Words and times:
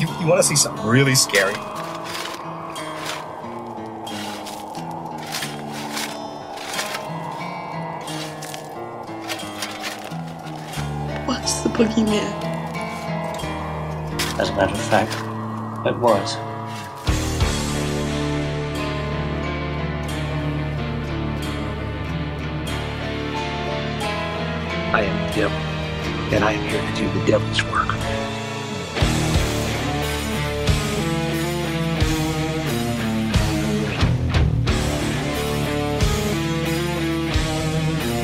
You, 0.00 0.08
you 0.20 0.26
want 0.26 0.40
to 0.40 0.42
see 0.42 0.56
something 0.56 0.86
really 0.86 1.14
scary? 1.14 1.54
What's 11.26 11.60
the 11.62 11.68
boogeyman? 11.68 12.48
As 14.40 14.48
a 14.48 14.54
matter 14.54 14.72
of 14.72 14.80
fact, 14.80 15.12
it 15.86 15.98
was. 15.98 16.36
I 24.92 25.02
am 25.02 25.28
the 25.28 25.34
devil, 25.36 25.58
and 26.32 26.44
I 26.44 26.52
am 26.52 26.68
here 26.68 26.80
to 26.80 26.94
do 26.94 27.18
the 27.18 27.26
devil's 27.26 27.64
work. 27.64 27.88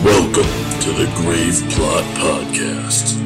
Welcome 0.04 0.80
to 0.82 0.92
the 0.92 1.12
Grave 1.16 1.68
Plot 1.70 2.04
Podcast. 2.14 3.22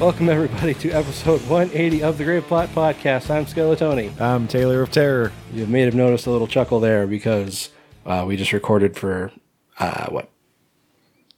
Welcome 0.00 0.28
everybody 0.30 0.74
to 0.74 0.90
episode 0.90 1.40
180 1.42 2.02
of 2.02 2.18
the 2.18 2.24
Grave 2.24 2.42
Plot 2.48 2.70
Podcast. 2.70 3.30
I'm 3.30 3.46
SkeleTony. 3.46 4.20
I'm 4.20 4.48
Taylor 4.48 4.82
of 4.82 4.90
Terror. 4.90 5.30
You 5.52 5.68
may 5.68 5.82
have 5.82 5.94
noticed 5.94 6.26
a 6.26 6.30
little 6.32 6.48
chuckle 6.48 6.80
there 6.80 7.06
because 7.06 7.70
uh, 8.04 8.24
we 8.26 8.36
just 8.36 8.52
recorded 8.52 8.96
for 8.96 9.30
uh, 9.84 10.06
what 10.10 10.30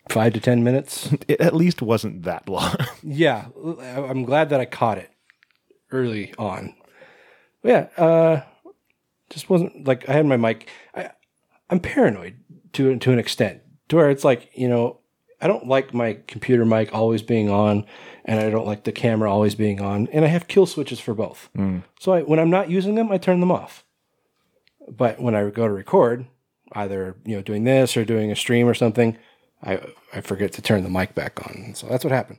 five 0.09 0.33
to 0.35 0.41
ten 0.41 0.63
minutes. 0.63 1.11
It 1.29 1.41
at 1.41 1.55
least 1.55 1.83
wasn't 1.83 2.23
that 2.23 2.49
long. 2.49 2.77
yeah, 3.03 3.47
I'm 3.85 4.25
glad 4.25 4.51
that 4.51 4.61
I 4.61 4.65
caught 4.65 4.99
it 4.99 5.11
early 5.91 6.33
on. 6.39 6.75
Yeah, 7.63 7.89
uh, 7.97 8.43
just 9.31 9.51
wasn't 9.51 9.87
like 9.87 10.09
I 10.09 10.13
had 10.13 10.27
my 10.27 10.37
mic. 10.37 10.69
I, 10.95 11.11
I'm 11.71 11.81
paranoid 11.81 12.37
to 12.75 12.97
to 12.99 13.13
an 13.13 13.19
extent 13.19 13.63
to 13.89 13.97
where 13.97 14.11
it's 14.11 14.25
like 14.25 14.51
you 14.55 14.69
know 14.69 15.01
I 15.41 15.49
don't 15.49 15.67
like 15.67 15.93
my 15.93 16.19
computer 16.27 16.65
mic 16.65 16.95
always 16.95 17.23
being 17.23 17.51
on, 17.51 17.85
and 18.25 18.39
I 18.39 18.51
don't 18.51 18.67
like 18.67 18.85
the 18.85 18.93
camera 18.93 19.31
always 19.33 19.55
being 19.55 19.81
on, 19.81 20.09
and 20.13 20.25
I 20.25 20.29
have 20.29 20.47
kill 20.49 20.67
switches 20.67 21.01
for 21.01 21.15
both. 21.15 21.49
So 22.01 22.13
I, 22.13 22.23
when 22.23 22.39
I'm 22.39 22.51
not 22.51 22.71
using 22.71 22.95
them, 22.95 23.11
I 23.11 23.19
turn 23.19 23.41
them 23.41 23.51
off. 23.51 23.85
But 24.89 25.21
when 25.21 25.35
I 25.35 25.51
go 25.51 25.67
to 25.67 25.73
record, 25.73 26.27
either 26.73 27.17
you 27.25 27.37
know 27.37 27.43
doing 27.43 27.65
this 27.65 27.97
or 27.97 28.05
doing 28.05 28.31
a 28.31 28.37
stream 28.37 28.67
or 28.69 28.75
something, 28.75 29.17
I 29.63 29.81
I 30.15 30.21
forget 30.21 30.53
to 30.53 30.63
turn 30.63 30.83
the 30.83 30.91
mic 30.91 31.15
back 31.15 31.47
on. 31.47 31.75
So 31.75 31.87
that's 31.87 32.05
what 32.05 32.13
happened. 32.13 32.39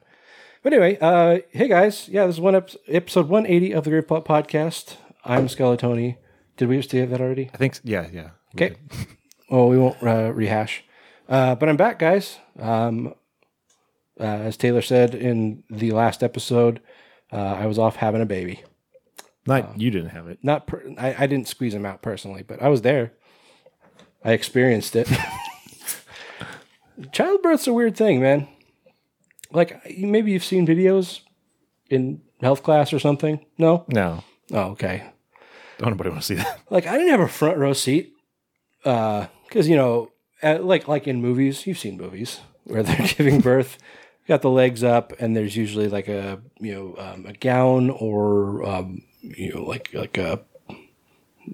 But 0.64 0.74
anyway, 0.74 0.98
uh, 1.00 1.40
hey 1.52 1.68
guys, 1.68 2.10
yeah, 2.10 2.26
this 2.26 2.36
is 2.36 2.42
one 2.42 2.56
ep- 2.56 2.72
episode 2.88 3.30
180 3.30 3.74
of 3.74 3.84
the 3.84 3.90
Grave 3.92 4.08
Plot 4.08 4.26
Podcast. 4.26 4.98
I'm 5.24 5.48
SkeleTony. 5.48 6.18
Did 6.58 6.68
we 6.68 6.78
just 6.78 6.90
say 6.90 7.06
that 7.06 7.22
already? 7.22 7.50
I 7.54 7.58
think, 7.58 7.74
s- 7.76 7.82
yeah, 7.84 8.08
yeah. 8.12 8.30
Okay. 8.56 8.76
Well, 9.50 9.70
we 9.70 9.78
won't 9.78 10.04
uh, 10.04 10.34
rehash. 10.34 10.84
Uh, 11.30 11.56
but 11.56 11.70
I'm 11.70 11.78
back, 11.78 12.00
guys. 12.00 12.38
Um, 12.60 13.14
uh, 14.20 14.24
as 14.24 14.58
Taylor 14.58 14.82
said 14.82 15.16
in 15.16 15.64
the 15.70 15.92
last 15.92 16.22
episode, 16.22 16.82
uh, 17.32 17.36
I 17.38 17.66
was 17.66 17.80
off 17.80 17.96
having 17.96 18.22
a 18.22 18.26
baby. 18.26 18.64
Not 19.46 19.80
you 19.80 19.90
didn't 19.90 20.10
have 20.10 20.28
it. 20.28 20.40
Not, 20.44 20.68
per- 20.68 20.84
I, 20.98 21.16
I 21.24 21.28
didn't 21.28 21.48
squeeze 21.48 21.74
him 21.74 21.86
out 21.86 22.02
personally, 22.02 22.44
but 22.44 22.62
I 22.62 22.68
was 22.68 22.82
there. 22.82 23.14
I 24.24 24.32
experienced 24.34 24.96
it. 24.96 25.10
Childbirth's 27.12 27.68
a 27.68 27.74
weird 27.74 27.96
thing, 27.96 28.20
man. 28.22 28.48
Like 29.52 29.98
maybe 29.98 30.32
you've 30.32 30.44
seen 30.44 30.66
videos 30.68 31.22
in 31.90 32.22
health 32.42 32.64
class 32.64 32.92
or 32.92 33.00
something. 33.00 33.46
No. 33.58 33.86
No, 33.88 34.24
Oh, 34.52 34.72
okay. 34.72 35.04
don't 35.78 35.92
nobody 35.92 36.10
want 36.10 36.22
to 36.22 36.26
see 36.28 36.36
that. 36.36 36.60
like 36.70 36.88
I 36.88 36.94
didn't 36.98 37.12
have 37.12 37.20
a 37.20 37.28
front 37.28 37.58
row 37.58 37.74
seat 37.74 38.14
because 38.84 39.68
you 39.68 39.76
know, 39.76 40.12
uh 40.44 40.58
like 40.62 40.88
like 40.88 41.08
in 41.08 41.22
movies, 41.22 41.66
you've 41.68 41.80
seen 41.80 41.98
movies 41.98 42.42
where 42.66 42.84
they're 42.84 43.08
giving 43.18 43.40
birth, 43.42 43.78
got 44.28 44.42
the 44.42 44.50
legs 44.50 44.84
up, 44.84 45.14
and 45.20 45.36
there's 45.36 45.56
usually 45.56 45.88
like 45.88 46.08
a 46.08 46.42
you 46.60 46.74
know 46.74 46.96
um, 46.98 47.26
a 47.28 47.34
gown 47.34 47.90
or 47.92 48.66
um, 48.68 49.04
you 49.22 49.54
know 49.54 49.64
like 49.64 49.94
like 49.94 50.18
a 50.18 50.42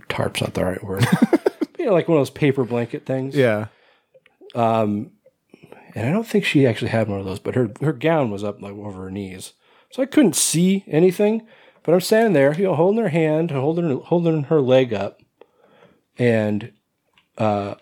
tarp's 0.09 0.41
not 0.41 0.53
the 0.55 0.63
right 0.65 0.83
word, 0.83 1.05
you 1.83 1.89
know 1.89 1.95
like 1.95 2.07
one 2.07 2.17
of 2.17 2.21
those 2.21 2.29
paper 2.29 2.63
blanket 2.63 3.05
things. 3.05 3.35
Yeah, 3.35 3.67
Um, 4.55 5.11
and 5.95 6.07
I 6.07 6.11
don't 6.11 6.25
think 6.27 6.45
she 6.45 6.65
actually 6.65 6.91
had 6.91 7.07
one 7.09 7.19
of 7.19 7.25
those, 7.25 7.39
but 7.39 7.55
her 7.55 7.71
her 7.81 7.93
gown 7.93 8.31
was 8.31 8.43
up 8.43 8.61
like 8.61 8.73
over 8.73 9.03
her 9.03 9.11
knees, 9.11 9.53
so 9.91 10.01
I 10.01 10.05
couldn't 10.05 10.35
see 10.35 10.83
anything. 10.87 11.45
But 11.83 11.93
I'm 11.93 12.01
standing 12.01 12.31
there, 12.33 12.53
you 12.53 12.63
know, 12.63 12.75
holding 12.75 13.01
her 13.03 13.09
hand, 13.09 13.51
holding 13.51 13.99
holding 13.99 14.43
her 14.43 14.61
leg 14.61 14.93
up, 14.93 15.21
and 16.17 16.71
uh, 17.37 17.75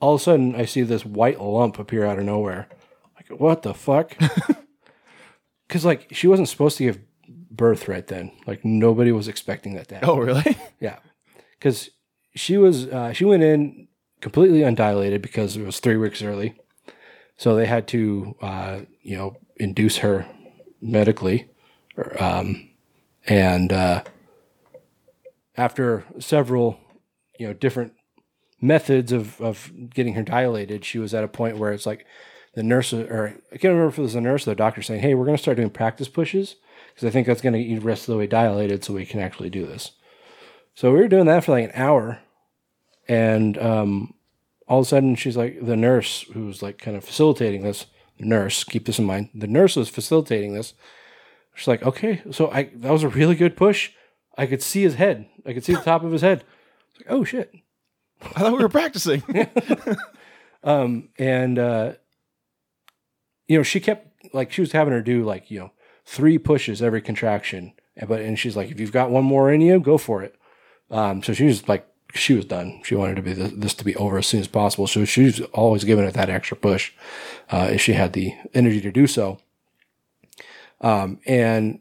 all 0.00 0.14
of 0.14 0.20
a 0.20 0.24
sudden 0.24 0.54
I 0.56 0.64
see 0.64 0.80
this 0.82 1.04
white 1.04 1.38
lump 1.40 1.78
appear 1.78 2.06
out 2.06 2.18
of 2.18 2.24
nowhere. 2.24 2.68
Like, 3.16 3.38
what 3.38 3.62
the 3.62 3.74
fuck? 3.74 4.16
Because 5.66 5.84
like 5.84 6.08
she 6.12 6.26
wasn't 6.26 6.48
supposed 6.48 6.78
to 6.78 6.84
give 6.84 6.98
birth 7.50 7.88
right 7.88 8.06
then. 8.06 8.32
Like 8.46 8.64
nobody 8.64 9.12
was 9.12 9.28
expecting 9.28 9.74
that 9.74 9.88
to 9.88 9.96
happen. 9.96 10.08
Oh, 10.08 10.16
really? 10.16 10.56
Yeah, 10.80 10.96
because 11.58 11.90
she 12.34 12.56
was 12.56 12.86
uh, 12.86 13.12
she 13.12 13.24
went 13.24 13.42
in 13.42 13.88
completely 14.20 14.62
undilated 14.62 15.22
because 15.22 15.56
it 15.56 15.64
was 15.64 15.80
three 15.80 15.96
weeks 15.96 16.22
early, 16.22 16.54
so 17.36 17.54
they 17.54 17.66
had 17.66 17.86
to 17.88 18.36
uh, 18.40 18.80
you 19.02 19.16
know 19.16 19.36
induce 19.56 19.98
her 19.98 20.26
medically, 20.80 21.50
um, 22.18 22.70
and 23.26 23.72
uh, 23.72 24.02
after 25.56 26.04
several 26.18 26.78
you 27.38 27.46
know 27.46 27.52
different 27.52 27.92
methods 28.60 29.12
of 29.12 29.40
of 29.40 29.70
getting 29.94 30.14
her 30.14 30.22
dilated, 30.22 30.84
she 30.84 30.98
was 30.98 31.14
at 31.14 31.24
a 31.24 31.28
point 31.28 31.58
where 31.58 31.72
it's 31.72 31.86
like 31.86 32.06
the 32.54 32.62
nurse 32.62 32.92
or 32.92 33.40
I 33.52 33.56
can't 33.56 33.72
remember 33.72 33.88
if 33.88 33.98
it 33.98 34.02
was 34.02 34.14
the 34.14 34.20
nurse 34.20 34.46
or 34.46 34.50
the 34.50 34.56
doctor 34.56 34.82
saying, 34.82 35.00
"Hey, 35.00 35.14
we're 35.14 35.24
going 35.24 35.36
to 35.36 35.42
start 35.42 35.56
doing 35.56 35.70
practice 35.70 36.08
pushes." 36.08 36.56
Because 36.88 37.06
I 37.06 37.10
think 37.10 37.26
that's 37.26 37.40
going 37.40 37.52
to 37.52 37.60
get 37.60 37.68
you 37.68 37.78
the 37.78 37.86
rest 37.86 38.08
of 38.08 38.12
the 38.12 38.18
way 38.18 38.26
dilated, 38.26 38.82
so 38.82 38.94
we 38.94 39.06
can 39.06 39.20
actually 39.20 39.50
do 39.50 39.66
this. 39.66 39.92
So 40.78 40.92
we 40.92 41.00
were 41.00 41.08
doing 41.08 41.26
that 41.26 41.42
for 41.42 41.50
like 41.50 41.64
an 41.64 41.72
hour, 41.74 42.20
and 43.08 43.58
um, 43.58 44.14
all 44.68 44.78
of 44.78 44.86
a 44.86 44.88
sudden 44.88 45.16
she's 45.16 45.36
like 45.36 45.58
the 45.60 45.74
nurse 45.74 46.22
who 46.34 46.46
was 46.46 46.62
like 46.62 46.78
kind 46.78 46.96
of 46.96 47.04
facilitating 47.04 47.64
this 47.64 47.86
nurse. 48.20 48.62
Keep 48.62 48.86
this 48.86 49.00
in 49.00 49.04
mind. 49.04 49.30
The 49.34 49.48
nurse 49.48 49.74
was 49.74 49.88
facilitating 49.88 50.54
this. 50.54 50.74
She's 51.56 51.66
like, 51.66 51.82
okay, 51.82 52.22
so 52.30 52.48
I 52.52 52.70
that 52.76 52.92
was 52.92 53.02
a 53.02 53.08
really 53.08 53.34
good 53.34 53.56
push. 53.56 53.90
I 54.36 54.46
could 54.46 54.62
see 54.62 54.82
his 54.82 54.94
head. 54.94 55.26
I 55.44 55.52
could 55.52 55.64
see 55.64 55.74
the 55.74 55.80
top 55.80 56.04
of 56.04 56.12
his 56.12 56.22
head. 56.22 56.44
It's 56.90 57.00
like, 57.00 57.12
oh 57.12 57.24
shit. 57.24 57.52
I 58.36 58.42
thought 58.42 58.52
we 58.52 58.62
were 58.62 58.68
practicing. 58.68 59.24
Um, 60.64 61.10
and 61.18 61.56
uh, 61.58 61.92
you 63.46 63.56
know, 63.56 63.62
she 63.62 63.78
kept 63.78 64.34
like 64.34 64.52
she 64.52 64.60
was 64.60 64.72
having 64.72 64.92
her 64.92 65.02
do 65.02 65.24
like 65.24 65.52
you 65.52 65.58
know 65.58 65.72
three 66.04 66.36
pushes 66.36 66.82
every 66.82 67.00
contraction, 67.00 67.74
but 68.06 68.20
and 68.20 68.38
she's 68.38 68.56
like, 68.56 68.70
if 68.70 68.78
you've 68.78 68.92
got 68.92 69.10
one 69.10 69.24
more 69.24 69.52
in 69.52 69.60
you, 69.60 69.80
go 69.80 69.98
for 69.98 70.22
it. 70.22 70.37
Um, 70.90 71.22
so 71.22 71.32
she 71.32 71.44
was 71.44 71.68
like, 71.68 71.86
she 72.14 72.34
was 72.34 72.44
done. 72.44 72.80
She 72.84 72.94
wanted 72.94 73.16
to 73.16 73.22
be 73.22 73.34
this, 73.34 73.52
this 73.54 73.74
to 73.74 73.84
be 73.84 73.94
over 73.96 74.18
as 74.18 74.26
soon 74.26 74.40
as 74.40 74.48
possible. 74.48 74.86
So 74.86 75.04
she 75.04 75.24
was 75.24 75.40
always 75.52 75.84
giving 75.84 76.04
it 76.04 76.14
that 76.14 76.30
extra 76.30 76.56
push 76.56 76.92
uh, 77.50 77.68
if 77.72 77.80
she 77.80 77.92
had 77.92 78.12
the 78.12 78.34
energy 78.54 78.80
to 78.80 78.90
do 78.90 79.06
so. 79.06 79.38
Um, 80.80 81.20
and 81.26 81.80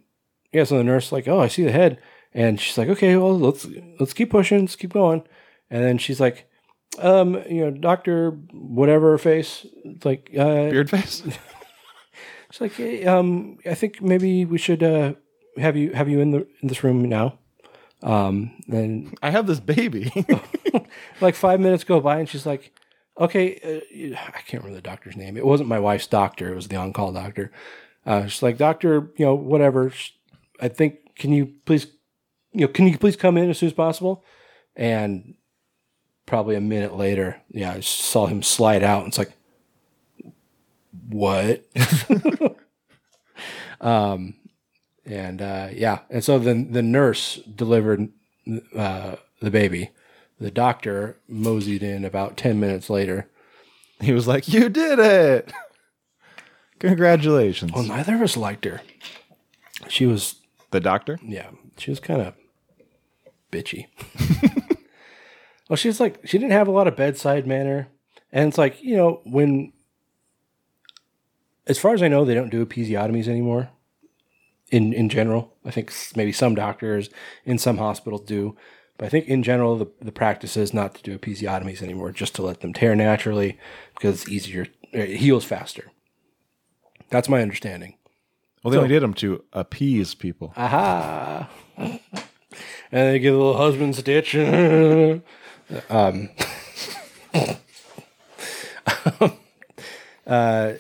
yeah, 0.52 0.64
so 0.64 0.78
the 0.78 0.84
nurse 0.84 1.12
like, 1.12 1.28
oh, 1.28 1.40
I 1.40 1.48
see 1.48 1.64
the 1.64 1.72
head, 1.72 2.02
and 2.34 2.60
she's 2.60 2.78
like, 2.78 2.90
okay, 2.90 3.16
well, 3.16 3.38
let's 3.38 3.68
let's 4.00 4.14
keep 4.14 4.32
pushing, 4.32 4.62
let's 4.62 4.76
keep 4.76 4.94
going. 4.94 5.24
And 5.70 5.84
then 5.84 5.98
she's 5.98 6.20
like, 6.20 6.50
um, 7.00 7.36
you 7.50 7.62
know, 7.62 7.72
doctor, 7.72 8.32
whatever 8.52 9.18
face, 9.18 9.66
it's 9.84 10.06
like, 10.06 10.32
uh, 10.38 10.70
Beard 10.70 10.90
face. 10.90 11.22
it's 12.50 12.62
like, 12.62 12.74
hey, 12.74 13.06
um, 13.06 13.60
I 13.66 13.76
think 13.76 14.02
maybe 14.02 14.46
we 14.46 14.58
should 14.58 14.82
uh, 14.82 15.14
have 15.58 15.76
you 15.76 15.94
have 15.94 16.10
you 16.10 16.20
in 16.20 16.32
the 16.32 16.48
in 16.62 16.70
this 16.70 16.84
room 16.84 17.04
now. 17.06 17.38
Um, 18.04 18.64
then 18.68 19.14
I 19.22 19.32
have 19.32 19.48
this 19.48 19.60
baby. 19.60 20.12
like 21.22 21.36
five 21.36 21.60
minutes 21.60 21.84
go 21.84 22.00
by, 22.00 22.20
and 22.20 22.30
she's 22.30 22.46
like, 22.46 22.72
"Okay, 23.20 23.60
uh, 23.64 24.16
I 24.16 24.42
can't 24.42 24.64
remember 24.64 24.76
the 24.76 24.82
doctor's 24.82 25.18
name. 25.18 25.38
It 25.38 25.46
wasn't 25.46 25.70
my 25.70 25.80
wife's 25.80 26.08
doctor. 26.08 26.52
It 26.52 26.56
was 26.56 26.68
the 26.68 26.78
on-call 26.78 27.14
doctor." 27.14 27.52
Uh, 28.06 28.28
she's 28.28 28.44
like, 28.44 28.58
"Doctor, 28.58 29.12
you 29.18 29.26
know, 29.26 29.36
whatever. 29.36 29.92
I 30.60 30.68
think 30.68 31.16
can 31.16 31.32
you 31.32 31.54
please, 31.66 31.88
you 32.54 32.62
know, 32.62 32.68
can 32.68 32.88
you 32.88 32.98
please 32.98 33.16
come 33.16 33.38
in 33.38 33.50
as 33.50 33.58
soon 33.58 33.68
as 33.68 33.74
possible?" 33.74 34.24
And 34.76 35.36
probably 36.28 36.56
a 36.56 36.62
minute 36.62 36.96
later, 36.96 37.42
yeah, 37.50 37.74
I 37.74 37.80
saw 37.80 38.28
him 38.28 38.44
slide 38.44 38.84
out. 38.84 39.00
And 39.00 39.08
it's 39.08 39.18
like, 39.18 39.32
what? 41.10 41.66
um, 43.82 44.36
and 45.08 45.42
uh, 45.42 45.70
yeah, 45.72 46.00
and 46.10 46.24
so 46.24 46.38
then 46.38 46.74
the 46.74 46.84
nurse 46.84 47.38
delivered 47.38 48.10
uh, 48.76 49.16
the 49.42 49.52
baby. 49.52 49.92
The 50.40 50.52
doctor 50.52 51.18
moseyed 51.28 51.82
in 51.82 52.06
about 52.06 52.38
ten 52.38 52.60
minutes 52.60 52.90
later, 52.90 53.30
He 54.00 54.12
was 54.12 54.28
like, 54.28 54.48
"You 54.48 54.70
did 54.70 55.00
it! 55.00 55.54
Congratulations." 56.80 57.72
Well, 57.72 57.84
neither 57.84 58.16
of 58.16 58.22
us 58.22 58.38
liked 58.38 58.66
her. 58.66 58.82
She 59.88 60.06
was, 60.06 60.36
the 60.72 60.80
doctor. 60.80 61.18
yeah, 61.24 61.50
she 61.78 61.90
was 61.90 62.00
kind 62.00 62.22
of 62.22 62.34
bitchy. 63.52 63.88
well, 65.70 65.78
she's 65.78 66.00
like, 66.00 66.20
she 66.26 66.38
didn't 66.38 66.52
have 66.52 66.68
a 66.68 66.72
lot 66.72 66.88
of 66.88 66.96
bedside 66.96 67.48
manner. 67.48 67.88
And 68.32 68.50
it's 68.50 68.58
like, 68.58 68.84
you 68.84 68.98
know, 68.98 69.22
when, 69.24 69.72
as 71.68 71.80
far 71.80 71.94
as 71.94 72.04
I 72.04 72.08
know, 72.08 72.26
they 72.26 72.34
don't 72.34 72.50
do 72.50 72.66
episiotomies 72.66 73.28
anymore 73.28 73.70
in, 74.72 74.94
in 74.94 75.10
general. 75.10 75.54
I 75.66 75.72
think 75.72 75.94
maybe 76.16 76.32
some 76.32 76.56
doctors 76.56 77.10
in 77.46 77.58
some 77.58 77.78
hospitals 77.78 78.22
do. 78.22 78.56
But 78.98 79.06
I 79.06 79.10
think 79.10 79.28
in 79.28 79.44
general, 79.44 79.78
the, 79.78 79.88
the 80.02 80.12
practice 80.12 80.58
is 80.58 80.74
not 80.74 80.96
to 80.96 81.04
do 81.04 81.18
episiotomies 81.18 81.82
anymore, 81.82 82.12
just 82.12 82.34
to 82.36 82.42
let 82.42 82.62
them 82.62 82.74
tear 82.74 82.96
naturally 82.96 83.60
because 83.94 84.22
it's 84.22 84.30
easier, 84.30 84.68
it 84.92 85.18
heals 85.18 85.46
faster. 85.46 85.92
That's 87.10 87.30
my 87.30 87.42
understanding. 87.42 87.96
Well, 88.64 88.72
they 88.72 88.78
only 88.78 88.90
did 88.90 89.04
them 89.04 89.14
to 89.16 89.44
appease 89.54 90.16
people. 90.16 90.52
Aha. 90.58 91.50
and 91.78 92.00
they 92.92 93.20
give 93.20 93.36
a 93.36 93.38
little 93.38 93.58
husband 93.58 93.96
stitch. 93.96 94.36
um, 95.90 96.30
uh, 100.26 100.74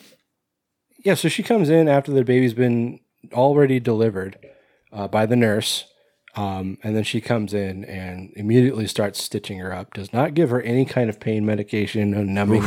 yeah, 1.03 1.13
so 1.13 1.29
she 1.29 1.43
comes 1.43 1.69
in 1.69 1.87
after 1.87 2.11
the 2.11 2.23
baby's 2.23 2.53
been 2.53 2.99
already 3.33 3.79
delivered 3.79 4.37
uh, 4.91 5.07
by 5.07 5.25
the 5.25 5.35
nurse. 5.35 5.85
Um, 6.35 6.77
and 6.83 6.95
then 6.95 7.03
she 7.03 7.19
comes 7.19 7.53
in 7.53 7.83
and 7.85 8.31
immediately 8.35 8.85
starts 8.87 9.21
stitching 9.23 9.57
her 9.57 9.73
up. 9.73 9.93
Does 9.93 10.13
not 10.13 10.35
give 10.35 10.51
her 10.51 10.61
any 10.61 10.85
kind 10.85 11.09
of 11.09 11.19
pain 11.19 11.45
medication, 11.45 12.11
no 12.11 12.23
numbing 12.23 12.63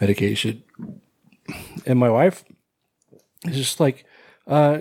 medication. 0.00 0.62
And 1.84 1.98
my 1.98 2.08
wife 2.08 2.42
is 3.44 3.56
just 3.56 3.80
like, 3.80 4.04
uh, 4.46 4.78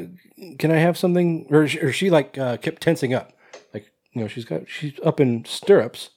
can 0.59 0.71
I 0.71 0.77
have 0.77 0.97
something? 0.97 1.47
Or, 1.49 1.67
she- 1.67 1.79
or 1.79 1.91
she 1.91 2.09
like 2.09 2.37
uh, 2.37 2.57
kept 2.57 2.81
tensing 2.81 3.13
up, 3.13 3.33
like 3.73 3.91
you 4.13 4.21
know 4.21 4.27
she's 4.27 4.45
got 4.45 4.67
she's 4.69 4.93
up 5.03 5.19
in 5.19 5.43
stirrups. 5.45 6.11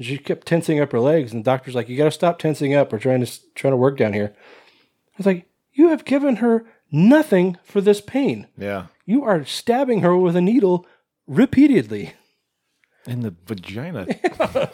She 0.00 0.16
kept 0.18 0.46
tensing 0.46 0.78
up 0.78 0.92
her 0.92 1.00
legs, 1.00 1.32
and 1.32 1.44
the 1.44 1.50
doctor's 1.50 1.74
like, 1.74 1.88
"You 1.88 1.96
got 1.96 2.04
to 2.04 2.10
stop 2.12 2.38
tensing 2.38 2.74
up. 2.74 2.92
We're 2.92 2.98
trying 3.00 3.24
to 3.24 3.54
trying 3.54 3.72
to 3.72 3.76
work 3.78 3.96
down 3.96 4.12
here." 4.12 4.32
I 4.36 5.14
was 5.16 5.26
like, 5.26 5.46
"You 5.72 5.88
have 5.88 6.04
given 6.04 6.36
her 6.36 6.66
nothing 6.90 7.56
for 7.64 7.80
this 7.80 8.00
pain. 8.00 8.46
Yeah, 8.56 8.86
You 9.06 9.24
are 9.24 9.44
stabbing 9.44 10.00
her 10.00 10.16
with 10.16 10.36
a 10.36 10.40
needle 10.40 10.86
repeatedly." 11.26 12.14
in 13.06 13.20
the 13.20 13.34
vagina. 13.46 14.06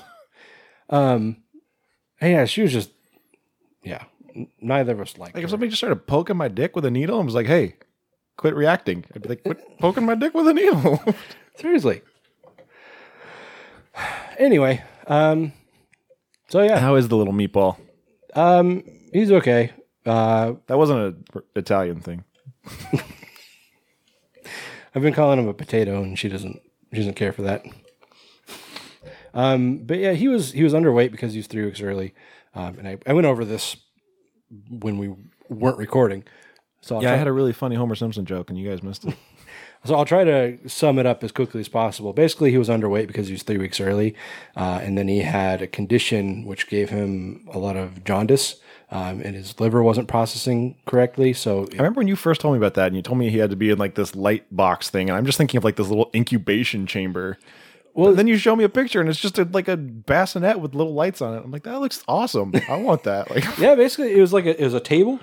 Um, 0.91 1.39
yeah, 2.21 2.45
she 2.45 2.61
was 2.63 2.73
just, 2.73 2.91
yeah. 3.83 4.05
Neither 4.61 4.93
of 4.93 5.01
us 5.01 5.17
liked 5.17 5.35
like 5.35 5.41
her. 5.43 5.45
if 5.45 5.51
somebody 5.51 5.71
just 5.71 5.81
started 5.81 6.07
poking 6.07 6.37
my 6.37 6.49
dick 6.49 6.77
with 6.77 6.85
a 6.85 6.91
needle 6.91 7.17
and 7.19 7.25
was 7.25 7.35
like, 7.35 7.47
"Hey, 7.47 7.77
quit 8.37 8.55
reacting," 8.55 9.05
I'd 9.15 9.23
be 9.23 9.29
like, 9.31 9.45
"Quit 9.45 9.79
poking 9.79 10.05
my 10.05 10.15
dick 10.15 10.35
with 10.35 10.47
a 10.49 10.53
needle." 10.53 11.03
Seriously. 11.57 12.03
Anyway, 14.39 14.83
um, 15.07 15.53
so 16.49 16.63
yeah, 16.63 16.79
How 16.81 16.97
is 16.97 17.09
the 17.09 17.17
little 17.17 17.33
meatball? 17.33 17.79
um, 18.35 18.83
he's 19.13 19.31
okay. 19.31 19.71
Uh, 20.07 20.55
That 20.67 20.79
wasn't 20.79 21.01
an 21.35 21.43
Italian 21.57 22.01
thing. 22.01 22.25
I've 24.95 25.03
been 25.03 25.15
calling 25.15 25.39
him 25.39 25.49
a 25.49 25.55
potato, 25.55 26.03
and 26.03 26.19
she 26.19 26.29
doesn't 26.29 26.61
she 26.93 26.99
doesn't 26.99 27.15
care 27.15 27.33
for 27.33 27.43
that. 27.43 27.65
Um, 29.33 29.79
but 29.79 29.99
yeah, 29.99 30.13
he 30.13 30.29
was 30.29 30.53
he 30.53 30.63
was 30.63 30.73
underweight 30.73 31.11
because 31.11 31.33
he 31.33 31.39
was 31.39 31.47
three 31.49 31.65
weeks 31.65 31.81
early, 31.81 32.15
um, 32.55 32.79
and 32.79 32.87
I, 32.87 32.99
I 33.07 33.13
went 33.13 33.27
over 33.27 33.45
this 33.45 33.77
when 34.71 34.97
we 34.99 35.13
weren't 35.49 35.79
recording. 35.79 36.25
So 36.81 36.97
I'll 36.97 37.03
Yeah, 37.03 37.09
I 37.09 37.13
try, 37.13 37.19
had 37.19 37.27
a 37.27 37.33
really 37.33 37.53
funny 37.53 37.75
Homer 37.75 37.97
Simpson 37.97 38.25
joke, 38.27 38.51
and 38.51 38.59
you 38.59 38.69
guys 38.69 38.83
missed 38.83 39.05
it. 39.07 39.15
So 39.85 39.95
I'll 39.95 40.05
try 40.05 40.25
to 40.25 40.59
sum 40.69 40.99
it 40.99 41.07
up 41.07 41.23
as 41.23 41.33
quickly 41.33 41.61
as 41.61 41.69
possible. 41.69 42.13
Basically, 42.13 42.51
he 42.51 42.59
was 42.59 42.69
underweight 42.69 43.07
because 43.07 43.29
he 43.29 43.35
was 43.35 43.43
three 43.43 43.59
weeks 43.59 43.81
early, 43.81 44.15
uh, 44.57 44.81
and 44.83 44.97
then 44.97 45.09
he 45.09 45.21
had 45.21 45.61
a 45.61 45.67
condition 45.67 46.45
which 46.45 46.69
gave 46.69 46.91
him 46.91 47.47
a 47.53 47.59
lot 47.59 47.77
of 47.77 48.03
jaundice, 48.05 48.61
um, 48.91 49.21
and 49.21 49.35
his 49.35 49.59
liver 49.61 49.83
wasn't 49.83 50.09
processing 50.09 50.77
correctly. 50.87 51.33
So 51.33 51.67
I 51.73 51.77
remember 51.77 51.99
when 51.99 52.09
you 52.09 52.17
first 52.17 52.41
told 52.41 52.55
me 52.55 52.59
about 52.59 52.75
that, 52.75 52.87
and 52.89 52.97
you 52.97 53.03
told 53.03 53.19
me 53.19 53.29
he 53.29 53.39
had 53.39 53.51
to 53.51 53.57
be 53.57 53.71
in 53.71 53.79
like 53.79 53.95
this 53.95 54.15
light 54.15 54.45
box 54.55 54.89
thing, 54.89 55.11
and 55.11 55.19
I'm 55.19 55.27
just 55.27 55.37
thinking 55.37 55.59
of 55.59 55.65
like 55.65 55.77
this 55.77 55.89
little 55.89 56.11
incubation 56.15 56.87
chamber. 56.87 57.39
Well, 57.93 58.15
then 58.15 58.27
you 58.27 58.39
show 58.39 58.57
me 58.57 58.65
a 58.65 58.69
picture, 58.69 59.01
and 59.01 59.09
it's 59.09 59.21
just 59.21 59.39
a, 59.39 59.45
like 59.45 59.69
a 59.69 59.77
bassinet 59.77 60.59
with 60.59 60.75
little 60.75 60.95
lights 60.95 61.21
on 61.21 61.35
it. 61.35 61.45
I'm 61.45 61.51
like, 61.51 61.63
that 61.63 61.81
looks 61.81 62.03
awesome. 62.09 62.53
I 62.69 62.77
want 62.77 63.05
that. 63.05 63.31
Like, 63.35 63.59
Yeah, 63.59 63.75
basically 63.75 64.17
it 64.17 64.21
was 64.21 64.33
like 64.33 64.47
a, 64.47 64.61
it 64.61 64.65
was 64.65 64.75
a 64.75 64.81
table 64.81 65.21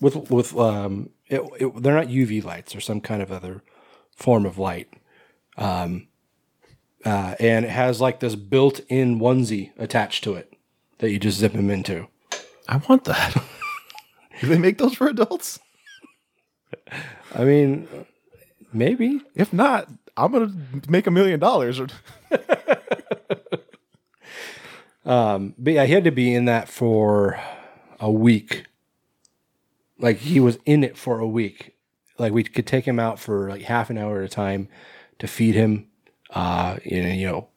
with 0.00 0.30
with 0.30 0.56
um 0.56 1.10
it, 1.28 1.40
it, 1.58 1.82
they're 1.82 1.94
not 1.94 2.08
UV 2.08 2.44
lights 2.44 2.76
or 2.76 2.80
some 2.80 3.00
kind 3.00 3.22
of 3.22 3.32
other 3.32 3.62
form 4.16 4.46
of 4.46 4.58
light. 4.58 4.88
Um 5.56 6.08
uh 7.04 7.34
and 7.40 7.64
it 7.64 7.70
has 7.70 8.00
like 8.00 8.20
this 8.20 8.34
built-in 8.36 9.18
onesie 9.18 9.70
attached 9.78 10.24
to 10.24 10.34
it 10.34 10.52
that 10.98 11.10
you 11.10 11.18
just 11.18 11.38
zip 11.38 11.52
him 11.52 11.70
into. 11.70 12.06
I 12.68 12.76
want 12.88 13.04
that. 13.04 13.34
Do 14.40 14.46
they 14.46 14.58
make 14.58 14.78
those 14.78 14.94
for 14.94 15.08
adults? 15.08 15.58
I 17.34 17.44
mean 17.44 17.88
maybe. 18.72 19.20
If 19.34 19.52
not, 19.52 19.88
I'm 20.16 20.32
gonna 20.32 20.52
make 20.88 21.06
a 21.06 21.10
million 21.10 21.40
dollars. 21.40 21.80
Um 25.04 25.54
but 25.58 25.72
yeah, 25.72 25.84
he 25.84 25.92
had 25.92 26.04
to 26.04 26.12
be 26.12 26.32
in 26.32 26.44
that 26.44 26.68
for 26.68 27.40
a 27.98 28.10
week. 28.10 28.66
Like 29.98 30.18
he 30.18 30.40
was 30.40 30.58
in 30.64 30.84
it 30.84 30.96
for 30.96 31.18
a 31.18 31.26
week. 31.26 31.71
Like 32.18 32.32
we 32.32 32.44
could 32.44 32.66
take 32.66 32.86
him 32.86 32.98
out 32.98 33.18
for 33.18 33.48
like 33.48 33.62
half 33.62 33.90
an 33.90 33.98
hour 33.98 34.18
at 34.18 34.24
a 34.24 34.28
time 34.28 34.68
to 35.18 35.26
feed 35.26 35.54
him, 35.54 35.88
uh, 36.30 36.76
and 36.84 37.18
you 37.18 37.26
know, 37.26 37.48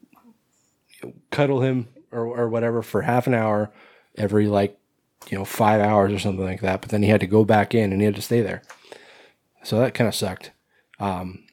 cuddle 1.31 1.61
him 1.61 1.87
or 2.11 2.25
or 2.25 2.49
whatever 2.49 2.81
for 2.81 3.01
half 3.01 3.27
an 3.27 3.33
hour 3.33 3.71
every 4.17 4.47
like 4.47 4.77
you 5.29 5.37
know 5.37 5.45
five 5.45 5.81
hours 5.81 6.11
or 6.13 6.19
something 6.19 6.45
like 6.45 6.61
that. 6.61 6.81
But 6.81 6.91
then 6.91 7.03
he 7.03 7.09
had 7.09 7.21
to 7.21 7.27
go 7.27 7.43
back 7.43 7.75
in 7.75 7.91
and 7.91 8.01
he 8.01 8.05
had 8.05 8.15
to 8.15 8.21
stay 8.21 8.41
there. 8.41 8.61
So 9.63 9.79
that 9.79 9.93
kind 9.93 10.07
of 10.07 10.15
sucked. 10.15 10.51
Um, 10.99 11.45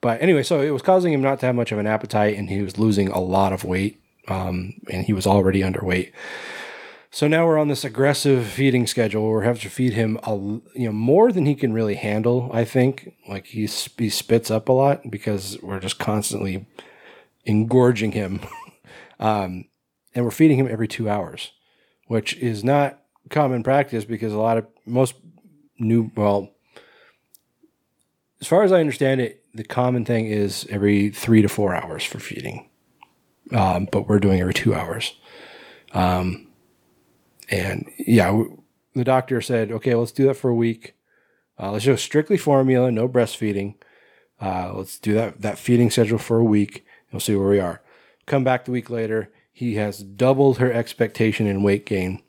but 0.00 0.22
anyway, 0.22 0.42
so 0.42 0.60
it 0.60 0.70
was 0.70 0.82
causing 0.82 1.12
him 1.12 1.20
not 1.20 1.40
to 1.40 1.46
have 1.46 1.54
much 1.54 1.72
of 1.72 1.78
an 1.78 1.86
appetite, 1.86 2.36
and 2.36 2.48
he 2.48 2.62
was 2.62 2.78
losing 2.78 3.08
a 3.08 3.20
lot 3.20 3.52
of 3.52 3.64
weight. 3.64 4.00
Um, 4.28 4.74
and 4.90 5.04
he 5.04 5.12
was 5.12 5.26
already 5.26 5.60
underweight. 5.60 6.12
So 7.16 7.26
now 7.26 7.46
we're 7.46 7.56
on 7.56 7.68
this 7.68 7.82
aggressive 7.82 8.46
feeding 8.46 8.86
schedule. 8.86 9.26
Where 9.26 9.40
we 9.40 9.46
have 9.46 9.62
to 9.62 9.70
feed 9.70 9.94
him 9.94 10.18
a 10.24 10.34
you 10.34 10.84
know 10.84 10.92
more 10.92 11.32
than 11.32 11.46
he 11.46 11.54
can 11.54 11.72
really 11.72 11.94
handle. 11.94 12.50
I 12.52 12.66
think 12.66 13.14
like 13.26 13.46
he 13.46 13.60
he 13.64 14.10
spits 14.10 14.50
up 14.50 14.68
a 14.68 14.72
lot 14.72 15.10
because 15.10 15.56
we're 15.62 15.80
just 15.80 15.98
constantly 15.98 16.66
engorging 17.46 18.12
him, 18.12 18.40
um, 19.18 19.64
and 20.14 20.26
we're 20.26 20.30
feeding 20.30 20.58
him 20.58 20.68
every 20.70 20.86
two 20.86 21.08
hours, 21.08 21.52
which 22.06 22.36
is 22.36 22.62
not 22.62 23.00
common 23.30 23.62
practice 23.62 24.04
because 24.04 24.34
a 24.34 24.38
lot 24.38 24.58
of 24.58 24.66
most 24.84 25.14
new 25.78 26.10
well, 26.16 26.50
as 28.42 28.46
far 28.46 28.62
as 28.62 28.72
I 28.72 28.80
understand 28.80 29.22
it, 29.22 29.42
the 29.54 29.64
common 29.64 30.04
thing 30.04 30.26
is 30.26 30.66
every 30.68 31.08
three 31.08 31.40
to 31.40 31.48
four 31.48 31.74
hours 31.74 32.04
for 32.04 32.18
feeding, 32.18 32.68
um, 33.52 33.88
but 33.90 34.06
we're 34.06 34.18
doing 34.18 34.38
every 34.38 34.52
two 34.52 34.74
hours. 34.74 35.14
And 37.50 37.88
yeah, 37.98 38.42
the 38.94 39.04
doctor 39.04 39.40
said, 39.40 39.70
okay, 39.70 39.94
let's 39.94 40.12
do 40.12 40.26
that 40.26 40.34
for 40.34 40.50
a 40.50 40.54
week. 40.54 40.94
Uh, 41.58 41.72
let's 41.72 41.84
do 41.84 41.96
strictly 41.96 42.36
formula, 42.36 42.90
no 42.90 43.08
breastfeeding. 43.08 43.74
Uh, 44.40 44.72
let's 44.74 44.98
do 44.98 45.14
that 45.14 45.40
that 45.40 45.58
feeding 45.58 45.90
schedule 45.90 46.18
for 46.18 46.38
a 46.38 46.44
week. 46.44 46.76
And 46.76 47.12
we'll 47.12 47.20
see 47.20 47.34
where 47.34 47.48
we 47.48 47.60
are. 47.60 47.82
Come 48.26 48.44
back 48.44 48.64
the 48.64 48.72
week 48.72 48.90
later. 48.90 49.30
He 49.52 49.76
has 49.76 50.00
doubled 50.00 50.58
her 50.58 50.72
expectation 50.72 51.46
in 51.46 51.62
weight 51.62 51.86
gain. 51.86 52.22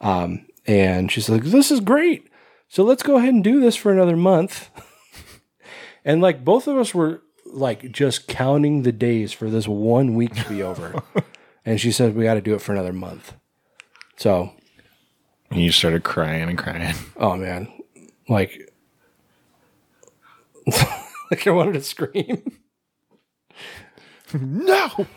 Um, 0.00 0.46
and 0.66 1.10
she's 1.10 1.28
like, 1.28 1.44
this 1.44 1.70
is 1.70 1.80
great. 1.80 2.28
So 2.68 2.82
let's 2.82 3.02
go 3.02 3.18
ahead 3.18 3.34
and 3.34 3.44
do 3.44 3.60
this 3.60 3.76
for 3.76 3.92
another 3.92 4.16
month. 4.16 4.70
and 6.04 6.22
like 6.22 6.44
both 6.44 6.66
of 6.66 6.78
us 6.78 6.94
were 6.94 7.22
like 7.44 7.92
just 7.92 8.28
counting 8.28 8.82
the 8.82 8.92
days 8.92 9.32
for 9.32 9.50
this 9.50 9.68
one 9.68 10.14
week 10.14 10.34
to 10.34 10.48
be 10.48 10.62
over. 10.62 11.02
and 11.66 11.80
she 11.80 11.92
said, 11.92 12.14
we 12.14 12.24
got 12.24 12.34
to 12.34 12.40
do 12.40 12.54
it 12.54 12.62
for 12.62 12.72
another 12.72 12.92
month. 12.92 13.34
So 14.22 14.52
and 15.50 15.60
you 15.60 15.72
started 15.72 16.04
crying 16.04 16.48
and 16.48 16.56
crying. 16.56 16.94
Oh 17.16 17.36
man, 17.36 17.66
like, 18.28 18.72
like 21.32 21.44
I 21.44 21.50
wanted 21.50 21.72
to 21.72 21.80
scream. 21.82 22.60
no. 24.32 25.08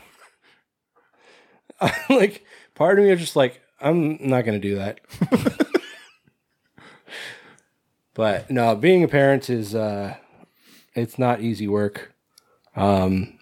like, 2.10 2.46
part 2.74 2.98
of 2.98 3.06
me 3.06 3.12
is 3.12 3.20
just 3.20 3.36
like, 3.36 3.62
I'm 3.80 4.18
not 4.28 4.44
gonna 4.44 4.58
do 4.58 4.74
that. 4.78 5.02
but 8.16 8.50
no, 8.50 8.76
being 8.76 9.04
a 9.04 9.08
parent 9.08 9.52
is 9.52 9.76
uh, 9.76 10.16
it's 10.96 11.20
not 11.20 11.42
easy 11.42 11.68
work. 11.68 12.12
Um, 12.76 13.38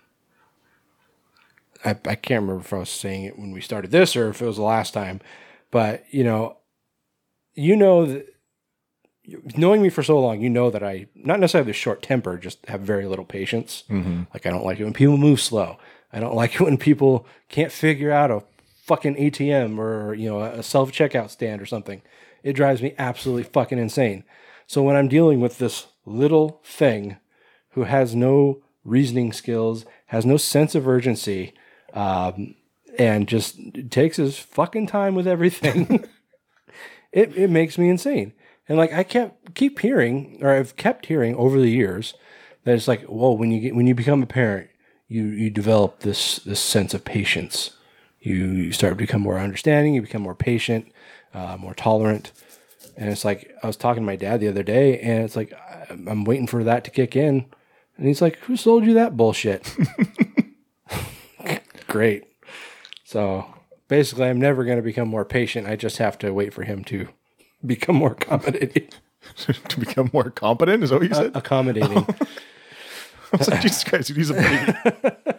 I 1.85 1.91
I 1.91 2.15
can't 2.15 2.41
remember 2.41 2.59
if 2.59 2.73
I 2.73 2.79
was 2.79 2.89
saying 2.89 3.23
it 3.23 3.39
when 3.39 3.53
we 3.53 3.61
started 3.61 3.91
this 3.91 4.17
or 4.17 4.27
if 4.27 4.41
it 4.41 4.45
was 4.45 4.57
the 4.57 4.63
last 4.63 4.93
time, 4.93 5.21
But 5.73 6.05
you 6.11 6.23
know, 6.23 6.57
you 7.55 7.75
know 7.75 8.05
that 8.05 8.27
knowing 9.57 9.81
me 9.81 9.89
for 9.89 10.03
so 10.03 10.19
long, 10.19 10.39
you 10.39 10.49
know 10.51 10.69
that 10.69 10.83
I 10.83 11.07
not 11.15 11.39
necessarily 11.39 11.69
have 11.69 11.75
a 11.75 11.79
short 11.79 12.03
temper, 12.03 12.37
just 12.37 12.63
have 12.67 12.81
very 12.81 13.07
little 13.07 13.25
patience. 13.25 13.83
Like 14.35 14.45
I 14.45 14.51
don't 14.51 14.63
like 14.63 14.79
it 14.79 14.83
when 14.83 14.93
people 14.93 15.17
move 15.17 15.41
slow. 15.41 15.79
I 16.11 16.19
don't 16.19 16.35
like 16.41 16.53
it 16.53 16.61
when 16.61 16.77
people 16.77 17.25
can't 17.49 17.71
figure 17.71 18.11
out 18.11 18.29
a 18.29 18.43
fucking 18.83 19.15
ATM 19.15 19.79
or 19.79 20.13
you 20.13 20.29
know 20.29 20.41
a 20.41 20.61
self 20.61 20.91
checkout 20.91 21.31
stand 21.31 21.59
or 21.59 21.65
something. 21.65 22.03
It 22.43 22.53
drives 22.53 22.83
me 22.83 22.93
absolutely 22.99 23.43
fucking 23.43 23.79
insane. 23.79 24.25
So 24.67 24.83
when 24.83 24.95
I'm 24.95 25.07
dealing 25.07 25.41
with 25.41 25.57
this 25.57 25.87
little 26.05 26.61
thing 26.63 27.17
who 27.71 27.85
has 27.85 28.13
no 28.13 28.61
reasoning 28.83 29.33
skills, 29.33 29.85
has 30.07 30.23
no 30.23 30.37
sense 30.37 30.75
of 30.75 30.87
urgency, 30.87 31.55
um, 31.95 32.53
and 32.97 33.27
just 33.27 33.59
takes 33.89 34.17
his 34.17 34.37
fucking 34.37 34.87
time 34.87 35.15
with 35.15 35.27
everything, 35.27 36.05
it, 37.11 37.35
it 37.35 37.49
makes 37.49 37.77
me 37.77 37.89
insane. 37.89 38.33
And 38.67 38.77
like 38.77 38.93
I 38.93 39.03
kept 39.03 39.55
keep 39.55 39.79
hearing, 39.79 40.37
or 40.41 40.51
I've 40.51 40.75
kept 40.75 41.07
hearing 41.07 41.35
over 41.35 41.59
the 41.59 41.69
years 41.69 42.13
that 42.63 42.75
it's 42.75 42.87
like, 42.87 43.05
well, 43.09 43.35
when 43.37 43.51
you 43.51 43.59
get 43.59 43.75
when 43.75 43.87
you 43.87 43.95
become 43.95 44.23
a 44.23 44.27
parent, 44.27 44.69
you 45.07 45.25
you 45.25 45.49
develop 45.49 45.99
this 45.99 46.37
this 46.37 46.59
sense 46.59 46.93
of 46.93 47.03
patience. 47.03 47.71
You, 48.21 48.35
you 48.35 48.71
start 48.71 48.91
to 48.91 48.95
become 48.95 49.21
more 49.21 49.37
understanding. 49.37 49.93
You 49.93 50.01
become 50.01 50.21
more 50.21 50.35
patient, 50.35 50.89
uh, 51.33 51.57
more 51.59 51.73
tolerant. 51.73 52.31
And 52.95 53.09
it's 53.09 53.25
like 53.25 53.53
I 53.61 53.67
was 53.67 53.75
talking 53.75 54.03
to 54.03 54.07
my 54.07 54.15
dad 54.15 54.39
the 54.39 54.47
other 54.47 54.63
day, 54.63 54.97
and 54.99 55.25
it's 55.25 55.35
like 55.35 55.53
I'm 55.89 56.07
I'm 56.07 56.23
waiting 56.23 56.47
for 56.47 56.63
that 56.63 56.85
to 56.85 56.91
kick 56.91 57.17
in, 57.17 57.45
and 57.97 58.07
he's 58.07 58.21
like, 58.21 58.37
"Who 58.39 58.55
sold 58.55 58.85
you 58.85 58.93
that 58.93 59.17
bullshit?" 59.17 59.75
Great. 61.87 62.23
So 63.13 63.45
basically, 63.89 64.25
I'm 64.25 64.39
never 64.39 64.63
going 64.65 64.77
to 64.77 64.81
become 64.81 65.07
more 65.07 65.23
patient. 65.23 65.67
I 65.67 65.75
just 65.75 65.97
have 65.97 66.17
to 66.17 66.33
wait 66.33 66.51
for 66.51 66.63
him 66.63 66.83
to 66.85 67.09
become 67.63 67.97
more 67.97 68.13
accommodating. 68.13 68.89
to 69.67 69.79
become 69.79 70.09
more 70.11 70.31
competent. 70.31 70.81
Is 70.81 70.89
that 70.89 70.99
what 70.99 71.07
you 71.07 71.13
said? 71.13 71.35
accommodating. 71.35 71.95
I 73.31 73.37
was 73.37 73.47
like, 73.47 73.61
Jesus 73.61 73.83
Christ, 73.83 74.09
he's 74.09 74.31
a 74.31 74.33
baby. 74.33 74.73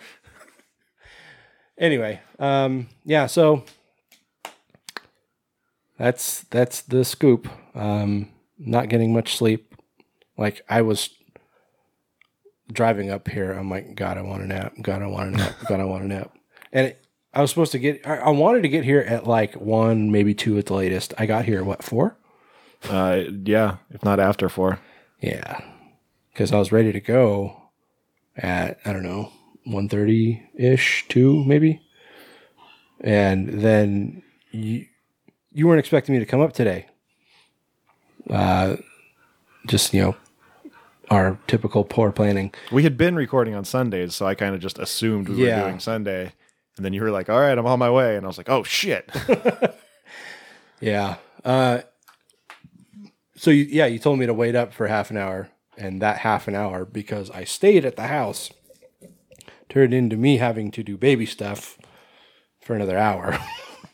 anyway, 1.78 2.20
um, 2.38 2.86
yeah. 3.04 3.26
So 3.26 3.64
that's 5.98 6.42
that's 6.42 6.82
the 6.82 7.04
scoop. 7.04 7.48
Um, 7.74 8.28
not 8.56 8.88
getting 8.88 9.12
much 9.12 9.36
sleep. 9.36 9.74
Like 10.38 10.62
I 10.68 10.82
was 10.82 11.10
driving 12.72 13.10
up 13.10 13.26
here. 13.26 13.50
I'm 13.50 13.68
like, 13.68 13.96
God, 13.96 14.16
I 14.16 14.22
want 14.22 14.44
a 14.44 14.46
nap. 14.46 14.74
God, 14.80 15.02
I 15.02 15.06
want 15.06 15.34
a 15.34 15.36
nap. 15.38 15.54
God, 15.68 15.80
I 15.80 15.84
want 15.84 16.04
a 16.04 16.06
nap. 16.06 16.38
And 16.72 16.86
it, 16.88 17.03
I 17.34 17.40
was 17.40 17.50
supposed 17.50 17.72
to 17.72 17.78
get. 17.78 18.06
I 18.06 18.16
I 18.18 18.30
wanted 18.30 18.62
to 18.62 18.68
get 18.68 18.84
here 18.84 19.00
at 19.00 19.26
like 19.26 19.54
one, 19.54 20.10
maybe 20.12 20.34
two 20.34 20.56
at 20.58 20.66
the 20.66 20.74
latest. 20.74 21.12
I 21.18 21.26
got 21.26 21.44
here 21.44 21.58
at 21.58 21.66
what 21.66 21.82
four? 21.82 22.16
Uh, 22.88 23.22
yeah, 23.44 23.76
if 23.90 24.04
not 24.04 24.20
after 24.20 24.48
four. 24.48 24.78
Yeah, 25.20 25.60
because 26.32 26.52
I 26.52 26.58
was 26.58 26.70
ready 26.72 26.92
to 26.92 27.00
go 27.00 27.62
at 28.36 28.78
I 28.84 28.92
don't 28.92 29.02
know 29.02 29.32
one 29.64 29.88
thirty 29.88 30.42
ish, 30.54 31.06
two 31.08 31.42
maybe, 31.44 31.80
and 33.00 33.48
then 33.62 34.22
you 34.50 34.86
you 35.52 35.66
weren't 35.66 35.80
expecting 35.80 36.14
me 36.14 36.18
to 36.20 36.26
come 36.26 36.40
up 36.40 36.52
today. 36.52 36.86
Uh, 38.30 38.76
just 39.66 39.92
you 39.94 40.02
know, 40.02 40.16
our 41.10 41.38
typical 41.46 41.84
poor 41.84 42.12
planning. 42.12 42.52
We 42.72 42.82
had 42.84 42.96
been 42.96 43.16
recording 43.16 43.54
on 43.54 43.64
Sundays, 43.64 44.14
so 44.14 44.26
I 44.26 44.34
kind 44.34 44.54
of 44.54 44.60
just 44.60 44.78
assumed 44.78 45.28
we 45.28 45.46
Yeah. 45.46 45.62
were 45.62 45.68
doing 45.68 45.80
Sunday. 45.80 46.32
And 46.76 46.84
then 46.84 46.92
you 46.92 47.02
were 47.02 47.10
like, 47.10 47.28
all 47.28 47.40
right, 47.40 47.56
I'm 47.56 47.66
on 47.66 47.78
my 47.78 47.90
way. 47.90 48.16
And 48.16 48.24
I 48.24 48.28
was 48.28 48.38
like, 48.38 48.48
oh, 48.48 48.62
shit. 48.62 49.10
Yeah. 50.84 51.16
Uh, 51.44 51.80
so 53.36 53.50
you, 53.50 53.64
yeah, 53.64 53.86
you 53.86 53.98
told 53.98 54.18
me 54.18 54.26
to 54.26 54.34
wait 54.34 54.54
up 54.54 54.74
for 54.74 54.86
half 54.86 55.10
an 55.10 55.16
hour, 55.16 55.48
and 55.78 56.02
that 56.02 56.18
half 56.18 56.46
an 56.46 56.54
hour 56.54 56.84
because 56.84 57.30
I 57.30 57.44
stayed 57.44 57.86
at 57.86 57.96
the 57.96 58.06
house 58.06 58.50
turned 59.70 59.94
into 59.94 60.16
me 60.16 60.36
having 60.36 60.70
to 60.72 60.82
do 60.82 60.98
baby 60.98 61.24
stuff 61.24 61.78
for 62.60 62.76
another 62.76 62.98
hour. 62.98 63.38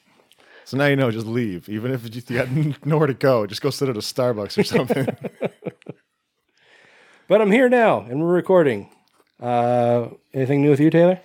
so 0.64 0.76
now 0.76 0.86
you 0.86 0.96
know, 0.96 1.12
just 1.12 1.26
leave. 1.26 1.68
Even 1.68 1.92
if 1.92 2.12
you 2.12 2.36
got 2.36 2.50
nowhere 2.84 3.06
to 3.06 3.14
go, 3.14 3.46
just 3.46 3.62
go 3.62 3.70
sit 3.70 3.88
at 3.88 3.96
a 3.96 4.00
Starbucks 4.00 4.58
or 4.58 4.64
something. 4.64 5.06
but 7.28 7.40
I'm 7.40 7.52
here 7.52 7.68
now, 7.68 8.00
and 8.00 8.20
we're 8.20 8.34
recording. 8.34 8.90
Uh, 9.40 10.08
anything 10.34 10.60
new 10.60 10.70
with 10.70 10.80
you, 10.80 10.90
Taylor? 10.90 11.20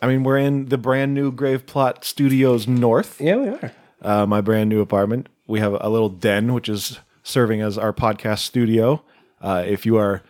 I 0.00 0.06
mean, 0.06 0.22
we're 0.22 0.38
in 0.38 0.66
the 0.66 0.78
brand 0.78 1.14
new 1.14 1.32
Grave 1.32 1.66
Plot 1.66 2.04
Studios 2.04 2.68
North, 2.68 3.20
Yeah, 3.20 3.36
we 3.36 3.48
are. 3.48 3.72
uh, 4.02 4.26
my 4.26 4.40
brand 4.40 4.70
new 4.70 4.80
apartment. 4.80 5.28
We 5.46 5.60
have 5.60 5.76
a 5.80 5.88
little 5.88 6.08
den, 6.08 6.54
which 6.54 6.68
is 6.68 7.00
serving 7.22 7.60
as 7.60 7.76
our 7.76 7.92
podcast 7.92 8.40
studio. 8.40 9.02
Uh, 9.40 9.64
if 9.66 9.84
you 9.84 9.96
are 9.96 10.22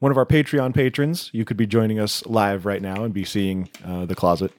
one 0.00 0.10
of 0.10 0.18
our 0.18 0.26
Patreon 0.26 0.74
patrons, 0.74 1.30
you 1.32 1.44
could 1.44 1.56
be 1.56 1.66
joining 1.66 1.98
us 2.00 2.26
live 2.26 2.66
right 2.66 2.82
now 2.82 3.04
and 3.04 3.14
be 3.14 3.24
seeing 3.24 3.68
uh, 3.84 4.04
the 4.04 4.14
closet 4.14 4.52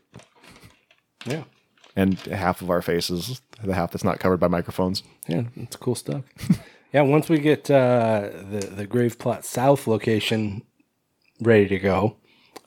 Yeah. 1.26 1.44
and 1.96 2.18
half 2.20 2.62
of 2.62 2.70
our 2.70 2.82
faces, 2.82 3.42
the 3.64 3.74
half 3.76 3.92
that's 3.92 4.04
not 4.04 4.20
covered 4.20 4.40
by 4.40 4.48
microphones. 4.48 5.04
Yeah, 5.28 5.44
it's 5.58 5.76
cool 5.76 5.96
stuff. 5.96 6.24
yeah, 6.94 7.02
once 7.02 7.28
we 7.30 7.40
get 7.40 7.70
uh, 7.70 8.30
the 8.50 8.60
the 8.76 8.86
Grave 8.88 9.18
Plot 9.20 9.44
South 9.44 9.86
location 9.88 10.62
ready 11.42 11.68
to 11.68 11.80
go, 11.80 12.16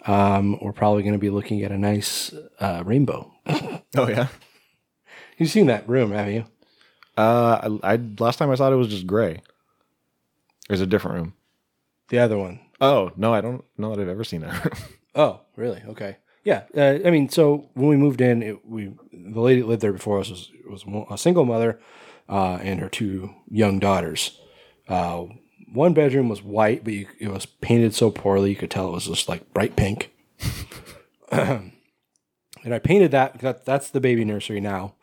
um, 0.06 0.58
we're 0.60 0.72
probably 0.72 1.02
going 1.02 1.14
to 1.14 1.18
be 1.18 1.30
looking 1.30 1.62
at 1.62 1.72
a 1.72 1.78
nice 1.78 2.32
uh, 2.60 2.82
rainbow. 2.84 3.32
Oh 3.96 4.08
yeah. 4.08 4.28
You've 5.38 5.50
seen 5.50 5.66
that 5.66 5.88
room, 5.88 6.12
have 6.12 6.30
you? 6.30 6.44
Uh, 7.16 7.78
I, 7.82 7.94
I 7.94 8.00
last 8.18 8.38
time 8.38 8.50
I 8.50 8.54
saw 8.54 8.68
it, 8.68 8.72
it 8.72 8.76
was 8.76 8.88
just 8.88 9.06
gray. 9.06 9.42
There's 10.68 10.80
a 10.80 10.86
different 10.86 11.16
room. 11.16 11.34
The 12.08 12.18
other 12.18 12.38
one. 12.38 12.60
Oh 12.80 13.10
no, 13.16 13.32
I 13.34 13.40
don't 13.40 13.64
know 13.76 13.94
that 13.94 14.02
I've 14.02 14.08
ever 14.08 14.24
seen 14.24 14.42
that. 14.42 14.78
Oh, 15.14 15.40
really? 15.56 15.82
Okay. 15.88 16.18
Yeah. 16.44 16.64
Uh, 16.76 16.98
I 17.04 17.10
mean, 17.10 17.28
so 17.28 17.70
when 17.74 17.88
we 17.88 17.96
moved 17.96 18.20
in, 18.20 18.40
it, 18.40 18.64
we 18.64 18.92
the 19.12 19.40
lady 19.40 19.62
that 19.62 19.66
lived 19.66 19.82
there 19.82 19.92
before 19.92 20.20
us 20.20 20.30
was 20.30 20.50
was 20.68 20.84
a 21.10 21.18
single 21.18 21.44
mother 21.44 21.80
uh, 22.28 22.58
and 22.62 22.78
her 22.78 22.88
two 22.88 23.34
young 23.50 23.80
daughters. 23.80 24.38
Uh, 24.86 25.24
one 25.72 25.94
bedroom 25.94 26.28
was 26.28 26.42
white, 26.42 26.84
but 26.84 26.92
you, 26.92 27.06
it 27.18 27.28
was 27.28 27.46
painted 27.46 27.94
so 27.94 28.10
poorly 28.10 28.50
you 28.50 28.56
could 28.56 28.70
tell 28.70 28.88
it 28.88 28.92
was 28.92 29.06
just 29.06 29.28
like 29.28 29.52
bright 29.52 29.76
pink. 29.76 30.12
and 31.30 31.72
I 32.64 32.78
painted 32.78 33.10
that, 33.10 33.40
that. 33.40 33.64
That's 33.64 33.90
the 33.90 34.00
baby 34.00 34.24
nursery 34.24 34.60
now. 34.60 34.94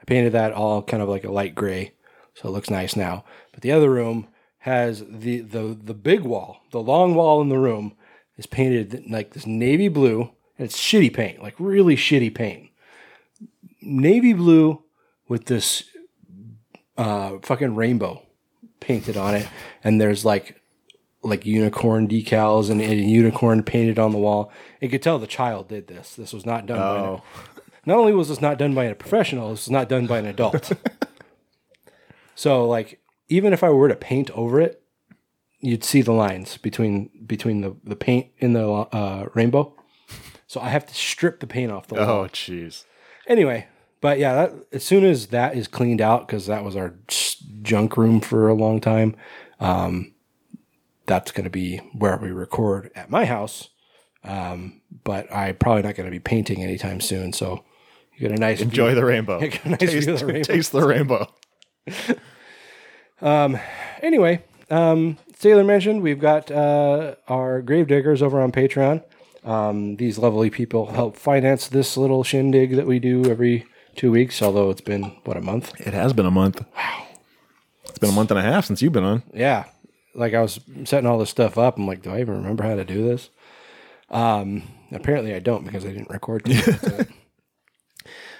I 0.00 0.04
painted 0.04 0.32
that 0.32 0.52
all 0.52 0.82
kind 0.82 1.02
of 1.02 1.08
like 1.08 1.24
a 1.24 1.32
light 1.32 1.54
gray, 1.54 1.92
so 2.34 2.48
it 2.48 2.52
looks 2.52 2.70
nice 2.70 2.96
now. 2.96 3.24
But 3.52 3.62
the 3.62 3.72
other 3.72 3.90
room 3.90 4.28
has 4.58 5.04
the 5.08 5.40
the 5.40 5.78
the 5.82 5.94
big 5.94 6.20
wall, 6.20 6.60
the 6.70 6.80
long 6.80 7.14
wall 7.14 7.40
in 7.40 7.48
the 7.48 7.58
room 7.58 7.94
is 8.36 8.46
painted 8.46 9.04
like 9.10 9.32
this 9.32 9.46
navy 9.46 9.88
blue, 9.88 10.30
and 10.58 10.66
it's 10.66 10.78
shitty 10.78 11.12
paint, 11.12 11.42
like 11.42 11.54
really 11.58 11.96
shitty 11.96 12.34
paint. 12.34 12.70
Navy 13.80 14.32
blue 14.32 14.82
with 15.28 15.46
this 15.46 15.84
uh, 16.96 17.38
fucking 17.42 17.74
rainbow 17.74 18.22
painted 18.82 19.16
on 19.16 19.34
it, 19.34 19.48
and 19.82 20.00
there's 20.00 20.24
like 20.24 20.60
like 21.24 21.46
unicorn 21.46 22.08
decals 22.08 22.68
and, 22.68 22.80
and 22.82 22.92
a 22.92 22.96
unicorn 22.96 23.62
painted 23.62 23.98
on 23.98 24.10
the 24.12 24.18
wall. 24.18 24.50
You 24.80 24.88
could 24.88 25.02
tell 25.02 25.18
the 25.20 25.26
child 25.28 25.68
did 25.68 25.86
this. 25.86 26.16
This 26.16 26.32
was 26.32 26.44
not 26.44 26.66
done 26.66 26.78
by 26.78 26.96
an, 26.98 27.04
Oh. 27.04 27.22
not 27.86 27.96
only 27.98 28.12
was 28.12 28.28
this 28.28 28.40
not 28.40 28.58
done 28.58 28.74
by 28.74 28.84
a 28.84 28.94
professional, 28.94 29.50
this 29.50 29.66
was 29.66 29.70
not 29.70 29.88
done 29.88 30.06
by 30.08 30.18
an 30.18 30.26
adult. 30.26 30.72
so 32.34 32.66
like 32.66 33.00
even 33.28 33.52
if 33.52 33.62
I 33.62 33.70
were 33.70 33.88
to 33.88 33.94
paint 33.96 34.30
over 34.32 34.60
it, 34.60 34.82
you'd 35.60 35.84
see 35.84 36.02
the 36.02 36.12
lines 36.12 36.56
between 36.56 37.10
between 37.24 37.60
the, 37.60 37.76
the 37.84 37.96
paint 37.96 38.28
in 38.38 38.52
the 38.52 38.68
uh, 38.68 39.26
rainbow. 39.34 39.74
So 40.46 40.60
I 40.60 40.68
have 40.68 40.84
to 40.86 40.94
strip 40.94 41.40
the 41.40 41.46
paint 41.46 41.72
off 41.72 41.86
the 41.86 41.94
wall. 41.94 42.04
oh 42.24 42.28
jeez. 42.28 42.84
Anyway, 43.26 43.68
but 44.02 44.18
yeah, 44.18 44.34
that, 44.34 44.52
as 44.72 44.84
soon 44.84 45.04
as 45.06 45.28
that 45.28 45.56
is 45.56 45.66
cleaned 45.66 46.02
out, 46.02 46.26
because 46.26 46.46
that 46.46 46.62
was 46.64 46.76
our 46.76 46.94
junk 47.62 47.96
room 47.96 48.20
for 48.20 48.48
a 48.48 48.54
long 48.54 48.80
time, 48.80 49.16
um, 49.60 50.12
that's 51.06 51.32
going 51.32 51.44
to 51.44 51.50
be 51.50 51.78
where 51.96 52.18
we 52.18 52.30
record 52.30 52.90
at 52.94 53.08
my 53.08 53.24
house. 53.24 53.70
Um, 54.24 54.82
but 55.04 55.32
I'm 55.34 55.56
probably 55.56 55.82
not 55.82 55.94
going 55.94 56.06
to 56.06 56.10
be 56.10 56.20
painting 56.20 56.62
anytime 56.62 57.00
soon. 57.00 57.32
So 57.32 57.64
you 58.14 58.28
get 58.28 58.36
a 58.36 58.40
nice 58.40 58.60
Enjoy 58.60 58.88
view. 58.88 58.96
the 58.96 59.04
rainbow. 59.04 59.40
Yeah, 59.40 59.46
get 59.48 59.64
a 59.64 59.68
nice 59.70 59.78
taste, 59.80 60.06
the 60.06 60.26
rainbow. 60.26 60.42
taste 60.42 60.72
the 60.72 60.86
rainbow. 60.86 61.34
Anyway, 64.02 64.42
um, 64.68 65.16
Taylor 65.38 65.62
mentioned 65.62 66.02
we've 66.02 66.18
got 66.18 66.50
uh, 66.50 67.14
our 67.28 67.62
grave 67.62 67.86
diggers 67.86 68.20
over 68.20 68.40
on 68.40 68.50
Patreon. 68.50 69.04
Um, 69.44 69.96
these 69.96 70.18
lovely 70.18 70.50
people 70.50 70.86
help 70.92 71.16
finance 71.16 71.68
this 71.68 71.96
little 71.96 72.24
shindig 72.24 72.74
that 72.76 72.86
we 72.86 72.98
do 72.98 73.24
every 73.30 73.64
two 73.96 74.10
weeks. 74.10 74.42
Although 74.42 74.70
it's 74.70 74.80
been 74.80 75.04
what 75.24 75.36
a 75.36 75.40
month. 75.40 75.72
It 75.80 75.94
has 75.94 76.12
been 76.12 76.26
a 76.26 76.30
month. 76.30 76.64
Wow. 76.76 77.06
It's 77.84 77.98
been 77.98 78.10
a 78.10 78.14
month 78.14 78.30
and 78.30 78.38
a 78.38 78.42
half 78.42 78.64
since 78.64 78.80
you've 78.80 78.92
been 78.92 79.04
on. 79.04 79.22
Yeah, 79.34 79.64
like 80.14 80.34
I 80.34 80.42
was 80.42 80.60
setting 80.84 81.06
all 81.06 81.18
this 81.18 81.30
stuff 81.30 81.58
up. 81.58 81.76
I'm 81.76 81.86
like, 81.86 82.02
do 82.02 82.10
I 82.10 82.20
even 82.20 82.36
remember 82.36 82.64
how 82.64 82.74
to 82.74 82.84
do 82.84 83.06
this? 83.06 83.30
Um, 84.10 84.62
apparently 84.92 85.34
I 85.34 85.38
don't 85.38 85.64
because 85.64 85.84
I 85.84 85.88
didn't 85.88 86.10
record. 86.10 86.48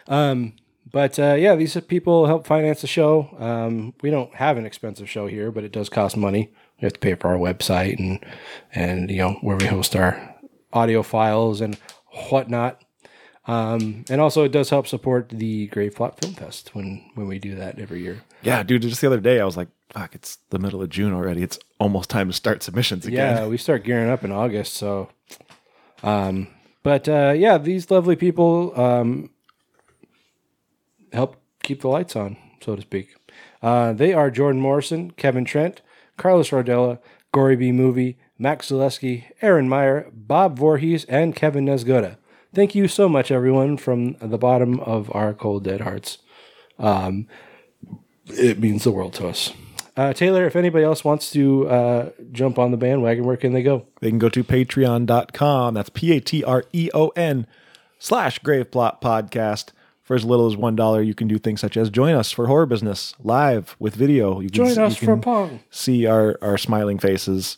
um, 0.09 0.55
but 0.91 1.19
uh, 1.19 1.35
yeah, 1.35 1.55
these 1.55 1.79
people 1.83 2.27
help 2.27 2.47
finance 2.47 2.83
the 2.83 2.87
show. 2.87 3.35
Um, 3.39 3.95
we 4.03 4.11
don't 4.11 4.35
have 4.35 4.59
an 4.59 4.67
expensive 4.67 5.09
show 5.09 5.27
here, 5.27 5.51
but 5.51 5.65
it 5.65 5.73
does 5.73 5.89
cost 5.89 6.17
money. 6.17 6.53
We 6.81 6.87
have 6.87 6.93
to 6.95 7.01
pay 7.01 7.15
for 7.15 7.29
our 7.29 7.39
website 7.39 7.99
and 7.99 8.25
and 8.75 9.11
you 9.11 9.19
know 9.19 9.33
where 9.41 9.57
we 9.57 9.67
host 9.67 9.97
our 9.97 10.37
audio 10.73 11.03
files 11.03 11.61
and 11.61 11.79
whatnot. 12.31 12.83
Um, 13.47 14.05
and 14.09 14.21
also, 14.21 14.45
it 14.45 14.53
does 14.53 14.71
help 14.71 14.87
support 14.87 15.29
the 15.31 15.67
Grave 15.69 15.97
Plot 15.97 16.21
Film 16.21 16.35
Fest 16.35 16.75
when 16.75 17.03
when 17.15 17.27
we 17.27 17.39
do 17.39 17.57
that 17.57 17.79
every 17.79 18.01
year. 18.01 18.23
Yeah, 18.43 18.63
dude. 18.63 18.83
Just 18.83 19.01
the 19.01 19.09
other 19.09 19.21
day, 19.21 19.41
I 19.41 19.45
was 19.45 19.57
like, 19.57 19.69
"Fuck, 19.91 20.15
it's 20.15 20.39
the 20.51 20.61
middle 20.61 20.81
of 20.81 20.91
June 20.91 21.13
already. 21.13 21.43
It's 21.43 21.59
almost 21.81 22.09
time 22.09 22.29
to 22.29 22.33
start 22.33 22.63
submissions 22.63 23.05
again." 23.05 23.37
Yeah, 23.37 23.47
we 23.49 23.57
start 23.57 23.83
gearing 23.83 24.11
up 24.11 24.23
in 24.23 24.31
August. 24.31 24.75
So, 24.75 25.09
um, 26.05 26.47
but 26.85 27.09
uh, 27.09 27.35
yeah, 27.37 27.59
these 27.59 27.91
lovely 27.91 28.15
people 28.15 28.79
um, 28.81 29.31
help 31.13 31.37
keep 31.65 31.81
the 31.81 31.89
lights 31.89 32.15
on, 32.15 32.37
so 32.61 32.77
to 32.77 32.83
speak. 32.83 33.17
Uh, 33.61 33.93
they 33.93 34.13
are 34.13 34.31
Jordan 34.31 34.61
Morrison, 34.61 35.11
Kevin 35.13 35.45
Trent, 35.45 35.83
Carlos 36.17 36.51
Rodella, 36.51 37.01
Gory 37.33 37.57
B 37.57 37.73
Movie, 37.73 38.19
Max 38.39 38.71
Zaleski, 38.71 39.25
Aaron 39.41 39.69
Meyer, 39.69 40.09
Bob 40.13 40.59
Voorhees, 40.59 41.05
and 41.07 41.35
Kevin 41.35 41.67
Nesgoda. 41.67 42.19
Thank 42.55 42.75
you 42.75 42.87
so 42.89 43.09
much, 43.09 43.31
everyone, 43.31 43.77
from 43.79 44.15
the 44.21 44.39
bottom 44.39 44.79
of 44.81 45.11
our 45.15 45.33
cold 45.33 45.65
dead 45.65 45.81
hearts. 45.81 46.19
Um, 46.79 47.27
it 48.27 48.59
means 48.59 48.85
the 48.85 48.91
world 48.91 49.15
to 49.15 49.29
us. 49.29 49.53
Uh, 49.97 50.13
Taylor, 50.13 50.47
if 50.47 50.57
anybody 50.57 50.85
else 50.85 51.05
wants 51.05 51.31
to 51.33 51.69
uh, 51.69 52.11
jump 52.31 52.59
on 52.59 52.71
the 52.71 52.77
bandwagon, 52.77 53.25
where 53.25 53.37
can 53.37 53.53
they 53.53 53.63
go? 53.63 53.87
They 54.01 54.09
can 54.11 54.19
go 54.19 54.29
to 54.31 54.43
patreon.com. 54.45 55.75
That's 55.75 55.91
P 55.91 56.13
A 56.13 56.21
T 56.21 56.43
R 56.45 56.65
E 56.73 56.89
O 56.95 57.09
N 57.09 57.47
slash 57.99 58.39
Grave 58.39 58.71
Plot 58.71 59.01
Podcast. 59.03 59.71
For 60.03 60.17
as 60.17 60.25
little 60.25 60.49
as 60.49 60.57
$1, 60.57 61.07
you 61.07 61.15
can 61.15 61.29
do 61.29 61.39
things 61.39 61.61
such 61.61 61.77
as 61.77 61.89
join 61.89 62.15
us 62.15 62.33
for 62.33 62.49
Horror 62.49 62.67
Business 62.67 63.15
live 63.23 63.77
with 63.79 63.95
video. 63.95 64.41
You 64.41 64.49
can, 64.51 64.67
Join 64.67 64.79
us 64.79 64.97
for 64.97 65.17
Pong. 65.17 65.61
see 65.71 66.07
our, 66.07 66.37
our 66.43 66.59
smiling 66.59 66.99
faces. 66.99 67.57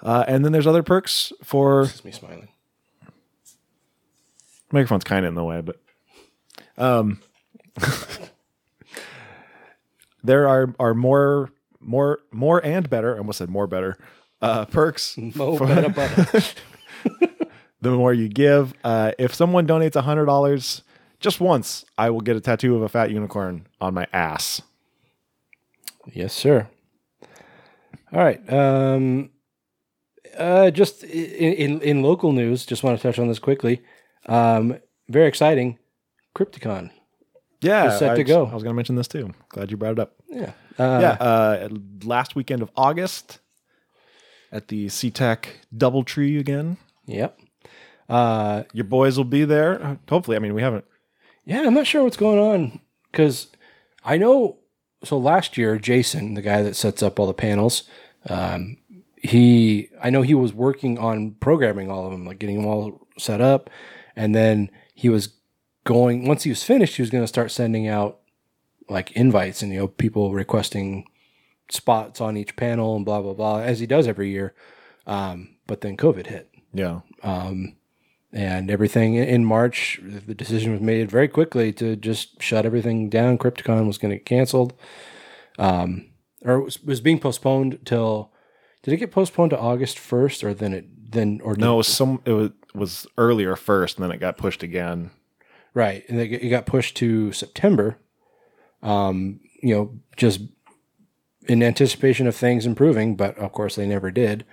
Uh, 0.00 0.24
and 0.28 0.44
then 0.44 0.52
there's 0.52 0.66
other 0.66 0.84
perks 0.84 1.32
for 1.42 1.82
It's 1.82 2.04
me 2.04 2.12
smiling. 2.12 2.48
Microphone's 4.74 5.04
kind 5.04 5.24
of 5.24 5.30
in 5.30 5.34
the 5.34 5.44
way, 5.44 5.62
but 5.62 5.80
um, 6.76 7.20
there 10.22 10.46
are 10.48 10.74
are 10.78 10.94
more 10.94 11.50
more 11.80 12.20
more 12.30 12.64
and 12.64 12.90
better. 12.90 13.14
I 13.14 13.18
almost 13.18 13.38
said 13.38 13.48
more 13.48 13.66
better 13.66 13.98
uh, 14.42 14.64
perks. 14.66 15.16
Mo 15.16 15.58
better, 15.58 15.88
better. 15.90 16.42
the 17.80 17.90
more 17.90 18.12
you 18.12 18.28
give. 18.28 18.74
Uh, 18.84 19.12
if 19.18 19.34
someone 19.34 19.66
donates 19.66 20.00
hundred 20.00 20.26
dollars 20.26 20.82
just 21.20 21.40
once, 21.40 21.84
I 21.96 22.10
will 22.10 22.20
get 22.20 22.36
a 22.36 22.40
tattoo 22.40 22.76
of 22.76 22.82
a 22.82 22.88
fat 22.88 23.10
unicorn 23.10 23.66
on 23.80 23.94
my 23.94 24.06
ass. 24.12 24.60
Yes, 26.12 26.34
sir. 26.34 26.68
All 28.12 28.20
right. 28.20 28.52
Um, 28.52 29.30
uh, 30.36 30.70
just 30.70 31.04
in, 31.04 31.52
in 31.54 31.80
in 31.80 32.02
local 32.02 32.32
news, 32.32 32.66
just 32.66 32.82
want 32.82 32.98
to 32.98 33.02
touch 33.02 33.18
on 33.18 33.28
this 33.28 33.38
quickly. 33.38 33.82
Um, 34.26 34.78
very 35.08 35.26
exciting. 35.28 35.78
Crypticon. 36.36 36.90
Yeah, 37.60 37.96
set 37.96 38.12
I, 38.12 38.16
to 38.16 38.24
go. 38.24 38.46
I 38.46 38.54
was 38.54 38.62
going 38.62 38.72
to 38.72 38.76
mention 38.76 38.94
this 38.94 39.08
too. 39.08 39.30
Glad 39.48 39.70
you 39.70 39.76
brought 39.76 39.92
it 39.92 39.98
up. 39.98 40.14
Yeah. 40.28 40.52
Uh, 40.78 40.98
yeah, 41.00 41.12
uh, 41.20 41.68
last 42.02 42.34
weekend 42.34 42.60
of 42.62 42.70
August 42.76 43.38
at 44.52 44.68
the 44.68 44.86
SeaTac 44.86 45.46
DoubleTree 45.74 46.38
again. 46.38 46.76
Yep. 47.06 47.38
Uh, 48.08 48.64
Your 48.72 48.84
boys 48.84 49.16
will 49.16 49.24
be 49.24 49.44
there. 49.44 49.98
Hopefully, 50.08 50.36
I 50.36 50.40
mean 50.40 50.54
we 50.54 50.62
haven't. 50.62 50.84
yeah, 51.44 51.62
I'm 51.62 51.74
not 51.74 51.86
sure 51.86 52.02
what's 52.02 52.16
going 52.16 52.38
on 52.38 52.80
because 53.10 53.48
I 54.04 54.16
know. 54.18 54.58
So 55.04 55.18
last 55.18 55.58
year, 55.58 55.78
Jason, 55.78 56.34
the 56.34 56.42
guy 56.42 56.62
that 56.62 56.76
sets 56.76 57.02
up 57.02 57.18
all 57.18 57.26
the 57.26 57.34
panels, 57.34 57.84
um, 58.28 58.78
he 59.22 59.88
I 60.02 60.10
know 60.10 60.22
he 60.22 60.34
was 60.34 60.52
working 60.52 60.98
on 60.98 61.32
programming 61.40 61.90
all 61.90 62.06
of 62.06 62.12
them, 62.12 62.26
like 62.26 62.38
getting 62.38 62.56
them 62.56 62.66
all 62.66 63.06
set 63.18 63.40
up, 63.40 63.70
and 64.16 64.34
then 64.34 64.70
he 64.94 65.08
was 65.08 65.34
going 65.84 66.26
once 66.26 66.44
he 66.44 66.50
was 66.50 66.62
finished, 66.62 66.96
he 66.96 67.02
was 67.02 67.10
going 67.10 67.24
to 67.24 67.28
start 67.28 67.50
sending 67.50 67.88
out 67.88 68.20
like 68.88 69.12
invites 69.12 69.62
and 69.62 69.72
you 69.72 69.78
know 69.78 69.88
people 69.88 70.32
requesting 70.32 71.06
spots 71.70 72.20
on 72.20 72.36
each 72.36 72.56
panel 72.56 72.96
and 72.96 73.04
blah 73.04 73.20
blah 73.20 73.34
blah 73.34 73.58
as 73.58 73.80
he 73.80 73.86
does 73.86 74.06
every 74.06 74.30
year. 74.30 74.54
Um, 75.06 75.56
but 75.66 75.80
then 75.80 75.96
COVID 75.96 76.26
hit 76.26 76.50
Yeah, 76.72 77.00
and 78.32 78.70
everything 78.70 79.14
in 79.14 79.44
March. 79.44 80.00
The 80.02 80.34
decision 80.34 80.72
was 80.72 80.80
made 80.80 81.10
very 81.10 81.28
quickly 81.28 81.72
to 81.74 81.96
just 81.96 82.42
shut 82.42 82.66
everything 82.66 83.08
down. 83.08 83.38
Crypticon 83.38 83.86
was 83.86 83.96
going 83.96 84.10
to 84.10 84.16
get 84.16 84.26
canceled, 84.26 84.74
um, 85.58 86.06
or 86.42 86.60
was, 86.60 86.82
was 86.82 87.00
being 87.00 87.20
postponed 87.20 87.78
till. 87.84 88.32
Did 88.82 88.92
it 88.92 88.98
get 88.98 89.12
postponed 89.12 89.50
to 89.50 89.58
August 89.58 89.98
first, 89.98 90.44
or 90.44 90.52
then 90.52 90.74
it 90.74 91.12
then 91.12 91.40
or 91.42 91.54
no, 91.56 91.74
it 91.74 91.76
was 91.78 91.88
some. 91.88 92.20
It 92.24 92.32
was 92.32 92.50
was 92.74 93.06
earlier 93.16 93.56
first, 93.56 93.96
and 93.96 94.04
then 94.04 94.12
it 94.12 94.20
got 94.20 94.36
pushed 94.36 94.62
again. 94.62 95.10
right? 95.74 96.04
And 96.08 96.20
it, 96.20 96.48
got 96.48 96.66
pushed 96.66 96.96
to 96.98 97.32
September. 97.32 97.98
Um, 98.82 99.40
you 99.62 99.74
know, 99.74 99.98
just 100.16 100.40
in 101.46 101.62
anticipation 101.62 102.26
of 102.26 102.36
things 102.36 102.66
improving, 102.66 103.16
but 103.16 103.36
of 103.38 103.52
course 103.52 103.76
they 103.76 103.86
never 103.86 104.10
did. 104.10 104.44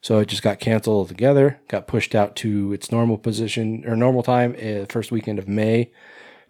So 0.00 0.18
it 0.18 0.26
just 0.26 0.42
got 0.42 0.58
canceled 0.58 0.96
altogether. 0.96 1.60
Got 1.68 1.86
pushed 1.86 2.14
out 2.14 2.34
to 2.36 2.72
its 2.72 2.90
normal 2.90 3.18
position 3.18 3.84
or 3.86 3.94
normal 3.94 4.22
time, 4.22 4.56
uh, 4.60 4.86
first 4.88 5.12
weekend 5.12 5.38
of 5.38 5.46
May, 5.46 5.92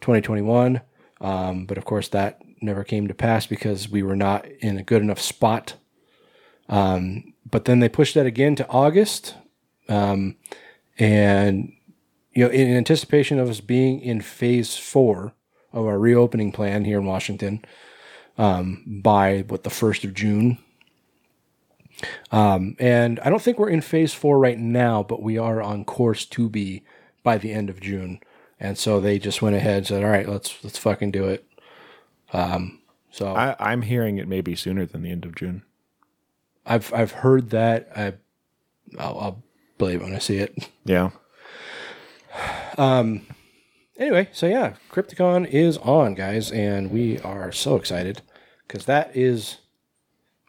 2021. 0.00 0.80
Um, 1.20 1.66
but 1.66 1.78
of 1.78 1.84
course 1.84 2.08
that 2.08 2.40
never 2.62 2.84
came 2.84 3.08
to 3.08 3.14
pass 3.14 3.46
because 3.46 3.88
we 3.88 4.02
were 4.02 4.16
not 4.16 4.46
in 4.60 4.78
a 4.78 4.82
good 4.82 5.02
enough 5.02 5.20
spot. 5.20 5.74
Um, 6.68 7.34
but 7.48 7.66
then 7.66 7.80
they 7.80 7.88
pushed 7.88 8.14
that 8.14 8.24
again 8.26 8.56
to 8.56 8.68
August, 8.68 9.34
um, 9.88 10.36
and 10.98 11.72
you 12.32 12.44
know, 12.44 12.50
in 12.50 12.74
anticipation 12.74 13.38
of 13.38 13.48
us 13.48 13.60
being 13.60 14.00
in 14.00 14.20
phase 14.20 14.76
four 14.76 15.34
of 15.72 15.86
our 15.86 15.98
reopening 15.98 16.52
plan 16.52 16.84
here 16.84 16.98
in 16.98 17.06
Washington 17.06 17.64
um, 18.38 19.00
by 19.02 19.44
what 19.48 19.64
the 19.64 19.70
first 19.70 20.04
of 20.04 20.14
June. 20.14 20.58
Um, 22.30 22.76
and 22.78 23.20
I 23.20 23.30
don't 23.30 23.42
think 23.42 23.58
we're 23.58 23.68
in 23.68 23.80
phase 23.82 24.14
four 24.14 24.38
right 24.38 24.58
now, 24.58 25.02
but 25.02 25.22
we 25.22 25.38
are 25.38 25.60
on 25.62 25.84
course 25.84 26.24
to 26.26 26.48
be 26.48 26.82
by 27.22 27.38
the 27.38 27.52
end 27.52 27.70
of 27.70 27.80
June. 27.80 28.20
And 28.58 28.78
so 28.78 29.00
they 29.00 29.18
just 29.18 29.42
went 29.42 29.56
ahead 29.56 29.78
and 29.78 29.86
said, 29.86 30.04
"All 30.04 30.10
right, 30.10 30.28
let's 30.28 30.62
let's 30.64 30.78
fucking 30.78 31.10
do 31.10 31.24
it." 31.24 31.44
Um, 32.32 32.80
so 33.10 33.34
I, 33.34 33.56
I'm 33.58 33.82
hearing 33.82 34.18
it 34.18 34.28
maybe 34.28 34.54
sooner 34.56 34.86
than 34.86 35.02
the 35.02 35.10
end 35.10 35.24
of 35.24 35.34
June. 35.34 35.62
I've 36.64 36.92
I've 36.94 37.12
heard 37.12 37.50
that. 37.50 37.90
I 37.94 38.14
I'll, 38.98 39.18
I'll 39.18 39.42
when 39.82 40.14
I 40.14 40.18
see 40.18 40.38
it. 40.38 40.68
Yeah, 40.84 41.10
Um. 42.78 43.26
Anyway, 43.98 44.28
so 44.32 44.46
yeah, 44.46 44.74
Crypticon 44.90 45.46
is 45.46 45.76
on, 45.78 46.14
guys, 46.14 46.50
and 46.50 46.90
we 46.90 47.18
are 47.20 47.52
so 47.52 47.76
excited 47.76 48.22
because 48.66 48.86
that 48.86 49.14
is 49.14 49.58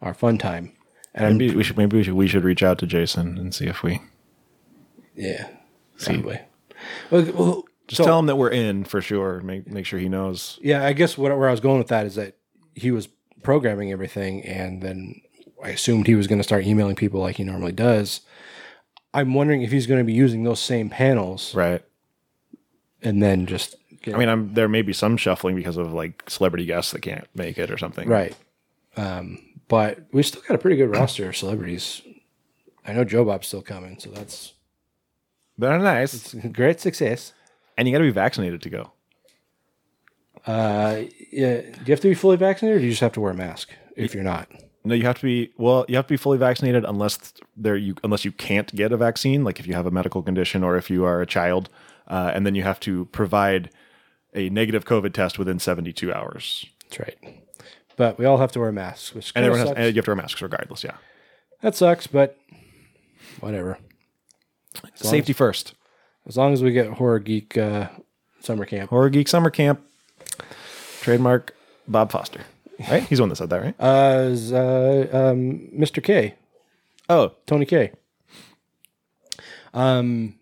our 0.01 0.13
fun 0.13 0.37
time. 0.37 0.71
And 1.13 1.37
maybe 1.37 1.55
we 1.55 1.63
should 1.63 1.77
maybe 1.77 1.97
we 1.97 2.03
should 2.03 2.13
we 2.13 2.27
should 2.27 2.43
reach 2.43 2.63
out 2.63 2.79
to 2.79 2.87
Jason 2.87 3.37
and 3.37 3.53
see 3.53 3.65
if 3.67 3.83
we 3.83 4.01
yeah, 5.15 5.49
probably. 5.99 6.39
Well, 7.11 7.23
well, 7.33 7.63
just 7.87 7.97
so- 7.97 8.05
tell 8.05 8.19
him 8.19 8.25
that 8.27 8.37
we're 8.37 8.49
in 8.49 8.85
for 8.85 9.01
sure. 9.01 9.41
Make 9.41 9.67
make 9.67 9.85
sure 9.85 9.99
he 9.99 10.09
knows. 10.09 10.57
Yeah, 10.61 10.83
I 10.85 10.93
guess 10.93 11.17
what, 11.17 11.37
where 11.37 11.47
I 11.47 11.51
was 11.51 11.59
going 11.59 11.77
with 11.77 11.89
that 11.89 12.05
is 12.05 12.15
that 12.15 12.37
he 12.73 12.89
was 12.91 13.07
programming 13.43 13.91
everything, 13.91 14.41
and 14.43 14.81
then 14.81 15.21
I 15.63 15.69
assumed 15.69 16.07
he 16.07 16.15
was 16.15 16.27
going 16.27 16.39
to 16.39 16.43
start 16.43 16.65
emailing 16.65 16.95
people 16.95 17.19
like 17.19 17.35
he 17.35 17.43
normally 17.43 17.73
does. 17.73 18.21
I'm 19.13 19.33
wondering 19.33 19.61
if 19.61 19.71
he's 19.71 19.85
going 19.87 19.99
to 19.99 20.03
be 20.03 20.13
using 20.13 20.43
those 20.43 20.59
same 20.59 20.89
panels 20.89 21.53
Right. 21.53 21.83
and 23.01 23.21
then 23.21 23.45
just 23.45 23.75
get, 24.01 24.15
I 24.15 24.17
mean, 24.17 24.29
I'm 24.29 24.53
there 24.53 24.67
may 24.67 24.81
be 24.81 24.93
some 24.93 25.17
shuffling 25.17 25.55
because 25.55 25.77
of 25.77 25.93
like 25.93 26.23
celebrity 26.29 26.65
guests 26.65 26.91
that 26.93 27.01
can't 27.01 27.27
make 27.35 27.57
it 27.57 27.69
or 27.71 27.77
something. 27.77 28.07
right. 28.09 28.35
Um, 28.97 29.39
but 29.67 29.99
we 30.11 30.21
still 30.23 30.41
got 30.47 30.55
a 30.55 30.57
pretty 30.59 30.75
good 30.77 30.89
roster 30.89 31.29
of 31.29 31.37
celebrities. 31.37 32.01
I 32.85 32.93
know 32.93 33.03
Joe 33.03 33.23
Bob's 33.25 33.47
still 33.47 33.61
coming, 33.61 33.97
so 33.99 34.09
that's 34.09 34.53
Very 35.57 35.81
nice. 35.81 36.33
great 36.51 36.79
success. 36.81 37.33
And 37.77 37.87
you 37.87 37.91
got 37.93 37.99
to 37.99 38.03
be 38.03 38.11
vaccinated 38.11 38.61
to 38.63 38.69
go. 38.69 38.91
Uh, 40.45 41.03
yeah, 41.31 41.61
do 41.61 41.79
you 41.85 41.91
have 41.91 42.01
to 42.01 42.09
be 42.09 42.13
fully 42.13 42.35
vaccinated, 42.37 42.77
or 42.77 42.79
do 42.81 42.85
you 42.85 42.91
just 42.91 43.01
have 43.01 43.13
to 43.13 43.21
wear 43.21 43.31
a 43.31 43.35
mask 43.35 43.69
if 43.95 44.13
you're 44.13 44.23
not? 44.23 44.49
No, 44.85 44.93
you 44.95 45.03
have 45.03 45.17
to 45.19 45.25
be 45.25 45.51
well. 45.57 45.85
You 45.87 45.95
have 45.95 46.07
to 46.07 46.13
be 46.13 46.17
fully 46.17 46.37
vaccinated 46.37 46.83
unless 46.83 47.33
there 47.55 47.75
you 47.77 47.95
unless 48.03 48.25
you 48.25 48.31
can't 48.31 48.73
get 48.75 48.91
a 48.91 48.97
vaccine, 48.97 49.43
like 49.43 49.59
if 49.59 49.67
you 49.67 49.73
have 49.73 49.85
a 49.85 49.91
medical 49.91 50.21
condition 50.21 50.63
or 50.63 50.75
if 50.75 50.89
you 50.89 51.05
are 51.05 51.21
a 51.21 51.25
child, 51.25 51.69
uh, 52.07 52.31
and 52.33 52.45
then 52.45 52.55
you 52.55 52.63
have 52.63 52.79
to 52.81 53.05
provide 53.05 53.69
a 54.33 54.49
negative 54.49 54.83
COVID 54.85 55.13
test 55.13 55.37
within 55.39 55.59
72 55.59 56.11
hours. 56.13 56.65
That's 56.83 56.99
right. 56.99 57.41
But 57.95 58.17
we 58.17 58.25
all 58.25 58.37
have 58.37 58.51
to 58.53 58.59
wear 58.59 58.71
masks, 58.71 59.13
which 59.13 59.31
And 59.35 59.45
everyone 59.45 59.67
has, 59.67 59.77
and 59.77 59.95
you 59.95 59.99
have 59.99 60.05
to 60.05 60.11
wear 60.11 60.15
masks 60.15 60.41
regardless. 60.41 60.83
Yeah, 60.83 60.97
that 61.61 61.75
sucks, 61.75 62.07
but 62.07 62.37
whatever. 63.39 63.77
long 64.83 64.91
safety 64.95 65.33
first. 65.33 65.75
As 66.25 66.37
long 66.37 66.53
as 66.53 66.63
we 66.63 66.71
get 66.71 66.87
horror 66.93 67.19
geek 67.19 67.57
uh, 67.57 67.89
summer 68.43 68.65
camp. 68.65 68.89
Horror 68.89 69.09
Geek 69.09 69.27
Summer 69.27 69.49
Camp. 69.49 69.81
Trademark 71.01 71.55
Bob 71.87 72.11
Foster. 72.11 72.41
Right? 72.89 73.03
He's 73.03 73.17
the 73.17 73.23
one 73.23 73.29
that 73.29 73.35
said 73.35 73.49
that, 73.49 73.61
right? 73.61 73.75
Uh, 73.79 74.29
is, 74.29 74.51
uh, 74.51 75.07
um, 75.11 75.69
Mr. 75.77 76.03
K, 76.03 76.35
oh, 77.09 77.33
Tony 77.45 77.65
K. 77.65 77.91
Um, 79.73 80.35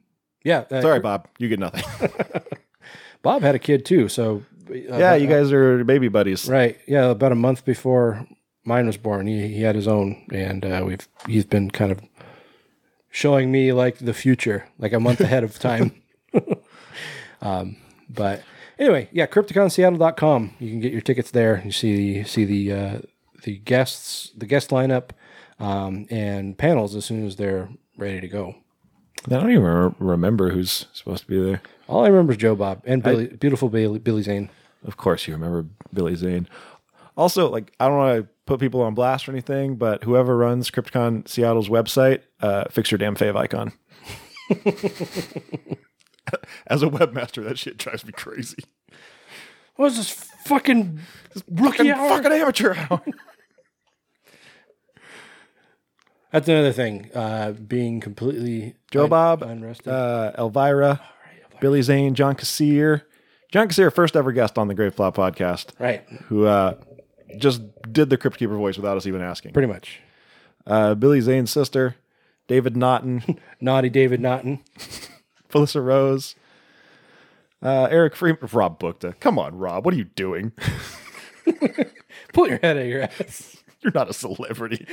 yeah. 0.43 0.65
uh, 0.71 0.81
sorry, 0.81 0.99
Bob. 0.99 1.27
You 1.37 1.47
get 1.47 1.59
nothing. 1.59 1.83
Bob 3.21 3.41
had 3.43 3.55
a 3.55 3.59
kid 3.59 3.85
too. 3.85 4.07
So 4.07 4.43
uh, 4.69 4.73
yeah, 4.73 5.15
you 5.15 5.27
guys 5.27 5.51
are 5.51 5.83
baby 5.83 6.07
buddies. 6.07 6.47
Right. 6.47 6.79
Yeah. 6.87 7.05
About 7.05 7.31
a 7.31 7.35
month 7.35 7.65
before 7.65 8.25
mine 8.63 8.87
was 8.87 8.97
born, 8.97 9.27
he, 9.27 9.47
he 9.47 9.61
had 9.61 9.75
his 9.75 9.87
own, 9.87 10.25
and 10.31 10.65
uh, 10.65 10.83
we've 10.85 11.07
he's 11.27 11.45
been 11.45 11.71
kind 11.71 11.91
of 11.91 12.01
showing 13.09 13.51
me 13.51 13.73
like 13.73 13.97
the 13.99 14.13
future, 14.13 14.67
like 14.79 14.93
a 14.93 14.99
month 14.99 15.21
ahead 15.21 15.43
of 15.43 15.59
time. 15.59 16.01
um, 17.41 17.77
but 18.09 18.41
anyway, 18.81 19.07
yeah, 19.11 19.27
CrypticonSeattle.com. 19.27 20.55
You 20.59 20.69
can 20.69 20.79
get 20.81 20.91
your 20.91 21.01
tickets 21.01 21.31
there. 21.31 21.61
You 21.63 21.71
see 21.71 21.95
the 21.95 22.27
see 22.27 22.43
the 22.45 22.73
uh, 22.73 22.99
the 23.43 23.57
guests, 23.59 24.31
the 24.35 24.45
guest 24.45 24.71
lineup, 24.71 25.11
um, 25.59 26.07
and 26.09 26.57
panels 26.57 26.95
as 26.95 27.05
soon 27.05 27.25
as 27.25 27.37
they're 27.37 27.69
ready 27.97 28.19
to 28.19 28.27
go. 28.27 28.55
I 29.27 29.35
don't 29.35 29.51
even 29.51 29.63
re- 29.63 29.95
remember 29.99 30.49
who's 30.49 30.87
supposed 30.93 31.23
to 31.23 31.27
be 31.29 31.39
there. 31.39 31.61
All 31.87 32.03
I 32.03 32.07
remember 32.07 32.31
is 32.33 32.37
Joe 32.37 32.55
Bob 32.55 32.81
and 32.85 33.03
Billy, 33.03 33.27
beautiful 33.27 33.69
Billy, 33.69 33.99
Billy 33.99 34.23
Zane. 34.23 34.49
Of 34.85 34.97
course, 34.97 35.27
you 35.27 35.33
remember 35.33 35.67
Billy 35.93 36.15
Zane. 36.15 36.47
Also, 37.15 37.49
like 37.49 37.71
I 37.79 37.87
don't 37.87 37.97
want 37.97 38.21
to 38.23 38.27
put 38.45 38.59
people 38.59 38.81
on 38.81 38.95
blast 38.95 39.29
or 39.29 39.31
anything, 39.31 39.75
but 39.75 40.03
whoever 40.03 40.35
runs 40.35 40.71
Crypticon 40.71 41.27
Seattle's 41.27 41.69
website, 41.69 42.21
uh, 42.41 42.65
fix 42.71 42.89
your 42.89 42.97
damn 42.97 43.15
favicon. 43.15 43.73
As 46.67 46.83
a 46.83 46.87
webmaster, 46.87 47.43
that 47.43 47.57
shit 47.57 47.77
drives 47.77 48.05
me 48.05 48.11
crazy. 48.11 48.63
What 49.75 49.87
is 49.91 49.97
this 49.97 50.09
fucking 50.45 50.99
rookie 51.49 51.77
Fucking, 51.77 51.91
hour? 51.91 52.09
fucking 52.09 52.31
amateur 52.31 52.75
hour. 52.75 53.01
That's 56.31 56.47
another 56.47 56.71
thing. 56.71 57.09
Uh, 57.13 57.51
being 57.51 57.99
completely 57.99 58.75
Joe 58.91 59.03
un- 59.03 59.09
Bob, 59.09 59.41
unrested. 59.43 59.87
uh, 59.89 60.31
Elvira, 60.37 61.01
Billy 61.59 61.81
Zane, 61.81 62.15
John 62.15 62.35
Kassir. 62.35 63.01
John 63.51 63.67
Kassir, 63.67 63.93
first 63.93 64.15
ever 64.15 64.31
guest 64.31 64.57
on 64.57 64.69
the 64.69 64.73
Grave 64.73 64.95
Plot 64.95 65.13
podcast, 65.13 65.71
right. 65.77 66.03
who 66.27 66.45
uh, 66.45 66.75
just 67.37 67.61
did 67.91 68.09
the 68.09 68.15
Crypt 68.17 68.37
Keeper 68.37 68.55
voice 68.55 68.77
without 68.77 68.95
us 68.95 69.05
even 69.05 69.21
asking. 69.21 69.51
Pretty 69.51 69.67
much. 69.67 69.99
Uh, 70.65 70.95
Billy 70.95 71.19
Zane's 71.19 71.51
sister, 71.51 71.95
David 72.47 72.77
Naughton, 72.77 73.37
Naughty 73.61 73.89
David 73.89 74.21
Naughton. 74.21 74.59
Felissa 75.51 75.83
Rose, 75.83 76.35
uh, 77.61 77.87
Eric 77.91 78.15
Freeman, 78.15 78.49
Rob 78.51 78.79
Bookta. 78.79 79.19
Come 79.19 79.37
on, 79.37 79.57
Rob, 79.57 79.85
what 79.85 79.93
are 79.93 79.97
you 79.97 80.05
doing? 80.05 80.51
Pull 82.33 82.47
your 82.47 82.59
head 82.59 82.77
out 82.77 82.83
of 82.83 82.87
your 82.87 83.03
ass. 83.03 83.57
You're 83.81 83.93
not 83.93 84.09
a 84.09 84.13
celebrity. 84.13 84.85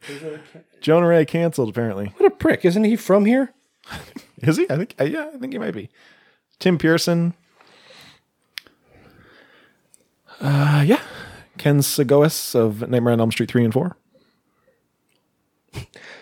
Jonah 0.80 1.08
Ray 1.08 1.24
canceled, 1.24 1.68
apparently. 1.68 2.12
What 2.16 2.32
a 2.32 2.34
prick. 2.34 2.64
Isn't 2.64 2.84
he 2.84 2.96
from 2.96 3.24
here? 3.24 3.52
Is 4.38 4.56
he? 4.56 4.66
I 4.70 4.76
think. 4.76 4.94
yeah, 5.00 5.30
I 5.34 5.38
think 5.38 5.52
he 5.52 5.58
might 5.58 5.74
be. 5.74 5.90
Tim 6.60 6.78
Pearson. 6.78 7.34
Uh, 10.40 10.84
yeah. 10.86 11.00
Ken 11.56 11.80
Sagoes 11.80 12.54
of 12.54 12.88
Nightmare 12.88 13.14
on 13.14 13.20
Elm 13.20 13.32
Street 13.32 13.50
three 13.50 13.64
and 13.64 13.72
four. 13.72 13.96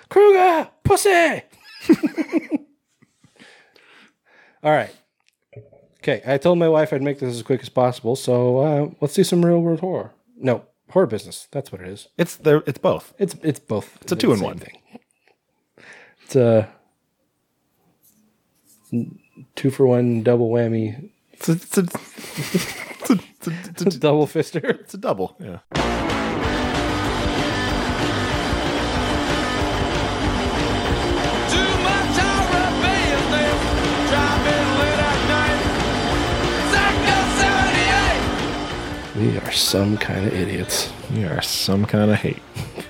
Krueger, 0.09 0.71
pussy. 0.83 1.43
All 4.67 4.73
right. 4.73 4.91
Okay, 5.99 6.23
I 6.27 6.39
told 6.39 6.59
my 6.59 6.69
wife 6.69 6.93
I'd 6.93 7.01
make 7.01 7.21
this 7.21 7.33
as 7.33 7.43
quick 7.43 7.63
as 7.63 7.69
possible, 7.69 8.17
so 8.17 8.59
uh, 8.59 8.91
let's 9.01 9.15
do 9.15 9.23
some 9.23 9.45
real 9.45 9.61
world 9.61 9.79
horror. 9.79 10.11
No, 10.37 10.65
horror 10.91 11.07
business. 11.07 11.47
That's 11.53 11.71
what 11.71 11.81
it 11.81 11.87
is. 11.87 12.09
It's 12.19 12.35
there. 12.35 12.65
It's 12.67 12.79
both. 12.79 13.15
It's 13.17 13.37
it's 13.45 13.61
both. 13.61 13.97
It's 14.03 14.11
a 14.11 14.17
two 14.17 14.33
in 14.33 14.41
one. 14.41 14.59
thing. 14.59 14.79
It's 16.25 16.35
a 16.35 16.69
two 19.55 19.71
for 19.71 19.87
one 19.87 20.25
double 20.25 20.51
whammy, 20.51 21.11
It's 21.33 21.49
a, 21.49 21.53
it's 21.53 21.79
a, 21.79 21.83
it's 21.83 23.11
a, 23.11 23.13
it's 23.13 23.47
a, 23.47 23.83
it's 23.87 23.97
a, 23.97 24.01
double 24.01 24.27
fister. 24.27 24.65
it's 24.65 24.95
a 24.95 24.99
double. 24.99 25.37
Yeah. 25.39 25.59
We 39.27 39.37
are 39.39 39.51
some 39.51 39.99
kind 39.99 40.25
of 40.25 40.33
idiots. 40.33 40.89
You 41.11 41.27
are 41.27 41.43
some 41.43 41.85
kind 41.85 42.13
of 42.13 42.17
hate. 42.19 42.39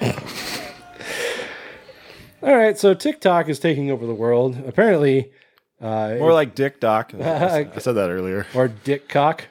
All 2.43 2.55
right, 2.55 2.77
so 2.79 2.93
TikTok 2.93 3.49
is 3.49 3.59
taking 3.59 3.91
over 3.91 4.07
the 4.07 4.13
world. 4.15 4.63
Apparently, 4.67 5.31
uh, 5.81 6.17
More 6.19 6.35
like 6.35 6.55
Dick 6.55 6.79
Doc. 6.79 7.15
I 7.15 7.71
said 7.79 7.95
that 7.95 8.11
earlier. 8.11 8.47
or 8.55 8.69
Dick 8.69 9.09
Cock. 9.09 9.47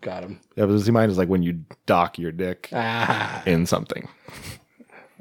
Got 0.00 0.24
him. 0.24 0.40
Yeah, 0.56 0.66
but 0.66 0.76
he 0.80 0.90
mine 0.90 1.10
is 1.10 1.16
like 1.18 1.28
when 1.28 1.44
you 1.44 1.64
dock 1.86 2.18
your 2.18 2.32
dick 2.32 2.68
Ah, 2.72 3.44
in 3.46 3.64
something. 3.64 4.08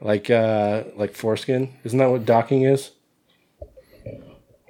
like 0.02 0.32
uh, 0.32 0.86
like 0.96 1.13
foreskin. 1.13 1.72
Isn't 1.84 2.00
that 2.00 2.10
what 2.10 2.26
docking 2.26 2.63
is? 2.63 2.91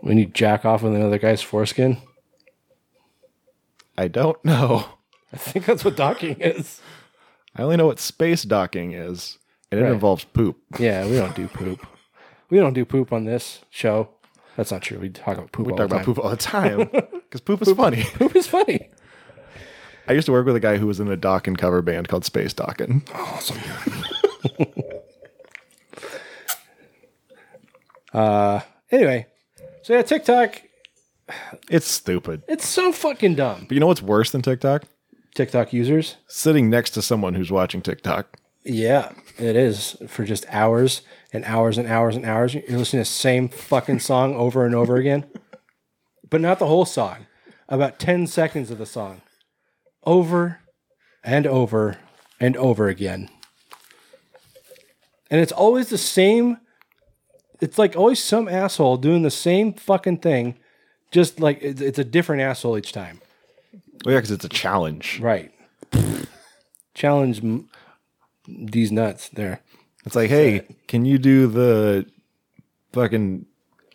When 0.01 0.17
you 0.17 0.25
jack 0.25 0.65
off 0.65 0.83
with 0.83 0.95
another 0.95 1.17
guy's 1.17 1.41
foreskin. 1.41 1.97
I 3.97 4.09
don't 4.09 4.43
know. 4.43 4.85
I 5.33 5.37
think 5.37 5.65
that's 5.65 5.83
what 5.85 5.95
docking 5.95 6.37
is. 6.39 6.81
I 7.55 7.63
only 7.63 7.77
know 7.77 7.87
what 7.87 7.99
space 7.99 8.43
docking 8.43 8.93
is, 8.93 9.37
and 9.71 9.79
it 9.79 9.83
Right. 9.83 9.91
involves 9.93 10.23
poop. 10.25 10.57
Yeah, 10.79 11.05
we 11.05 11.15
don't 11.17 11.35
do 11.35 11.47
poop. 11.47 11.85
We 12.49 12.59
don't 12.59 12.73
do 12.73 12.85
poop 12.85 13.11
on 13.11 13.25
this 13.25 13.61
show. 13.69 14.09
That's 14.55 14.71
not 14.71 14.81
true. 14.81 14.99
We 14.99 15.09
talk 15.09 15.37
about 15.37 15.51
poop. 15.51 15.67
We 15.67 15.71
all 15.73 15.77
talk 15.77 15.89
the 15.89 15.95
about 15.95 16.05
time. 16.05 16.05
poop 16.15 16.19
all 16.23 16.29
the 16.29 16.37
time 16.37 16.89
because 17.29 17.41
poop 17.41 17.61
is 17.61 17.71
funny. 17.73 18.03
Poop 18.13 18.35
is 18.35 18.47
funny. 18.47 18.89
I 20.07 20.13
used 20.13 20.25
to 20.27 20.31
work 20.31 20.45
with 20.45 20.55
a 20.55 20.59
guy 20.61 20.77
who 20.77 20.87
was 20.87 20.99
in 21.01 21.09
a 21.09 21.17
dock 21.17 21.47
and 21.47 21.57
cover 21.57 21.81
band 21.81 22.07
called 22.07 22.23
Space 22.23 22.53
Dockin'. 22.53 23.03
Awesome. 23.13 23.57
uh, 28.13 28.61
anyway, 28.91 29.27
so 29.81 29.93
yeah, 29.93 30.01
TikTok. 30.01 30.61
It's 31.69 31.87
stupid. 31.87 32.43
It's 32.47 32.65
so 32.65 32.93
fucking 32.93 33.35
dumb. 33.35 33.65
But 33.67 33.71
you 33.73 33.79
know 33.81 33.87
what's 33.87 34.01
worse 34.01 34.31
than 34.31 34.41
TikTok? 34.41 34.83
TikTok 35.37 35.71
users. 35.71 36.17
Sitting 36.27 36.69
next 36.69 36.89
to 36.91 37.01
someone 37.01 37.35
who's 37.35 37.51
watching 37.51 37.81
TikTok. 37.81 38.37
Yeah, 38.65 39.13
it 39.37 39.55
is 39.55 39.95
for 40.07 40.25
just 40.25 40.45
hours 40.49 41.01
and 41.31 41.45
hours 41.45 41.77
and 41.77 41.87
hours 41.87 42.15
and 42.17 42.25
hours. 42.25 42.53
You're 42.53 42.63
listening 42.79 43.03
to 43.03 43.09
the 43.09 43.15
same 43.15 43.47
fucking 43.47 43.99
song 43.99 44.35
over 44.35 44.65
and 44.65 44.75
over 44.75 44.97
again, 44.97 45.25
but 46.29 46.41
not 46.41 46.59
the 46.59 46.67
whole 46.67 46.85
song. 46.85 47.27
About 47.69 47.99
10 47.99 48.27
seconds 48.27 48.71
of 48.71 48.77
the 48.77 48.85
song 48.85 49.21
over 50.03 50.59
and 51.23 51.45
over 51.45 51.97
and 52.39 52.57
over 52.57 52.87
again. 52.87 53.29
And 55.29 55.39
it's 55.39 55.51
always 55.51 55.89
the 55.89 55.97
same. 55.97 56.57
It's 57.61 57.77
like 57.77 57.95
always 57.95 58.23
some 58.23 58.47
asshole 58.47 58.97
doing 58.97 59.21
the 59.21 59.31
same 59.31 59.73
fucking 59.73 60.19
thing, 60.19 60.57
just 61.11 61.39
like 61.39 61.59
it's, 61.61 61.81
it's 61.81 61.99
a 61.99 62.03
different 62.03 62.41
asshole 62.41 62.77
each 62.77 62.91
time. 62.91 63.21
Well, 64.05 64.13
yeah, 64.13 64.19
because 64.19 64.31
it's 64.31 64.45
a 64.45 64.49
challenge. 64.49 65.19
Right. 65.19 65.51
Challenge 66.93 67.43
m- 67.43 67.69
these 68.47 68.91
nuts 68.91 69.29
there. 69.29 69.61
It's 70.05 70.15
like, 70.15 70.29
hey, 70.29 70.61
can 70.87 71.05
you 71.05 71.17
do 71.17 71.47
the 71.47 72.05
fucking 72.93 73.45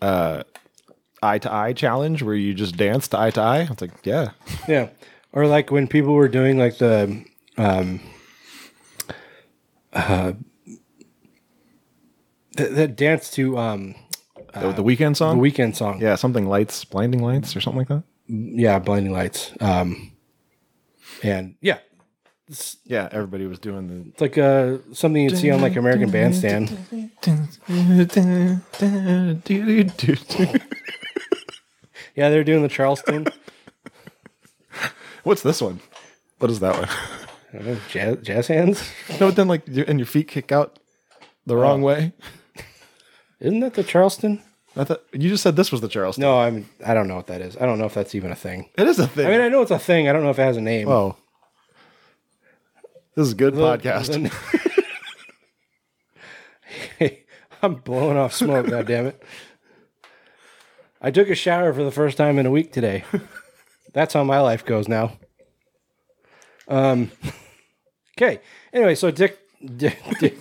uh, 0.00 0.42
eye 1.22 1.38
to 1.38 1.52
eye 1.52 1.72
challenge 1.72 2.22
where 2.22 2.34
you 2.34 2.52
just 2.54 2.76
dance 2.76 3.08
to 3.08 3.18
eye 3.18 3.30
to 3.30 3.40
eye? 3.40 3.68
It's 3.70 3.80
like, 3.80 3.92
yeah. 4.04 4.30
Yeah. 4.68 4.90
Or 5.32 5.46
like 5.46 5.70
when 5.70 5.88
people 5.88 6.12
were 6.12 6.28
doing 6.28 6.58
like 6.58 6.76
the 6.78 7.24
um 7.56 8.00
uh 9.94 10.32
that, 12.56 12.74
that 12.74 12.96
dance 12.96 13.30
to 13.32 13.56
um 13.58 13.94
the, 14.52 14.72
the 14.72 14.84
Weeknd 14.84 15.10
the 15.10 15.14
song? 15.14 15.40
Weeknd 15.40 15.74
song. 15.74 16.00
yeah, 16.00 16.14
something 16.16 16.46
lights, 16.46 16.84
blinding 16.84 17.22
lights 17.22 17.56
or 17.56 17.62
something 17.62 17.78
like 17.78 17.88
that. 17.88 18.02
Yeah, 18.26 18.78
blinding 18.78 19.12
lights. 19.12 19.52
Um 19.60 20.12
and 21.22 21.56
yeah. 21.60 21.78
Yeah, 22.84 23.08
everybody 23.12 23.46
was 23.46 23.58
doing 23.58 23.88
the. 23.88 24.10
It's 24.10 24.20
like 24.20 24.36
uh 24.36 24.78
something 24.92 25.22
you'd 25.22 25.38
see 25.38 25.50
on 25.50 25.60
like 25.60 25.76
American 25.76 26.10
Bandstand. 26.10 26.68
Yeah, 32.14 32.28
they're 32.28 32.44
doing 32.44 32.62
the 32.62 32.68
Charleston. 32.68 33.26
What's 35.22 35.42
this 35.42 35.62
one? 35.62 35.80
What 36.38 36.50
is 36.50 36.60
that 36.60 36.76
one? 36.76 37.64
Know, 37.64 37.76
jazz, 37.88 38.16
jazz 38.22 38.46
hands. 38.48 38.82
no, 39.20 39.28
but 39.28 39.36
then 39.36 39.48
like, 39.48 39.66
and 39.66 39.98
your 39.98 40.06
feet 40.06 40.28
kick 40.28 40.52
out 40.52 40.78
the 41.46 41.56
wrong 41.56 41.82
way. 41.82 42.12
Isn't 43.40 43.60
that 43.60 43.74
the 43.74 43.82
Charleston? 43.82 44.42
I 44.74 44.84
thought 44.84 45.02
you 45.12 45.28
just 45.28 45.42
said 45.42 45.54
this 45.56 45.70
was 45.70 45.80
the 45.82 45.88
Charles. 45.88 46.16
No, 46.18 46.38
I'm. 46.40 46.68
I 46.84 46.94
don't 46.94 47.06
know 47.08 47.16
what 47.16 47.26
that 47.26 47.40
is. 47.42 47.56
I 47.58 47.66
don't 47.66 47.78
know 47.78 47.84
if 47.84 47.94
that's 47.94 48.14
even 48.14 48.30
a 48.32 48.34
thing. 48.34 48.70
it 48.78 48.86
is 48.88 48.98
a 48.98 49.06
thing. 49.06 49.26
I 49.26 49.30
mean, 49.30 49.40
I 49.42 49.48
know 49.48 49.60
it's 49.62 49.70
a 49.70 49.78
thing. 49.78 50.08
I 50.08 50.12
don't 50.12 50.22
know 50.22 50.30
if 50.30 50.38
it 50.38 50.42
has 50.42 50.56
a 50.56 50.60
name. 50.62 50.88
oh, 50.88 51.16
this 53.14 53.26
is 53.26 53.32
a 53.32 53.36
good 53.36 53.54
The- 53.54 53.60
podcast. 53.60 54.12
the- 54.12 54.82
hey, 56.98 57.24
I'm 57.62 57.74
blowing 57.76 58.16
off 58.16 58.32
smoke. 58.32 58.66
God 58.70 58.86
damn 58.86 59.06
it! 59.06 59.22
I 61.02 61.10
took 61.10 61.28
a 61.28 61.34
shower 61.34 61.72
for 61.74 61.84
the 61.84 61.90
first 61.92 62.16
time 62.16 62.38
in 62.38 62.46
a 62.46 62.50
week 62.50 62.72
today. 62.72 63.04
That's 63.92 64.14
how 64.14 64.24
my 64.24 64.40
life 64.40 64.64
goes 64.64 64.88
now. 64.88 65.18
Um. 66.66 67.10
Okay. 68.16 68.40
Anyway, 68.72 68.94
so 68.94 69.10
Dick, 69.10 69.38
Dick, 69.76 69.98
Dick, 70.18 70.38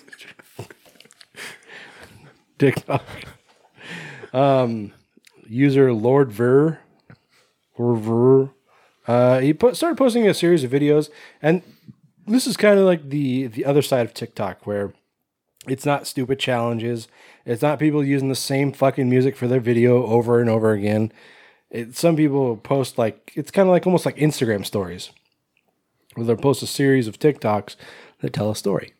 Dick, 2.58 2.78
um, 4.34 4.94
user 5.48 5.94
Lord 5.94 6.32
Virr, 6.32 6.80
or 7.76 7.96
Virr, 7.96 8.52
uh, 9.08 9.40
he 9.40 9.54
put, 9.54 9.76
started 9.76 9.98
posting 9.98 10.28
a 10.28 10.34
series 10.34 10.64
of 10.64 10.72
videos, 10.72 11.10
and 11.42 11.62
this 12.28 12.48
is 12.48 12.56
kind 12.56 12.80
of 12.80 12.86
like 12.86 13.10
the 13.10 13.48
the 13.48 13.66
other 13.66 13.82
side 13.82 14.06
of 14.06 14.14
TikTok, 14.14 14.66
where 14.66 14.94
it's 15.68 15.86
not 15.86 16.08
stupid 16.08 16.40
challenges, 16.40 17.08
it's 17.46 17.62
not 17.62 17.80
people 17.80 18.04
using 18.04 18.30
the 18.30 18.36
same 18.36 18.72
fucking 18.72 19.10
music 19.10 19.36
for 19.36 19.48
their 19.48 19.60
video 19.60 20.06
over 20.06 20.40
and 20.40 20.50
over 20.50 20.72
again. 20.72 21.12
It, 21.70 21.96
some 21.96 22.16
people 22.16 22.58
post 22.58 22.98
like 22.98 23.32
it's 23.36 23.52
kind 23.52 23.68
of 23.68 23.72
like 23.72 23.86
almost 23.86 24.06
like 24.06 24.18
Instagram 24.18 24.66
stories, 24.66 25.12
where 26.14 26.26
they'll 26.26 26.38
post 26.38 26.64
a 26.64 26.68
series 26.68 27.08
of 27.08 27.20
TikToks 27.20 27.76
that 28.20 28.34
tell 28.34 28.52
a 28.52 28.56
story. 28.56 28.94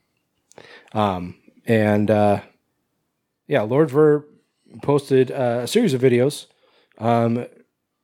Um, 0.94 1.36
and 1.66 2.10
uh, 2.10 2.42
yeah, 3.48 3.62
Lord 3.62 3.90
Virr 3.90 4.26
posted 4.82 5.32
uh, 5.32 5.62
a 5.64 5.68
series 5.68 5.94
of 5.94 6.02
videos 6.02 6.48
um, 6.98 7.46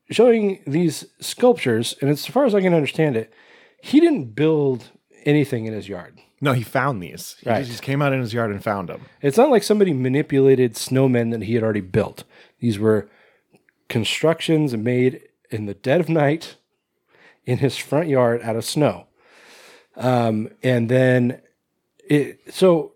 showing 0.10 0.62
these 0.68 1.06
sculptures, 1.20 1.96
and 2.02 2.10
as 2.10 2.26
far 2.26 2.46
as 2.46 2.56
I 2.56 2.62
can 2.62 2.74
understand 2.74 3.16
it, 3.16 3.32
he 3.82 4.00
didn't 4.00 4.36
build 4.36 4.92
anything 5.26 5.66
in 5.66 5.74
his 5.74 5.88
yard. 5.90 6.20
no, 6.40 6.54
he 6.54 6.64
found 6.64 7.02
these. 7.02 7.36
He 7.42 7.50
Right. 7.50 7.66
just 7.66 7.82
came 7.82 8.02
out 8.02 8.14
in 8.14 8.20
his 8.22 8.34
yard 8.34 8.52
and 8.52 8.64
found 8.64 8.90
them. 8.90 9.02
It's 9.22 9.38
not 9.38 9.50
like 9.50 9.64
somebody 9.64 9.92
manipulated 9.94 10.76
snowmen 10.76 11.32
that 11.32 11.44
he 11.44 11.56
had 11.56 11.64
already 11.64 11.82
built. 11.82 12.24
These 12.60 12.78
were 12.80 13.10
constructions 13.90 14.76
made 14.78 15.22
in 15.50 15.66
the 15.66 15.74
dead 15.74 16.00
of 16.00 16.10
night 16.10 16.56
in 17.46 17.58
his 17.60 17.78
front 17.78 18.08
yard 18.10 18.42
out 18.44 18.56
of 18.56 18.66
snow. 18.66 19.08
Um, 19.96 20.50
and 20.62 20.90
then 20.90 21.42
it, 22.08 22.40
so 22.54 22.94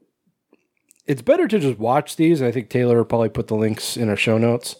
it's 1.11 1.21
better 1.21 1.45
to 1.45 1.59
just 1.59 1.77
watch 1.77 2.15
these. 2.15 2.41
I 2.41 2.51
think 2.51 2.69
Taylor 2.69 2.95
will 2.95 3.05
probably 3.05 3.27
put 3.27 3.49
the 3.49 3.55
links 3.55 3.97
in 3.97 4.07
our 4.07 4.15
show 4.15 4.37
notes. 4.37 4.77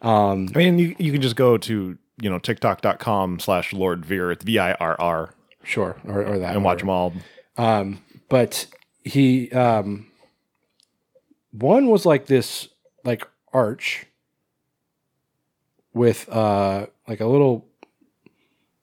Um, 0.00 0.48
I 0.54 0.58
mean, 0.58 0.78
you, 0.78 0.96
you 0.98 1.12
can 1.12 1.20
just 1.20 1.36
go 1.36 1.58
to 1.58 1.98
you 2.22 2.30
know 2.30 2.38
tiktok.com 2.38 3.38
slash 3.38 3.74
Lord 3.74 4.00
Virr. 4.06 4.32
It's 4.32 4.44
V 4.44 4.58
I 4.58 4.72
R 4.72 4.96
R 4.98 5.34
sure. 5.62 5.96
Or, 6.06 6.24
or 6.24 6.38
that. 6.38 6.54
and 6.54 6.64
watch 6.64 6.78
them 6.78 6.88
all. 6.88 7.12
Um, 7.58 8.02
but 8.30 8.66
he 9.04 9.50
um, 9.52 10.06
one 11.52 11.88
was 11.88 12.06
like 12.06 12.26
this 12.26 12.68
like 13.04 13.28
arch 13.52 14.06
with 15.92 16.26
uh 16.30 16.86
like 17.06 17.20
a 17.20 17.26
little 17.26 17.66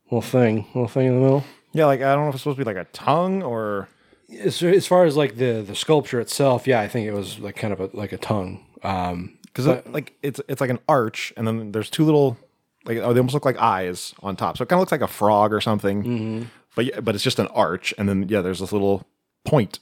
little 0.05 0.21
thing, 0.21 0.67
little 0.75 0.87
thing 0.87 1.07
in 1.07 1.15
the 1.15 1.21
middle. 1.21 1.43
Yeah, 1.73 1.87
like 1.87 2.01
I 2.01 2.13
don't 2.13 2.25
know 2.25 2.29
if 2.29 2.35
it's 2.35 2.43
supposed 2.43 2.59
to 2.59 2.63
be 2.63 2.71
like 2.71 2.85
a 2.85 2.87
tongue 2.91 3.41
or 3.41 3.89
As, 4.39 4.61
as 4.63 4.87
far 4.87 5.05
as 5.05 5.17
like 5.17 5.35
the 5.37 5.63
the 5.65 5.75
sculpture 5.75 6.19
itself, 6.19 6.67
yeah, 6.67 6.79
I 6.79 6.87
think 6.87 7.07
it 7.07 7.13
was 7.13 7.39
like 7.39 7.55
kind 7.55 7.73
of 7.73 7.79
a, 7.79 7.89
like 7.93 8.11
a 8.11 8.17
tongue. 8.17 8.65
Um, 8.83 9.37
because 9.45 9.67
like 9.87 10.13
it's 10.23 10.39
it's 10.47 10.61
like 10.61 10.69
an 10.69 10.79
arch, 10.87 11.33
and 11.35 11.45
then 11.45 11.71
there's 11.73 11.89
two 11.89 12.05
little 12.05 12.37
like 12.85 12.97
oh, 12.99 13.13
they 13.13 13.19
almost 13.19 13.33
look 13.33 13.45
like 13.45 13.57
eyes 13.57 14.13
on 14.23 14.35
top. 14.35 14.57
So 14.57 14.63
it 14.63 14.69
kind 14.69 14.77
of 14.77 14.81
looks 14.81 14.91
like 14.93 15.01
a 15.01 15.07
frog 15.07 15.51
or 15.53 15.59
something. 15.61 16.03
Mm-hmm. 16.03 16.43
But 16.75 16.85
yeah, 16.85 16.99
but 17.01 17.15
it's 17.15 17.23
just 17.23 17.39
an 17.39 17.47
arch, 17.47 17.93
and 17.97 18.07
then 18.07 18.27
yeah, 18.29 18.41
there's 18.41 18.59
this 18.59 18.71
little 18.71 19.05
point 19.43 19.79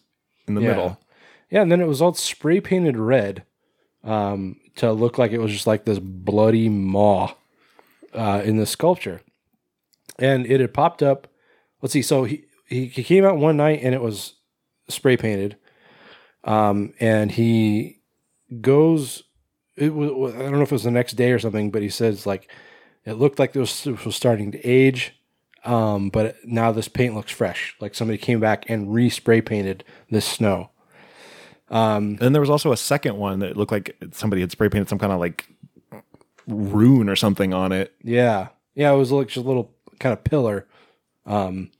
in 0.47 0.55
the 0.55 0.61
Yeah. 0.61 0.67
middle. 0.69 0.99
Yeah, 1.51 1.61
and 1.61 1.71
then 1.71 1.81
it 1.81 1.87
was 1.87 2.01
all 2.01 2.13
spray 2.13 2.59
painted 2.61 2.97
red 2.97 3.43
um, 4.03 4.57
to 4.77 4.91
look 4.91 5.17
like 5.17 5.31
it 5.31 5.39
was 5.39 5.51
just 5.51 5.67
like 5.67 5.85
this 5.85 5.99
bloody 5.99 6.69
maw 6.69 7.33
uh, 8.13 8.41
in 8.43 8.57
the 8.57 8.65
sculpture. 8.65 9.21
And 10.17 10.45
it 10.45 10.59
had 10.59 10.73
popped 10.73 11.01
up. 11.01 11.27
Let's 11.81 11.93
see. 11.93 12.01
So 12.01 12.23
he, 12.25 12.45
he 12.67 12.89
came 12.89 13.25
out 13.25 13.37
one 13.37 13.57
night 13.57 13.79
and 13.81 13.95
it 13.95 14.01
was 14.01 14.33
spray 14.89 15.17
painted. 15.17 15.57
Um, 16.43 16.93
and 16.99 17.31
he 17.31 17.99
goes, 18.61 19.23
it 19.75 19.93
was, 19.93 20.35
I 20.35 20.39
don't 20.39 20.53
know 20.53 20.61
if 20.61 20.71
it 20.71 20.75
was 20.75 20.83
the 20.83 20.91
next 20.91 21.13
day 21.13 21.31
or 21.31 21.39
something, 21.39 21.71
but 21.71 21.81
he 21.81 21.89
says 21.89 22.25
like, 22.25 22.49
it 23.05 23.13
looked 23.13 23.39
like 23.39 23.53
this 23.53 23.85
was 23.85 24.15
starting 24.15 24.51
to 24.51 24.65
age. 24.65 25.13
Um, 25.65 26.09
but 26.09 26.37
now 26.45 26.71
this 26.71 26.87
paint 26.87 27.15
looks 27.15 27.31
fresh. 27.31 27.75
Like 27.79 27.93
somebody 27.93 28.17
came 28.17 28.39
back 28.39 28.69
and 28.69 28.93
re 28.93 29.09
spray 29.09 29.41
painted 29.41 29.83
this 30.09 30.25
snow. 30.25 30.69
And 32.19 32.33
there 32.33 32.41
was 32.41 32.49
also 32.49 32.71
a 32.71 32.77
second 32.77 33.17
one 33.17 33.39
that 33.39 33.57
looked 33.57 33.71
like 33.71 33.95
somebody 34.11 34.41
had 34.41 34.51
spray 34.51 34.69
painted 34.69 34.89
some 34.89 34.99
kind 34.99 35.13
of 35.13 35.19
like 35.19 35.47
rune 36.47 37.09
or 37.09 37.15
something 37.15 37.53
on 37.53 37.71
it. 37.71 37.93
Yeah, 38.03 38.49
yeah, 38.73 38.91
it 38.91 38.97
was 38.97 39.11
like 39.11 39.27
just 39.27 39.45
a 39.45 39.47
little 39.47 39.71
kind 39.99 40.13
of 40.13 40.23
pillar, 40.23 40.67
um, 41.25 41.71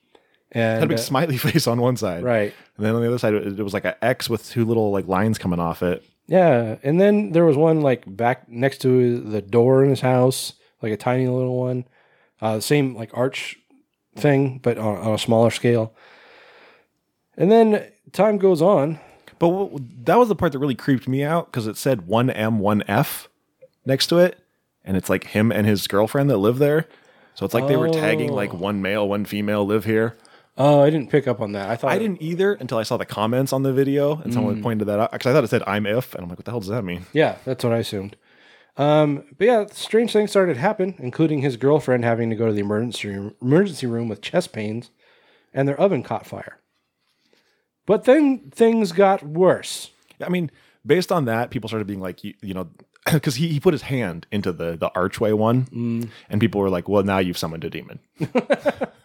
and 0.52 0.80
Had 0.80 0.84
a 0.84 0.88
big 0.88 0.98
uh, 0.98 1.02
smiley 1.02 1.38
face 1.48 1.68
on 1.68 1.80
one 1.80 1.98
side, 1.98 2.24
right, 2.24 2.54
And 2.78 2.86
then 2.86 2.96
on 2.96 3.02
the 3.02 3.08
other 3.08 3.20
side, 3.20 3.34
it, 3.34 3.60
was 3.60 3.74
like 3.74 3.86
an 3.86 3.96
X 4.02 4.30
with 4.30 4.50
two 4.50 4.66
little 4.66 4.92
like 4.92 5.08
lines 5.08 5.38
coming 5.38 5.60
off 5.60 5.84
it. 5.84 6.04
yeah, 6.28 6.78
and 6.84 7.00
then 7.00 7.32
there 7.32 7.46
was 7.46 7.58
one 7.58 7.82
like 7.82 8.04
back 8.06 8.50
next 8.50 8.80
to 8.80 9.20
the 9.20 9.42
door 9.42 9.84
in 9.84 9.90
his 9.90 10.02
house, 10.02 10.54
like 10.82 10.92
a 10.92 10.98
tiny 10.98 11.28
little 11.28 11.58
one, 11.58 11.86
uh, 12.42 12.60
same 12.60 12.96
like 12.96 13.12
arch 13.14 13.58
thing, 14.16 14.60
but 14.60 14.78
on, 14.78 14.98
on 14.98 15.14
a 15.14 15.18
smaller 15.18 15.52
scale. 15.52 15.94
And 17.38 17.52
then 17.52 17.90
time 18.12 18.38
goes 18.38 18.62
on. 18.62 19.00
But 19.40 19.70
that 20.06 20.18
was 20.18 20.28
the 20.28 20.36
part 20.36 20.52
that 20.52 20.60
really 20.60 20.76
creeped 20.76 21.08
me 21.08 21.24
out 21.24 21.46
because 21.46 21.66
it 21.66 21.78
said 21.78 22.08
one 22.08 22.30
M 22.30 22.60
one 22.60 22.84
F 22.88 23.30
next 23.86 24.08
to 24.08 24.18
it, 24.18 24.38
and 24.84 24.98
it's 24.98 25.10
like 25.10 25.28
him 25.28 25.52
and 25.52 25.66
his 25.66 25.88
girlfriend 25.88 26.30
that 26.30 26.38
live 26.38 26.58
there. 26.58 26.88
So 27.36 27.46
it's 27.46 27.54
like 27.54 27.68
they 27.68 27.78
were 27.78 27.90
tagging 27.90 28.34
like 28.34 28.54
one 28.54 28.82
male, 28.82 29.08
one 29.08 29.24
female 29.24 29.66
live 29.66 29.86
here. 29.86 30.18
Oh, 30.62 30.82
I 30.82 30.90
didn't 30.90 31.10
pick 31.10 31.26
up 31.26 31.40
on 31.40 31.54
that. 31.54 31.70
I 31.70 31.78
thought 31.78 31.92
I 31.92 31.98
didn't 31.98 32.22
either 32.22 32.54
until 32.54 32.78
I 32.78 32.84
saw 32.84 32.98
the 32.98 33.06
comments 33.06 33.54
on 33.54 33.64
the 33.64 33.72
video 33.72 34.18
and 34.18 34.34
someone 34.34 34.62
pointed 34.62 34.90
that 34.90 35.00
out 35.00 35.14
because 35.14 35.28
I 35.28 35.34
thought 35.34 35.46
it 35.46 35.50
said 35.50 35.64
I'm 35.66 35.86
if, 35.86 36.14
and 36.14 36.22
I'm 36.24 36.30
like, 36.30 36.38
what 36.38 36.44
the 36.46 36.52
hell 36.52 36.60
does 36.60 36.68
that 36.68 36.84
mean? 36.84 37.06
Yeah, 37.14 37.38
that's 37.46 37.64
what 37.64 37.72
I 37.72 37.78
assumed. 37.78 38.18
Um, 38.76 39.24
but 39.38 39.48
yeah, 39.48 39.66
strange 39.72 40.12
things 40.12 40.32
started 40.32 40.56
to 40.56 40.60
happen, 40.60 40.96
including 41.00 41.40
his 41.42 41.56
girlfriend 41.56 42.04
having 42.04 42.30
to 42.30 42.36
go 42.36 42.48
to 42.48 42.54
the 42.54 42.60
emergency 42.60 43.08
room, 43.08 43.36
emergency 43.42 43.88
room 43.88 44.10
with 44.10 44.22
chest 44.22 44.52
pains, 44.52 44.92
and 45.54 45.66
their 45.66 45.80
oven 45.80 46.04
caught 46.04 46.26
fire. 46.26 46.60
But 47.86 48.04
then 48.04 48.52
things 48.52 48.92
got 48.92 49.24
worse. 49.24 49.92
I 50.22 50.28
mean, 50.28 50.52
based 50.86 51.12
on 51.12 51.24
that, 51.26 51.52
people 51.52 51.70
started 51.70 51.88
being 51.88 52.02
like, 52.02 52.24
you, 52.24 52.34
you 52.42 52.54
know, 52.54 52.70
because 53.12 53.36
he, 53.36 53.48
he 53.48 53.62
put 53.62 53.74
his 53.74 53.84
hand 53.84 54.28
into 54.30 54.52
the 54.52 54.76
the 54.76 54.92
archway 54.94 55.32
one, 55.32 56.10
and 56.30 56.42
people 56.42 56.60
were 56.60 56.70
like, 56.70 56.90
well, 56.90 57.04
now 57.04 57.20
you've 57.20 57.38
summoned 57.38 57.64
a 57.64 57.70
demon. 57.70 58.00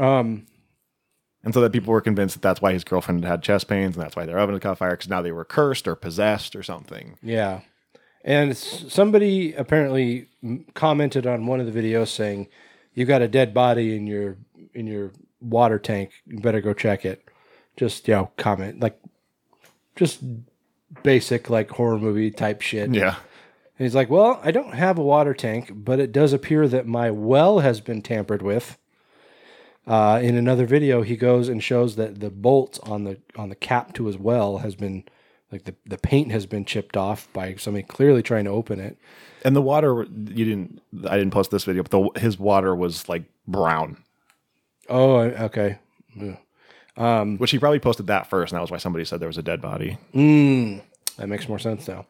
Um, 0.00 0.46
And 1.42 1.54
so 1.54 1.60
that 1.62 1.72
people 1.72 1.92
were 1.92 2.00
convinced 2.00 2.34
that 2.34 2.42
that's 2.42 2.60
why 2.60 2.72
his 2.72 2.84
girlfriend 2.84 3.24
had 3.24 3.42
chest 3.42 3.68
pains, 3.68 3.96
and 3.96 4.04
that's 4.04 4.16
why 4.16 4.26
their 4.26 4.38
oven 4.38 4.54
had 4.54 4.62
caught 4.62 4.78
fire 4.78 4.90
because 4.92 5.08
now 5.08 5.22
they 5.22 5.32
were 5.32 5.44
cursed 5.44 5.88
or 5.88 5.94
possessed 5.94 6.54
or 6.56 6.62
something. 6.62 7.16
yeah, 7.22 7.60
and 8.24 8.56
somebody 8.56 9.54
apparently 9.54 10.26
commented 10.74 11.26
on 11.26 11.46
one 11.46 11.58
of 11.60 11.72
the 11.72 11.82
videos 11.82 12.08
saying, 12.08 12.48
"You 12.94 13.06
got 13.06 13.22
a 13.22 13.28
dead 13.28 13.54
body 13.54 13.96
in 13.96 14.06
your 14.06 14.36
in 14.74 14.86
your 14.86 15.12
water 15.40 15.78
tank. 15.78 16.10
You 16.26 16.38
better 16.40 16.60
go 16.60 16.74
check 16.74 17.04
it." 17.06 17.22
Just 17.76 18.06
you 18.08 18.14
know, 18.14 18.30
comment 18.36 18.80
like 18.80 19.00
just 19.96 20.22
basic 21.02 21.48
like 21.48 21.70
horror 21.70 21.98
movie 21.98 22.30
type 22.30 22.60
shit. 22.60 22.92
Yeah. 22.92 23.14
And 23.78 23.86
he's 23.86 23.94
like, 23.94 24.10
Well, 24.10 24.38
I 24.44 24.50
don't 24.50 24.74
have 24.74 24.98
a 24.98 25.02
water 25.02 25.32
tank, 25.32 25.72
but 25.74 25.98
it 26.00 26.12
does 26.12 26.32
appear 26.34 26.68
that 26.68 26.86
my 26.86 27.10
well 27.10 27.60
has 27.60 27.80
been 27.80 28.02
tampered 28.02 28.42
with. 28.42 28.76
Uh, 29.90 30.20
in 30.22 30.36
another 30.36 30.66
video, 30.66 31.02
he 31.02 31.16
goes 31.16 31.48
and 31.48 31.60
shows 31.60 31.96
that 31.96 32.20
the 32.20 32.30
bolt 32.30 32.78
on 32.84 33.02
the 33.02 33.18
on 33.34 33.48
the 33.48 33.56
cap 33.56 33.92
to 33.94 34.06
his 34.06 34.16
well 34.16 34.58
has 34.58 34.76
been 34.76 35.02
like 35.50 35.64
the, 35.64 35.74
the 35.84 35.98
paint 35.98 36.30
has 36.30 36.46
been 36.46 36.64
chipped 36.64 36.96
off 36.96 37.26
by 37.32 37.56
somebody 37.56 37.82
clearly 37.82 38.22
trying 38.22 38.44
to 38.44 38.52
open 38.52 38.78
it. 38.78 38.96
And 39.44 39.56
the 39.56 39.60
water, 39.62 40.04
you 40.04 40.44
didn't, 40.44 40.80
I 41.08 41.16
didn't 41.18 41.32
post 41.32 41.50
this 41.50 41.64
video, 41.64 41.82
but 41.82 41.90
the, 41.90 42.20
his 42.20 42.38
water 42.38 42.72
was 42.76 43.08
like 43.08 43.24
brown, 43.48 43.96
Oh, 44.88 45.16
okay. 45.16 45.78
Yeah. 46.14 47.24
which 47.24 47.50
he 47.50 47.58
probably 47.58 47.80
posted 47.80 48.06
that 48.06 48.28
first. 48.30 48.52
And 48.52 48.58
that 48.58 48.60
was 48.60 48.70
why 48.70 48.76
somebody 48.78 49.04
said 49.04 49.18
there 49.18 49.26
was 49.28 49.38
a 49.38 49.42
dead 49.42 49.60
body. 49.60 49.98
Mm, 50.14 50.82
that 51.16 51.28
makes 51.28 51.48
more 51.48 51.58
sense 51.58 51.88
now. 51.88 52.06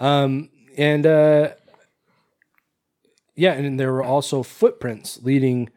Um, 0.00 0.50
and 0.76 1.06
uh, 1.06 1.50
yeah, 3.36 3.52
and 3.52 3.78
there 3.78 3.92
were 3.92 4.02
also 4.02 4.42
footprints 4.42 5.20
leading 5.22 5.68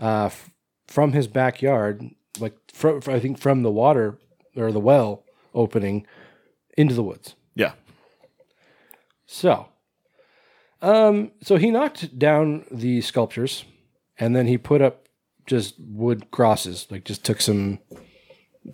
uh, 0.00 0.26
f- 0.26 0.50
from 0.86 1.12
his 1.12 1.26
backyard, 1.26 2.02
like 2.38 2.54
fro- 2.72 3.00
I 3.06 3.20
think 3.20 3.38
from 3.38 3.62
the 3.62 3.70
water 3.70 4.18
or 4.56 4.72
the 4.72 4.80
well 4.80 5.24
opening 5.54 6.06
into 6.76 6.94
the 6.94 7.02
woods. 7.02 7.34
Yeah. 7.54 7.72
So, 9.26 9.68
um, 10.82 11.32
so 11.42 11.56
he 11.56 11.70
knocked 11.70 12.18
down 12.18 12.64
the 12.70 13.00
sculptures, 13.00 13.64
and 14.18 14.34
then 14.34 14.46
he 14.46 14.58
put 14.58 14.82
up 14.82 15.08
just 15.46 15.74
wood 15.78 16.30
crosses. 16.30 16.86
Like 16.90 17.04
just 17.04 17.24
took 17.24 17.40
some 17.40 17.78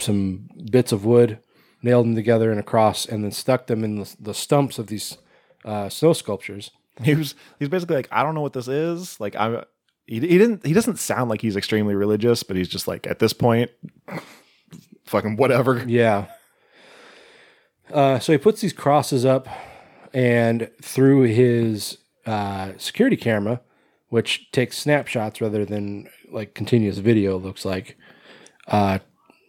some 0.00 0.48
bits 0.70 0.92
of 0.92 1.04
wood, 1.04 1.38
nailed 1.82 2.06
them 2.06 2.14
together 2.14 2.50
in 2.52 2.58
a 2.58 2.62
cross, 2.62 3.06
and 3.06 3.24
then 3.24 3.32
stuck 3.32 3.66
them 3.66 3.84
in 3.84 3.96
the, 3.96 4.16
the 4.18 4.34
stumps 4.34 4.78
of 4.78 4.86
these 4.86 5.18
uh, 5.64 5.88
snow 5.88 6.12
sculptures. 6.12 6.70
He 7.02 7.14
was 7.14 7.34
he's 7.58 7.68
basically 7.68 7.96
like, 7.96 8.08
I 8.10 8.22
don't 8.22 8.34
know 8.34 8.40
what 8.40 8.54
this 8.54 8.68
is. 8.68 9.20
Like 9.20 9.36
I'm 9.36 9.62
he, 10.06 10.20
he 10.20 10.38
didn't 10.38 10.64
he 10.66 10.72
doesn't 10.72 10.98
sound 10.98 11.30
like 11.30 11.40
he's 11.42 11.56
extremely 11.56 11.94
religious, 11.94 12.42
but 12.42 12.56
he's 12.56 12.68
just 12.68 12.86
like 12.88 13.06
at 13.06 13.18
this 13.18 13.32
point, 13.32 13.70
fucking 15.04 15.36
whatever. 15.36 15.84
Yeah. 15.86 16.26
Uh, 17.92 18.18
so 18.18 18.32
he 18.32 18.38
puts 18.38 18.60
these 18.60 18.72
crosses 18.72 19.24
up, 19.24 19.46
and 20.12 20.70
through 20.82 21.22
his 21.22 21.98
uh, 22.26 22.72
security 22.78 23.16
camera, 23.16 23.60
which 24.08 24.50
takes 24.50 24.78
snapshots 24.78 25.40
rather 25.40 25.64
than 25.64 26.08
like 26.30 26.54
continuous 26.54 26.98
video, 26.98 27.36
looks 27.38 27.64
like, 27.64 27.96
uh, 28.66 28.98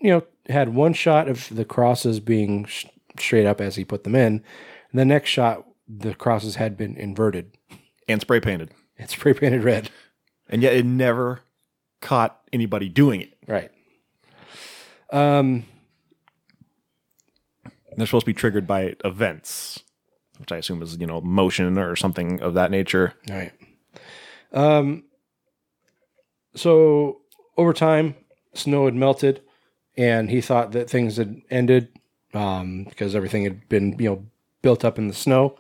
you 0.02 0.12
know, 0.12 0.24
had 0.50 0.76
one 0.76 0.94
shot 0.94 1.28
of 1.28 1.50
the 1.50 1.66
crosses 1.66 2.20
being 2.20 2.66
sh- 2.66 2.86
straight 3.18 3.48
up 3.48 3.60
as 3.60 3.76
he 3.76 3.84
put 3.84 4.04
them 4.04 4.14
in. 4.16 4.44
And 4.92 5.00
the 5.00 5.06
next 5.06 5.30
shot, 5.32 5.66
the 5.88 6.14
crosses 6.14 6.56
had 6.56 6.78
been 6.78 6.96
inverted 6.96 7.58
And 8.08 8.22
spray 8.22 8.40
painted. 8.40 8.70
and 9.00 9.10
spray 9.10 9.34
painted 9.34 9.64
red. 9.64 9.90
And 10.50 10.62
yet 10.62 10.74
it 10.74 10.86
never 10.86 11.42
caught 12.02 12.40
anybody 12.54 12.90
doing 12.90 13.22
it. 13.22 13.34
Right. 13.48 13.72
Um, 15.12 15.66
They're 17.96 18.06
supposed 18.06 18.26
to 18.26 18.32
be 18.32 18.34
triggered 18.34 18.68
by 18.68 18.96
events, 19.04 19.82
which 20.38 20.52
I 20.52 20.58
assume 20.58 20.82
is, 20.82 20.98
you 20.98 21.08
know, 21.08 21.20
motion 21.22 21.78
or 21.78 21.96
something 21.96 22.42
of 22.42 22.54
that 22.54 22.70
nature. 22.70 23.14
Right. 23.30 23.52
Um, 24.54 25.04
so 26.56 27.22
over 27.58 27.74
time, 27.74 28.16
snow 28.54 28.86
had 28.86 28.96
melted, 28.96 29.42
and 29.98 30.30
he 30.30 30.42
thought 30.42 30.72
that 30.74 30.90
things 30.90 31.18
had 31.18 31.42
ended 31.50 31.90
um, 32.34 32.86
because 32.86 33.16
everything 33.16 33.44
had 33.44 33.68
been, 33.68 33.98
you 34.00 34.10
know, 34.10 34.26
built 34.62 34.86
up 34.86 34.98
in 34.98 35.08
the 35.08 35.14
snow. 35.14 35.58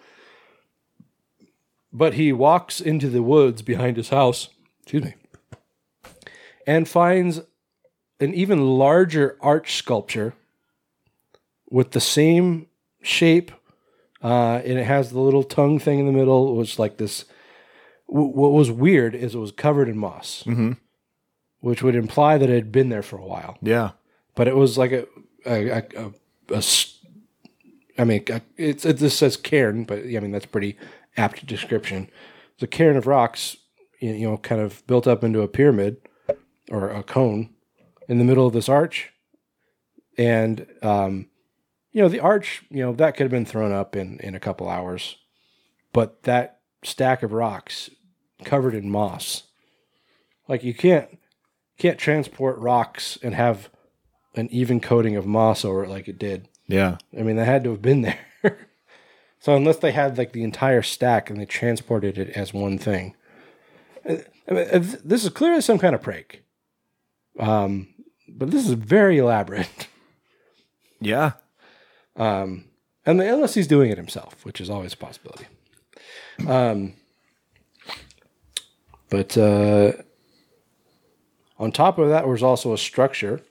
But 1.91 2.13
he 2.13 2.32
walks 2.32 2.80
into 2.80 3.10
the 3.10 3.23
woods 3.23 3.62
behind 3.63 3.97
his 3.97 4.10
house, 4.10 4.50
excuse 4.88 5.04
me, 5.04 5.15
and 6.65 6.88
finds 6.88 7.41
an 8.21 8.34
even 8.34 8.65
larger 8.78 9.38
arch 9.41 9.76
sculpture 9.76 10.34
with 11.69 11.91
the 11.91 12.00
same 12.00 12.67
shape, 13.02 13.52
uh, 14.23 14.62
and 14.63 14.80
it 14.80 14.86
has 14.86 15.12
the 15.12 15.19
little 15.19 15.43
tongue 15.43 15.78
thing 15.78 16.00
in 16.00 16.06
the 16.06 16.13
middle. 16.13 16.50
It 16.52 16.56
was 16.56 16.80
like 16.80 16.95
this 16.95 17.26
w- 18.08 18.30
what 18.30 18.54
was 18.54 18.71
weird 18.71 19.13
is 19.13 19.36
it 19.36 19.39
was 19.39 19.52
covered 19.52 19.89
in 19.89 19.97
moss, 19.97 20.45
which 21.60 21.84
would 21.84 21.95
imply 21.95 22.38
that 22.38 22.50
it 22.50 22.56
had 22.56 22.71
been 22.71 22.88
there 22.88 23.04
for 23.04 23.17
a 23.17 23.26
while. 23.26 23.58
Yeah. 23.62 23.91
But 24.36 24.47
it 24.47 24.56
was 24.56 24.78
like 24.78 24.93
a, 24.93 25.06
a, 25.45 25.67
a, 25.69 25.84
a- 25.97 26.56
a 26.56 26.63
I 28.00 28.04
mean, 28.06 28.23
it's 28.56 28.86
it 28.86 29.00
this 29.00 29.17
says 29.17 29.36
cairn, 29.36 29.84
but 29.84 30.06
yeah, 30.06 30.19
I 30.19 30.21
mean 30.21 30.32
that's 30.32 30.45
a 30.45 30.50
pretty 30.50 30.78
apt 31.17 31.45
description. 31.45 32.10
A 32.62 32.67
cairn 32.67 32.95
of 32.95 33.06
rocks, 33.06 33.58
you 33.99 34.27
know, 34.29 34.38
kind 34.38 34.62
of 34.62 34.86
built 34.88 35.07
up 35.07 35.23
into 35.23 35.41
a 35.41 35.47
pyramid 35.47 35.97
or 36.69 36.89
a 36.89 37.03
cone 37.03 37.53
in 38.07 38.17
the 38.17 38.23
middle 38.23 38.47
of 38.47 38.53
this 38.53 38.69
arch, 38.69 39.12
and 40.17 40.65
um, 40.81 41.27
you 41.91 42.01
know 42.01 42.10
the 42.10 42.19
arch, 42.19 42.63
you 42.69 42.83
know, 42.83 42.93
that 42.93 43.15
could 43.15 43.23
have 43.23 43.31
been 43.31 43.45
thrown 43.45 43.71
up 43.71 43.95
in 43.95 44.19
in 44.19 44.36
a 44.36 44.39
couple 44.39 44.69
hours, 44.69 45.17
but 45.93 46.23
that 46.23 46.60
stack 46.83 47.23
of 47.23 47.33
rocks 47.33 47.89
covered 48.43 48.75
in 48.75 48.89
moss. 48.89 49.43
Like 50.47 50.63
you 50.63 50.73
can't 50.73 51.19
can't 51.77 51.97
transport 51.97 52.57
rocks 52.57 53.17
and 53.21 53.36
have 53.36 53.69
an 54.36 54.47
even 54.51 54.79
coating 54.79 55.15
of 55.15 55.25
moss 55.25 55.65
over 55.65 55.83
it 55.83 55.89
like 55.89 56.07
it 56.07 56.19
did. 56.19 56.47
Yeah. 56.67 56.97
I 57.17 57.23
mean, 57.23 57.36
that 57.38 57.45
had 57.45 57.63
to 57.63 57.71
have 57.71 57.81
been 57.81 58.01
there. 58.43 58.67
so 59.39 59.55
unless 59.55 59.77
they 59.77 59.91
had 59.91 60.17
like 60.17 60.33
the 60.33 60.43
entire 60.43 60.81
stack 60.81 61.29
and 61.29 61.39
they 61.39 61.45
transported 61.45 62.17
it 62.17 62.29
as 62.31 62.53
one 62.53 62.77
thing, 62.77 63.15
I 64.08 64.52
mean, 64.54 64.67
uh, 64.72 64.80
this 65.04 65.24
is 65.24 65.30
clearly 65.30 65.62
some 65.62 65.78
kind 65.80 65.93
of 65.93 66.02
prank. 66.02 66.43
Um, 67.39 67.89
but 68.28 68.52
this 68.52 68.65
is 68.65 68.74
very 68.74 69.17
elaborate. 69.17 69.88
Yeah. 71.00 71.34
Um, 72.15 72.65
and 73.06 73.22
unless 73.22 73.54
he's 73.54 73.67
doing 73.67 73.91
it 73.91 73.98
himself, 73.98 74.43
which 74.43 74.60
is 74.60 74.67
always 74.67 74.93
a 74.93 74.98
possibility. 74.98 75.46
Um, 76.48 76.93
but 79.10 79.38
uh, 79.38 79.93
on 81.60 81.72
top 81.72 82.00
of 82.00 82.10
that 82.10 82.28
was 82.28 82.43
also 82.43 82.74
a 82.74 82.78
structure 82.78 83.41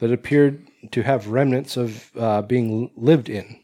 that 0.00 0.12
appeared 0.12 0.66
to 0.90 1.02
have 1.02 1.28
remnants 1.28 1.76
of 1.76 2.10
uh, 2.16 2.42
being 2.42 2.90
lived 2.96 3.28
in, 3.28 3.60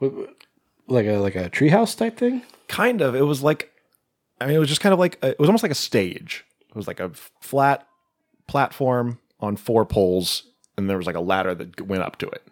like 0.00 1.06
a 1.06 1.18
like 1.18 1.36
a 1.36 1.48
treehouse 1.48 1.96
type 1.96 2.16
thing. 2.18 2.42
Kind 2.68 3.00
of. 3.00 3.14
It 3.14 3.22
was 3.22 3.42
like, 3.42 3.70
I 4.42 4.46
mean, 4.46 4.56
it 4.56 4.60
was 4.60 4.68
just 4.68 4.80
kind 4.80 4.92
of 4.92 4.98
like, 4.98 5.18
a, 5.22 5.30
it 5.30 5.38
was 5.38 5.48
almost 5.48 5.62
like 5.62 5.72
a 5.72 5.76
stage. 5.76 6.44
It 6.68 6.76
was 6.76 6.86
like 6.86 7.00
a 7.00 7.10
flat 7.40 7.86
platform 8.46 9.18
on 9.40 9.56
four 9.56 9.84
poles, 9.84 10.44
and 10.76 10.88
there 10.88 10.96
was 10.96 11.06
like 11.06 11.16
a 11.16 11.20
ladder 11.20 11.54
that 11.54 11.80
went 11.80 12.02
up 12.02 12.16
to 12.18 12.28
it. 12.28 12.46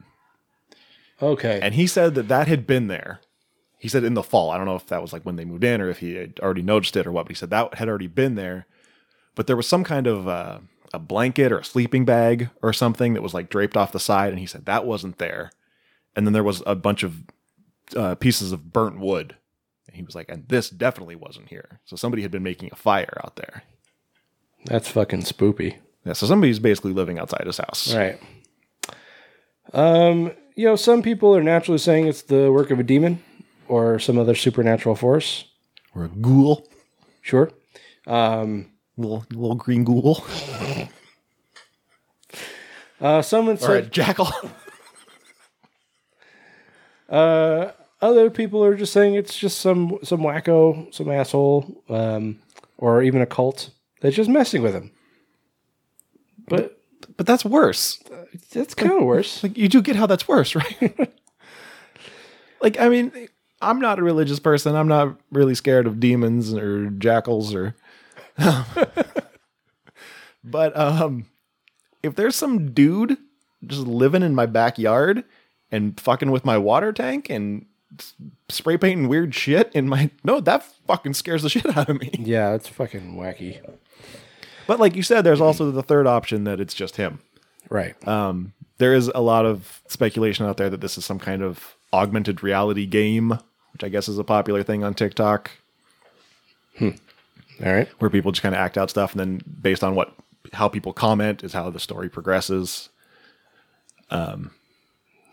Okay, 1.22 1.60
And 1.62 1.74
he 1.74 1.86
said 1.86 2.14
that 2.14 2.28
that 2.28 2.48
had 2.48 2.66
been 2.66 2.86
there. 2.86 3.20
He 3.78 3.88
said 3.88 4.04
in 4.04 4.14
the 4.14 4.22
fall. 4.22 4.50
I 4.50 4.56
don't 4.56 4.66
know 4.66 4.76
if 4.76 4.86
that 4.86 5.02
was 5.02 5.12
like 5.12 5.24
when 5.24 5.36
they 5.36 5.44
moved 5.44 5.64
in 5.64 5.80
or 5.80 5.88
if 5.88 5.98
he 5.98 6.14
had 6.14 6.38
already 6.40 6.62
noticed 6.62 6.96
it 6.96 7.06
or 7.06 7.12
what, 7.12 7.24
but 7.24 7.30
he 7.30 7.34
said 7.34 7.50
that 7.50 7.74
had 7.74 7.88
already 7.88 8.06
been 8.06 8.34
there. 8.34 8.66
But 9.34 9.46
there 9.46 9.56
was 9.56 9.68
some 9.68 9.84
kind 9.84 10.06
of 10.06 10.28
uh, 10.28 10.58
a 10.92 10.98
blanket 10.98 11.52
or 11.52 11.58
a 11.58 11.64
sleeping 11.64 12.04
bag 12.04 12.50
or 12.62 12.72
something 12.72 13.14
that 13.14 13.22
was 13.22 13.34
like 13.34 13.48
draped 13.48 13.76
off 13.76 13.92
the 13.92 14.00
side. 14.00 14.30
And 14.30 14.38
he 14.38 14.46
said 14.46 14.66
that 14.66 14.86
wasn't 14.86 15.18
there. 15.18 15.50
And 16.16 16.26
then 16.26 16.32
there 16.32 16.44
was 16.44 16.62
a 16.66 16.74
bunch 16.74 17.02
of 17.02 17.22
uh, 17.96 18.14
pieces 18.16 18.52
of 18.52 18.72
burnt 18.72 18.98
wood. 18.98 19.36
And 19.90 19.96
he 19.96 20.04
was 20.04 20.14
like, 20.14 20.28
and 20.28 20.46
this 20.46 20.70
definitely 20.70 21.16
wasn't 21.16 21.48
here. 21.48 21.80
So 21.84 21.96
somebody 21.96 22.22
had 22.22 22.30
been 22.30 22.44
making 22.44 22.70
a 22.72 22.76
fire 22.76 23.20
out 23.24 23.34
there. 23.34 23.64
that's 24.66 24.88
fucking 24.88 25.22
spoopy. 25.22 25.78
Yeah, 26.04 26.12
so 26.12 26.26
somebody's 26.28 26.60
basically 26.60 26.92
living 26.92 27.18
outside 27.18 27.44
his 27.44 27.58
house. 27.58 27.92
Right. 27.92 28.20
Um, 29.72 30.30
you 30.54 30.64
know, 30.64 30.76
some 30.76 31.02
people 31.02 31.34
are 31.34 31.42
naturally 31.42 31.78
saying 31.78 32.06
it's 32.06 32.22
the 32.22 32.52
work 32.52 32.70
of 32.70 32.78
a 32.78 32.84
demon 32.84 33.20
or 33.66 33.98
some 33.98 34.16
other 34.16 34.36
supernatural 34.36 34.94
force. 34.94 35.44
Or 35.92 36.04
a 36.04 36.08
ghoul. 36.08 36.68
Sure. 37.20 37.50
Um, 38.06 38.70
little, 38.96 39.24
little 39.30 39.56
green 39.56 39.82
ghoul. 39.82 40.24
Uh, 43.00 43.22
someone 43.22 43.56
or 43.56 43.58
said 43.58 43.90
jackal. 43.90 44.28
Other 48.02 48.30
people 48.30 48.64
are 48.64 48.74
just 48.74 48.92
saying 48.92 49.14
it's 49.14 49.36
just 49.38 49.60
some 49.60 49.98
some 50.02 50.20
wacko, 50.20 50.92
some 50.94 51.10
asshole, 51.10 51.82
um, 51.88 52.38
or 52.78 53.02
even 53.02 53.20
a 53.20 53.26
cult 53.26 53.70
that's 54.00 54.16
just 54.16 54.30
messing 54.30 54.62
with 54.62 54.74
him. 54.74 54.90
But 56.48 56.80
but 57.16 57.26
that's 57.26 57.44
worse. 57.44 58.02
that's 58.52 58.74
kind 58.74 58.92
of 58.92 59.02
worse. 59.04 59.42
Like 59.42 59.56
you 59.56 59.68
do 59.68 59.82
get 59.82 59.96
how 59.96 60.06
that's 60.06 60.28
worse, 60.28 60.54
right? 60.56 61.12
like 62.62 62.80
I 62.80 62.88
mean, 62.88 63.28
I'm 63.60 63.80
not 63.80 63.98
a 63.98 64.02
religious 64.02 64.38
person. 64.38 64.74
I'm 64.74 64.88
not 64.88 65.18
really 65.30 65.54
scared 65.54 65.86
of 65.86 66.00
demons 66.00 66.54
or 66.54 66.90
jackals 66.90 67.54
or 67.54 67.74
But 70.42 70.76
um 70.76 71.26
if 72.02 72.14
there's 72.14 72.36
some 72.36 72.72
dude 72.72 73.18
just 73.66 73.86
living 73.86 74.22
in 74.22 74.34
my 74.34 74.46
backyard 74.46 75.24
and 75.70 76.00
fucking 76.00 76.30
with 76.30 76.46
my 76.46 76.56
water 76.56 76.92
tank 76.92 77.28
and 77.28 77.66
spray 78.48 78.76
painting 78.76 79.08
weird 79.08 79.34
shit 79.34 79.70
in 79.74 79.88
my 79.88 80.10
no, 80.24 80.40
that 80.40 80.62
fucking 80.86 81.14
scares 81.14 81.42
the 81.42 81.48
shit 81.50 81.76
out 81.76 81.88
of 81.88 82.00
me. 82.00 82.10
Yeah, 82.18 82.54
it's 82.54 82.68
fucking 82.68 83.16
wacky. 83.16 83.58
But 84.66 84.78
like 84.78 84.94
you 84.94 85.02
said, 85.02 85.22
there's 85.22 85.40
also 85.40 85.70
the 85.70 85.82
third 85.82 86.06
option 86.06 86.44
that 86.44 86.60
it's 86.60 86.74
just 86.74 86.96
him. 86.96 87.20
Right. 87.68 87.96
Um, 88.06 88.52
there 88.78 88.94
is 88.94 89.08
a 89.14 89.20
lot 89.20 89.44
of 89.44 89.82
speculation 89.88 90.46
out 90.46 90.56
there 90.56 90.70
that 90.70 90.80
this 90.80 90.96
is 90.96 91.04
some 91.04 91.18
kind 91.18 91.42
of 91.42 91.74
augmented 91.92 92.42
reality 92.42 92.86
game, 92.86 93.30
which 93.72 93.82
I 93.82 93.88
guess 93.88 94.08
is 94.08 94.18
a 94.18 94.24
popular 94.24 94.62
thing 94.62 94.84
on 94.84 94.94
TikTok, 94.94 95.50
Hmm. 96.78 96.90
All 97.64 97.72
right. 97.72 97.88
where 97.98 98.10
people 98.10 98.30
just 98.32 98.42
kind 98.42 98.54
of 98.54 98.60
act 98.60 98.78
out 98.78 98.90
stuff, 98.90 99.12
and 99.12 99.20
then 99.20 99.40
based 99.60 99.82
on 99.84 99.94
what 99.94 100.14
how 100.52 100.68
people 100.68 100.92
comment 100.92 101.42
is 101.44 101.52
how 101.52 101.68
the 101.70 101.80
story 101.80 102.08
progresses. 102.08 102.88
That 104.08 104.48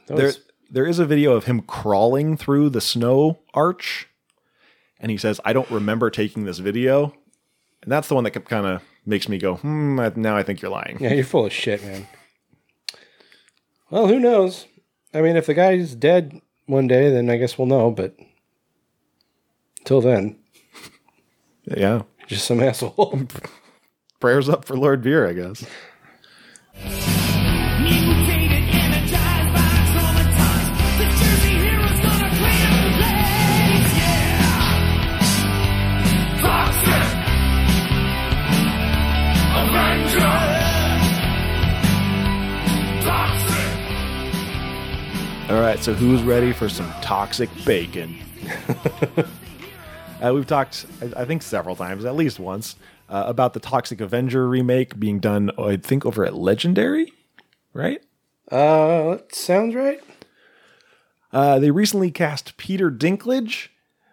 There, 0.08 0.26
was- 0.28 0.40
there 0.72 0.86
is 0.86 1.00
a 1.00 1.06
video 1.06 1.34
of 1.34 1.46
him 1.46 1.62
crawling 1.62 2.38
through 2.38 2.70
the 2.70 2.82
snow 2.82 3.40
arch, 3.54 4.08
and 5.00 5.12
he 5.12 5.18
says, 5.18 5.40
"I 5.46 5.54
don't 5.54 5.70
remember 5.72 6.10
taking 6.10 6.46
this 6.46 6.60
video," 6.60 7.14
and 7.84 7.92
that's 7.92 8.08
the 8.08 8.16
one 8.16 8.24
that 8.26 8.32
kind 8.46 8.66
of 8.66 8.82
makes 9.06 9.30
me 9.30 9.38
go, 9.38 9.56
"Hmm." 9.56 10.00
Now 10.16 10.36
I 10.38 10.44
think 10.44 10.62
you're 10.62 10.72
lying. 10.72 10.98
yeah, 11.00 11.14
you're 11.14 11.24
full 11.26 11.46
of 11.46 11.54
shit, 11.54 11.84
man. 11.84 12.08
Well, 13.90 14.08
who 14.08 14.20
knows? 14.20 14.66
I 15.14 15.22
mean, 15.22 15.38
if 15.38 15.46
the 15.46 15.54
guy's 15.54 15.96
dead 15.96 16.42
one 16.66 16.88
day, 16.88 17.10
then 17.10 17.30
I 17.30 17.38
guess 17.38 17.58
we'll 17.58 17.68
know. 17.68 17.90
But 17.92 18.16
Till 19.86 20.02
then, 20.02 20.38
Yeah. 21.64 22.02
just 22.28 22.46
some 22.46 22.62
asshole. 22.64 23.22
Prayers 24.20 24.50
up 24.50 24.66
for 24.66 24.76
Lord 24.76 25.02
Virr, 25.02 25.30
I 25.30 25.34
guess. 25.34 27.17
All 45.50 45.62
right, 45.62 45.80
so 45.80 45.94
who's 45.94 46.22
ready 46.24 46.52
for 46.52 46.68
some 46.68 46.92
toxic 47.02 47.50
bacon? 47.64 48.18
uh, 50.22 50.34
we've 50.34 50.46
talked, 50.46 50.86
I 51.02 51.22
I 51.22 51.26
think, 51.26 51.42
several 51.42 51.74
times, 51.74 52.04
at 52.04 52.18
least 52.18 52.38
once, 52.38 52.76
uh, 53.08 53.24
about 53.28 53.54
the 53.54 53.62
Toxic 53.62 54.02
Avenger 54.02 54.46
remake 54.46 55.00
being 55.00 55.20
done, 55.20 55.52
I 55.58 55.78
think, 55.78 56.06
over 56.06 56.26
at 56.26 56.36
Legendary, 56.36 57.14
right? 57.74 58.04
Uh, 58.52 59.12
that 59.12 59.34
sounds 59.34 59.74
right. 59.74 60.02
Uh, 61.32 61.60
they 61.60 61.72
recently 61.72 62.12
cast 62.12 62.58
Peter 62.58 62.92
Dinklage, 62.92 63.70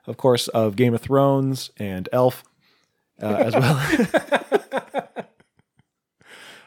of 0.07 0.17
course, 0.17 0.47
of 0.47 0.77
Game 0.77 0.95
of 0.95 1.01
Thrones 1.01 1.73
and 1.79 2.09
Elf, 2.13 2.45
uh, 3.21 3.27
as 3.27 3.55
well 3.57 5.09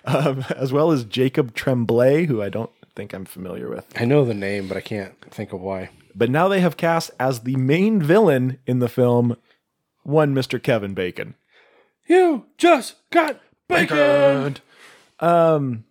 um, 0.05 0.43
as 0.57 0.73
well 0.73 0.91
as 0.91 1.05
Jacob 1.05 1.53
Tremblay, 1.53 2.25
who 2.25 2.41
I 2.41 2.49
don't 2.49 2.71
think 2.97 3.13
I'm 3.13 3.25
familiar 3.25 3.69
with. 3.69 3.85
I 3.95 4.05
know 4.05 4.25
the 4.25 4.33
name, 4.33 4.67
but 4.67 4.75
I 4.75 4.81
can't 4.81 5.13
think 5.29 5.53
of 5.53 5.61
why. 5.61 5.91
But 6.15 6.31
now 6.31 6.47
they 6.47 6.59
have 6.61 6.77
cast 6.77 7.11
as 7.19 7.41
the 7.41 7.55
main 7.55 8.01
villain 8.01 8.57
in 8.65 8.79
the 8.79 8.89
film 8.89 9.37
one 10.03 10.33
Mr. 10.33 10.61
Kevin 10.61 10.95
Bacon. 10.95 11.35
You 12.07 12.47
just 12.57 12.95
got 13.11 13.39
bacon. 13.69 14.57
Um, 15.19 15.85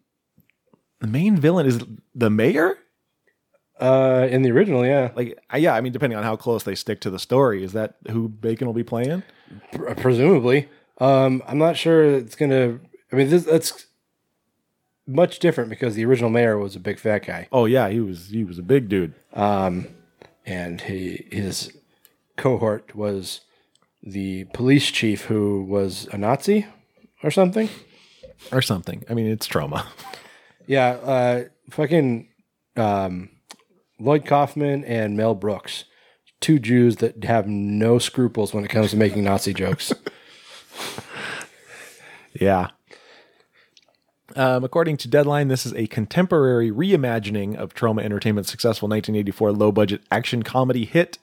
the 1.01 1.07
main 1.07 1.37
villain 1.37 1.67
is 1.67 1.81
the 2.15 2.29
mayor. 2.31 2.79
Uh, 3.79 4.27
in 4.31 4.41
the 4.43 4.51
original, 4.51 4.85
yeah, 4.87 5.13
Like, 5.15 5.39
uh, 5.53 5.59
yeah, 5.59 5.75
I 5.75 5.83
mean, 5.83 5.93
depending 5.93 6.17
on 6.17 6.25
how 6.25 6.35
close 6.35 6.65
they 6.65 6.75
stick 6.75 6.99
to 7.03 7.11
the 7.11 7.19
story, 7.19 7.63
is 7.63 7.73
that 7.75 7.97
who 8.11 8.27
Bacon 8.27 8.67
will 8.67 8.75
be 8.75 8.83
playing? 8.83 9.23
Pr- 9.73 9.93
presumably. 9.93 10.69
Um, 10.99 11.43
I'm 11.47 11.59
not 11.59 11.77
sure 11.77 12.03
it's 12.03 12.35
gonna. 12.35 12.81
I 13.13 13.17
mean, 13.17 13.29
this 13.29 13.45
that's 13.45 13.87
much 15.07 15.39
different 15.39 15.71
because 15.71 15.95
the 15.95 16.05
original 16.05 16.31
mayor 16.31 16.59
was 16.59 16.75
a 16.77 16.81
big 16.81 16.99
fat 16.99 17.25
guy, 17.27 17.49
Oh 17.53 17.65
yeah, 17.67 17.89
he 17.89 18.01
was 18.01 18.29
he 18.29 18.45
was 18.45 18.59
a 18.59 18.63
big 18.63 18.89
dude. 18.89 19.15
Um, 19.33 19.89
and 20.45 20.81
he 20.81 21.27
his 21.31 21.77
cohort 22.37 22.95
was 22.95 23.41
the 24.03 24.45
police 24.53 24.91
chief 24.91 25.25
who 25.25 25.65
was 25.65 26.07
a 26.13 26.19
Nazi 26.19 26.67
or 27.23 27.31
something. 27.31 27.69
or 28.53 28.63
something. 28.63 29.05
I 29.11 29.15
mean, 29.15 29.27
it's 29.27 29.49
Troma. 29.49 29.87
Yeah, 30.69 30.89
uh, 30.95 31.45
fucking 31.71 32.27
um, 32.77 33.29
Lloyd 34.01 34.25
Kaufman 34.27 34.85
and 34.85 35.17
Mel 35.17 35.37
Brooks, 35.37 35.85
two 36.41 36.59
Jews 36.59 36.97
that 36.97 37.23
have 37.23 37.47
no 37.47 38.01
scruples 38.01 38.53
when 38.53 38.65
it 38.65 38.69
comes 38.69 38.91
to 38.91 38.97
making 38.97 39.23
Nazi 39.23 39.55
jokes. 39.55 39.93
yeah. 42.41 42.71
Um, 44.37 44.65
according 44.65 44.99
to 44.99 45.09
Deadline, 45.09 45.49
this 45.49 45.65
is 45.65 45.73
a 45.73 45.87
contemporary 45.87 46.71
reimagining 46.71 47.57
of 47.57 47.75
Troma 47.75 48.03
Entertainment's 48.03 48.51
successful 48.51 48.87
1984 48.87 49.53
low 49.53 49.73
budget 49.73 50.03
action 50.11 50.43
comedy 50.43 50.85
hit. 50.85 51.17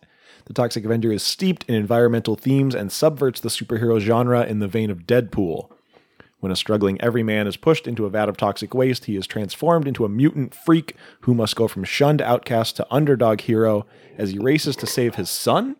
The 0.46 0.54
Toxic 0.54 0.84
Avenger 0.84 1.12
is 1.12 1.22
steeped 1.22 1.64
in 1.70 1.76
environmental 1.76 2.36
themes 2.36 2.74
and 2.74 2.92
subverts 2.92 3.40
the 3.40 3.50
superhero 3.50 4.00
genre 4.00 4.44
in 4.44 4.60
the 4.60 4.68
vein 4.68 4.90
of 4.90 5.06
Deadpool. 5.06 5.70
When 6.40 6.52
a 6.52 6.56
struggling 6.56 7.00
everyman 7.02 7.46
is 7.46 7.56
pushed 7.56 7.88
into 7.88 8.06
a 8.06 8.10
vat 8.10 8.30
of 8.30 8.36
toxic 8.36 8.74
waste, 8.74 9.06
he 9.06 9.16
is 9.16 9.28
transformed 9.28 9.88
into 9.88 10.06
a 10.06 10.10
mutant 10.10 10.56
freak 10.56 10.96
who 11.22 11.36
must 11.36 11.56
go 11.56 11.68
from 11.68 11.84
shunned 11.84 12.22
outcast 12.22 12.76
to 12.78 12.88
underdog 12.92 13.42
hero 13.42 13.86
as 14.18 14.32
he 14.32 14.40
races 14.40 14.76
to 14.78 14.88
save 14.88 15.16
his 15.16 15.30
son, 15.30 15.76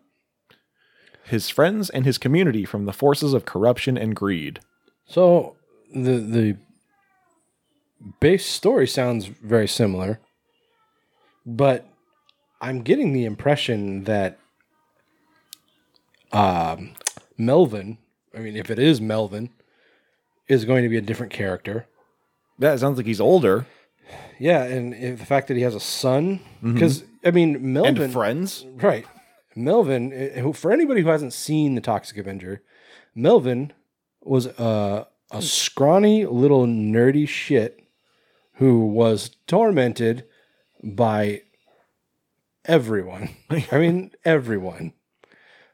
his 1.24 1.50
friends, 1.50 1.90
and 1.90 2.06
his 2.06 2.16
community 2.16 2.64
from 2.64 2.86
the 2.86 2.92
forces 2.92 3.34
of 3.34 3.44
corruption 3.44 3.98
and 3.98 4.14
greed. 4.14 4.60
So 5.04 5.56
the 5.92 6.18
the 6.18 6.56
base 8.20 8.46
story 8.46 8.86
sounds 8.86 9.26
very 9.26 9.68
similar, 9.68 10.20
but 11.46 11.86
I'm 12.60 12.82
getting 12.82 13.12
the 13.12 13.24
impression 13.24 14.04
that 14.04 14.38
um, 16.32 16.92
Melvin, 17.38 17.98
I 18.34 18.38
mean, 18.40 18.56
if 18.56 18.70
it 18.70 18.78
is 18.78 19.00
Melvin, 19.00 19.50
is 20.48 20.64
going 20.64 20.82
to 20.82 20.88
be 20.88 20.96
a 20.96 21.00
different 21.02 21.32
character. 21.32 21.86
That 22.58 22.78
sounds 22.80 22.96
like 22.96 23.06
he's 23.06 23.20
older 23.20 23.66
Yeah, 24.38 24.62
and 24.64 24.94
if 24.94 25.18
the 25.18 25.26
fact 25.26 25.48
that 25.48 25.56
he 25.56 25.62
has 25.62 25.74
a 25.74 25.80
son, 25.80 26.40
because 26.62 27.04
I 27.24 27.30
mean, 27.30 27.72
Melvin, 27.72 28.00
and 28.02 28.12
friends. 28.12 28.64
Right. 28.74 29.06
Melvin, 29.56 30.10
who- 30.36 30.52
for 30.52 30.72
anybody 30.72 31.02
who 31.02 31.08
hasn't 31.08 31.32
seen 31.32 31.74
The 31.74 31.80
Toxic 31.80 32.16
Avenger, 32.18 32.62
Melvin 33.14 33.72
was 34.22 34.46
a, 34.46 35.06
a 35.30 35.42
scrawny 35.42 36.26
little 36.26 36.66
nerdy 36.66 37.26
shit 37.28 37.83
who 38.54 38.86
was 38.86 39.30
tormented 39.46 40.24
by 40.82 41.42
everyone. 42.64 43.30
I 43.50 43.78
mean, 43.78 44.12
everyone. 44.24 44.92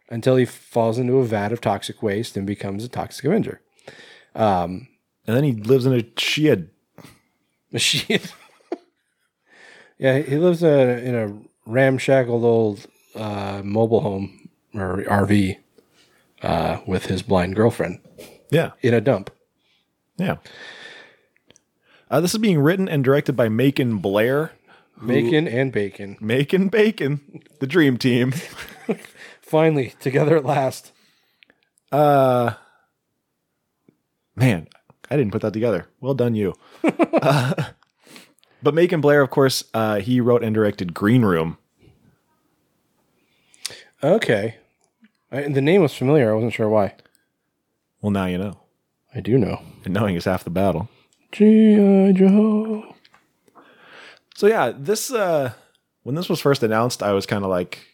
Until 0.09 0.37
he 0.37 0.45
falls 0.45 0.99
into 0.99 1.19
a 1.19 1.25
vat 1.25 1.53
of 1.53 1.61
toxic 1.61 2.03
waste 2.03 2.37
and 2.37 2.47
becomes 2.47 2.85
a 2.85 2.89
Toxic 2.89 3.25
Avenger. 3.25 3.61
And 4.35 4.89
then 5.25 5.45
he 5.45 5.53
lives 5.53 5.87
in 5.87 5.93
a 5.95 6.05
shed. 6.21 6.71
Machine. 7.73 8.21
yeah, 9.99 10.19
he 10.19 10.37
lives 10.37 10.63
in 10.65 10.69
a, 10.69 10.93
in 10.95 11.15
a 11.15 11.39
ramshackled 11.71 12.43
old 12.45 12.87
uh, 13.15 13.63
mobile 13.65 14.01
home 14.01 14.49
or 14.75 15.05
RV 15.05 15.59
uh, 16.43 16.81
with 16.87 17.07
his 17.07 17.23
blind 17.23 17.55
girlfriend 17.55 18.01
Yeah, 18.51 18.73
in 18.81 18.93
a 18.95 19.01
dump. 19.01 19.31
yeah. 20.17 20.37
Uh, 22.11 22.21
this 22.21 22.35
is 22.35 22.41
being 22.41 22.59
written 22.59 22.89
and 22.89 23.05
directed 23.05 23.35
by 23.35 23.49
Macon 23.49 23.99
Blair. 23.99 24.53
Macon 25.01 25.47
and 25.47 25.73
bacon. 25.73 26.19
Macon 26.21 26.69
Bacon, 26.69 27.43
the 27.61 27.67
dream 27.67 27.97
team. 27.97 28.35
Finally, 29.41 29.95
together 30.01 30.37
at 30.37 30.45
last. 30.45 30.93
Uh, 31.93 32.55
man, 34.35 34.69
I 35.11 35.17
didn't 35.17 35.33
put 35.33 35.43
that 35.43 35.53
together. 35.53 35.87
Well 36.01 36.15
done, 36.15 36.35
you. 36.35 36.55
Uh, 37.23 37.53
but 38.63 38.73
Macon 38.73 39.03
Blair, 39.03 39.21
of 39.21 39.29
course, 39.29 39.65
uh, 39.75 40.01
he 40.01 40.23
wrote 40.23 40.43
and 40.43 40.55
directed 40.55 40.95
Green 40.95 41.23
Room. 41.23 41.59
Okay. 44.03 44.57
I, 45.31 45.43
the 45.43 45.61
name 45.61 45.83
was 45.83 45.95
familiar. 45.95 46.31
I 46.31 46.35
wasn't 46.35 46.55
sure 46.55 46.71
why. 46.71 46.95
Well, 48.01 48.11
now 48.11 48.25
you 48.25 48.39
know. 48.39 48.59
I 49.15 49.21
do 49.21 49.37
know. 49.37 49.61
And 49.85 49.93
knowing 49.93 50.17
is 50.17 50.25
half 50.25 50.45
the 50.45 50.51
battle. 50.51 50.89
G.I. 51.33 52.13
Joe. 52.13 52.95
So 54.35 54.47
yeah, 54.47 54.73
this 54.77 55.13
uh 55.13 55.53
when 56.03 56.15
this 56.15 56.29
was 56.29 56.41
first 56.41 56.63
announced, 56.63 57.03
I 57.03 57.13
was 57.13 57.27
kind 57.27 57.45
of 57.45 57.51
like, 57.51 57.87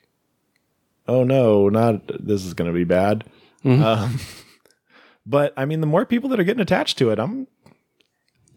"Oh 1.08 1.24
no, 1.24 1.68
not 1.68 2.06
this 2.24 2.44
is 2.44 2.54
going 2.54 2.70
to 2.70 2.74
be 2.74 2.84
bad." 2.84 3.24
Um, 3.64 4.20
but 5.26 5.52
I 5.56 5.64
mean, 5.64 5.80
the 5.80 5.86
more 5.88 6.06
people 6.06 6.28
that 6.30 6.38
are 6.38 6.44
getting 6.44 6.62
attached 6.62 6.98
to 6.98 7.10
it, 7.10 7.18
I'm 7.18 7.48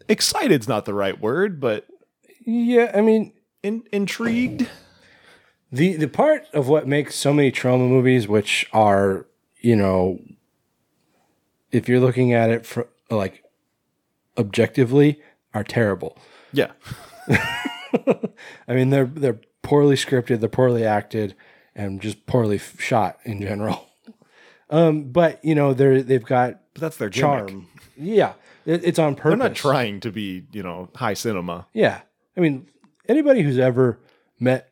excited's 0.08 0.68
not 0.68 0.84
the 0.84 0.94
right 0.94 1.20
word, 1.20 1.60
but 1.60 1.86
Yeah, 2.44 2.92
I 2.94 3.00
mean, 3.00 3.32
in, 3.62 3.82
intrigued. 3.92 4.68
The 5.72 5.96
the 5.96 6.08
part 6.08 6.46
of 6.52 6.68
what 6.68 6.86
makes 6.86 7.14
so 7.14 7.32
many 7.32 7.52
Troma 7.52 7.88
movies, 7.88 8.26
which 8.28 8.66
are 8.72 9.26
you 9.60 9.76
know, 9.76 10.20
if 11.70 11.88
you're 11.88 12.00
looking 12.00 12.32
at 12.32 12.50
it 12.50 12.64
for 12.64 12.88
like 13.10 13.44
objectively, 14.40 15.20
are 15.54 15.62
terrible. 15.64 16.18
Yeah, 16.52 16.72
I 17.28 18.74
mean, 18.74 18.90
they're 18.90 19.04
they're 19.04 19.40
poorly 19.62 19.94
scripted, 19.96 20.40
they're 20.40 20.48
poorly 20.48 20.84
acted, 20.84 21.34
and 21.74 22.00
just 22.00 22.26
poorly 22.26 22.56
f- 22.56 22.80
shot 22.80 23.18
in 23.24 23.40
general. 23.40 23.86
Um, 24.72 25.10
but 25.10 25.44
you 25.44 25.56
know, 25.56 25.74
they're 25.74 26.00
they've 26.00 26.24
got 26.24 26.60
but 26.74 26.80
that's 26.80 26.96
their 26.96 27.08
gimmick. 27.08 27.48
charm. 27.48 27.66
Yeah, 27.96 28.34
it, 28.64 28.84
it's 28.84 29.00
on 29.00 29.16
purpose. 29.16 29.30
They're 29.36 29.48
not 29.48 29.56
trying 29.56 29.98
to 29.98 30.12
be, 30.12 30.44
you 30.52 30.62
know, 30.62 30.88
high 30.94 31.14
cinema. 31.14 31.66
Yeah. 31.72 32.02
I 32.36 32.40
mean, 32.40 32.68
anybody 33.08 33.42
who's 33.42 33.58
ever 33.58 33.98
met 34.38 34.70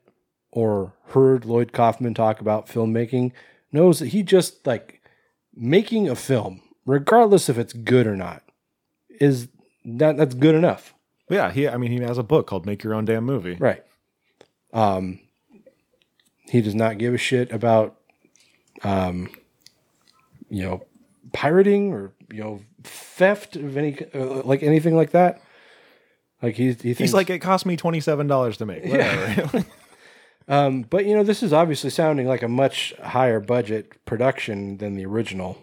or 0.53 0.95
heard 1.09 1.45
Lloyd 1.45 1.73
Kaufman 1.73 2.15
talk 2.15 2.41
about 2.41 2.69
filmmaking 2.69 3.33
knows 3.73 3.99
that 3.99 4.07
he 4.11 4.23
just 4.23 4.65
like 4.65 5.03
making 5.53 6.09
a 6.09 6.15
film, 6.15 6.63
regardless 6.87 7.49
if 7.49 7.59
it's 7.59 7.73
good 7.73 8.07
or 8.07 8.15
not, 8.15 8.45
is 9.21 9.49
that 9.97 10.17
that's 10.17 10.35
good 10.35 10.55
enough. 10.55 10.95
Yeah, 11.31 11.51
he. 11.51 11.69
I 11.69 11.77
mean, 11.77 11.93
he 11.93 12.01
has 12.01 12.19
a 12.19 12.23
book 12.23 12.47
called 12.47 12.67
"Make 12.67 12.83
Your 12.83 12.95
Own 12.95 13.05
Damn 13.05 13.25
Movie." 13.25 13.55
Right. 13.55 13.85
Um 14.73 15.21
he 16.51 16.61
does 16.61 16.75
not 16.75 16.99
give 16.99 17.15
a 17.15 17.19
shit 17.19 17.53
about 17.53 17.99
um, 18.83 19.29
you 20.49 20.63
know, 20.63 20.85
pirating 21.33 21.93
or 21.93 22.13
you 22.31 22.43
know, 22.43 22.61
theft 22.83 23.57
of 23.57 23.77
any 23.77 23.99
uh, 24.15 24.43
like 24.45 24.63
anything 24.63 24.97
like 24.97 25.11
that. 25.11 25.43
Like 26.43 26.55
he, 26.55 26.67
he 26.67 26.73
thinks, 26.75 26.99
He's 26.99 27.15
like, 27.15 27.31
it 27.31 27.41
cost 27.41 27.67
me 27.67 27.77
twenty 27.77 28.01
seven 28.01 28.27
dollars 28.27 28.57
to 28.59 28.67
make. 28.67 28.85
Whatever. 28.85 29.65
um, 30.49 30.83
but 30.83 31.05
you 31.05 31.15
know, 31.17 31.23
this 31.23 31.43
is 31.43 31.53
obviously 31.53 31.91
sounding 31.91 32.27
like 32.27 32.43
a 32.43 32.49
much 32.49 32.95
higher 33.03 33.41
budget 33.41 34.05
production 34.05 34.79
than 34.79 34.95
the 34.95 35.07
original. 35.07 35.63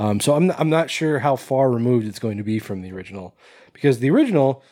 Um, 0.00 0.18
so 0.18 0.34
I'm 0.34 0.50
I'm 0.52 0.70
not 0.70 0.88
sure 0.88 1.18
how 1.18 1.36
far 1.36 1.70
removed 1.70 2.06
it's 2.06 2.18
going 2.18 2.38
to 2.38 2.42
be 2.42 2.58
from 2.58 2.80
the 2.80 2.90
original, 2.90 3.36
because 3.74 3.98
the 3.98 4.08
original, 4.08 4.62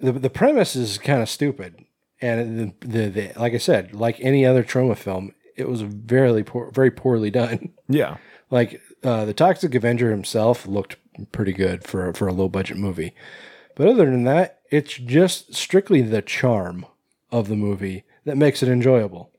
the 0.00 0.10
the 0.10 0.28
premise 0.28 0.74
is 0.74 0.98
kind 0.98 1.22
of 1.22 1.28
stupid, 1.28 1.84
and 2.20 2.74
the, 2.80 2.88
the 2.88 3.08
the 3.08 3.32
like 3.36 3.54
I 3.54 3.58
said, 3.58 3.94
like 3.94 4.16
any 4.18 4.44
other 4.44 4.64
Troma 4.64 4.96
film, 4.96 5.32
it 5.56 5.68
was 5.68 5.82
very 5.82 6.42
poor, 6.42 6.72
very 6.72 6.90
poorly 6.90 7.30
done. 7.30 7.72
yeah. 7.88 8.16
like 8.50 8.80
uh, 9.04 9.26
the 9.26 9.32
Toxic 9.32 9.76
Avenger 9.76 10.10
himself 10.10 10.66
looked 10.66 10.96
pretty 11.30 11.52
good 11.52 11.84
for 11.84 12.12
for 12.12 12.26
a 12.26 12.32
low 12.32 12.48
budget 12.48 12.78
movie, 12.78 13.14
but 13.76 13.86
other 13.86 14.06
than 14.06 14.24
that, 14.24 14.58
it's 14.72 14.94
just 14.94 15.54
strictly 15.54 16.02
the 16.02 16.20
charm 16.20 16.84
of 17.30 17.46
the 17.46 17.54
movie 17.54 18.02
that 18.24 18.36
makes 18.36 18.60
it 18.60 18.68
enjoyable, 18.68 19.30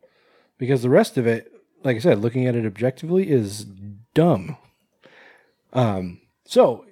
because 0.58 0.82
the 0.82 0.90
rest 0.90 1.18
of 1.18 1.28
it, 1.28 1.52
like 1.84 1.98
I 1.98 2.00
said, 2.00 2.20
looking 2.20 2.48
at 2.48 2.56
it 2.56 2.66
objectively, 2.66 3.30
is 3.30 3.66
dumb. 4.14 4.58
Um, 5.74 6.22
so 6.46 6.86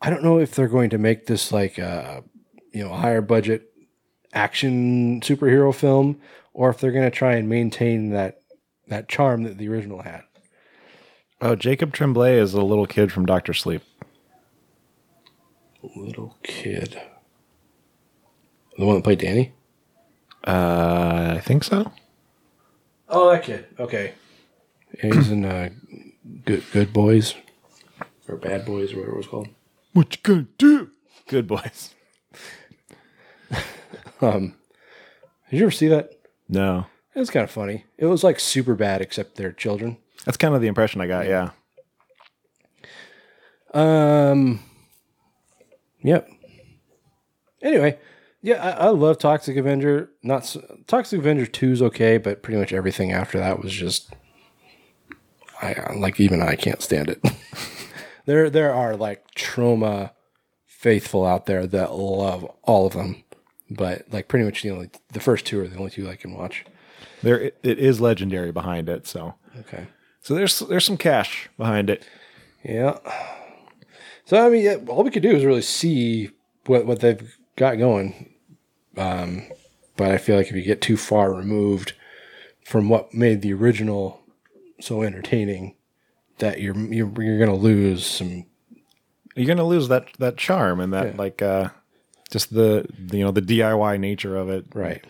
I 0.00 0.10
don't 0.10 0.22
know 0.22 0.38
if 0.38 0.54
they're 0.54 0.68
going 0.68 0.90
to 0.90 0.98
make 0.98 1.26
this 1.26 1.52
like 1.52 1.78
a 1.78 2.22
you 2.72 2.84
know 2.84 2.92
higher 2.94 3.20
budget 3.20 3.72
action 4.32 5.20
superhero 5.20 5.74
film, 5.74 6.20
or 6.52 6.70
if 6.70 6.78
they're 6.78 6.92
going 6.92 7.10
to 7.10 7.16
try 7.16 7.34
and 7.34 7.48
maintain 7.48 8.10
that 8.10 8.42
that 8.88 9.08
charm 9.08 9.42
that 9.44 9.58
the 9.58 9.68
original 9.68 10.02
had. 10.02 10.22
Oh, 11.40 11.54
Jacob 11.54 11.92
Tremblay 11.92 12.38
is 12.38 12.54
a 12.54 12.62
little 12.62 12.86
kid 12.86 13.12
from 13.12 13.26
Doctor 13.26 13.52
Sleep. 13.52 13.82
Little 15.94 16.36
kid, 16.42 17.00
the 18.76 18.84
one 18.84 18.96
that 18.96 19.04
played 19.04 19.18
Danny. 19.18 19.52
Uh, 20.44 21.34
I 21.36 21.40
think 21.40 21.64
so. 21.64 21.92
Oh, 23.08 23.30
that 23.30 23.44
kid. 23.44 23.66
Okay, 23.78 24.14
he's 25.00 25.30
in 25.30 25.44
uh, 25.44 25.70
Good 26.44 26.64
Good 26.72 26.92
Boys 26.92 27.34
or 28.28 28.36
Bad 28.36 28.64
Boys 28.64 28.92
or 28.92 28.96
whatever 28.98 29.14
it 29.14 29.18
was 29.18 29.26
called. 29.26 29.48
What 29.92 30.14
you 30.16 30.22
gonna 30.22 30.46
do? 30.58 30.90
Good 31.28 31.46
boys. 31.46 31.94
Um, 34.22 34.54
did 35.50 35.58
you 35.58 35.62
ever 35.64 35.70
see 35.70 35.88
that? 35.88 36.10
No, 36.48 36.86
It 37.14 37.18
was 37.18 37.28
kind 37.28 37.44
of 37.44 37.50
funny. 37.50 37.84
It 37.98 38.06
was 38.06 38.24
like 38.24 38.40
super 38.40 38.74
bad, 38.74 39.02
except 39.02 39.36
they're 39.36 39.52
children. 39.52 39.98
that's 40.24 40.38
kind 40.38 40.54
of 40.54 40.62
the 40.62 40.68
impression 40.68 41.02
I 41.02 41.06
got. 41.06 41.26
Yeah. 41.26 41.50
Um. 43.74 44.60
Yep. 46.02 46.30
Anyway, 47.62 47.98
yeah, 48.42 48.64
I, 48.64 48.86
I 48.86 48.88
love 48.88 49.18
Toxic 49.18 49.56
Avenger. 49.56 50.10
Not 50.22 50.42
s 50.44 50.56
Toxic 50.86 51.18
Avenger 51.18 51.44
two 51.46 51.72
is 51.72 51.82
okay, 51.82 52.16
but 52.16 52.42
pretty 52.42 52.58
much 52.58 52.72
everything 52.72 53.12
after 53.12 53.38
that 53.38 53.60
was 53.62 53.72
just, 53.72 54.14
I 55.62 55.92
like 55.96 56.20
even 56.20 56.42
I 56.42 56.54
can't 56.56 56.82
stand 56.82 57.08
it. 57.08 57.20
there, 58.26 58.50
there 58.50 58.72
are 58.74 58.96
like 58.96 59.34
Troma 59.34 60.10
faithful 60.66 61.24
out 61.24 61.46
there 61.46 61.66
that 61.66 61.94
love 61.94 62.44
all 62.62 62.86
of 62.86 62.92
them, 62.92 63.24
but 63.70 64.04
like 64.12 64.28
pretty 64.28 64.44
much 64.44 64.62
the 64.62 64.70
only 64.70 64.90
the 65.12 65.20
first 65.20 65.46
two 65.46 65.60
are 65.60 65.66
the 65.68 65.78
only 65.78 65.90
two 65.90 66.08
I 66.08 66.16
can 66.16 66.34
watch. 66.34 66.64
There, 67.22 67.40
it, 67.40 67.58
it 67.62 67.78
is 67.78 68.00
legendary 68.00 68.52
behind 68.52 68.88
it. 68.88 69.06
So, 69.06 69.34
Okay. 69.60 69.86
so 70.20 70.34
there's 70.34 70.58
there's 70.60 70.84
some 70.84 70.98
cash 70.98 71.48
behind 71.56 71.88
it. 71.90 72.04
Yeah. 72.62 72.98
So 74.26 74.44
I 74.44 74.50
mean, 74.50 74.64
yeah, 74.64 74.76
all 74.88 75.04
we 75.04 75.10
could 75.10 75.22
do 75.22 75.34
is 75.34 75.44
really 75.44 75.62
see 75.62 76.30
what 76.66 76.84
what 76.84 77.00
they've 77.00 77.36
got 77.56 77.78
going. 77.78 78.34
Um, 78.96 79.44
but 79.96 80.10
I 80.10 80.18
feel 80.18 80.36
like 80.36 80.48
if 80.48 80.54
you 80.56 80.62
get 80.62 80.80
too 80.82 80.96
far 80.96 81.32
removed 81.32 81.94
from 82.64 82.88
what 82.88 83.14
made 83.14 83.40
the 83.42 83.52
original 83.54 84.20
so 84.80 85.02
entertaining, 85.02 85.74
that 86.38 86.60
you're 86.60 86.76
you're 86.76 87.22
you're 87.22 87.38
gonna 87.38 87.54
lose 87.58 88.04
some. 88.06 88.44
You're 89.34 89.46
gonna 89.46 89.64
lose 89.64 89.88
that 89.88 90.08
that 90.18 90.36
charm 90.36 90.80
and 90.80 90.92
that 90.92 91.06
Yeah. 91.08 91.12
like 91.18 91.42
uh, 91.42 91.68
just 92.30 92.52
the, 92.54 92.86
the 92.98 93.18
you 93.18 93.24
know 93.24 93.30
the 93.30 93.42
DIY 93.42 94.00
nature 94.00 94.36
of 94.36 94.48
it. 94.50 94.66
Right. 94.74 95.04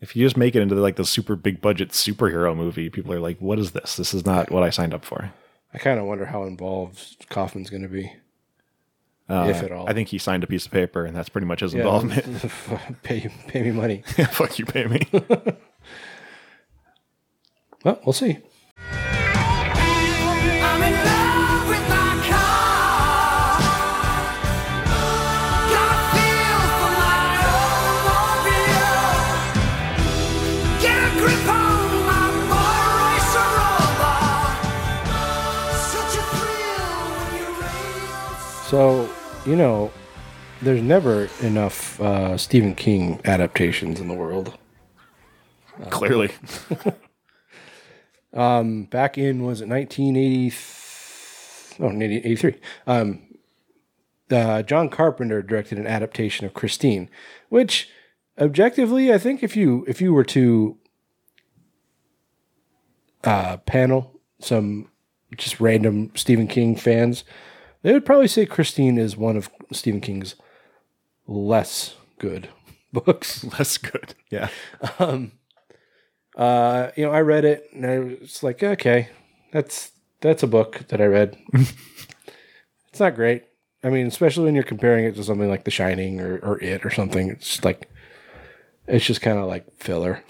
If 0.00 0.14
you 0.14 0.24
just 0.26 0.36
make 0.36 0.54
it 0.54 0.60
into 0.60 0.74
like 0.74 0.96
the 0.96 1.04
super 1.06 1.34
big 1.34 1.60
budget 1.62 1.90
superhero 1.90 2.54
movie, 2.54 2.90
people 2.90 3.12
are 3.14 3.20
like, 3.20 3.38
"What 3.40 3.58
is 3.58 3.70
this? 3.72 3.96
This 3.96 4.12
is 4.12 4.26
not 4.26 4.50
what 4.50 4.62
I 4.62 4.68
signed 4.70 4.92
up 4.92 5.04
for." 5.04 5.32
I 5.72 5.78
kind 5.78 5.98
of 5.98 6.04
wonder 6.06 6.26
how 6.26 6.44
involved 6.44 7.26
Kaufman's 7.30 7.68
going 7.70 7.82
to 7.82 7.88
be, 7.88 8.12
Uh, 9.28 9.48
if 9.50 9.62
at 9.62 9.72
all. 9.72 9.88
I 9.88 9.92
think 9.94 10.08
he 10.10 10.18
signed 10.18 10.44
a 10.44 10.46
piece 10.46 10.66
of 10.66 10.72
paper, 10.72 11.04
and 11.06 11.16
that's 11.16 11.28
pretty 11.30 11.46
much 11.46 11.60
his 11.60 11.72
Yeah. 11.74 11.80
involvement. 11.80 12.26
pay 13.02 13.28
pay 13.48 13.62
me 13.62 13.70
money. 13.72 14.02
Fuck 14.30 14.58
you, 14.58 14.66
pay 14.66 14.84
me. 14.86 15.00
Well, 17.84 18.00
we'll 18.06 18.12
see. 18.14 18.38
I'm 18.92 20.82
in 20.82 20.92
love 20.92 21.68
with 21.68 21.84
my 21.88 22.10
car. 22.28 23.58
Got 25.70 25.88
a 25.90 25.96
feel 26.14 26.60
for 26.78 26.92
my 27.00 27.18
automobile. 27.54 29.04
Get 30.82 30.98
a 30.98 31.10
grip 31.20 31.46
on 31.48 31.88
my 32.10 32.26
motor 32.50 32.92
racer 33.04 33.48
robot. 33.58 34.56
Such 35.92 36.14
a 36.18 36.24
thrill 36.34 36.98
when 37.18 37.30
you 37.40 37.48
race. 37.60 38.68
So 38.68 39.08
you 39.46 39.56
know, 39.56 39.90
there's 40.62 40.82
never 40.82 41.28
enough 41.42 42.00
uh, 42.00 42.36
Stephen 42.38 42.74
King 42.74 43.20
adaptations 43.24 44.00
in 44.00 44.08
the 44.08 44.14
world. 44.14 44.56
Clearly, 45.90 46.30
back 48.90 49.16
in 49.16 49.44
was 49.44 49.60
it 49.60 49.68
1980 49.68 50.54
oh 51.80 51.86
1983 51.86 52.54
um 52.86 53.22
uh, 54.30 54.62
john 54.62 54.88
carpenter 54.88 55.42
directed 55.42 55.78
an 55.78 55.86
adaptation 55.86 56.46
of 56.46 56.54
christine 56.54 57.08
which 57.48 57.88
objectively 58.38 59.12
i 59.12 59.18
think 59.18 59.42
if 59.42 59.56
you 59.56 59.84
if 59.86 60.00
you 60.00 60.12
were 60.12 60.24
to 60.24 60.76
uh 63.24 63.56
panel 63.58 64.20
some 64.40 64.90
just 65.36 65.60
random 65.60 66.10
stephen 66.14 66.48
king 66.48 66.74
fans 66.74 67.24
they 67.82 67.92
would 67.92 68.06
probably 68.06 68.28
say 68.28 68.46
christine 68.46 68.98
is 68.98 69.16
one 69.16 69.36
of 69.36 69.50
stephen 69.72 70.00
king's 70.00 70.34
less 71.26 71.96
good 72.18 72.48
books 72.92 73.44
less 73.58 73.76
good. 73.78 74.14
Yeah, 74.30 74.48
uh, 76.36 76.90
you 76.96 77.04
know, 77.04 77.12
I 77.12 77.20
read 77.20 77.44
it 77.44 77.68
and 77.72 77.86
I 77.86 77.98
was 77.98 78.42
like, 78.42 78.62
okay, 78.62 79.08
that's 79.52 79.92
that's 80.20 80.42
a 80.42 80.48
book 80.48 80.82
that 80.88 81.00
I 81.00 81.06
read. 81.06 81.36
it's 82.88 83.00
not 83.00 83.14
great. 83.14 83.44
I 83.82 83.90
mean, 83.90 84.06
especially 84.06 84.44
when 84.44 84.54
you're 84.54 84.64
comparing 84.64 85.04
it 85.04 85.14
to 85.16 85.24
something 85.24 85.48
like 85.48 85.64
The 85.64 85.70
Shining 85.70 86.20
or, 86.20 86.38
or 86.38 86.58
It 86.62 86.84
or 86.86 86.90
something. 86.90 87.28
It's 87.28 87.48
just 87.48 87.64
like 87.64 87.90
it's 88.86 89.04
just 89.04 89.20
kind 89.20 89.38
of 89.38 89.46
like 89.46 89.66
filler. 89.76 90.22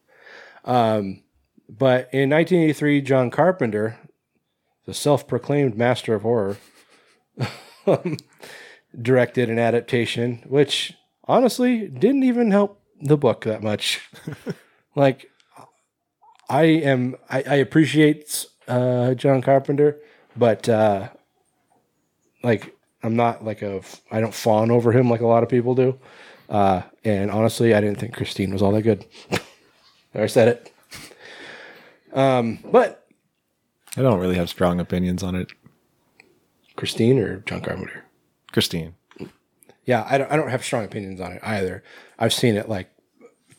um, 0.64 1.22
but 1.68 2.08
in 2.12 2.30
1983, 2.30 3.00
John 3.02 3.30
Carpenter, 3.30 3.98
the 4.86 4.94
self-proclaimed 4.94 5.76
master 5.76 6.14
of 6.14 6.22
horror, 6.22 6.58
directed 9.00 9.48
an 9.48 9.58
adaptation, 9.58 10.42
which 10.46 10.94
honestly 11.24 11.88
didn't 11.88 12.24
even 12.24 12.50
help 12.50 12.82
the 13.00 13.16
book 13.16 13.44
that 13.44 13.62
much. 13.62 14.00
like 14.94 15.30
I 16.50 16.64
am 16.64 17.16
I, 17.30 17.42
I 17.46 17.54
appreciate 17.54 18.46
uh, 18.66 19.14
John 19.14 19.40
Carpenter, 19.40 19.98
but 20.36 20.68
uh, 20.68 21.08
like 22.42 22.76
I'm 23.02 23.16
not 23.16 23.44
like 23.44 23.62
a 23.62 23.80
I 24.10 24.20
don't 24.20 24.34
fawn 24.34 24.70
over 24.70 24.92
him 24.92 25.08
like 25.08 25.20
a 25.20 25.26
lot 25.26 25.42
of 25.44 25.48
people 25.48 25.74
do. 25.74 25.98
Uh, 26.48 26.82
and 27.04 27.30
honestly, 27.30 27.72
I 27.72 27.80
didn't 27.80 28.00
think 28.00 28.14
Christine 28.14 28.52
was 28.52 28.60
all 28.60 28.72
that 28.72 28.82
good. 28.82 29.06
I 30.14 30.26
said 30.26 30.48
it. 30.48 30.72
Um, 32.12 32.58
but 32.64 33.06
I 33.96 34.02
don't 34.02 34.18
really 34.18 34.34
have 34.34 34.48
strong 34.48 34.80
opinions 34.80 35.22
on 35.22 35.36
it. 35.36 35.52
Christine 36.74 37.18
or 37.20 37.36
John 37.40 37.60
Carpenter? 37.60 38.04
Christine, 38.50 38.94
Yeah, 39.84 40.04
I 40.10 40.18
don't 40.18 40.32
I 40.32 40.36
don't 40.36 40.50
have 40.50 40.64
strong 40.64 40.84
opinions 40.84 41.20
on 41.20 41.30
it 41.32 41.40
either. 41.44 41.84
I've 42.18 42.32
seen 42.32 42.56
it 42.56 42.68
like 42.68 42.90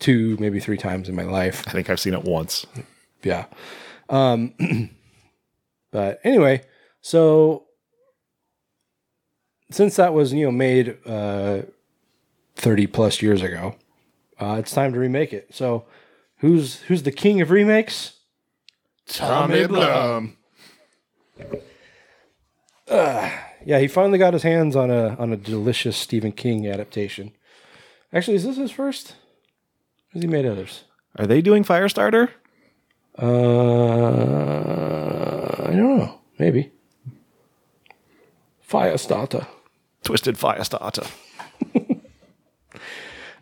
two, 0.01 0.35
maybe 0.39 0.59
three 0.59 0.77
times 0.77 1.07
in 1.07 1.15
my 1.15 1.23
life. 1.23 1.63
I 1.67 1.71
think 1.71 1.89
I've 1.89 1.99
seen 1.99 2.13
it 2.13 2.23
once. 2.23 2.65
yeah. 3.23 3.45
Um, 4.09 4.53
but 5.91 6.19
anyway, 6.25 6.63
so 7.01 7.67
since 9.69 9.95
that 9.95 10.13
was 10.13 10.33
you 10.33 10.45
know 10.45 10.51
made 10.51 10.97
uh, 11.05 11.61
thirty 12.55 12.87
plus 12.87 13.21
years 13.21 13.41
ago, 13.41 13.75
uh, 14.39 14.57
it's 14.59 14.71
time 14.71 14.91
to 14.93 14.99
remake 14.99 15.31
it. 15.31 15.55
So 15.55 15.85
who's 16.37 16.81
who's 16.81 17.03
the 17.03 17.11
king 17.11 17.39
of 17.39 17.51
remakes? 17.51 18.17
Tommy 19.07 19.65
Blum. 19.67 20.37
Yeah, 23.65 23.79
he 23.79 23.87
finally 23.87 24.17
got 24.17 24.33
his 24.33 24.43
hands 24.43 24.75
on 24.75 24.89
a 24.89 25.15
on 25.17 25.31
a 25.31 25.37
delicious 25.37 25.95
Stephen 25.95 26.31
King 26.31 26.67
adaptation. 26.67 27.31
Actually, 28.11 28.35
is 28.35 28.43
this 28.43 28.57
his 28.57 28.71
first? 28.71 29.15
Has 30.13 30.21
he 30.21 30.27
made 30.27 30.45
others? 30.45 30.83
Are 31.17 31.25
they 31.25 31.41
doing 31.41 31.63
Firestarter? 31.63 32.29
Uh, 33.17 33.27
I 35.63 35.71
don't 35.71 35.97
know. 35.97 36.19
Maybe. 36.37 36.71
Firestarter. 38.69 39.47
Twisted 40.03 40.35
Firestarter. 40.37 41.09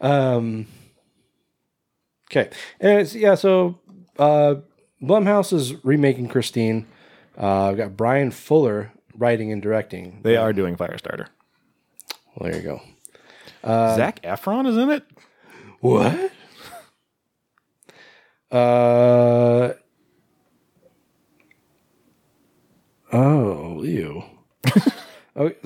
um. 0.01 0.67
Okay, 2.31 2.49
and 2.79 2.99
it's, 2.99 3.15
yeah, 3.15 3.33
so 3.33 3.79
uh, 4.19 4.55
Blumhouse 5.01 5.51
is 5.51 5.83
remaking 5.83 6.27
Christine. 6.27 6.85
Uh, 7.35 7.69
I've 7.69 7.77
got 7.77 7.97
Bryan 7.97 8.29
Fuller 8.29 8.91
writing 9.15 9.51
and 9.51 9.63
directing. 9.63 10.19
They 10.21 10.37
are 10.37 10.53
doing 10.53 10.75
Firestarter. 10.75 11.27
Well, 12.35 12.51
there 12.51 12.55
you 12.55 12.61
go. 12.61 12.81
Zac 13.65 14.21
Efron 14.21 14.67
is 14.67 14.77
in 14.77 14.91
it. 14.91 15.03
What? 15.79 16.31
Uh. 18.51 19.73
Oh, 23.11 23.83
ew. 23.83 24.23
okay. 25.37 25.57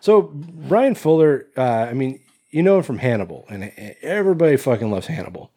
So 0.00 0.22
Bryan 0.22 0.94
Fuller, 0.94 1.46
uh, 1.56 1.62
I 1.62 1.92
mean, 1.94 2.20
you 2.50 2.62
know 2.62 2.76
him 2.76 2.82
from 2.82 2.98
Hannibal, 2.98 3.46
and 3.48 3.72
everybody 4.02 4.56
fucking 4.56 4.90
loves 4.90 5.06
Hannibal. 5.06 5.50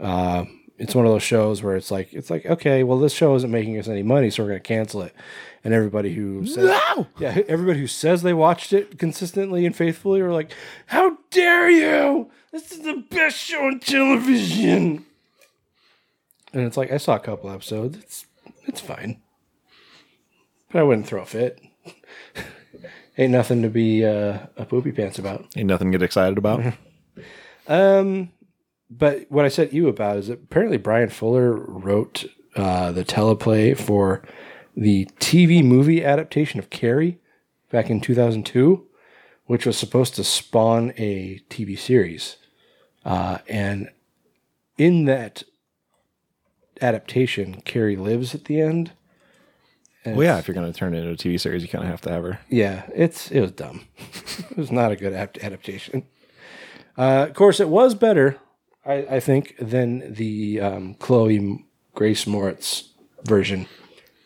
Uh, 0.00 0.44
it's 0.78 0.94
one 0.94 1.06
of 1.06 1.12
those 1.12 1.22
shows 1.22 1.62
where 1.62 1.76
it's 1.76 1.90
like, 1.92 2.12
it's 2.12 2.30
like, 2.30 2.44
okay, 2.46 2.82
well, 2.82 2.98
this 2.98 3.12
show 3.12 3.34
isn't 3.36 3.50
making 3.50 3.78
us 3.78 3.86
any 3.86 4.02
money, 4.02 4.30
so 4.30 4.42
we're 4.42 4.48
going 4.48 4.60
to 4.60 4.66
cancel 4.66 5.02
it. 5.02 5.14
And 5.62 5.72
everybody 5.72 6.12
who 6.14 6.44
says, 6.46 6.76
yeah, 7.20 7.38
everybody 7.46 7.78
who 7.78 7.86
says 7.86 8.22
they 8.22 8.34
watched 8.34 8.72
it 8.72 8.98
consistently 8.98 9.64
and 9.64 9.76
faithfully 9.76 10.20
are 10.20 10.32
like, 10.32 10.52
how 10.86 11.18
dare 11.30 11.70
you? 11.70 12.30
This 12.50 12.72
is 12.72 12.80
the 12.80 13.04
best 13.10 13.36
show 13.36 13.64
on 13.66 13.78
television. 13.78 15.06
And 16.52 16.62
it's 16.62 16.76
like, 16.76 16.92
I 16.92 16.98
saw 16.98 17.16
a 17.16 17.20
couple 17.20 17.50
episodes. 17.50 17.98
It's 17.98 18.26
it's 18.64 18.80
fine. 18.80 19.20
But 20.70 20.80
I 20.80 20.82
wouldn't 20.82 21.06
throw 21.06 21.22
a 21.22 21.26
fit. 21.26 21.60
Ain't 23.18 23.32
nothing 23.32 23.62
to 23.62 23.68
be 23.68 24.04
uh, 24.04 24.38
a 24.56 24.64
poopy 24.64 24.92
pants 24.92 25.18
about. 25.18 25.46
Ain't 25.56 25.68
nothing 25.68 25.92
to 25.92 25.98
get 25.98 26.04
excited 26.04 26.38
about. 26.38 26.74
Um, 27.68 28.32
but 28.90 29.26
what 29.30 29.44
I 29.44 29.48
said 29.48 29.72
you 29.72 29.86
about 29.86 30.16
is 30.16 30.26
that 30.26 30.42
apparently 30.42 30.78
Bryan 30.78 31.10
Fuller 31.10 31.54
wrote 31.54 32.24
uh, 32.56 32.90
the 32.90 33.04
teleplay 33.04 33.76
for 33.78 34.22
the 34.76 35.06
TV 35.20 35.64
movie 35.64 36.04
adaptation 36.04 36.58
of 36.58 36.70
Carrie 36.70 37.20
back 37.70 37.88
in 37.88 38.00
2002, 38.00 38.84
which 39.46 39.64
was 39.64 39.78
supposed 39.78 40.16
to 40.16 40.24
spawn 40.24 40.92
a 40.96 41.40
TV 41.48 41.78
series. 41.78 42.36
Uh, 43.04 43.38
and 43.48 43.90
in 44.76 45.04
that 45.04 45.44
adaptation, 46.82 47.60
Carrie 47.62 47.96
lives 47.96 48.34
at 48.34 48.44
the 48.46 48.60
end. 48.60 48.92
And 50.04 50.16
well, 50.16 50.26
yeah, 50.26 50.38
if 50.38 50.48
you're 50.48 50.54
going 50.54 50.70
to 50.70 50.76
turn 50.76 50.94
it 50.94 50.98
into 50.98 51.10
a 51.12 51.16
TV 51.16 51.40
series, 51.40 51.62
you 51.62 51.68
kind 51.68 51.84
of 51.84 51.90
have 51.90 52.00
to 52.02 52.10
have 52.10 52.24
her. 52.24 52.40
yeah, 52.48 52.82
it's 52.94 53.30
it 53.30 53.40
was 53.40 53.52
dumb. 53.52 53.84
it 54.50 54.56
was 54.56 54.72
not 54.72 54.90
a 54.90 54.96
good 54.96 55.12
ap- 55.12 55.38
adaptation. 55.42 56.04
Uh, 56.98 57.26
of 57.28 57.34
course, 57.34 57.60
it 57.60 57.68
was 57.68 57.94
better, 57.94 58.38
I, 58.84 58.94
I 58.94 59.20
think, 59.20 59.54
than 59.60 60.12
the 60.12 60.60
um, 60.60 60.94
Chloe 60.94 61.64
Grace 61.94 62.24
Moretz 62.24 62.88
version. 63.24 63.66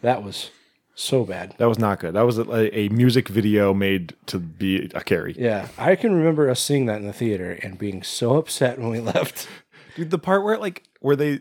That 0.03 0.23
was 0.23 0.51
so 0.95 1.25
bad. 1.25 1.55
That 1.59 1.69
was 1.69 1.79
not 1.79 2.01
good. 2.01 2.15
That 2.15 2.23
was 2.23 2.39
a, 2.39 2.77
a 2.79 2.89
music 2.89 3.29
video 3.29 3.75
made 3.75 4.15
to 4.27 4.39
be 4.39 4.91
a 4.95 5.03
Carrie. 5.03 5.37
Yeah, 5.39 5.69
I 5.77 5.95
can 5.95 6.15
remember 6.15 6.49
us 6.49 6.61
seeing 6.61 6.87
that 6.87 7.01
in 7.03 7.07
the 7.07 7.13
theater 7.13 7.53
and 7.63 7.79
being 7.79 8.03
so 8.03 8.37
upset 8.37 8.79
when 8.79 8.89
we 8.89 9.01
left. 9.15 9.47
Dude, 9.95 10.11
the 10.11 10.19
part 10.19 10.43
where 10.43 10.57
like 10.59 10.85
where 11.01 11.17
they 11.17 11.41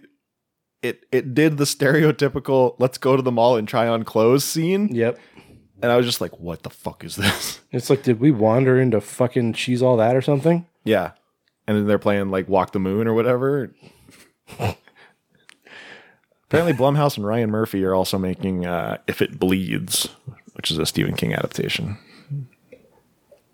it 0.88 1.06
it 1.12 1.34
did 1.34 1.58
the 1.58 1.64
stereotypical 1.64 2.76
let's 2.80 2.98
go 2.98 3.16
to 3.16 3.22
the 3.22 3.32
mall 3.32 3.58
and 3.58 3.68
try 3.68 3.88
on 3.88 4.04
clothes 4.04 4.44
scene. 4.44 4.90
Yep. 4.94 5.20
And 5.82 5.92
I 5.92 5.98
was 5.98 6.06
just 6.06 6.22
like, 6.22 6.40
what 6.40 6.64
the 6.64 6.70
fuck 6.70 7.04
is 7.04 7.16
this? 7.16 7.60
It's 7.72 7.90
like, 7.90 8.04
did 8.04 8.22
we 8.22 8.32
wander 8.32 8.80
into 8.80 9.02
fucking 9.02 9.54
She's 9.54 9.82
All 9.82 9.98
That 9.98 10.16
or 10.16 10.22
something? 10.22 10.66
Yeah. 10.86 11.12
And 11.68 11.78
then 11.78 11.88
they're 11.88 12.00
playing 12.00 12.32
like 12.32 12.48
Walk 12.48 12.72
the 12.72 12.80
Moon 12.80 13.06
or 13.06 13.14
whatever. 13.14 13.74
Apparently 16.46 16.74
Blumhouse 16.74 17.18
and 17.18 17.26
Ryan 17.26 17.52
Murphy 17.52 17.84
are 17.84 17.94
also 17.94 18.18
making 18.18 18.66
uh, 18.66 19.00
If 19.08 19.22
It 19.22 19.38
Bleeds, 19.40 20.08
which 20.54 20.72
is 20.72 20.78
a 20.78 20.86
Stephen 20.86 21.16
King 21.16 21.34
adaptation. 21.34 21.98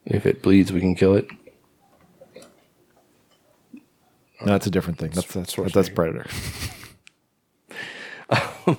If 0.06 0.26
it 0.26 0.42
bleeds, 0.42 0.72
we 0.72 0.80
can 0.82 0.96
kill 0.96 1.16
it. 1.16 1.28
No, 4.42 4.54
that's 4.54 4.68
a 4.68 4.72
different 4.72 4.98
thing. 4.98 5.12
That's 5.12 5.32
that's 5.34 5.56
Schwarzenegger. 5.56 5.74
that's 5.74 5.90
Predator. 5.90 6.26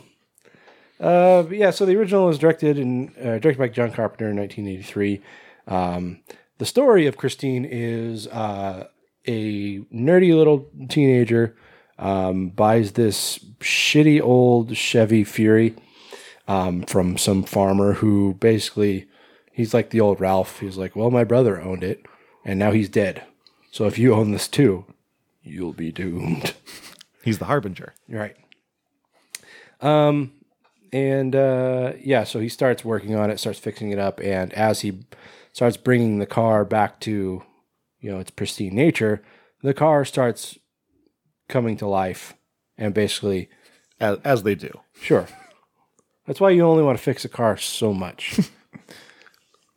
Uh, 1.01 1.45
yeah, 1.51 1.71
so 1.71 1.85
the 1.85 1.97
original 1.97 2.27
was 2.27 2.39
directed 2.39 2.79
and 2.79 3.11
uh, 3.19 3.37
directed 3.41 3.59
by 3.59 3.67
John 3.67 3.91
Carpenter 3.91 4.31
in 4.31 4.37
1983. 4.37 5.21
Um, 5.67 6.21
the 6.59 6.65
story 6.65 7.09
of 7.09 7.17
Christine 7.17 7.65
is 7.65 8.29
uh, 8.29 8.87
a 9.27 9.81
nerdy 9.93 10.33
little 10.33 10.71
teenager 10.89 11.57
um, 11.99 12.51
buys 12.51 12.93
this 12.93 13.41
shitty 13.59 14.21
old 14.23 14.77
Chevy 14.77 15.25
Fury 15.25 15.75
um, 16.47 16.83
from 16.83 17.19
some 17.19 17.43
farmer 17.43 17.95
who 17.95 18.35
basically 18.35 19.09
he's 19.53 19.75
like 19.75 19.91
the 19.91 20.01
old 20.01 20.21
Ralph. 20.21 20.61
He's 20.61 20.77
like, 20.77 20.95
well, 20.95 21.11
my 21.11 21.25
brother 21.25 21.61
owned 21.61 21.83
it, 21.83 22.07
and 22.45 22.61
now 22.61 22.71
he's 22.71 22.89
dead. 22.89 23.25
So 23.73 23.87
if 23.87 23.99
you 23.99 24.15
own 24.15 24.31
this 24.31 24.47
too, 24.47 24.85
you'll 25.43 25.73
be 25.73 25.91
doomed. 25.91 26.55
He's 27.25 27.39
the 27.39 27.47
harbinger. 27.47 27.95
Right. 28.09 28.37
Um, 29.83 30.33
and 30.93 31.35
uh, 31.35 31.93
yeah, 32.01 32.25
so 32.25 32.39
he 32.39 32.49
starts 32.49 32.85
working 32.85 33.15
on 33.15 33.31
it, 33.31 33.41
starts 33.41 33.59
fixing 33.59 33.91
it 33.91 33.99
up, 33.99 34.21
and 34.21 34.53
as 34.55 34.81
he 34.81 35.01
starts 35.53 35.77
bringing 35.77 36.19
the 36.19 36.27
car 36.27 36.65
back 36.65 37.01
to, 37.01 37.43
you 38.01 38.11
know, 38.11 38.19
its 38.19 38.31
pristine 38.31 38.75
nature, 38.75 39.23
the 39.63 39.75
car 39.75 40.05
starts 40.05 40.59
coming 41.49 41.77
to 41.79 41.87
life, 41.87 42.35
and 42.79 42.95
basically, 42.95 43.49
As, 44.01 44.19
as 44.25 44.43
they 44.43 44.55
do. 44.55 44.71
sure, 45.01 45.27
that's 46.27 46.41
why 46.41 46.51
you 46.51 46.63
only 46.63 46.83
want 46.83 46.97
to 46.99 47.05
fix 47.05 47.25
a 47.25 47.29
car 47.29 47.57
so 47.57 47.93
much. 47.93 48.41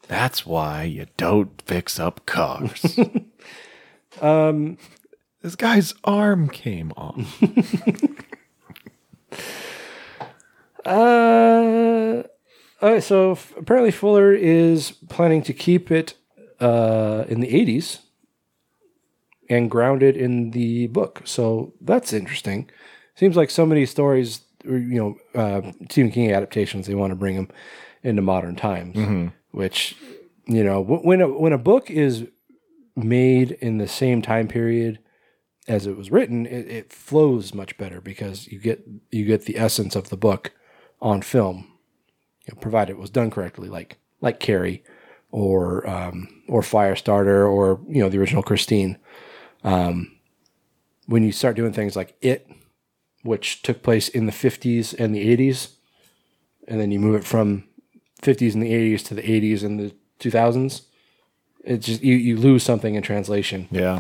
That's 0.08 0.46
why 0.46 0.84
you 0.84 1.08
don't 1.18 1.60
fix 1.64 2.00
up 2.00 2.28
cars. 2.28 3.00
um, 4.22 4.78
this 5.42 5.56
guy's 5.56 5.96
arm 6.04 6.48
came 6.48 6.92
off. 6.96 7.42
Uh, 10.86 12.24
all 12.82 12.92
right, 12.94 13.04
so 13.04 13.32
f- 13.32 13.54
apparently 13.58 13.92
Fuller 13.92 14.34
is 14.34 14.92
planning 15.10 15.42
to 15.44 15.54
keep 15.54 15.92
it 15.92 16.14
uh, 16.60 17.26
in 17.28 17.40
the 17.40 17.48
80s 17.48 18.00
and 19.50 19.70
grounded 19.70 20.16
in 20.18 20.52
the 20.52 20.88
book. 20.88 21.22
So 21.26 21.74
that's 21.82 22.14
interesting. 22.14 22.70
Seems 23.16 23.36
like 23.36 23.50
so 23.50 23.66
many 23.66 23.86
stories, 23.86 24.42
you 24.64 25.18
know, 25.34 25.40
uh, 25.40 25.72
Stephen 25.90 26.12
King 26.12 26.32
adaptations, 26.32 26.88
they 26.88 26.96
want 26.96 27.12
to 27.12 27.16
bring 27.16 27.36
them 27.36 27.50
into 28.04 28.22
modern 28.22 28.56
times, 28.56 28.96
which, 29.52 29.96
you 30.46 30.64
know, 30.64 30.84
wh- 30.84 31.04
when 31.06 31.22
a, 31.22 31.28
when 31.28 31.54
a 31.54 31.58
book 31.58 31.90
is 31.90 32.26
made 32.96 33.52
in 33.54 33.78
the 33.78 33.88
same 33.88 34.22
time 34.22 34.48
period 34.48 35.00
as 35.68 35.88
it 35.88 35.98
was 35.98 36.12
written, 36.12 36.46
it, 36.46 36.68
it 36.68 36.94
flows 36.94 37.54
much 37.54 37.78
better 37.78 38.00
because 38.02 38.48
you 38.48 38.60
get 38.60 38.84
you 39.12 39.26
get 39.26 39.46
the 39.46 39.58
essence 39.58 39.96
of 39.96 40.10
the 40.10 40.18
book 40.18 40.52
on 41.02 41.22
film, 41.22 41.68
you 42.46 42.54
know, 42.54 42.60
provided 42.60 42.94
it 42.94 43.00
was 43.00 43.10
done 43.10 43.30
correctly, 43.30 43.70
like 43.70 43.98
like 44.22 44.40
Carrie 44.40 44.84
or 45.32 45.88
um, 45.90 46.44
or 46.48 46.62
Firestarter 46.62 47.50
or 47.50 47.80
you 47.88 48.02
know 48.02 48.10
the 48.10 48.20
original 48.20 48.44
Christine. 48.44 48.98
Um, 49.64 50.12
when 51.08 51.24
you 51.24 51.32
start 51.32 51.56
doing 51.56 51.74
things 51.74 51.96
like 51.96 52.16
It, 52.22 52.50
which 53.24 53.62
took 53.62 53.84
place 53.84 54.08
in 54.08 54.26
the 54.26 54.32
fifties 54.32 54.94
and 54.94 55.14
the 55.14 55.22
eighties, 55.22 55.78
and 56.68 56.80
then 56.80 56.92
you 56.92 57.00
move 57.00 57.16
it 57.16 57.26
from 57.26 57.66
fifties 58.22 58.54
and 58.54 58.64
the 58.64 58.74
eighties 58.74 59.04
to 59.04 59.14
the 59.14 59.30
eighties 59.30 59.64
and 59.64 59.80
the 59.80 59.96
two 60.20 60.32
thousands, 60.32 60.84
it 61.64 61.78
just 61.78 62.04
you, 62.04 62.16
you 62.16 62.38
lose 62.38 62.64
something 62.64 62.96
in 62.96 63.04
translation. 63.04 63.68
Yeah. 63.72 64.00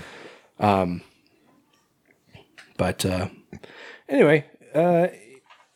Um. 0.59 1.01
But 2.77 3.05
uh, 3.05 3.29
anyway, 4.09 4.45
uh, 4.73 5.07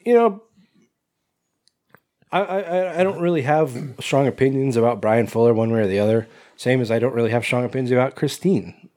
you 0.06 0.14
know, 0.14 0.44
I, 2.32 2.42
I 2.42 3.00
I 3.00 3.04
don't 3.04 3.22
really 3.22 3.42
have 3.42 3.96
strong 4.00 4.28
opinions 4.28 4.76
about 4.76 5.02
Bryan 5.02 5.28
Fuller 5.28 5.54
one 5.54 5.72
way 5.72 5.82
or 5.82 5.88
the 5.88 6.00
other. 6.00 6.28
Same 6.56 6.82
as 6.82 6.92
I 6.92 7.00
don't 7.00 7.14
really 7.14 7.32
have 7.32 7.46
strong 7.46 7.66
opinions 7.66 7.92
about 7.92 8.16
Christine. 8.16 8.90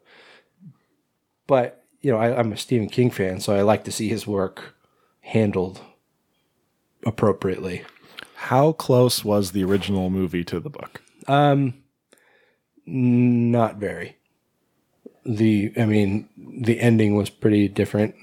But 1.47 1.85
you 2.01 2.11
know, 2.11 2.19
I, 2.19 2.39
I'm 2.39 2.53
a 2.53 2.57
Stephen 2.57 2.89
King 2.89 3.11
fan, 3.11 3.41
so 3.41 3.55
I 3.55 3.63
like 3.63 3.85
to 3.85 3.93
see 3.93 4.09
his 4.09 4.27
work 4.27 4.75
handled 5.21 5.81
appropriately. 7.07 7.85
How 8.35 8.73
close 8.73 9.25
was 9.25 9.53
the 9.53 9.65
original 9.65 10.11
movie 10.11 10.45
to 10.45 10.59
the 10.59 10.71
book? 10.71 11.01
Um, 11.29 11.75
not 12.85 13.77
very. 13.77 14.17
The, 15.25 15.73
I 15.77 15.85
mean, 15.85 16.29
the 16.37 16.81
ending 16.81 17.15
was 17.15 17.31
pretty 17.31 17.69
different. 17.69 18.17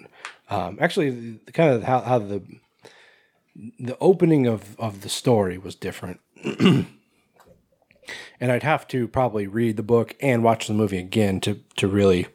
Um, 0.49 0.77
actually, 0.81 1.37
the, 1.45 1.51
kind 1.53 1.71
of 1.71 1.83
how, 1.83 2.01
how 2.01 2.19
the 2.19 2.43
the 3.79 3.97
opening 3.99 4.47
of 4.47 4.79
of 4.79 5.01
the 5.01 5.09
story 5.09 5.57
was 5.57 5.75
different. 5.75 6.19
and 6.43 6.87
I'd 8.51 8.63
have 8.63 8.87
to 8.89 9.07
probably 9.07 9.47
read 9.47 9.77
the 9.77 9.83
book 9.83 10.15
and 10.19 10.43
watch 10.43 10.67
the 10.67 10.73
movie 10.73 10.97
again 10.97 11.39
to 11.41 11.59
to 11.77 11.87
really 11.87 12.27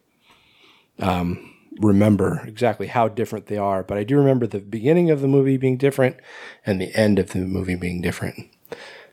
um, 0.98 1.54
remember 1.78 2.42
exactly 2.46 2.86
how 2.86 3.08
different 3.08 3.46
they 3.46 3.56
are. 3.56 3.82
But 3.82 3.98
I 3.98 4.04
do 4.04 4.16
remember 4.16 4.46
the 4.46 4.60
beginning 4.60 5.10
of 5.10 5.20
the 5.20 5.28
movie 5.28 5.56
being 5.56 5.76
different 5.76 6.16
and 6.64 6.80
the 6.80 6.94
end 6.94 7.18
of 7.18 7.30
the 7.30 7.40
movie 7.40 7.76
being 7.76 8.00
different. 8.00 8.50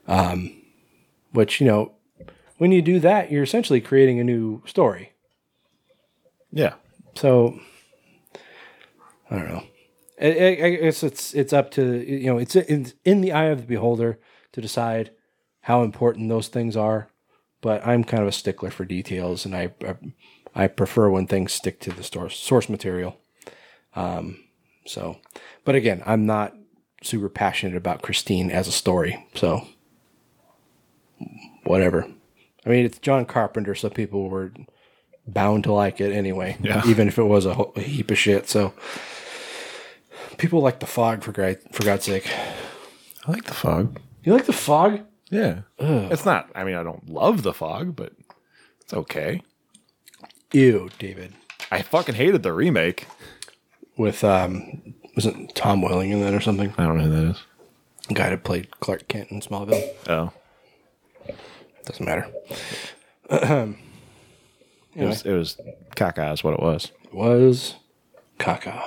Um, 0.06 0.60
which 1.32 1.60
you 1.60 1.66
know, 1.66 1.92
when 2.58 2.72
you 2.72 2.82
do 2.82 3.00
that, 3.00 3.30
you're 3.30 3.42
essentially 3.42 3.80
creating 3.80 4.20
a 4.20 4.24
new 4.24 4.62
story. 4.66 5.12
Yeah. 6.50 6.74
So 7.14 7.58
I 9.30 9.36
don't 9.36 9.48
know. 9.48 9.64
I, 10.22 10.58
I 10.64 10.70
guess 10.76 11.02
it's 11.02 11.34
it's 11.34 11.52
up 11.52 11.70
to 11.72 11.98
you 12.08 12.26
know 12.26 12.38
it's 12.38 12.54
it's 12.56 12.94
in 13.04 13.20
the 13.20 13.32
eye 13.32 13.46
of 13.46 13.62
the 13.62 13.66
beholder 13.66 14.18
to 14.52 14.60
decide 14.60 15.10
how 15.62 15.82
important 15.82 16.28
those 16.28 16.48
things 16.48 16.76
are. 16.76 17.08
But 17.60 17.86
I'm 17.86 18.02
kind 18.04 18.22
of 18.22 18.28
a 18.28 18.32
stickler 18.32 18.70
for 18.70 18.84
details, 18.84 19.44
and 19.44 19.54
I 19.56 19.72
I, 19.84 19.94
I 20.54 20.66
prefer 20.68 21.08
when 21.10 21.26
things 21.26 21.52
stick 21.52 21.80
to 21.80 21.90
the 21.92 22.02
source 22.02 22.36
source 22.38 22.68
material. 22.68 23.16
Um, 23.94 24.42
so, 24.86 25.18
but 25.64 25.74
again, 25.74 26.02
I'm 26.06 26.24
not 26.26 26.54
super 27.02 27.28
passionate 27.28 27.76
about 27.76 28.02
Christine 28.02 28.50
as 28.50 28.66
a 28.68 28.72
story. 28.72 29.26
So, 29.34 29.66
whatever. 31.64 32.06
I 32.64 32.68
mean, 32.68 32.84
it's 32.84 32.98
John 32.98 33.24
Carpenter, 33.24 33.74
so 33.74 33.90
people 33.90 34.28
were 34.28 34.52
bound 35.26 35.64
to 35.64 35.72
like 35.72 36.00
it 36.00 36.12
anyway, 36.12 36.56
Yeah. 36.62 36.82
even 36.86 37.08
if 37.08 37.18
it 37.18 37.24
was 37.24 37.46
a, 37.46 37.54
ho- 37.54 37.72
a 37.76 37.80
heap 37.80 38.10
of 38.10 38.18
shit. 38.18 38.48
So, 38.48 38.72
people 40.38 40.60
like 40.60 40.80
the 40.80 40.86
fog 40.86 41.22
for 41.22 41.32
God, 41.32 41.58
for 41.72 41.84
God's 41.84 42.04
sake. 42.04 42.30
I 43.26 43.30
like 43.30 43.44
the 43.44 43.54
fog. 43.54 44.00
You 44.24 44.32
like 44.32 44.46
the 44.46 44.52
fog? 44.52 45.00
Yeah. 45.30 45.62
It's 45.78 46.24
not, 46.24 46.50
I 46.54 46.64
mean, 46.64 46.74
I 46.74 46.82
don't 46.82 47.08
love 47.08 47.42
the 47.42 47.52
fog, 47.54 47.96
but 47.96 48.12
it's 48.80 48.92
okay. 48.92 49.42
Ew, 50.52 50.90
David. 50.98 51.34
I 51.70 51.82
fucking 51.82 52.16
hated 52.16 52.42
the 52.42 52.52
remake. 52.52 53.06
With 53.96 54.24
um, 54.24 54.94
wasn't 55.14 55.54
Tom 55.54 55.82
Welling 55.82 56.10
in 56.10 56.20
that 56.22 56.34
or 56.34 56.40
something? 56.40 56.72
I 56.78 56.84
don't 56.84 56.98
know 56.98 57.04
who 57.04 57.10
that 57.10 57.30
is. 57.32 57.42
The 58.08 58.14
guy 58.14 58.30
that 58.30 58.42
played 58.42 58.80
Clark 58.80 59.06
Kent 59.08 59.30
in 59.30 59.40
Smallville. 59.40 59.94
Oh. 60.08 60.32
Doesn't 61.84 62.04
matter. 62.04 62.26
It 63.30 65.06
was, 65.06 65.22
it 65.22 65.32
was 65.32 65.56
caca 65.96 66.32
is 66.32 66.42
what 66.44 66.54
it 66.54 66.60
was. 66.60 66.90
It 67.04 67.14
was 67.14 67.76
Kaka. 68.38 68.82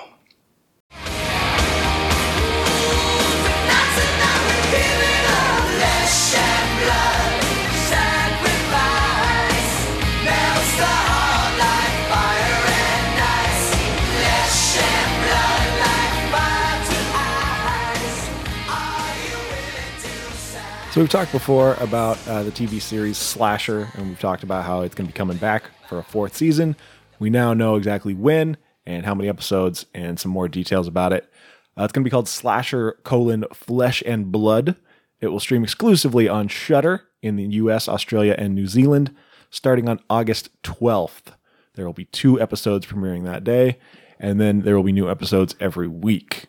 So 20.95 21.01
we've 21.01 21.09
talked 21.09 21.34
before 21.34 21.74
about 21.82 22.26
uh, 22.26 22.43
the 22.43 22.51
TV 22.51 22.82
series 22.82 23.18
Slasher, 23.18 23.89
and 23.95 24.07
we've 24.07 24.20
talked 24.22 24.43
about 24.43 24.63
how 24.63 24.80
it's 24.80 24.95
going 24.95 25.05
to 25.05 25.11
be 25.11 25.18
coming 25.18 25.36
back 25.36 25.63
for 25.89 25.99
a 25.99 26.03
fourth 26.03 26.38
season. 26.38 26.78
We 27.20 27.30
now 27.30 27.53
know 27.53 27.76
exactly 27.76 28.13
when 28.13 28.55
and 28.86 29.05
how 29.05 29.13
many 29.13 29.28
episodes, 29.28 29.88
and 29.93 30.18
some 30.18 30.32
more 30.32 30.47
details 30.47 30.88
about 30.88 31.11
it. 31.11 31.30
Uh, 31.78 31.84
it's 31.84 31.91
going 31.91 32.05
to 32.05 32.07
be 32.07 32.11
called 32.11 32.30
Slasher: 32.30 32.93
colon 33.03 33.43
Flesh 33.53 34.03
and 34.05 34.32
Blood. 34.32 34.78
It 35.22 35.28
will 35.28 35.39
stream 35.39 35.63
exclusively 35.63 36.28
on 36.28 36.47
Shudder 36.47 37.03
in 37.22 37.36
the 37.36 37.43
U.S., 37.43 37.88
Australia, 37.88 38.36
and 38.38 38.53
New 38.53 38.68
Zealand, 38.68 39.16
starting 39.49 39.89
on 39.89 39.99
August 40.09 40.49
12th. 40.63 41.34
There 41.76 41.86
will 41.86 41.93
be 41.93 42.05
two 42.05 42.39
episodes 42.39 42.86
premiering 42.86 43.24
that 43.26 43.43
day, 43.43 43.80
and 44.20 44.39
then 44.39 44.61
there 44.61 44.76
will 44.76 44.84
be 44.84 44.91
new 44.91 45.09
episodes 45.09 45.55
every 45.59 45.88
week. 45.88 46.47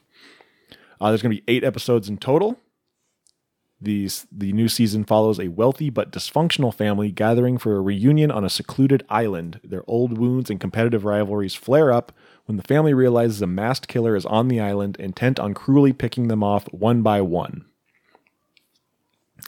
Uh, 1.00 1.10
there's 1.10 1.22
going 1.22 1.34
to 1.34 1.42
be 1.42 1.52
eight 1.52 1.64
episodes 1.64 2.08
in 2.08 2.18
total. 2.18 2.58
These 3.78 4.26
the 4.32 4.52
new 4.52 4.68
season 4.68 5.04
follows 5.04 5.38
a 5.38 5.48
wealthy 5.48 5.90
but 5.90 6.10
dysfunctional 6.10 6.72
family 6.72 7.10
gathering 7.10 7.58
for 7.58 7.76
a 7.76 7.82
reunion 7.82 8.30
on 8.30 8.42
a 8.42 8.48
secluded 8.48 9.04
island. 9.10 9.60
Their 9.62 9.84
old 9.86 10.16
wounds 10.16 10.48
and 10.48 10.58
competitive 10.58 11.04
rivalries 11.04 11.54
flare 11.54 11.92
up 11.92 12.12
when 12.46 12.56
the 12.56 12.62
family 12.62 12.94
realizes 12.94 13.42
a 13.42 13.46
masked 13.46 13.86
killer 13.86 14.16
is 14.16 14.24
on 14.24 14.48
the 14.48 14.60
island, 14.60 14.96
intent 14.96 15.38
on 15.38 15.52
cruelly 15.52 15.92
picking 15.92 16.28
them 16.28 16.42
off 16.42 16.64
one 16.72 17.02
by 17.02 17.20
one. 17.20 17.66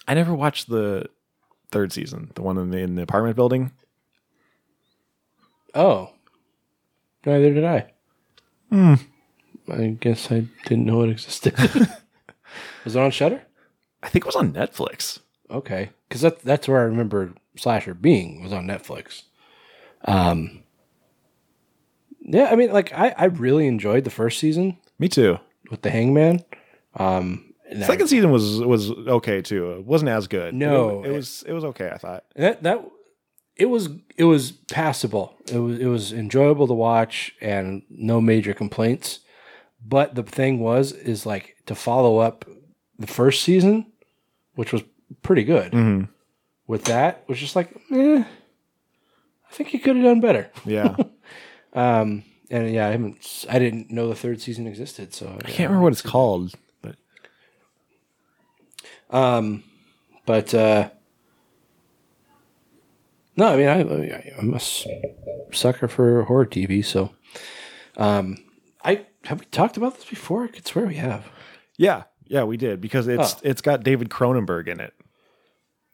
I 0.08 0.14
never 0.14 0.34
watched 0.34 0.68
the 0.68 1.08
third 1.70 1.92
season, 1.92 2.32
the 2.34 2.42
one 2.42 2.56
in 2.56 2.70
the, 2.70 2.78
in 2.78 2.94
the 2.94 3.02
apartment 3.02 3.36
building. 3.36 3.72
Oh, 5.74 6.10
neither 7.26 7.52
did 7.52 7.64
I. 7.64 7.92
Hmm. 8.70 8.94
I 9.70 9.96
guess 10.00 10.32
I 10.32 10.46
didn't 10.64 10.86
know 10.86 11.02
it 11.02 11.10
existed. 11.10 11.54
was 12.84 12.96
it 12.96 12.98
on 13.00 13.10
Shudder? 13.10 13.42
I 14.02 14.08
think 14.08 14.24
it 14.24 14.26
was 14.26 14.36
on 14.36 14.52
Netflix. 14.54 15.20
Okay, 15.50 15.90
because 16.08 16.22
that, 16.22 16.40
that's 16.40 16.68
where 16.68 16.80
I 16.80 16.84
remember 16.84 17.34
Slasher 17.56 17.94
being 17.94 18.42
was 18.42 18.52
on 18.52 18.66
Netflix. 18.66 19.24
Um, 20.06 20.62
yeah, 22.22 22.48
I 22.50 22.56
mean, 22.56 22.72
like 22.72 22.92
I, 22.94 23.14
I 23.16 23.24
really 23.26 23.66
enjoyed 23.66 24.04
the 24.04 24.10
first 24.10 24.38
season 24.38 24.78
Me 24.98 25.08
too. 25.08 25.38
with 25.70 25.82
the 25.82 25.90
Hangman. 25.90 26.44
Um, 26.94 27.47
and 27.70 27.84
Second 27.84 28.08
season 28.08 28.30
was 28.30 28.60
was 28.60 28.90
okay 28.90 29.42
too. 29.42 29.72
It 29.72 29.84
wasn't 29.84 30.10
as 30.10 30.26
good. 30.26 30.54
No. 30.54 31.04
it, 31.04 31.10
it 31.10 31.12
was 31.12 31.44
it 31.46 31.52
was 31.52 31.64
okay. 31.64 31.90
I 31.92 31.98
thought. 31.98 32.24
that 32.36 32.62
that 32.62 32.84
it 33.56 33.66
was 33.66 33.88
it 34.16 34.24
was 34.24 34.52
passable. 34.52 35.36
It 35.50 35.58
was 35.58 35.78
it 35.78 35.86
was 35.86 36.12
enjoyable 36.12 36.66
to 36.66 36.74
watch 36.74 37.34
and 37.40 37.82
no 37.90 38.20
major 38.20 38.54
complaints. 38.54 39.20
But 39.84 40.14
the 40.14 40.22
thing 40.22 40.60
was 40.60 40.92
is 40.92 41.24
like 41.26 41.56
to 41.66 41.74
follow 41.74 42.18
up 42.18 42.44
the 42.98 43.06
first 43.06 43.42
season, 43.42 43.86
which 44.54 44.72
was 44.72 44.82
pretty 45.22 45.44
good. 45.44 46.08
With 46.66 46.84
that, 46.84 47.24
was 47.28 47.38
just 47.38 47.56
like, 47.56 47.74
eh, 47.92 48.24
I 49.50 49.52
think 49.54 49.70
he 49.70 49.78
could 49.78 49.96
have 49.96 50.04
done 50.04 50.20
better. 50.20 50.50
Yeah. 50.64 50.96
Um, 51.74 52.24
and 52.50 52.72
yeah, 52.72 52.88
I 52.88 52.92
haven't. 52.92 53.44
I 53.48 53.58
didn't 53.58 53.90
know 53.90 54.08
the 54.08 54.14
third 54.14 54.40
season 54.40 54.66
existed, 54.66 55.12
so 55.12 55.26
I 55.44 55.48
can't 55.50 55.68
remember 55.68 55.82
what 55.82 55.92
it's 55.92 56.02
called, 56.02 56.54
Um, 59.10 59.62
but 60.26 60.52
uh, 60.54 60.90
no, 63.36 63.46
I 63.52 63.56
mean, 63.56 63.68
I, 63.68 64.32
I'm 64.38 64.54
a 64.54 64.60
sucker 65.52 65.88
for 65.88 66.24
horror 66.24 66.46
TV. 66.46 66.84
So, 66.84 67.10
um, 67.96 68.36
I 68.84 69.06
have 69.24 69.40
we 69.40 69.46
talked 69.46 69.76
about 69.76 69.94
this 69.94 70.04
before? 70.04 70.44
I 70.44 70.48
could 70.48 70.66
swear 70.66 70.86
we 70.86 70.96
have. 70.96 71.26
yeah, 71.76 72.04
yeah, 72.26 72.44
we 72.44 72.56
did 72.56 72.80
because 72.80 73.06
it's 73.08 73.34
Oh. 73.34 73.40
it's 73.44 73.60
got 73.60 73.82
David 73.82 74.08
Cronenberg 74.10 74.66
in 74.68 74.80
it. 74.80 74.92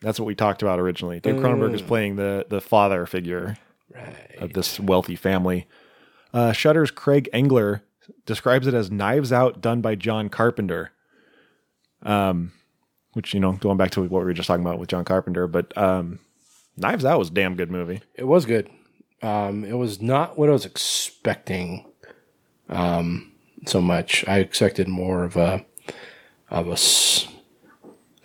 That's 0.01 0.19
what 0.19 0.27
we 0.27 0.35
talked 0.35 0.63
about 0.63 0.81
originally. 0.81 1.21
David 1.21 1.43
Cronenberg 1.43 1.75
is 1.75 1.83
playing 1.83 2.17
the 2.17 2.47
the 2.49 2.61
father 2.61 3.07
figure 3.07 3.57
Right. 3.95 4.37
of 4.39 4.53
this 4.55 4.81
wealthy 4.81 5.15
family. 5.17 5.67
Uh, 6.33 6.53
Shudder's 6.53 6.91
Craig 6.91 7.29
Engler 7.33 7.83
describes 8.27 8.67
it 8.67 8.75
as 8.75 8.91
Knives 8.91 9.33
Out 9.33 9.61
done 9.61 9.81
by 9.81 9.95
John 9.95 10.29
Carpenter. 10.29 10.91
Um, 12.03 12.53
which 13.15 13.35
you 13.35 13.41
know, 13.41 13.53
going 13.53 13.77
back 13.77 13.91
to 13.93 14.01
what 14.03 14.11
we 14.11 14.19
were 14.27 14.33
just 14.35 14.47
talking 14.47 14.65
about 14.65 14.79
with 14.79 14.89
John 14.91 15.05
Carpenter, 15.05 15.47
but 15.47 15.77
um, 15.77 16.19
Knives 16.77 17.05
Out 17.05 17.19
was 17.19 17.31
a 17.31 17.33
damn 17.33 17.57
good 17.57 17.71
movie. 17.71 18.01
It 18.15 18.25
was 18.25 18.45
good. 18.45 18.69
Um, 19.23 19.65
it 19.65 19.73
was 19.75 20.01
not 20.03 20.37
what 20.39 20.49
I 20.49 20.53
was 20.53 20.67
expecting. 20.67 21.87
Um, 22.69 23.33
so 23.67 23.81
much. 23.81 24.25
I 24.29 24.39
expected 24.39 24.89
more 24.89 25.25
of 25.25 25.37
a 25.37 25.65
of 26.51 26.69
a 26.69 26.73
s- 26.73 27.27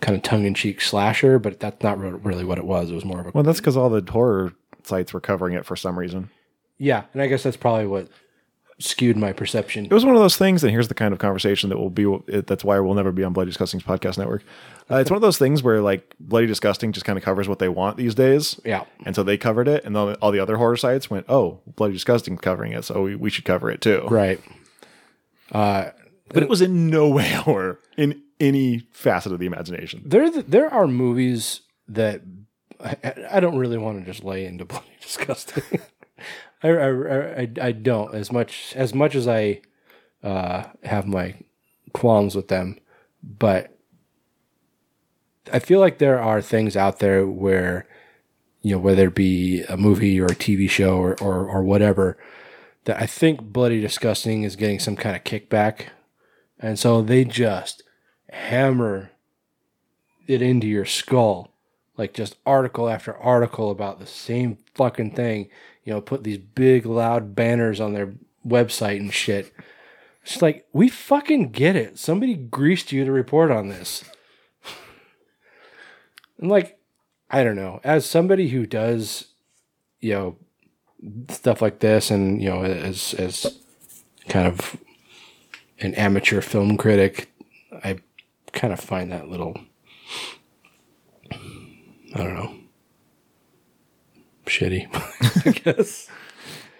kind 0.00 0.16
of 0.16 0.22
tongue 0.22 0.44
in 0.44 0.54
cheek 0.54 0.80
slasher, 0.80 1.38
but 1.38 1.60
that's 1.60 1.82
not 1.82 1.98
re- 1.98 2.10
really 2.10 2.44
what 2.44 2.58
it 2.58 2.64
was. 2.64 2.90
It 2.90 2.94
was 2.94 3.04
more 3.04 3.20
of 3.20 3.26
a 3.26 3.30
Well, 3.34 3.42
that's 3.44 3.60
because 3.60 3.76
all 3.76 3.88
the 3.90 4.08
horror 4.10 4.52
sites 4.84 5.12
were 5.12 5.20
covering 5.20 5.54
it 5.54 5.64
for 5.66 5.76
some 5.76 5.98
reason. 5.98 6.30
yeah, 6.78 7.04
and 7.12 7.22
I 7.22 7.26
guess 7.26 7.42
that's 7.42 7.56
probably 7.56 7.86
what 7.86 8.08
skewed 8.80 9.16
my 9.16 9.32
perception. 9.32 9.84
It 9.84 9.92
was 9.92 10.04
one 10.04 10.16
of 10.16 10.20
those 10.20 10.36
things, 10.36 10.64
and 10.64 10.70
here's 10.72 10.88
the 10.88 10.94
kind 10.94 11.12
of 11.12 11.18
conversation 11.18 11.70
that 11.70 11.78
will 11.78 11.90
be. 11.90 12.04
That's 12.28 12.64
why 12.64 12.78
we'll 12.80 12.94
never 12.94 13.12
be 13.12 13.22
on 13.22 13.32
Bloody 13.32 13.50
Disgusting's 13.50 13.84
podcast 13.84 14.18
network. 14.18 14.42
Uh, 14.90 14.96
it's 14.96 15.10
one 15.10 15.16
of 15.16 15.22
those 15.22 15.38
things 15.38 15.62
where 15.62 15.80
like 15.80 16.14
Bloody 16.18 16.46
Disgusting 16.46 16.92
just 16.92 17.06
kind 17.06 17.16
of 17.16 17.24
covers 17.24 17.48
what 17.48 17.58
they 17.60 17.68
want 17.68 17.96
these 17.96 18.14
days. 18.14 18.60
Yeah. 18.64 18.84
and 19.06 19.14
so 19.14 19.22
they 19.22 19.38
covered 19.38 19.68
it, 19.68 19.84
and 19.84 19.94
then 19.94 20.14
all 20.16 20.32
the 20.32 20.40
other 20.40 20.56
horror 20.56 20.76
sites 20.76 21.08
went, 21.08 21.26
"Oh, 21.28 21.60
Bloody 21.76 21.92
Disgusting's 21.94 22.40
covering 22.40 22.72
it, 22.72 22.84
so 22.84 23.02
we, 23.02 23.14
we 23.14 23.30
should 23.30 23.44
cover 23.44 23.70
it 23.70 23.80
too." 23.80 24.06
Right. 24.10 24.40
But 26.32 26.42
it 26.42 26.48
was 26.48 26.60
in 26.62 26.88
no 26.88 27.08
way 27.08 27.28
horror 27.30 27.80
in 27.96 28.22
any 28.38 28.86
facet 28.92 29.32
of 29.32 29.38
the 29.38 29.46
imagination. 29.46 30.02
There, 30.04 30.30
there 30.30 30.72
are 30.72 30.86
movies 30.86 31.62
that 31.88 32.22
I, 32.82 32.96
I 33.32 33.40
don't 33.40 33.56
really 33.58 33.78
want 33.78 33.98
to 33.98 34.10
just 34.10 34.24
lay 34.24 34.46
into 34.46 34.64
bloody 34.64 34.86
disgusting. 35.00 35.62
I, 36.62 36.68
I, 36.68 37.48
I, 37.60 37.72
don't 37.72 38.14
as 38.14 38.30
much 38.30 38.74
as 38.76 38.94
much 38.94 39.14
as 39.14 39.26
I 39.26 39.62
uh, 40.22 40.64
have 40.82 41.06
my 41.06 41.36
qualms 41.94 42.34
with 42.34 42.48
them, 42.48 42.78
but 43.22 43.76
I 45.52 45.58
feel 45.58 45.80
like 45.80 45.98
there 45.98 46.20
are 46.20 46.42
things 46.42 46.76
out 46.76 46.98
there 46.98 47.26
where 47.26 47.86
you 48.60 48.72
know 48.72 48.78
whether 48.78 49.08
it 49.08 49.14
be 49.14 49.62
a 49.64 49.76
movie 49.76 50.20
or 50.20 50.26
a 50.26 50.36
TV 50.36 50.68
show 50.68 50.98
or 50.98 51.20
or, 51.22 51.48
or 51.48 51.62
whatever 51.62 52.18
that 52.84 53.00
I 53.00 53.06
think 53.06 53.40
bloody 53.40 53.80
disgusting 53.80 54.42
is 54.42 54.56
getting 54.56 54.78
some 54.78 54.96
kind 54.96 55.16
of 55.16 55.24
kickback, 55.24 55.86
and 56.58 56.78
so 56.78 57.00
they 57.02 57.24
just 57.24 57.82
hammer 58.28 59.10
it 60.26 60.42
into 60.42 60.66
your 60.66 60.84
skull. 60.84 61.48
Like 61.96 62.14
just 62.14 62.36
article 62.46 62.88
after 62.88 63.16
article 63.16 63.70
about 63.70 63.98
the 63.98 64.06
same 64.06 64.58
fucking 64.74 65.12
thing. 65.12 65.50
You 65.84 65.94
know, 65.94 66.00
put 66.00 66.24
these 66.24 66.38
big 66.38 66.86
loud 66.86 67.34
banners 67.34 67.80
on 67.80 67.92
their 67.92 68.14
website 68.46 68.98
and 68.98 69.12
shit. 69.12 69.52
It's 70.22 70.42
like, 70.42 70.66
we 70.72 70.88
fucking 70.88 71.50
get 71.50 71.76
it. 71.76 71.98
Somebody 71.98 72.34
greased 72.34 72.92
you 72.92 73.04
to 73.04 73.12
report 73.12 73.50
on 73.50 73.68
this. 73.68 74.04
And 76.38 76.50
like, 76.50 76.78
I 77.30 77.44
don't 77.44 77.56
know, 77.56 77.80
as 77.84 78.06
somebody 78.06 78.48
who 78.48 78.66
does, 78.66 79.26
you 80.00 80.12
know, 80.12 80.36
stuff 81.28 81.62
like 81.62 81.78
this 81.78 82.10
and, 82.10 82.42
you 82.42 82.48
know, 82.48 82.62
as 82.62 83.14
as 83.14 83.58
kind 84.28 84.46
of 84.46 84.76
an 85.78 85.94
amateur 85.94 86.40
film 86.40 86.76
critic, 86.76 87.30
I 87.72 87.98
kind 88.52 88.72
of 88.72 88.80
find 88.80 89.12
that 89.12 89.28
little 89.28 89.56
I 91.32 91.36
don't 92.16 92.34
know 92.34 92.59
shitty, 94.50 94.86
I 95.46 95.50
guess. 95.72 96.08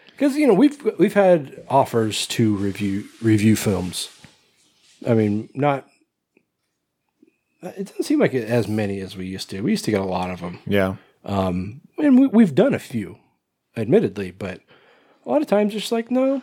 Because 0.09 0.37
you 0.37 0.47
know 0.47 0.55
we've 0.55 0.79
we've 0.99 1.15
had 1.15 1.65
offers 1.69 2.27
to 2.29 2.55
review 2.57 3.05
review 3.23 3.57
films. 3.57 4.11
I 5.07 5.15
mean, 5.15 5.49
not. 5.55 5.87
It 7.63 7.87
doesn't 7.89 8.05
seem 8.05 8.19
like 8.21 8.35
as 8.35 8.69
many 8.69 9.01
as 9.01 9.17
we 9.17 9.27
used 9.27 9.51
to. 9.51 9.61
We 9.61 9.71
used 9.71 9.85
to 9.85 9.91
get 9.91 10.01
a 10.01 10.05
lot 10.05 10.31
of 10.31 10.41
them, 10.41 10.61
Yeah, 10.67 10.97
um, 11.25 11.83
and 11.99 12.19
we, 12.19 12.27
we've 12.27 12.55
done 12.55 12.73
a 12.73 12.79
few, 12.79 13.19
admittedly. 13.77 14.31
But 14.31 14.61
a 15.27 15.31
lot 15.31 15.43
of 15.43 15.47
times, 15.47 15.75
it's 15.75 15.83
just 15.83 15.93
like 15.93 16.11
no. 16.11 16.43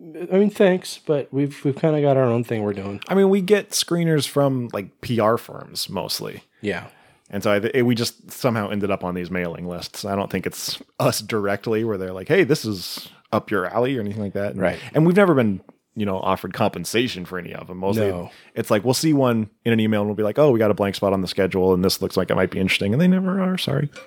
I 0.00 0.36
mean, 0.36 0.50
thanks, 0.50 0.98
but 0.98 1.32
we've 1.32 1.64
we've 1.64 1.76
kind 1.76 1.96
of 1.96 2.02
got 2.02 2.16
our 2.16 2.24
own 2.24 2.44
thing 2.44 2.62
we're 2.62 2.72
doing. 2.72 3.00
I 3.08 3.14
mean, 3.14 3.28
we 3.30 3.40
get 3.40 3.70
screeners 3.70 4.26
from 4.26 4.68
like 4.72 5.00
PR 5.00 5.36
firms 5.36 5.88
mostly. 5.88 6.42
Yeah, 6.60 6.88
And 7.32 7.42
so 7.42 7.50
I, 7.52 7.56
it, 7.74 7.82
we 7.86 7.94
just 7.94 8.30
somehow 8.30 8.68
ended 8.68 8.90
up 8.90 9.02
on 9.04 9.14
these 9.14 9.30
mailing 9.30 9.66
lists. 9.66 10.04
I 10.04 10.14
don't 10.14 10.30
think 10.30 10.46
it's 10.46 10.80
us 11.00 11.20
directly 11.20 11.82
where 11.82 11.96
they're 11.98 12.12
like, 12.12 12.28
"Hey, 12.28 12.44
this 12.44 12.64
is 12.64 13.08
up 13.32 13.50
your 13.50 13.66
alley" 13.66 13.96
or 13.96 14.00
anything 14.00 14.22
like 14.22 14.34
that. 14.34 14.52
And, 14.52 14.60
Right. 14.60 14.78
And 14.94 15.06
we've 15.06 15.16
never 15.16 15.32
been, 15.34 15.62
you 15.96 16.04
know, 16.04 16.18
offered 16.18 16.52
compensation 16.52 17.24
for 17.24 17.38
any 17.38 17.54
of 17.54 17.68
them. 17.68 17.78
Mostly, 17.78 18.08
No. 18.08 18.30
it's 18.54 18.70
like 18.70 18.84
we'll 18.84 18.92
see 18.94 19.14
one 19.14 19.48
in 19.64 19.72
an 19.72 19.80
email 19.80 20.02
and 20.02 20.08
we'll 20.10 20.16
be 20.16 20.22
like, 20.22 20.38
"Oh, 20.38 20.50
we 20.50 20.58
got 20.58 20.70
a 20.70 20.74
blank 20.74 20.94
spot 20.94 21.14
on 21.14 21.22
the 21.22 21.28
schedule, 21.28 21.72
and 21.72 21.82
this 21.82 22.02
looks 22.02 22.16
like 22.18 22.30
it 22.30 22.34
might 22.34 22.50
be 22.50 22.58
interesting," 22.60 22.92
and 22.92 23.00
they 23.00 23.08
never 23.08 23.40
are. 23.40 23.56
Sorry. 23.58 23.88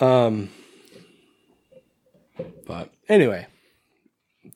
Um, 0.00 0.50
but 2.66 2.90
anyway, 3.08 3.46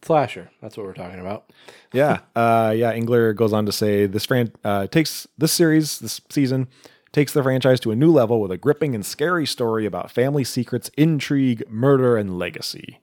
slasher. 0.07 0.50
That's 0.62 0.76
what 0.76 0.86
we're 0.86 0.94
talking 0.94 1.20
about. 1.20 1.52
Yeah, 1.92 2.20
uh, 2.34 2.72
yeah. 2.76 2.92
Engler 2.92 3.32
goes 3.32 3.52
on 3.52 3.66
to 3.66 3.72
say 3.72 4.07
this 4.07 4.24
fran- 4.24 4.52
uh, 4.64 4.86
takes 4.86 5.26
this 5.36 5.52
series, 5.52 5.98
this 5.98 6.20
season, 6.30 6.68
takes 7.12 7.32
the 7.32 7.42
franchise 7.42 7.80
to 7.80 7.90
a 7.90 7.96
new 7.96 8.11
level 8.11 8.40
with 8.40 8.50
a 8.50 8.57
gripping 8.57 8.94
and 8.94 9.04
scary 9.04 9.46
story 9.46 9.86
about 9.86 10.11
family 10.11 10.44
secrets, 10.44 10.90
intrigue, 10.96 11.64
murder, 11.68 12.16
and 12.16 12.38
legacy. 12.38 13.00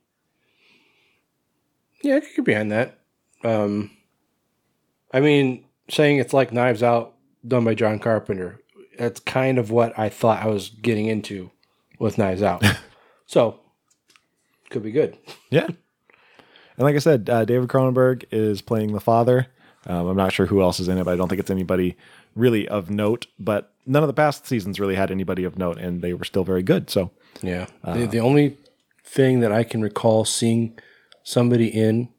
Yeah, 2.02 2.18
I 2.18 2.20
could 2.22 2.36
get 2.36 2.46
behind 2.46 2.72
that. 2.72 3.00
Um, 3.44 3.92
I 5.14 5.20
mean, 5.20 5.66
saying 5.90 6.18
it's 6.18 6.34
like 6.34 6.52
Knives 6.52 6.84
Out 6.84 7.16
done 7.48 7.64
by 7.66 7.76
John 7.76 8.00
Carpenter, 8.00 8.62
that's 8.98 9.20
kind 9.20 9.58
of 9.58 9.72
what 9.72 9.98
I 9.98 10.10
thought 10.10 10.44
I 10.44 10.48
was 10.48 10.70
getting 10.70 11.08
into 11.08 11.52
with 12.00 12.18
Knives 12.18 12.42
Out. 12.42 12.64
so, 13.26 13.60
could 14.70 14.84
be 14.84 14.92
good. 14.92 15.18
Yeah. 15.50 15.68
And 16.78 16.86
like 16.86 16.96
I 16.96 17.00
said, 17.00 17.30
uh, 17.30 17.46
David 17.46 17.70
Cronenberg 17.70 18.26
is 18.32 18.62
playing 18.62 18.94
the 18.94 19.00
father. 19.00 19.48
Um, 19.86 20.08
I'm 20.08 20.18
not 20.18 20.32
sure 20.32 20.46
who 20.46 20.62
else 20.62 20.80
is 20.80 20.88
in 20.88 20.98
it, 20.98 21.04
but 21.04 21.14
I 21.14 21.18
don't 21.18 21.28
think 21.28 21.40
it's 21.40 21.52
anybody 21.52 21.98
really 22.36 22.68
of 22.68 22.90
note. 22.90 23.28
But 23.38 23.74
none 23.86 24.04
of 24.04 24.08
the 24.08 24.14
past 24.14 24.48
seasons 24.48 24.80
really 24.80 24.96
had 24.96 25.12
anybody 25.12 25.44
of 25.44 25.58
note, 25.58 25.78
and 25.78 26.02
they 26.02 26.14
were 26.14 26.24
still 26.26 26.44
very 26.44 26.64
good. 26.64 26.90
So 26.90 27.12
Yeah. 27.42 27.68
the, 27.84 28.08
the 28.08 28.20
only 28.20 28.58
thing 29.04 29.42
that 29.42 29.52
I 29.52 29.64
can 29.64 29.82
recall 29.82 30.26
seeing 30.26 30.80
somebody 31.24 31.68
in 31.68 32.10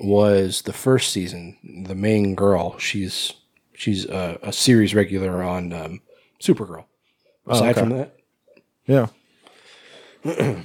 was 0.00 0.62
the 0.62 0.72
first 0.72 1.12
season. 1.12 1.84
The 1.86 1.94
main 1.94 2.34
girl, 2.34 2.78
she's 2.78 3.34
she's 3.74 4.04
a, 4.06 4.38
a 4.42 4.52
series 4.52 4.94
regular 4.94 5.42
on 5.42 5.72
um, 5.72 6.00
Supergirl. 6.40 6.84
Aside 7.46 7.70
okay. 7.70 7.80
from 7.80 7.88
that, 7.90 8.16
yeah, 8.86 9.06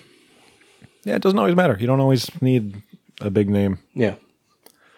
yeah, 1.06 1.16
it 1.16 1.22
doesn't 1.22 1.40
always 1.40 1.56
matter. 1.56 1.78
You 1.80 1.88
don't 1.88 2.02
always 2.02 2.30
need 2.42 2.82
a 3.22 3.30
big 3.30 3.50
name. 3.50 3.80
yeah. 3.94 4.16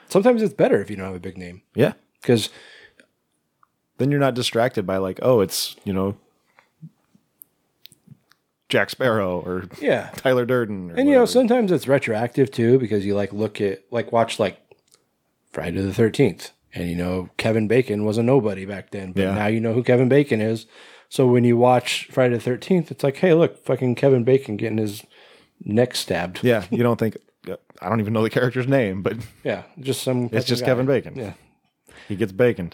Sometimes 0.10 0.42
it's 0.42 0.54
better 0.54 0.82
if 0.82 0.90
you 0.90 0.96
don't 0.96 1.06
have 1.06 1.16
a 1.16 1.20
big 1.20 1.38
name 1.38 1.62
Yeah, 1.76 1.94
because 2.22 2.50
then 3.98 4.10
you're 4.10 4.20
not 4.22 4.34
distracted 4.36 4.88
by 4.88 4.98
like, 4.98 5.20
oh, 5.22 5.42
it's 5.42 5.76
you 5.84 5.92
know 5.94 6.16
Jack 8.70 8.90
Sparrow 8.90 9.40
or 9.46 9.66
yeah, 9.82 10.10
Tyler 10.16 10.46
Durden. 10.46 10.92
Or 10.92 10.96
and 10.96 11.08
you 11.08 11.16
know 11.16 11.26
sometimes 11.26 11.72
it's 11.72 11.88
retroactive 11.88 12.52
too 12.52 12.80
because 12.80 13.06
you 13.06 13.16
like 13.16 13.32
look 13.32 13.62
at 13.62 13.82
like 13.92 14.12
watch 14.12 14.40
like 14.40 14.60
Friday 15.52 15.82
the 15.82 15.94
Thirteenth, 15.94 16.52
and 16.74 16.90
you 16.90 16.96
know 16.96 17.30
Kevin 17.38 17.68
Bacon 17.68 18.04
was 18.04 18.18
a 18.18 18.24
nobody 18.24 18.66
back 18.66 18.92
then, 18.92 19.14
but 19.14 19.22
Yeah. 19.22 19.34
now 19.36 19.48
you 19.48 19.60
know 19.62 19.74
who 19.74 19.84
Kevin 19.84 20.10
Bacon 20.10 20.42
is. 20.42 20.66
So 21.10 21.26
when 21.28 21.46
you 21.46 21.56
watch 21.56 22.08
Friday 22.12 22.36
the 22.36 22.42
Thirteenth, 22.42 22.92
it's 22.92 23.04
like, 23.04 23.18
hey, 23.18 23.34
look, 23.34 23.64
fucking 23.66 23.96
Kevin 23.96 24.26
Bacon 24.26 24.58
getting 24.58 24.78
his 24.78 25.06
neck 25.64 25.96
stabbed. 25.96 26.40
yeah, 26.44 26.66
you 26.72 26.84
don't 26.84 26.98
think. 27.00 27.18
I 27.82 27.90
don't 27.90 28.00
even 28.02 28.12
know 28.14 28.24
the 28.24 28.30
character's 28.30 28.68
name, 28.68 29.02
but 29.04 29.18
yeah, 29.44 29.64
just 29.80 30.02
some. 30.04 30.30
it's 30.32 30.46
just 30.46 30.62
guy. 30.64 30.68
Kevin 30.68 30.86
Bacon. 30.86 31.16
Yeah, 31.16 31.34
He 32.08 32.16
gets 32.16 32.32
baconed. 32.32 32.74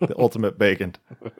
the 0.00 0.14
ultimate 0.18 0.58
baconed. 0.58 0.96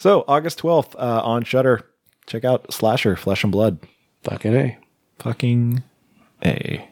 So 0.00 0.22
August 0.28 0.58
12th 0.58 0.94
uh, 0.96 1.22
on 1.24 1.44
Shudder. 1.44 1.80
Check 2.26 2.44
out 2.44 2.70
Slasher, 2.72 3.16
Flesh 3.16 3.42
and 3.42 3.50
Blood. 3.52 3.78
fucking 4.22 4.54
a. 4.54 4.76
Fucking 5.18 5.82
A. 6.44 6.88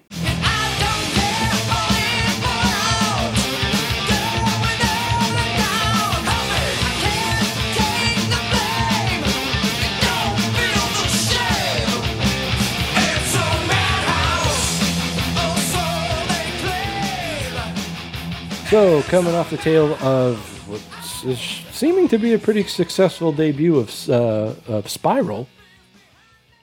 So 18.72 19.02
coming 19.02 19.34
off 19.34 19.50
the 19.50 19.58
tail 19.58 19.96
of 20.02 20.38
what's 20.66 21.24
is 21.24 21.38
seeming 21.72 22.08
to 22.08 22.16
be 22.16 22.32
a 22.32 22.38
pretty 22.38 22.62
successful 22.62 23.30
debut 23.30 23.76
of 23.76 24.08
uh, 24.08 24.54
of 24.66 24.88
Spiral. 24.88 25.46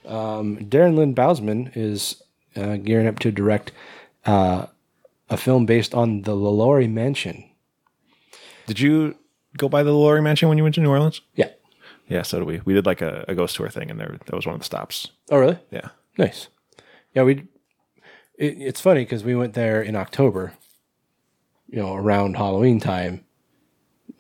Um, 0.08 0.58
Darren 0.58 0.96
Lynn 0.96 1.14
Bousman 1.14 1.72
is 1.78 2.20
uh, 2.56 2.78
gearing 2.78 3.06
up 3.06 3.20
to 3.20 3.32
direct 3.32 3.74
uh, 4.26 4.66
a 5.30 5.38
film 5.38 5.68
based 5.68 5.94
on 5.94 6.24
the 6.24 6.36
LaLaurie 6.36 6.88
Mansion. 6.88 7.48
Did 8.66 8.80
you 8.80 9.16
go 9.56 9.70
by 9.70 9.84
the 9.84 9.94
Laurie 9.94 10.24
Mansion 10.24 10.50
when 10.50 10.58
you 10.58 10.64
went 10.64 10.74
to 10.76 10.82
New 10.82 10.90
Orleans? 10.90 11.22
Yeah. 11.36 11.50
Yeah, 12.08 12.24
so 12.24 12.40
did 12.40 12.48
we. 12.48 12.60
We 12.66 12.74
did 12.74 12.88
like 12.88 13.04
a, 13.04 13.24
a 13.28 13.36
ghost 13.36 13.56
tour 13.56 13.70
thing, 13.70 13.92
and 13.92 14.00
there 14.00 14.18
that 14.26 14.36
was 14.36 14.48
one 14.48 14.56
of 14.56 14.62
the 14.62 14.66
stops. 14.66 15.10
Oh, 15.30 15.38
really? 15.38 15.60
Yeah. 15.70 15.90
Nice. 16.18 16.48
Yeah, 17.14 17.22
we. 17.22 17.44
It, 18.36 18.58
it's 18.58 18.82
funny 18.82 19.02
because 19.02 19.24
we 19.24 19.36
went 19.36 19.54
there 19.54 19.80
in 19.80 19.96
October, 19.96 20.54
you 21.70 21.80
know, 21.80 21.94
around 21.96 22.36
Halloween 22.38 22.80
time, 22.80 23.26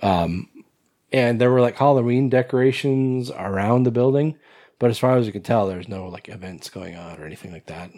um, 0.01 0.47
and 1.11 1.41
there 1.41 1.51
were 1.51 1.61
like 1.61 1.77
Halloween 1.77 2.29
decorations 2.29 3.31
around 3.31 3.83
the 3.83 3.91
building, 3.91 4.37
But 4.79 4.89
as 4.89 4.97
far 4.99 5.17
as 5.17 5.25
you 5.25 5.33
could 5.33 5.43
tell, 5.45 5.67
there's 5.67 5.89
no 5.89 6.07
like 6.07 6.29
events 6.29 6.69
going 6.69 6.95
on 6.95 7.19
or 7.19 7.25
anything 7.25 7.51
like 7.51 7.65
that. 7.65 7.91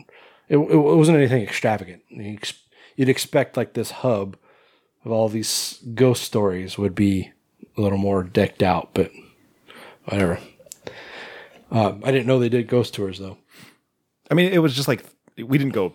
It, 0.50 0.58
it 0.58 0.78
wasn't 0.78 1.18
anything 1.18 1.44
extravagant. 1.44 2.02
You 2.10 2.34
ex- 2.34 2.54
You'd 2.98 3.10
expect 3.10 3.56
like 3.56 3.74
this 3.74 3.92
hub 3.92 4.36
of 5.06 5.12
all 5.12 5.30
these 5.30 5.80
ghost 5.96 6.24
stories 6.24 6.78
would 6.78 6.94
be 6.94 7.32
a 7.78 7.82
little 7.82 7.98
more 7.98 8.22
decked 8.24 8.62
out, 8.62 8.90
but 8.94 9.12
whatever. 10.06 10.40
Um, 11.72 12.02
I 12.04 12.12
didn't 12.12 12.28
know 12.28 12.38
they 12.38 12.50
did 12.50 12.68
ghost 12.68 12.94
tours 12.94 13.18
though. 13.18 13.38
I 14.30 14.34
mean, 14.34 14.52
it 14.52 14.60
was 14.60 14.76
just 14.76 14.88
like 14.88 15.06
we 15.38 15.58
didn't 15.58 15.74
go 15.74 15.94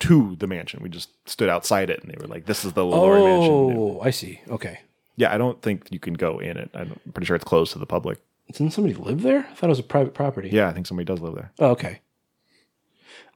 to 0.00 0.36
the 0.36 0.46
mansion. 0.46 0.80
We 0.82 0.88
just 0.88 1.10
stood 1.28 1.48
outside 1.48 1.90
it, 1.90 2.02
and 2.02 2.10
they 2.12 2.16
were 2.20 2.26
like, 2.26 2.46
"This 2.46 2.64
is 2.64 2.72
the 2.72 2.82
Lalaurie 2.82 3.24
mansion." 3.24 3.52
Oh, 3.78 4.00
I 4.02 4.10
see. 4.10 4.40
Okay. 4.48 4.80
Yeah, 5.16 5.32
I 5.32 5.38
don't 5.38 5.60
think 5.62 5.88
you 5.90 5.98
can 5.98 6.14
go 6.14 6.38
in 6.38 6.56
it. 6.56 6.70
I'm 6.74 7.00
pretty 7.14 7.26
sure 7.26 7.36
it's 7.36 7.44
closed 7.44 7.72
to 7.72 7.78
the 7.78 7.86
public. 7.86 8.18
Didn't 8.52 8.72
somebody 8.72 8.94
live 8.94 9.22
there? 9.22 9.46
I 9.50 9.54
thought 9.54 9.66
it 9.66 9.70
was 9.70 9.78
a 9.78 9.82
private 9.84 10.14
property. 10.14 10.50
Yeah, 10.52 10.68
I 10.68 10.72
think 10.72 10.86
somebody 10.86 11.04
does 11.06 11.20
live 11.20 11.34
there. 11.34 11.52
Oh, 11.58 11.70
okay. 11.70 12.00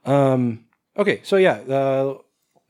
Um. 0.05 0.65
Okay. 0.97 1.21
So 1.23 1.35
yeah, 1.37 1.61
the 1.61 2.19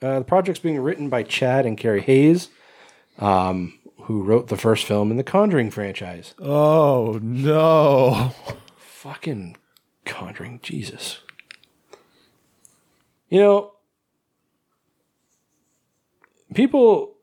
uh, 0.01 0.19
the 0.19 0.25
project's 0.25 0.59
being 0.59 0.79
written 0.79 1.09
by 1.09 1.23
Chad 1.23 1.65
and 1.65 1.77
Carey 1.77 2.01
Hayes, 2.01 2.49
um, 3.19 3.77
who 4.03 4.23
wrote 4.23 4.47
the 4.47 4.57
first 4.57 4.85
film 4.85 5.11
in 5.11 5.17
the 5.17 5.23
Conjuring 5.23 5.69
franchise. 5.69 6.33
Oh 6.39 7.19
no! 7.21 8.33
Fucking 8.77 9.57
Conjuring, 10.05 10.59
Jesus. 10.63 11.19
You 13.29 13.39
know, 13.39 13.71
people. 16.53 17.15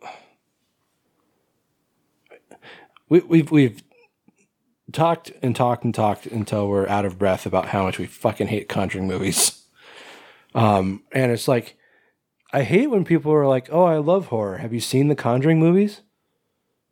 We, 3.08 3.20
we've 3.20 3.50
we've 3.50 3.82
talked 4.92 5.32
and 5.42 5.54
talked 5.54 5.84
and 5.84 5.94
talked 5.94 6.26
until 6.26 6.68
we're 6.68 6.88
out 6.88 7.04
of 7.04 7.18
breath 7.18 7.46
about 7.46 7.68
how 7.68 7.84
much 7.84 7.98
we 7.98 8.06
fucking 8.06 8.48
hate 8.48 8.68
Conjuring 8.68 9.06
movies. 9.06 9.64
Um, 10.54 11.02
and 11.12 11.30
it's 11.30 11.46
like, 11.46 11.76
I 12.52 12.62
hate 12.62 12.88
when 12.88 13.04
people 13.04 13.32
are 13.32 13.46
like, 13.46 13.68
"Oh, 13.70 13.84
I 13.84 13.98
love 13.98 14.26
horror. 14.26 14.58
Have 14.58 14.72
you 14.72 14.80
seen 14.80 15.08
the 15.08 15.14
Conjuring 15.14 15.58
movies?" 15.58 16.00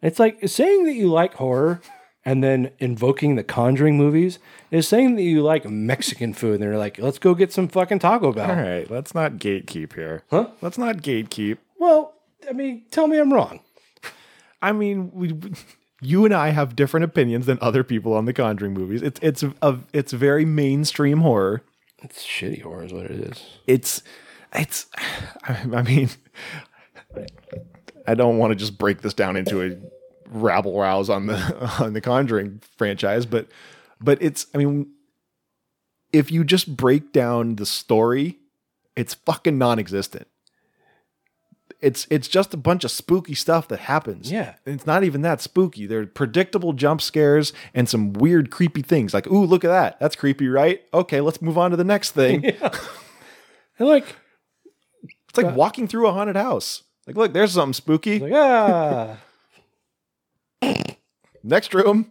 It's 0.02 0.18
like 0.18 0.46
saying 0.46 0.84
that 0.84 0.92
you 0.92 1.08
like 1.08 1.34
horror 1.34 1.80
and 2.24 2.44
then 2.44 2.70
invoking 2.78 3.34
the 3.34 3.42
Conjuring 3.42 3.96
movies 3.96 4.38
is 4.70 4.86
saying 4.86 5.16
that 5.16 5.22
you 5.22 5.42
like 5.42 5.64
Mexican 5.64 6.34
food. 6.34 6.54
And 6.54 6.62
they're 6.62 6.76
like, 6.76 6.98
"Let's 6.98 7.18
go 7.18 7.34
get 7.34 7.52
some 7.52 7.68
fucking 7.68 8.00
Taco 8.00 8.32
Bell." 8.32 8.50
All 8.50 8.56
right, 8.56 8.90
let's 8.90 9.14
not 9.14 9.32
gatekeep 9.32 9.94
here. 9.94 10.22
Huh? 10.30 10.48
Let's 10.60 10.76
not 10.76 10.98
gatekeep. 10.98 11.56
Well, 11.78 12.15
I 12.48 12.52
mean, 12.52 12.84
tell 12.90 13.06
me 13.06 13.18
I'm 13.18 13.32
wrong. 13.32 13.60
I 14.62 14.72
mean, 14.72 15.10
we, 15.12 15.38
you 16.00 16.24
and 16.24 16.34
I 16.34 16.50
have 16.50 16.76
different 16.76 17.04
opinions 17.04 17.46
than 17.46 17.58
other 17.60 17.84
people 17.84 18.14
on 18.14 18.24
the 18.24 18.32
Conjuring 18.32 18.74
movies. 18.74 19.02
It's 19.02 19.20
it's 19.22 19.44
a 19.62 19.78
it's 19.92 20.12
very 20.12 20.44
mainstream 20.44 21.18
horror. 21.18 21.62
It's 21.98 22.24
shitty 22.24 22.62
horror, 22.62 22.84
is 22.84 22.92
what 22.92 23.06
it 23.06 23.12
is. 23.12 23.44
It's 23.66 24.02
it's. 24.54 24.86
I 25.44 25.82
mean, 25.82 26.10
I 28.06 28.14
don't 28.14 28.38
want 28.38 28.52
to 28.52 28.56
just 28.56 28.78
break 28.78 29.02
this 29.02 29.14
down 29.14 29.36
into 29.36 29.62
a 29.62 29.76
rabble 30.28 30.78
rouse 30.78 31.08
on 31.08 31.26
the 31.26 31.70
on 31.80 31.92
the 31.92 32.00
Conjuring 32.00 32.62
franchise, 32.76 33.26
but 33.26 33.48
but 34.00 34.20
it's. 34.20 34.46
I 34.54 34.58
mean, 34.58 34.92
if 36.12 36.30
you 36.30 36.44
just 36.44 36.76
break 36.76 37.12
down 37.12 37.56
the 37.56 37.66
story, 37.66 38.38
it's 38.94 39.14
fucking 39.14 39.58
non-existent. 39.58 40.28
It's 41.86 42.04
it's 42.10 42.26
just 42.26 42.52
a 42.52 42.56
bunch 42.56 42.82
of 42.82 42.90
spooky 42.90 43.34
stuff 43.34 43.68
that 43.68 43.78
happens. 43.78 44.32
Yeah. 44.32 44.56
It's 44.66 44.86
not 44.86 45.04
even 45.04 45.22
that 45.22 45.40
spooky. 45.40 45.86
They're 45.86 46.04
predictable 46.04 46.72
jump 46.72 47.00
scares 47.00 47.52
and 47.74 47.88
some 47.88 48.12
weird, 48.12 48.50
creepy 48.50 48.82
things. 48.82 49.14
Like, 49.14 49.28
ooh, 49.28 49.44
look 49.44 49.64
at 49.64 49.68
that. 49.68 50.00
That's 50.00 50.16
creepy, 50.16 50.48
right? 50.48 50.82
Okay, 50.92 51.20
let's 51.20 51.40
move 51.40 51.56
on 51.56 51.70
to 51.70 51.76
the 51.76 51.84
next 51.84 52.10
thing. 52.10 52.44
And 52.44 52.58
like, 53.78 54.16
It's 55.28 55.38
like 55.38 55.54
walking 55.54 55.86
through 55.86 56.08
a 56.08 56.12
haunted 56.12 56.34
house. 56.34 56.82
Like, 57.06 57.14
look, 57.16 57.32
there's 57.32 57.52
something 57.52 57.72
spooky. 57.72 58.18
like 58.18 58.32
ah, 58.34 59.18
Next 61.44 61.72
room. 61.72 62.10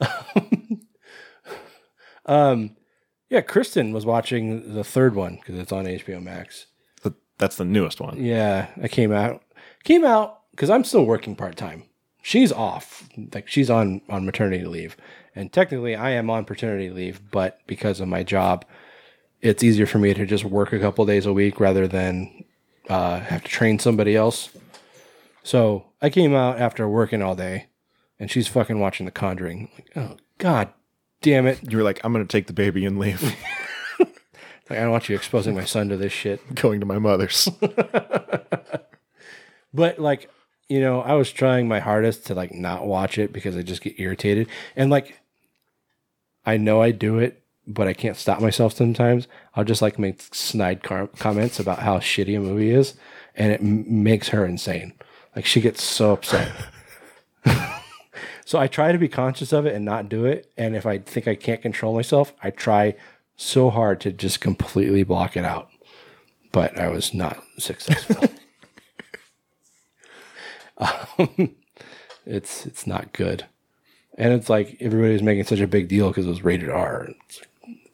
um, 2.26 2.76
yeah. 3.30 3.40
Kristen 3.40 3.92
was 3.92 4.04
watching 4.04 4.74
the 4.74 4.82
third 4.82 5.14
one 5.14 5.36
because 5.36 5.60
it's 5.60 5.70
on 5.70 5.84
HBO 5.84 6.20
Max. 6.20 6.66
That's 7.38 7.56
the 7.56 7.64
newest 7.64 8.00
one. 8.00 8.22
Yeah, 8.22 8.68
I 8.80 8.88
came 8.88 9.12
out 9.12 9.42
came 9.84 10.04
out 10.04 10.40
because 10.50 10.70
I'm 10.70 10.84
still 10.84 11.04
working 11.04 11.36
part 11.36 11.56
time. 11.56 11.84
She's 12.22 12.52
off, 12.52 13.08
like 13.34 13.48
she's 13.48 13.68
on 13.68 14.00
on 14.08 14.24
maternity 14.24 14.64
leave, 14.64 14.96
and 15.34 15.52
technically 15.52 15.94
I 15.94 16.10
am 16.10 16.30
on 16.30 16.44
paternity 16.44 16.90
leave, 16.90 17.20
but 17.30 17.60
because 17.66 18.00
of 18.00 18.08
my 18.08 18.22
job, 18.22 18.64
it's 19.42 19.62
easier 19.62 19.86
for 19.86 19.98
me 19.98 20.14
to 20.14 20.24
just 20.24 20.44
work 20.44 20.72
a 20.72 20.78
couple 20.78 21.04
days 21.04 21.26
a 21.26 21.32
week 21.32 21.60
rather 21.60 21.86
than 21.86 22.44
uh, 22.88 23.20
have 23.20 23.42
to 23.42 23.48
train 23.50 23.78
somebody 23.78 24.16
else. 24.16 24.48
So 25.42 25.84
I 26.00 26.08
came 26.08 26.34
out 26.34 26.58
after 26.58 26.88
working 26.88 27.20
all 27.20 27.34
day, 27.34 27.66
and 28.18 28.30
she's 28.30 28.48
fucking 28.48 28.78
watching 28.78 29.04
The 29.04 29.12
Conjuring. 29.12 29.70
Like, 29.74 29.90
oh 29.96 30.16
god 30.38 30.72
damn 31.20 31.46
it! 31.46 31.70
You 31.70 31.76
were 31.76 31.84
like, 31.84 32.00
I'm 32.04 32.12
going 32.12 32.26
to 32.26 32.32
take 32.32 32.46
the 32.46 32.52
baby 32.54 32.86
and 32.86 32.98
leave. 32.98 33.22
Like, 34.70 34.78
I 34.78 34.82
don't 34.82 34.92
want 34.92 35.08
you 35.08 35.14
exposing 35.14 35.54
my 35.54 35.64
son 35.64 35.88
to 35.90 35.96
this 35.96 36.12
shit. 36.12 36.54
Going 36.54 36.80
to 36.80 36.86
my 36.86 36.98
mother's. 36.98 37.48
But 39.74 39.98
like, 39.98 40.30
you 40.68 40.80
know, 40.80 41.00
I 41.00 41.14
was 41.14 41.32
trying 41.32 41.66
my 41.68 41.80
hardest 41.80 42.26
to 42.28 42.34
like 42.34 42.54
not 42.54 42.86
watch 42.86 43.18
it 43.18 43.32
because 43.32 43.56
I 43.56 43.62
just 43.62 43.82
get 43.82 43.98
irritated. 43.98 44.46
And 44.76 44.88
like 44.88 45.20
I 46.46 46.56
know 46.56 46.80
I 46.80 46.92
do 46.92 47.18
it, 47.18 47.42
but 47.66 47.88
I 47.88 47.92
can't 47.92 48.16
stop 48.16 48.40
myself 48.40 48.72
sometimes. 48.72 49.26
I'll 49.56 49.64
just 49.64 49.82
like 49.82 49.98
make 49.98 50.22
snide 50.32 50.82
car- 50.82 51.08
comments 51.18 51.58
about 51.58 51.80
how 51.80 51.98
shitty 51.98 52.36
a 52.36 52.40
movie 52.40 52.70
is 52.70 52.94
and 53.34 53.52
it 53.52 53.60
m- 53.60 54.04
makes 54.04 54.28
her 54.28 54.46
insane. 54.46 54.92
Like 55.34 55.44
she 55.44 55.60
gets 55.60 55.82
so 55.82 56.12
upset. 56.12 56.52
so 58.44 58.60
I 58.60 58.68
try 58.68 58.92
to 58.92 58.98
be 58.98 59.08
conscious 59.08 59.52
of 59.52 59.66
it 59.66 59.74
and 59.74 59.84
not 59.84 60.08
do 60.08 60.24
it. 60.24 60.52
And 60.56 60.76
if 60.76 60.86
I 60.86 60.98
think 60.98 61.26
I 61.26 61.34
can't 61.34 61.60
control 61.60 61.96
myself, 61.96 62.32
I 62.44 62.50
try 62.50 62.94
so 63.36 63.70
hard 63.70 64.00
to 64.02 64.12
just 64.12 64.40
completely 64.40 65.02
block 65.02 65.36
it 65.36 65.44
out. 65.44 65.70
But 66.52 66.78
I 66.78 66.88
was 66.88 67.12
not 67.12 67.42
successful. 67.58 68.28
um, 70.78 71.56
it's 72.24 72.64
it's 72.66 72.86
not 72.86 73.12
good, 73.12 73.46
and 74.16 74.32
it's 74.32 74.48
like 74.48 74.76
everybody 74.80 75.14
was 75.14 75.22
making 75.22 75.44
such 75.44 75.60
a 75.60 75.66
big 75.66 75.88
deal 75.88 76.08
because 76.08 76.26
it 76.26 76.30
was 76.30 76.44
rated 76.44 76.70
R. 76.70 77.08
It's 77.28 77.42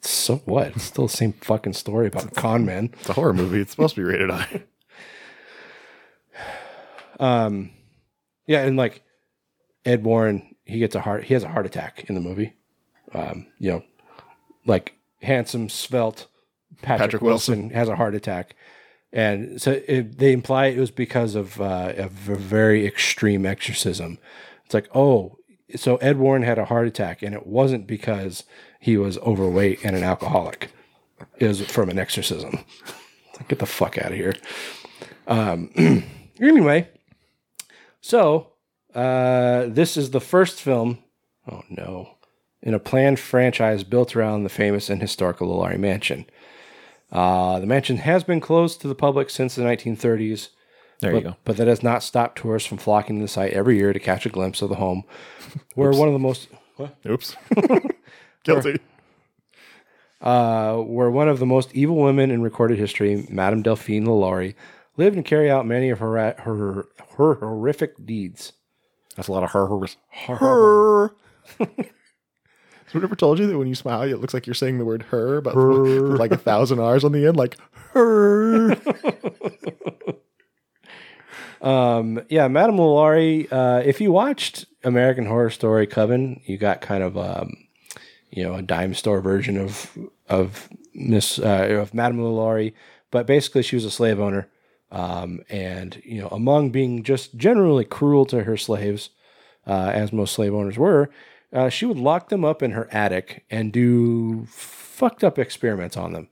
so 0.01 0.37
what? 0.45 0.67
It's 0.67 0.83
still 0.83 1.07
the 1.07 1.15
same 1.15 1.33
fucking 1.33 1.73
story 1.73 2.07
about 2.07 2.35
con 2.35 2.65
man. 2.65 2.91
It's 2.99 3.09
a 3.09 3.13
horror 3.13 3.33
movie. 3.33 3.61
It's 3.61 3.71
supposed 3.71 3.95
to 3.95 4.01
be 4.01 4.05
rated 4.05 4.31
R. 4.31 4.47
Um, 7.19 7.69
yeah, 8.47 8.63
and 8.63 8.77
like 8.77 9.03
Ed 9.85 10.03
Warren, 10.03 10.55
he 10.65 10.79
gets 10.79 10.95
a 10.95 11.01
heart. 11.01 11.25
He 11.25 11.35
has 11.35 11.43
a 11.43 11.49
heart 11.49 11.67
attack 11.67 12.05
in 12.09 12.15
the 12.15 12.21
movie. 12.21 12.55
Um, 13.13 13.45
you 13.59 13.69
know, 13.69 13.83
like 14.65 14.95
handsome, 15.21 15.69
svelte 15.69 16.27
Patrick, 16.81 16.99
Patrick 16.99 17.21
Wilson. 17.21 17.59
Wilson. 17.59 17.75
has 17.77 17.89
a 17.89 17.95
heart 17.95 18.15
attack, 18.15 18.55
and 19.11 19.61
so 19.61 19.81
it, 19.87 20.17
they 20.17 20.31
imply 20.31 20.67
it 20.67 20.79
was 20.79 20.91
because 20.91 21.35
of 21.35 21.59
uh, 21.59 21.93
of 21.97 22.29
a 22.29 22.35
very 22.35 22.85
extreme 22.85 23.45
exorcism. 23.45 24.17
It's 24.65 24.73
like, 24.73 24.89
oh, 24.95 25.37
so 25.75 25.97
Ed 25.97 26.17
Warren 26.17 26.43
had 26.43 26.57
a 26.57 26.65
heart 26.65 26.87
attack, 26.87 27.21
and 27.21 27.35
it 27.35 27.45
wasn't 27.45 27.87
because 27.87 28.43
he 28.79 28.97
was 28.97 29.17
overweight 29.19 29.83
and 29.83 29.95
an 29.95 30.03
alcoholic. 30.03 30.71
It 31.37 31.47
was 31.47 31.61
from 31.61 31.89
an 31.89 31.99
exorcism. 31.99 32.63
Like, 33.37 33.47
get 33.47 33.59
the 33.59 33.65
fuck 33.65 33.97
out 33.97 34.11
of 34.11 34.17
here. 34.17 34.35
Um, 35.27 35.71
anyway, 36.39 36.89
so 38.01 38.53
uh, 38.95 39.65
this 39.67 39.97
is 39.97 40.11
the 40.11 40.19
first 40.19 40.61
film. 40.61 40.99
Oh 41.51 41.63
no! 41.69 42.15
In 42.61 42.73
a 42.73 42.79
planned 42.79 43.19
franchise 43.19 43.83
built 43.83 44.15
around 44.15 44.43
the 44.43 44.49
famous 44.49 44.89
and 44.89 45.01
historical 45.01 45.47
Lalaurie 45.47 45.79
Mansion. 45.79 46.25
Uh, 47.11 47.59
the 47.59 47.65
mansion 47.65 47.97
has 47.97 48.23
been 48.23 48.39
closed 48.39 48.81
to 48.81 48.87
the 48.87 48.95
public 48.95 49.29
since 49.29 49.55
the 49.55 49.63
1930s. 49.63 50.49
There 50.99 51.11
but, 51.11 51.17
you 51.17 51.23
go. 51.23 51.35
But 51.43 51.57
that 51.57 51.67
has 51.67 51.81
not 51.81 52.03
stopped 52.03 52.37
tourists 52.39 52.69
from 52.69 52.77
flocking 52.77 53.17
to 53.17 53.23
the 53.23 53.27
site 53.27 53.53
every 53.53 53.77
year 53.77 53.91
to 53.91 53.99
catch 53.99 54.25
a 54.25 54.29
glimpse 54.29 54.61
of 54.61 54.69
the 54.69 54.75
home, 54.75 55.03
where 55.75 55.91
one 55.91 56.07
of 56.07 56.13
the 56.13 56.19
most 56.19 56.47
Oops. 57.05 57.35
Guilty. 58.43 58.79
uh, 60.21 60.77
where 60.77 61.11
one 61.11 61.29
of 61.29 61.39
the 61.39 61.45
most 61.45 61.73
evil 61.73 61.95
women 61.97 62.31
in 62.31 62.41
recorded 62.41 62.79
history, 62.79 63.25
Madame 63.29 63.61
Delphine 63.61 64.05
Lalaurie, 64.05 64.55
lived 64.97 65.15
and 65.15 65.25
carried 65.25 65.49
out 65.49 65.65
many 65.65 65.89
of 65.89 65.99
her 65.99 66.33
her, 66.39 66.87
her 67.17 67.33
horrific 67.35 68.05
deeds. 68.05 68.53
That's 69.15 69.27
a 69.27 69.31
lot 69.31 69.43
of 69.43 69.51
her. 69.51 69.67
Her. 70.27 70.35
her. 70.35 71.15
Anyone 72.93 73.05
ever 73.05 73.15
told 73.15 73.39
you 73.39 73.47
that 73.47 73.57
when 73.57 73.67
you 73.67 73.75
smile, 73.75 74.01
it 74.03 74.19
looks 74.19 74.33
like 74.33 74.45
you're 74.45 74.53
saying 74.53 74.77
the 74.77 74.85
word 74.85 75.03
her, 75.03 75.41
but 75.41 75.55
with 75.55 76.19
like 76.19 76.31
a 76.31 76.37
thousand 76.37 76.79
R's 76.79 77.03
on 77.03 77.11
the 77.11 77.25
end, 77.25 77.37
like 77.37 77.57
her? 77.93 78.75
Um, 81.61 82.19
yeah, 82.27 82.47
Madame 82.47 82.77
Lalaurie. 82.77 83.47
Uh, 83.51 83.83
if 83.85 84.01
you 84.01 84.11
watched 84.11 84.65
American 84.83 85.27
Horror 85.27 85.51
Story 85.51 85.85
Coven, 85.85 86.41
you 86.45 86.57
got 86.57 86.81
kind 86.81 87.03
of 87.03 87.15
um, 87.15 87.53
you 88.31 88.43
know, 88.43 88.55
a 88.55 88.61
dime 88.61 88.93
store 88.93 89.21
version 89.21 89.57
of 89.57 89.97
of 90.27 90.69
Miss 90.93 91.37
uh, 91.37 91.67
of 91.81 91.93
Madame 91.93 92.21
LaLaurie. 92.21 92.73
But 93.11 93.27
basically, 93.27 93.61
she 93.61 93.75
was 93.75 93.85
a 93.85 93.91
slave 93.91 94.19
owner, 94.19 94.49
um, 94.91 95.41
and 95.49 96.01
you 96.03 96.21
know, 96.21 96.29
among 96.29 96.71
being 96.71 97.03
just 97.03 97.35
generally 97.35 97.85
cruel 97.85 98.25
to 98.27 98.43
her 98.43 98.57
slaves, 98.57 99.09
uh, 99.67 99.91
as 99.93 100.13
most 100.13 100.33
slave 100.33 100.53
owners 100.53 100.77
were, 100.77 101.09
uh, 101.53 101.69
she 101.69 101.85
would 101.85 101.97
lock 101.97 102.29
them 102.29 102.43
up 102.45 102.61
in 102.63 102.71
her 102.71 102.87
attic 102.91 103.45
and 103.49 103.71
do 103.73 104.45
fucked 104.47 105.23
up 105.23 105.37
experiments 105.39 105.97
on 105.97 106.13
them, 106.13 106.29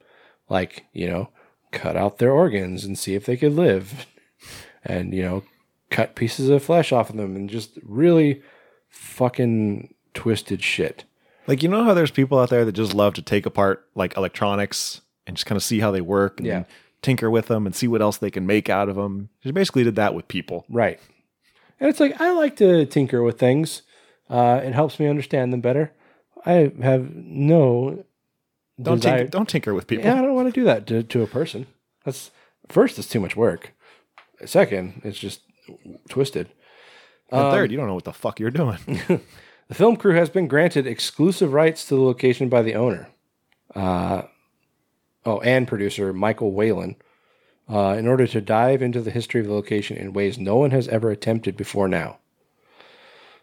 like 0.49 0.85
you 0.93 1.07
know, 1.07 1.29
cut 1.71 1.95
out 1.97 2.17
their 2.17 2.31
organs 2.31 2.85
and 2.85 2.97
see 2.97 3.15
if 3.15 3.25
they 3.25 3.37
could 3.37 3.53
live, 3.53 4.05
and 4.83 5.13
you 5.13 5.21
know, 5.23 5.43
cut 5.89 6.15
pieces 6.15 6.49
of 6.49 6.63
flesh 6.63 6.91
off 6.91 7.09
of 7.09 7.17
them, 7.17 7.35
and 7.35 7.49
just 7.49 7.77
really 7.83 8.41
fucking 8.87 9.93
twisted 10.13 10.63
shit. 10.63 11.03
Like 11.47 11.63
you 11.63 11.69
know 11.69 11.83
how 11.83 11.93
there's 11.93 12.11
people 12.11 12.39
out 12.39 12.49
there 12.49 12.65
that 12.65 12.73
just 12.73 12.93
love 12.93 13.13
to 13.15 13.21
take 13.21 13.45
apart 13.45 13.85
like 13.95 14.15
electronics 14.17 15.01
and 15.25 15.35
just 15.35 15.45
kind 15.45 15.57
of 15.57 15.63
see 15.63 15.79
how 15.79 15.91
they 15.91 16.01
work 16.01 16.39
and 16.39 16.47
Yeah. 16.47 16.63
tinker 17.01 17.29
with 17.29 17.47
them 17.47 17.65
and 17.65 17.75
see 17.75 17.87
what 17.87 18.01
else 18.01 18.17
they 18.17 18.29
can 18.31 18.45
make 18.45 18.69
out 18.69 18.89
of 18.89 18.95
them. 18.95 19.29
She 19.43 19.51
basically 19.51 19.83
did 19.83 19.95
that 19.95 20.13
with 20.13 20.27
people. 20.27 20.65
Right. 20.69 20.99
And 21.79 21.89
it's 21.89 21.99
like 21.99 22.19
I 22.21 22.31
like 22.33 22.55
to 22.57 22.85
tinker 22.85 23.23
with 23.23 23.39
things. 23.39 23.81
Uh, 24.29 24.61
it 24.63 24.73
helps 24.73 24.99
me 24.99 25.07
understand 25.07 25.51
them 25.51 25.61
better. 25.61 25.91
I 26.45 26.71
have 26.81 27.13
no 27.15 28.05
Don't 28.81 28.97
desire- 28.97 29.17
tinker, 29.19 29.31
don't 29.31 29.49
tinker 29.49 29.73
with 29.73 29.87
people. 29.87 30.05
Yeah, 30.05 30.15
I 30.19 30.21
don't 30.21 30.35
want 30.35 30.53
to 30.53 30.59
do 30.59 30.63
that 30.65 30.85
to, 30.87 31.03
to 31.03 31.21
a 31.23 31.27
person. 31.27 31.65
That's 32.05 32.31
first, 32.69 32.97
it's 32.99 33.09
too 33.09 33.19
much 33.19 33.35
work. 33.35 33.73
Second, 34.45 35.01
it's 35.03 35.17
just 35.19 35.41
twisted. 36.09 36.49
And 37.31 37.41
Um, 37.41 37.51
third, 37.51 37.71
you 37.71 37.77
don't 37.77 37.87
know 37.87 37.95
what 37.95 38.05
the 38.05 38.13
fuck 38.13 38.39
you're 38.39 38.51
doing. 38.51 38.77
The 39.67 39.75
film 39.75 39.97
crew 39.97 40.15
has 40.15 40.31
been 40.31 40.47
granted 40.47 40.87
exclusive 40.87 41.53
rights 41.53 41.85
to 41.85 41.95
the 41.95 42.01
location 42.01 42.49
by 42.49 42.63
the 42.63 42.73
owner. 42.73 43.07
Uh, 43.75 44.23
oh, 45.27 45.41
and 45.41 45.67
producer 45.67 46.11
Michael 46.11 46.53
Whalen, 46.53 46.95
uh, 47.71 47.95
in 47.95 48.07
order 48.07 48.25
to 48.25 48.41
dive 48.41 48.81
into 48.81 48.99
the 48.99 49.11
history 49.11 49.41
of 49.41 49.45
the 49.45 49.53
location 49.53 49.95
in 49.95 50.11
ways 50.11 50.39
no 50.39 50.55
one 50.55 50.71
has 50.71 50.87
ever 50.87 51.11
attempted 51.11 51.55
before 51.55 51.87
now. 51.87 52.17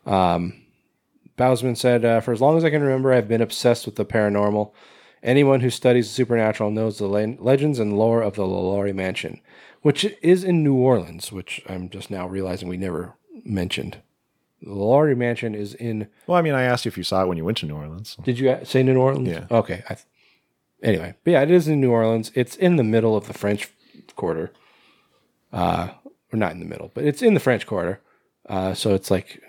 Um, 0.04 0.65
Bousman 1.36 1.76
said, 1.76 2.04
uh, 2.04 2.20
For 2.20 2.32
as 2.32 2.40
long 2.40 2.56
as 2.56 2.64
I 2.64 2.70
can 2.70 2.82
remember, 2.82 3.12
I've 3.12 3.28
been 3.28 3.42
obsessed 3.42 3.86
with 3.86 3.96
the 3.96 4.04
paranormal. 4.04 4.72
Anyone 5.22 5.60
who 5.60 5.70
studies 5.70 6.08
the 6.08 6.14
supernatural 6.14 6.70
knows 6.70 6.98
the 6.98 7.06
le- 7.06 7.36
legends 7.38 7.78
and 7.78 7.98
lore 7.98 8.22
of 8.22 8.36
the 8.36 8.46
LaLaurie 8.46 8.92
Mansion, 8.94 9.40
which 9.82 10.04
is 10.22 10.44
in 10.44 10.62
New 10.62 10.74
Orleans, 10.74 11.32
which 11.32 11.62
I'm 11.68 11.88
just 11.90 12.10
now 12.10 12.26
realizing 12.26 12.68
we 12.68 12.76
never 12.76 13.14
mentioned. 13.44 13.98
The 14.62 14.70
LaLaurie 14.70 15.16
Mansion 15.16 15.54
is 15.54 15.74
in 15.74 16.08
well, 16.26 16.38
I 16.38 16.42
mean, 16.42 16.54
I 16.54 16.62
asked 16.62 16.84
you 16.84 16.90
if 16.90 16.96
you 16.96 17.04
saw 17.04 17.22
it 17.22 17.28
when 17.28 17.36
you 17.36 17.44
went 17.44 17.58
to 17.58 17.66
New 17.66 17.76
Orleans. 17.76 18.16
did 18.22 18.38
you 18.38 18.58
say 18.64 18.82
New 18.82 18.98
Orleans? 18.98 19.28
Yeah. 19.28 19.46
Okay. 19.50 19.82
I 19.88 19.94
th- 19.94 20.06
anyway, 20.82 21.14
but 21.24 21.30
yeah, 21.32 21.42
it 21.42 21.50
is 21.50 21.68
in 21.68 21.80
New 21.80 21.90
Orleans. 21.90 22.30
It's 22.34 22.56
in 22.56 22.76
the 22.76 22.84
middle 22.84 23.16
of 23.16 23.26
the 23.26 23.34
French 23.34 23.68
Quarter. 24.14 24.52
Uh, 25.52 25.90
or 26.32 26.38
not 26.38 26.52
in 26.52 26.60
the 26.60 26.66
middle, 26.66 26.90
but 26.94 27.04
it's 27.04 27.22
in 27.22 27.34
the 27.34 27.40
French 27.40 27.66
Quarter. 27.66 28.00
Uh, 28.48 28.74
so 28.74 28.94
it's 28.94 29.10
like 29.10 29.42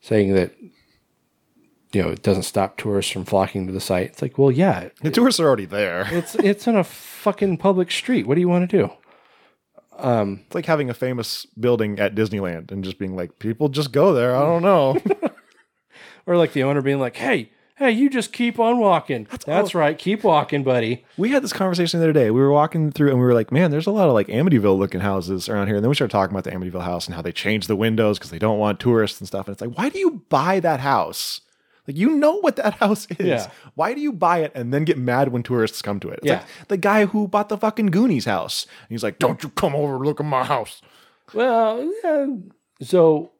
saying 0.00 0.34
that 0.34 0.52
you 1.94 2.02
know 2.02 2.08
it 2.10 2.22
doesn't 2.22 2.42
stop 2.42 2.76
tourists 2.76 3.12
from 3.12 3.24
flocking 3.24 3.66
to 3.66 3.72
the 3.72 3.80
site. 3.80 4.06
It's 4.10 4.22
like, 4.22 4.38
well, 4.38 4.50
yeah, 4.50 4.88
The 5.02 5.10
tourists 5.10 5.40
are 5.40 5.46
already 5.46 5.66
there. 5.66 6.06
it's 6.12 6.34
it's 6.36 6.66
on 6.68 6.76
a 6.76 6.84
fucking 6.84 7.58
public 7.58 7.90
street. 7.90 8.26
What 8.26 8.34
do 8.34 8.40
you 8.40 8.48
want 8.48 8.68
to 8.70 8.76
do? 8.78 8.90
Um, 9.96 10.40
It's 10.46 10.54
like 10.54 10.66
having 10.66 10.90
a 10.90 10.94
famous 10.94 11.46
building 11.46 12.00
at 12.00 12.14
Disneyland 12.14 12.72
and 12.72 12.82
just 12.82 12.98
being 12.98 13.14
like, 13.14 13.38
people 13.38 13.68
just 13.68 13.92
go 13.92 14.12
there. 14.12 14.34
I 14.34 14.40
don't 14.40 14.62
know. 14.62 15.00
Or 16.26 16.36
like 16.36 16.52
the 16.52 16.62
owner 16.62 16.80
being 16.80 17.00
like, 17.00 17.16
hey. 17.16 17.50
Hey, 17.76 17.90
you 17.90 18.08
just 18.08 18.32
keep 18.32 18.60
on 18.60 18.78
walking. 18.78 19.26
That's, 19.44 19.74
right. 19.74 19.98
Keep 19.98 20.22
walking, 20.22 20.62
buddy. 20.62 21.04
we 21.18 21.30
had 21.30 21.42
this 21.42 21.52
conversation 21.52 21.98
the 21.98 22.06
other 22.06 22.12
day. 22.12 22.30
We 22.30 22.40
were 22.40 22.52
walking 22.52 22.92
through 22.92 23.10
and 23.10 23.18
we 23.18 23.24
were 23.24 23.34
like, 23.34 23.50
man, 23.50 23.72
there's 23.72 23.88
a 23.88 23.90
lot 23.90 24.06
of 24.06 24.14
like 24.14 24.28
Amityville 24.28 24.78
looking 24.78 25.00
houses 25.00 25.48
around 25.48 25.66
here. 25.66 25.76
And 25.76 25.84
then 25.84 25.88
we 25.88 25.96
started 25.96 26.12
talking 26.12 26.32
about 26.34 26.44
the 26.44 26.52
Amityville 26.52 26.84
house 26.84 27.06
and 27.06 27.16
how 27.16 27.20
they 27.20 27.32
changed 27.32 27.66
the 27.66 27.74
windows 27.74 28.16
because 28.18 28.30
they 28.30 28.38
don't 28.38 28.60
want 28.60 28.78
tourists 28.78 29.20
and 29.20 29.26
stuff. 29.26 29.48
And 29.48 29.54
it's 29.54 29.60
like, 29.60 29.76
why 29.76 29.88
do 29.88 29.98
you 29.98 30.22
buy 30.28 30.60
that 30.60 30.80
house? 30.80 31.40
Like, 31.86 31.96
you 31.96 32.10
know 32.16 32.36
what 32.40 32.56
that 32.56 32.74
house 32.80 33.06
is. 33.18 33.26
Yeah. 33.26 33.50
Why 33.74 33.92
do 33.94 34.00
you 34.00 34.12
buy 34.12 34.38
it 34.38 34.52
and 34.54 34.72
then 34.72 34.84
get 34.84 34.96
mad 34.98 35.28
when 35.28 35.42
tourists 35.42 35.82
come 35.82 36.00
to 36.00 36.08
it? 36.08 36.20
It's 36.22 36.26
Yeah. 36.26 36.38
like 36.38 36.68
the 36.68 36.76
guy 36.76 37.06
who 37.06 37.28
bought 37.28 37.48
the 37.50 37.58
fucking 37.58 37.86
Goonies 37.86 38.24
house. 38.24 38.66
And 38.82 38.88
he's 38.90 39.02
like, 39.02 39.18
don't 39.18 39.42
you 39.42 39.50
come 39.50 39.74
over 39.74 39.96
and 39.96 40.04
look 40.06 40.20
at 40.20 40.26
my 40.26 40.44
house. 40.44 40.80
Well, 41.32 41.90
yeah. 42.02 42.26
so 42.80 43.32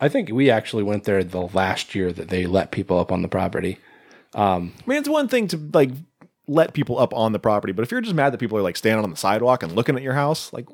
I 0.00 0.08
think 0.08 0.30
we 0.30 0.50
actually 0.50 0.82
went 0.82 1.04
there 1.04 1.22
the 1.24 1.42
last 1.48 1.94
year 1.94 2.12
that 2.12 2.28
they 2.28 2.46
let 2.46 2.70
people 2.70 2.98
up 2.98 3.10
on 3.12 3.22
the 3.22 3.28
property. 3.28 3.78
Um, 4.34 4.72
I 4.84 4.90
mean, 4.90 4.98
it's 4.98 5.08
one 5.08 5.28
thing 5.28 5.46
to 5.48 5.56
like 5.72 5.90
let 6.46 6.74
people 6.74 6.98
up 6.98 7.14
on 7.14 7.32
the 7.32 7.38
property, 7.38 7.72
but 7.72 7.82
if 7.82 7.90
you're 7.90 8.00
just 8.00 8.14
mad 8.14 8.32
that 8.32 8.38
people 8.38 8.58
are 8.58 8.62
like 8.62 8.76
standing 8.76 9.02
on 9.04 9.10
the 9.10 9.16
sidewalk 9.16 9.62
and 9.62 9.72
looking 9.72 9.96
at 9.96 10.02
your 10.02 10.12
house, 10.14 10.52
like, 10.52 10.66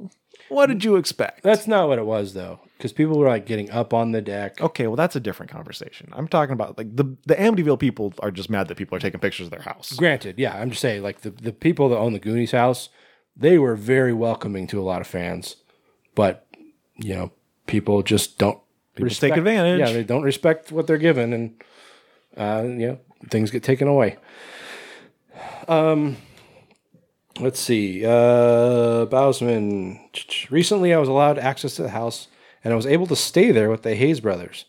what 0.51 0.67
did 0.67 0.85
you 0.85 0.97
expect? 0.97 1.43
That's 1.43 1.67
not 1.67 1.89
what 1.89 1.99
it 1.99 2.05
was 2.05 2.35
though, 2.35 2.61
because 2.77 2.93
people 2.93 3.19
were 3.19 3.29
like 3.29 3.47
getting 3.47 3.71
up 3.71 3.95
on 3.95 4.13
the 4.13 4.21
deck. 4.21 4.61
Okay, 4.61 4.87
well, 4.87 4.97
that's 4.97 5.17
a 5.17 5.21
different 5.21 5.51
conversation. 5.51 6.11
I'm 6.13 6.29
talking 6.29 6.53
about 6.53 6.77
like 6.77 6.95
the 6.95 7.17
the 7.27 7.37
Amityville 7.37 7.79
people 7.79 8.13
are 8.19 8.31
just 8.31 8.51
mad 8.51 8.69
that 8.69 8.77
people 8.77 8.97
are 8.97 9.01
taking 9.01 9.21
pictures 9.21 9.47
of 9.47 9.51
their 9.51 9.63
house. 9.63 9.95
Granted, 9.95 10.39
yeah, 10.39 10.57
I'm 10.57 10.71
just 10.71 10.83
saying, 10.83 11.03
like 11.03 11.23
the, 11.23 11.31
the 11.31 11.53
people 11.53 11.89
that 11.89 11.97
own 11.97 12.13
the 12.13 12.19
Goonies 12.19 12.53
house, 12.53 12.91
they 13.37 13.59
were 13.59 13.77
very 13.77 14.13
welcoming 14.13 14.67
to 14.69 14.81
a 14.81 14.85
lot 14.85 15.01
of 15.01 15.07
fans, 15.07 15.57
but 16.15 16.47
you 16.97 17.15
know, 17.15 17.33
people 17.67 18.03
just 18.03 18.39
don't 18.39 18.59
People 18.95 19.11
take 19.11 19.37
advantage. 19.37 19.81
Yeah, 19.81 19.93
they 19.93 20.05
don't 20.05 20.23
respect 20.23 20.73
what 20.73 20.87
they're 20.87 20.99
given, 20.99 21.33
and 21.33 21.63
uh, 22.37 22.65
you 22.67 22.89
know, 22.89 22.99
things 23.29 23.51
get 23.51 23.63
taken 23.63 23.89
away. 23.89 24.19
Um, 25.69 26.17
let's 27.41 27.61
see. 27.61 28.05
Uh, 28.05 29.07
Bousman. 29.07 29.99
Recently, 30.51 30.95
I 30.95 30.99
was 30.99 31.09
allowed 31.09 31.39
access 31.39 31.75
to 31.77 31.83
the 31.83 31.91
house, 31.91 32.29
and 32.63 32.73
I 32.73 32.77
was 32.77 32.87
able 32.87 33.07
to 33.09 33.17
stay 33.17 33.51
there 33.51 33.71
with 33.71 33.83
the 33.83 33.95
Hayes 33.95 34.21
brothers. 34.21 34.67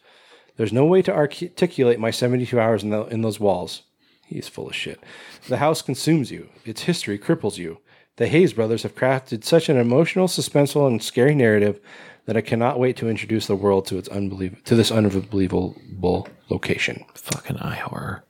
There's 0.58 0.74
no 0.74 0.86
way 0.86 1.02
to 1.04 1.16
articulate 1.16 2.00
my 2.00 2.12
72 2.12 2.60
hours 2.60 2.84
in, 2.84 2.90
the, 2.90 3.04
in 3.06 3.22
those 3.22 3.40
walls. 3.40 3.84
He's 4.26 4.48
full 4.48 4.68
of 4.68 4.76
shit. 4.76 5.04
The 5.48 5.58
house 5.58 5.82
consumes 5.82 6.32
you. 6.32 6.50
Its 6.66 6.84
history 6.84 7.20
cripples 7.20 7.58
you. 7.58 7.80
The 8.18 8.28
Hayes 8.28 8.54
brothers 8.54 8.84
have 8.84 8.96
crafted 8.96 9.44
such 9.44 9.70
an 9.70 9.78
emotional, 9.78 10.28
suspenseful, 10.28 10.88
and 10.88 11.02
scary 11.02 11.36
narrative 11.36 11.80
that 12.26 12.38
I 12.38 12.42
cannot 12.42 12.80
wait 12.80 12.96
to 12.98 13.10
introduce 13.10 13.48
the 13.48 13.56
world 13.56 13.86
to 13.88 13.98
its 13.98 14.08
unbelievable 14.10 14.62
to 14.66 14.76
this 14.76 14.92
unbelievable 14.92 16.28
location. 16.50 17.06
Fucking 17.16 17.58
eye 17.58 17.76
horror. 17.76 18.24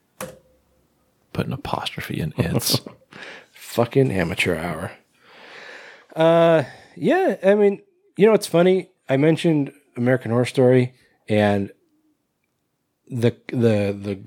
Put 1.34 1.48
an 1.48 1.54
apostrophe 1.54 2.20
in 2.20 2.34
its. 2.38 2.80
Fucking 3.72 4.12
amateur 4.12 4.58
hour. 4.58 4.92
Uh, 6.14 6.66
yeah. 6.98 7.38
I 7.42 7.56
mean, 7.56 7.82
you 8.18 8.26
know, 8.28 8.34
it's 8.34 8.46
funny. 8.46 8.90
I 9.08 9.16
mentioned 9.16 9.72
American 9.96 10.32
Horror 10.32 10.44
Story 10.44 10.94
and 11.30 11.72
the 13.08 13.34
the 13.48 13.96
the 13.98 14.20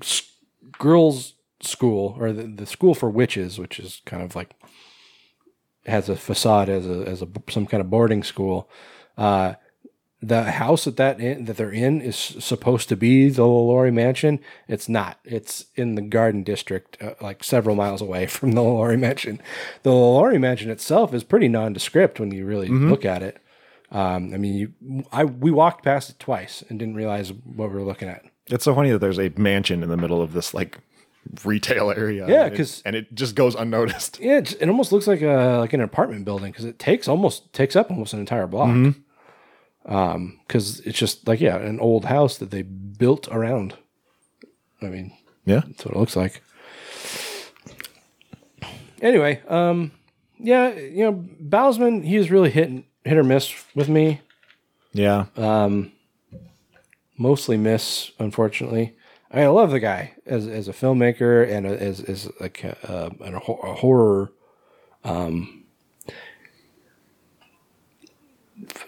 girls' 0.79 1.35
school 1.61 2.17
or 2.19 2.31
the, 2.31 2.47
the 2.47 2.65
school 2.65 2.95
for 2.95 3.07
witches, 3.07 3.59
which 3.59 3.79
is 3.79 4.01
kind 4.03 4.23
of 4.23 4.35
like 4.35 4.55
has 5.85 6.09
a 6.09 6.15
facade 6.15 6.67
as 6.67 6.87
a 6.87 7.07
as 7.07 7.21
a 7.21 7.27
some 7.47 7.67
kind 7.67 7.81
of 7.81 7.89
boarding 7.91 8.23
school. 8.23 8.67
Uh, 9.15 9.53
the 10.27 10.43
house 10.43 10.85
that 10.85 10.97
that 10.97 11.19
in, 11.19 11.45
that 11.45 11.57
they're 11.57 11.71
in 11.71 12.01
is 12.01 12.15
supposed 12.15 12.89
to 12.89 12.95
be 12.95 13.29
the 13.29 13.43
LaLaurie 13.43 13.91
Mansion. 13.93 14.39
It's 14.67 14.87
not. 14.89 15.19
It's 15.25 15.65
in 15.75 15.95
the 15.95 16.01
Garden 16.01 16.43
District, 16.43 16.97
uh, 17.01 17.13
like 17.21 17.43
several 17.43 17.75
miles 17.75 18.01
away 18.01 18.25
from 18.35 18.53
the 18.53 18.61
LaLaurie 18.61 18.97
Mansion. 18.97 19.41
The 19.83 19.91
LaLaurie 19.91 20.39
Mansion 20.39 20.69
itself 20.71 21.13
is 21.13 21.23
pretty 21.23 21.47
nondescript 21.47 22.19
when 22.19 22.31
you 22.31 22.45
really 22.45 22.69
look 22.69 23.05
at 23.05 23.21
it. 23.23 23.37
Um, 23.91 24.33
I 24.33 24.37
mean, 24.37 24.55
you, 24.55 25.03
I 25.11 25.25
we 25.25 25.51
walked 25.51 25.83
past 25.83 26.09
it 26.09 26.19
twice 26.19 26.63
and 26.69 26.79
didn't 26.79 26.95
realize 26.95 27.31
what 27.31 27.69
we 27.69 27.75
were 27.75 27.83
looking 27.83 28.09
at. 28.09 28.23
it's 28.47 28.63
so 28.65 28.73
funny 28.75 28.91
that 28.91 28.99
there's 28.99 29.19
a 29.19 29.31
mansion 29.37 29.83
in 29.83 29.89
the 29.89 29.97
middle 29.97 30.21
of 30.21 30.33
this 30.33 30.53
like 30.53 30.79
retail 31.43 31.91
area. 31.91 32.27
Yeah, 32.27 32.45
and 32.45 32.53
it- 32.53 32.57
'cause- 32.57 32.81
and 32.85 32.95
it 32.95 33.13
just 33.15 33.35
goes 33.35 33.55
unnoticed. 33.55 34.19
Yeah, 34.19 34.37
it's, 34.39 34.53
it 34.53 34.67
almost 34.69 34.91
looks 34.91 35.07
like 35.07 35.21
a 35.21 35.57
like 35.59 35.73
an 35.73 35.81
apartment 35.81 36.25
building 36.25 36.51
because 36.51 36.65
it 36.65 36.79
takes 36.79 37.07
almost 37.07 37.51
takes 37.53 37.75
up 37.75 37.89
almost 37.91 38.13
an 38.13 38.19
entire 38.19 38.47
block. 38.47 38.69
Um, 38.69 39.04
because 39.85 40.79
it's 40.81 40.97
just 40.97 41.27
like 41.27 41.39
yeah, 41.39 41.57
an 41.57 41.79
old 41.79 42.05
house 42.05 42.37
that 42.37 42.51
they 42.51 42.63
built 42.63 43.27
around. 43.29 43.75
I 44.81 44.87
mean, 44.87 45.11
Yeah. 45.45 45.61
That's 45.65 45.85
what 45.85 45.95
it 45.95 45.99
looks 45.99 46.15
like. 46.15 46.41
Anyway, 49.01 49.41
um, 49.47 49.91
yeah, 50.39 50.73
you 50.73 51.03
know, 51.03 51.13
Bousman, 51.41 52.03
he 52.03 52.15
is 52.15 52.31
really 52.31 52.49
hit 52.49 52.83
hit 53.03 53.17
or 53.17 53.23
miss 53.23 53.53
with 53.75 53.89
me. 53.89 54.21
Yeah. 54.93 55.25
Um, 55.35 55.91
mostly 57.17 57.57
miss, 57.57 58.11
unfortunately. 58.19 58.95
I, 59.29 59.37
mean, 59.37 59.45
I 59.45 59.49
love 59.49 59.71
the 59.71 59.79
guy 59.79 60.13
as 60.25 60.47
as 60.47 60.67
a 60.67 60.73
filmmaker 60.73 61.47
and 61.47 61.65
as 61.67 61.99
as 62.01 62.29
like 62.39 62.63
a, 62.63 63.11
a 63.21 63.35
a 63.35 63.39
horror. 63.75 64.31
Um, 65.03 65.64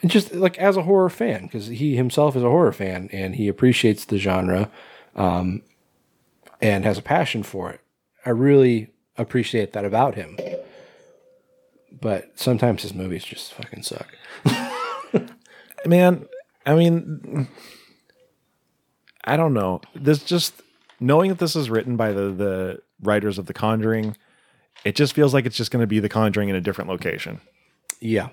just 0.06 0.34
like 0.34 0.58
as 0.58 0.78
a 0.78 0.84
horror 0.84 1.10
fan, 1.10 1.44
because 1.44 1.68
he 1.68 1.96
himself 1.96 2.36
is 2.36 2.44
a 2.44 2.50
horror 2.50 2.72
fan 2.72 3.10
and 3.12 3.36
he 3.36 3.48
appreciates 3.48 4.06
the 4.06 4.18
genre. 4.18 4.70
Um, 5.16 5.64
and 6.62 6.86
has 6.86 6.98
a 6.98 7.04
passion 7.04 7.44
for 7.44 7.70
it. 7.70 7.82
I 8.26 8.32
really 8.32 8.90
appreciate 9.18 9.74
that 9.74 9.86
about 9.86 10.16
him. 10.16 10.38
But 12.00 12.32
sometimes 12.40 12.84
his 12.84 12.94
movies 12.94 13.24
just 13.24 13.54
fucking 13.54 13.84
suck. 13.84 14.08
man 15.86 16.28
i 16.66 16.76
mean 16.76 17.48
i 19.24 19.38
don't 19.38 19.54
know 19.54 19.80
this 19.96 20.24
just 20.24 20.62
knowing 21.00 21.30
that 21.30 21.40
this 21.40 21.56
is 21.56 21.70
written 21.70 21.96
by 21.96 22.12
the 22.12 22.32
the 22.32 22.82
writers 23.02 23.38
of 23.38 23.46
the 23.46 23.54
conjuring 23.54 24.18
it 24.84 24.96
just 24.96 25.14
feels 25.14 25.34
like 25.34 25.46
it's 25.46 25.56
just 25.56 25.72
going 25.72 25.82
to 25.82 25.88
be 25.88 26.00
the 26.00 26.10
conjuring 26.10 26.50
in 26.50 26.56
a 26.56 26.62
different 26.62 26.90
location 26.90 27.40
Yeah, 28.02 28.30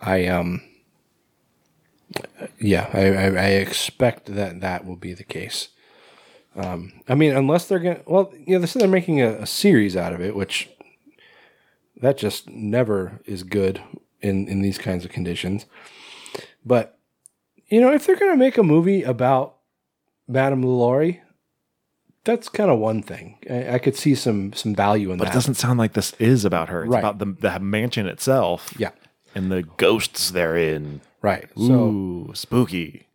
I 0.00 0.26
um, 0.26 0.62
yeah, 2.58 2.88
I, 2.92 3.06
I, 3.06 3.26
I 3.26 3.48
expect 3.50 4.26
that 4.34 4.60
that 4.60 4.84
will 4.84 4.96
be 4.96 5.14
the 5.14 5.24
case. 5.24 5.68
Um, 6.56 6.92
I 7.08 7.14
mean, 7.14 7.34
unless 7.36 7.66
they're 7.66 7.78
gonna, 7.80 8.00
well, 8.06 8.32
you 8.46 8.54
know, 8.54 8.60
they 8.60 8.66
said 8.66 8.80
they're 8.82 8.88
making 8.88 9.20
a, 9.20 9.30
a 9.40 9.46
series 9.46 9.96
out 9.96 10.12
of 10.12 10.20
it, 10.20 10.36
which 10.36 10.70
that 12.00 12.16
just 12.18 12.48
never 12.48 13.20
is 13.24 13.42
good 13.42 13.80
in 14.20 14.46
in 14.48 14.62
these 14.62 14.78
kinds 14.78 15.04
of 15.04 15.10
conditions. 15.10 15.66
But 16.64 16.98
you 17.68 17.80
know, 17.80 17.92
if 17.92 18.06
they're 18.06 18.16
gonna 18.16 18.36
make 18.36 18.56
a 18.58 18.62
movie 18.62 19.02
about 19.02 19.56
Madame 20.28 20.62
Lalaurie, 20.62 21.20
that's 22.22 22.48
kind 22.48 22.70
of 22.70 22.78
one 22.78 23.02
thing. 23.02 23.38
I, 23.50 23.74
I 23.74 23.78
could 23.78 23.96
see 23.96 24.14
some 24.14 24.52
some 24.52 24.74
value 24.74 25.10
in 25.10 25.18
but 25.18 25.24
that. 25.24 25.30
But 25.30 25.34
it 25.34 25.38
doesn't 25.38 25.54
sound 25.54 25.78
like 25.78 25.94
this 25.94 26.12
is 26.20 26.44
about 26.44 26.68
her 26.68 26.84
it's 26.84 26.90
Right. 26.90 27.00
about 27.00 27.18
the, 27.18 27.26
the 27.40 27.58
mansion 27.58 28.06
itself 28.06 28.72
yeah, 28.78 28.90
and 29.34 29.50
the 29.50 29.62
ghosts 29.62 30.30
therein 30.30 31.00
right. 31.24 31.48
So. 31.56 31.72
Ooh, 31.72 32.30
spooky 32.34 33.06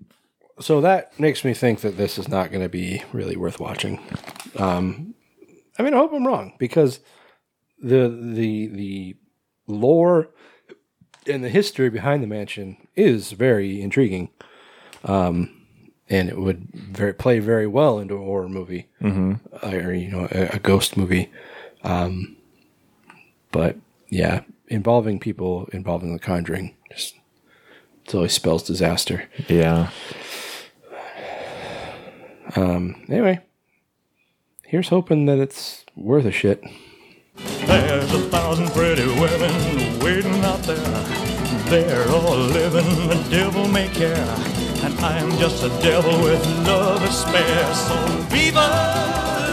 so 0.59 0.81
that 0.81 1.17
makes 1.19 1.45
me 1.45 1.53
think 1.53 1.81
that 1.81 1.97
this 1.97 2.17
is 2.17 2.27
not 2.27 2.51
going 2.51 2.61
to 2.61 2.69
be 2.69 3.03
really 3.13 3.37
worth 3.37 3.59
watching. 3.59 3.99
Um, 4.57 5.15
I 5.77 5.83
mean, 5.83 5.93
I 5.93 5.97
hope 5.97 6.13
I'm 6.13 6.27
wrong 6.27 6.53
because 6.57 6.99
the 7.81 8.09
the 8.09 8.67
the 8.67 9.15
lore 9.67 10.29
and 11.25 11.43
the 11.43 11.49
history 11.49 11.89
behind 11.89 12.21
the 12.21 12.27
mansion 12.27 12.77
is 12.95 13.31
very 13.31 13.81
intriguing, 13.81 14.29
um, 15.05 15.65
and 16.09 16.27
it 16.27 16.37
would 16.37 16.67
very 16.73 17.13
play 17.13 17.39
very 17.39 17.67
well 17.67 17.99
into 17.99 18.15
a 18.15 18.25
horror 18.25 18.49
movie 18.49 18.87
or 19.63 19.93
you 19.93 20.09
know 20.09 20.27
a, 20.31 20.55
a 20.55 20.59
ghost 20.59 20.97
movie. 20.97 21.31
Um, 21.83 22.35
but 23.51 23.77
yeah, 24.09 24.41
involving 24.67 25.19
people 25.19 25.69
involving 25.71 26.11
the 26.11 26.19
Conjuring 26.19 26.75
just 26.91 27.15
it 28.09 28.15
always 28.15 28.33
spells 28.33 28.63
disaster. 28.63 29.25
yeah 29.47 29.89
Um, 32.55 33.05
Anyway, 33.07 33.39
here's 34.65 34.89
hoping 34.89 35.27
that 35.27 35.37
it's 35.37 35.85
worth 35.95 36.25
a 36.25 36.31
shit. 36.31 36.63
There's 37.67 38.11
a 38.13 38.21
thousand 38.29 38.69
pretty 38.71 39.05
women 39.05 39.99
waiting 39.99 40.43
out 40.43 40.61
there. 40.63 40.77
They're 41.69 42.07
all 42.09 42.37
living 42.37 43.07
the 43.07 43.27
devil 43.29 43.67
may 43.67 43.87
care. 43.89 44.25
And 44.83 44.97
I'm 44.99 45.29
just 45.37 45.63
a 45.63 45.69
devil 45.81 46.23
with 46.23 46.43
love 46.65 47.01
to 47.01 47.11
spare. 47.11 47.73
So 47.75 47.95
viva 48.29 48.67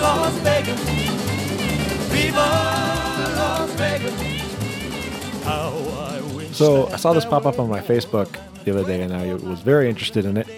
Las 0.01 0.33
Vegas! 0.39 0.81
Viva 2.11 2.49
Las 3.37 3.71
Vegas! 3.73 4.15
How 5.45 5.71
I 5.71 6.01
wish 6.01 6.06
So 6.57 6.87
I 6.87 6.97
saw 6.97 7.13
this 7.13 7.27
pop 7.27 7.45
up 7.45 7.59
on 7.59 7.69
my 7.69 7.81
Facebook 7.81 8.35
the 8.65 8.71
other 8.71 8.83
day, 8.83 9.03
and 9.03 9.13
I 9.13 9.35
was 9.35 9.61
very 9.61 9.91
interested 9.91 10.25
in 10.25 10.39
it. 10.39 10.49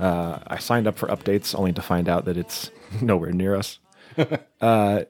Uh, 0.00 0.40
I 0.48 0.58
signed 0.58 0.88
up 0.88 0.98
for 0.98 1.06
updates, 1.10 1.56
only 1.56 1.72
to 1.74 1.80
find 1.80 2.08
out 2.08 2.24
that 2.24 2.36
it's 2.36 2.72
nowhere 3.00 3.30
near 3.30 3.54
us. 3.54 3.78
uh, 4.60 5.02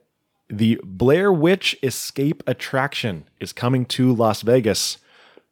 the 0.50 0.78
Blair 0.84 1.32
Witch 1.32 1.78
Escape 1.82 2.42
Attraction 2.46 3.24
is 3.40 3.54
coming 3.54 3.86
to 3.86 4.14
Las 4.14 4.42
Vegas. 4.42 4.98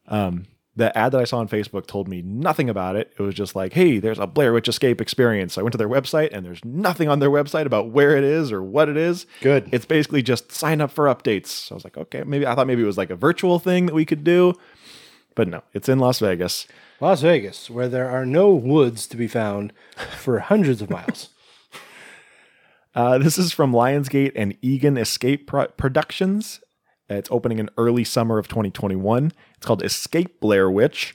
Um, 0.08 0.44
the 0.76 0.96
ad 0.96 1.12
that 1.12 1.20
I 1.20 1.24
saw 1.24 1.38
on 1.38 1.48
Facebook 1.48 1.86
told 1.86 2.08
me 2.08 2.22
nothing 2.22 2.70
about 2.70 2.94
it. 2.96 3.12
It 3.18 3.22
was 3.22 3.34
just 3.34 3.56
like, 3.56 3.72
hey, 3.72 3.98
there's 3.98 4.18
a 4.18 4.26
Blair 4.26 4.52
Witch 4.52 4.68
Escape 4.68 5.00
experience. 5.00 5.58
I 5.58 5.62
went 5.62 5.72
to 5.72 5.78
their 5.78 5.88
website, 5.88 6.30
and 6.32 6.46
there's 6.46 6.64
nothing 6.64 7.08
on 7.08 7.18
their 7.18 7.30
website 7.30 7.66
about 7.66 7.90
where 7.90 8.16
it 8.16 8.24
is 8.24 8.52
or 8.52 8.62
what 8.62 8.88
it 8.88 8.96
is. 8.96 9.26
Good. 9.40 9.68
It's 9.72 9.84
basically 9.84 10.22
just 10.22 10.52
sign 10.52 10.80
up 10.80 10.90
for 10.90 11.06
updates. 11.06 11.48
So 11.48 11.74
I 11.74 11.76
was 11.76 11.84
like, 11.84 11.98
okay, 11.98 12.22
maybe 12.22 12.46
I 12.46 12.54
thought 12.54 12.68
maybe 12.68 12.82
it 12.82 12.86
was 12.86 12.98
like 12.98 13.10
a 13.10 13.16
virtual 13.16 13.58
thing 13.58 13.86
that 13.86 13.94
we 13.94 14.06
could 14.06 14.22
do. 14.22 14.54
But 15.34 15.48
no, 15.48 15.62
it's 15.72 15.88
in 15.88 15.98
Las 15.98 16.20
Vegas. 16.20 16.66
Las 17.00 17.22
Vegas, 17.22 17.68
where 17.70 17.88
there 17.88 18.08
are 18.08 18.26
no 18.26 18.54
woods 18.54 19.06
to 19.08 19.16
be 19.16 19.26
found 19.26 19.72
for 20.16 20.38
hundreds 20.50 20.82
of 20.82 20.90
miles. 20.90 21.30
Uh, 22.94 23.18
this 23.18 23.38
is 23.38 23.52
from 23.52 23.72
Lionsgate 23.72 24.32
and 24.34 24.56
Egan 24.62 24.96
Escape 24.96 25.46
Pro- 25.46 25.68
Productions. 25.68 26.60
It's 27.10 27.30
opening 27.30 27.58
in 27.58 27.68
early 27.76 28.04
summer 28.04 28.38
of 28.38 28.48
2021. 28.48 29.32
It's 29.56 29.66
called 29.66 29.82
Escape 29.82 30.40
Blair 30.40 30.70
Witch, 30.70 31.14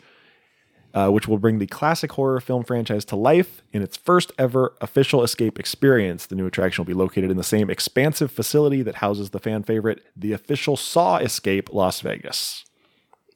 uh, 0.94 1.10
which 1.10 1.28
will 1.28 1.38
bring 1.38 1.60
the 1.60 1.68
classic 1.68 2.12
horror 2.14 2.40
film 2.42 2.64
franchise 2.64 3.06
to 3.06 3.16
life 3.16 3.64
in 3.72 3.82
its 3.82 3.96
first 3.96 4.32
ever 4.38 4.74
official 4.82 5.24
escape 5.24 5.58
experience. 5.58 6.26
The 6.26 6.36
new 6.36 6.48
attraction 6.48 6.84
will 6.84 6.88
be 6.88 6.94
located 6.94 7.32
in 7.32 7.38
the 7.38 7.44
same 7.44 7.70
expansive 7.70 8.32
facility 8.32 8.82
that 8.82 8.96
houses 8.96 9.30
the 9.30 9.40
fan 9.40 9.64
favorite, 9.64 10.02
the 10.16 10.34
official 10.34 10.76
Saw 10.76 11.18
Escape 11.18 11.74
Las 11.74 12.02
Vegas. 12.02 12.66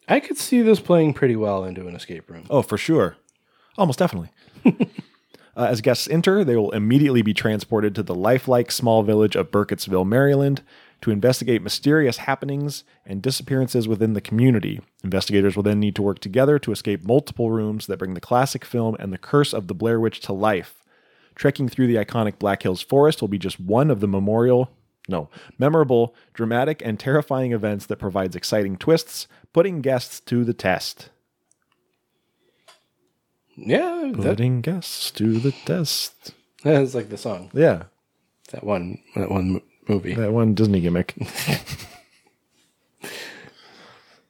I 0.08 0.20
could 0.20 0.38
see 0.38 0.62
this 0.62 0.80
playing 0.80 1.14
pretty 1.14 1.36
well 1.36 1.64
into 1.64 1.88
an 1.88 1.96
escape 1.96 2.30
room. 2.30 2.46
Oh, 2.50 2.62
for 2.62 2.78
sure. 2.78 3.16
Almost 3.78 4.00
definitely. 4.00 4.32
Uh, 5.58 5.66
as 5.66 5.82
guests 5.82 6.08
enter, 6.08 6.46
they 6.46 6.56
will 6.56 6.72
immediately 6.72 7.22
be 7.22 7.34
transported 7.34 7.94
to 7.94 8.02
the 8.02 8.16
lifelike 8.16 8.72
small 8.72 9.04
village 9.04 9.36
of 9.36 9.52
Burkittsville, 9.52 10.08
Maryland, 10.08 10.62
to 11.02 11.12
investigate 11.12 11.62
mysterious 11.62 12.18
happenings 12.18 12.84
and 13.06 13.22
disappearances 13.22 13.88
within 13.88 14.14
the 14.14 14.22
community. 14.22 14.82
Investigators 15.04 15.56
will 15.56 15.64
then 15.64 15.80
need 15.80 15.96
to 15.96 16.02
work 16.02 16.20
together 16.20 16.60
to 16.60 16.72
escape 16.72 17.06
multiple 17.06 17.52
rooms 17.52 17.88
that 17.88 18.00
bring 18.00 18.14
the 18.14 18.22
classic 18.22 18.66
film 18.66 18.96
and 19.00 19.14
the 19.14 19.18
curse 19.18 19.54
of 19.54 19.68
the 19.68 19.74
Blair 19.74 20.00
Witch 20.00 20.20
to 20.22 20.34
life. 20.34 20.84
Trekking 21.36 21.70
through 21.70 21.88
the 21.88 21.96
iconic 21.96 22.38
Black 22.38 22.64
Hills 22.64 22.82
Forest 22.82 23.22
will 23.22 23.30
be 23.30 23.38
just 23.38 23.60
one 23.60 23.90
of 23.90 24.02
the 24.02 24.08
memorial, 24.08 24.72
no, 25.08 25.30
memorable, 25.58 26.14
dramatic, 26.34 26.82
and 26.84 27.00
terrifying 27.00 27.54
events 27.54 27.86
that 27.86 27.98
provides 27.98 28.36
exciting 28.36 28.76
twists, 28.76 29.28
putting 29.54 29.82
guests 29.82 30.20
to 30.22 30.44
the 30.44 30.54
test. 30.54 31.10
Yeah, 33.56 34.12
that, 34.14 34.22
Putting 34.22 34.62
guests 34.62 35.12
to 35.12 35.40
the 35.40 35.52
test. 35.52 36.34
that's 36.64 36.94
like 36.94 37.10
the 37.10 37.18
song. 37.18 37.52
Yeah, 37.54 37.84
That 38.52 38.64
one, 38.64 39.00
that 39.16 39.32
one 39.32 39.62
movie. 39.90 40.14
that 40.14 40.32
one 40.32 40.54
Disney 40.54 40.80
gimmick. 40.80 41.16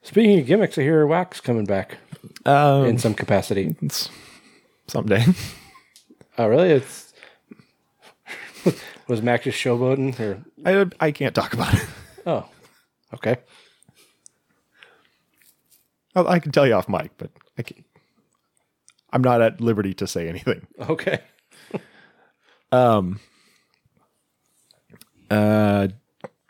Speaking 0.01 0.39
of 0.39 0.45
gimmicks, 0.47 0.77
I 0.77 0.81
hear 0.81 1.05
Wax 1.05 1.39
coming 1.39 1.65
back 1.65 1.97
Um, 2.45 2.85
in 2.85 2.97
some 2.97 3.13
capacity. 3.13 3.75
it's 3.81 4.09
someday. 4.87 5.23
Oh, 6.37 6.47
really? 6.47 6.69
It's 6.71 7.13
was 9.07 9.21
Mac 9.21 9.43
just 9.43 9.57
showboating 9.63 10.19
or? 10.19 10.43
I 10.65 10.85
I 11.07 11.11
can't 11.11 11.35
talk 11.35 11.53
about 11.53 11.73
it. 11.73 11.85
Oh, 12.25 12.45
okay. 13.13 13.37
I, 16.15 16.21
I 16.21 16.39
can 16.39 16.51
tell 16.51 16.65
you 16.65 16.73
off 16.73 16.89
mic, 16.89 17.11
but 17.17 17.29
I 17.57 17.61
can't. 17.63 17.85
I'm 19.11 19.21
not 19.23 19.41
at 19.41 19.59
liberty 19.61 19.93
to 19.95 20.07
say 20.07 20.27
anything. 20.29 20.65
Okay. 20.89 21.19
Uh, 25.29 25.89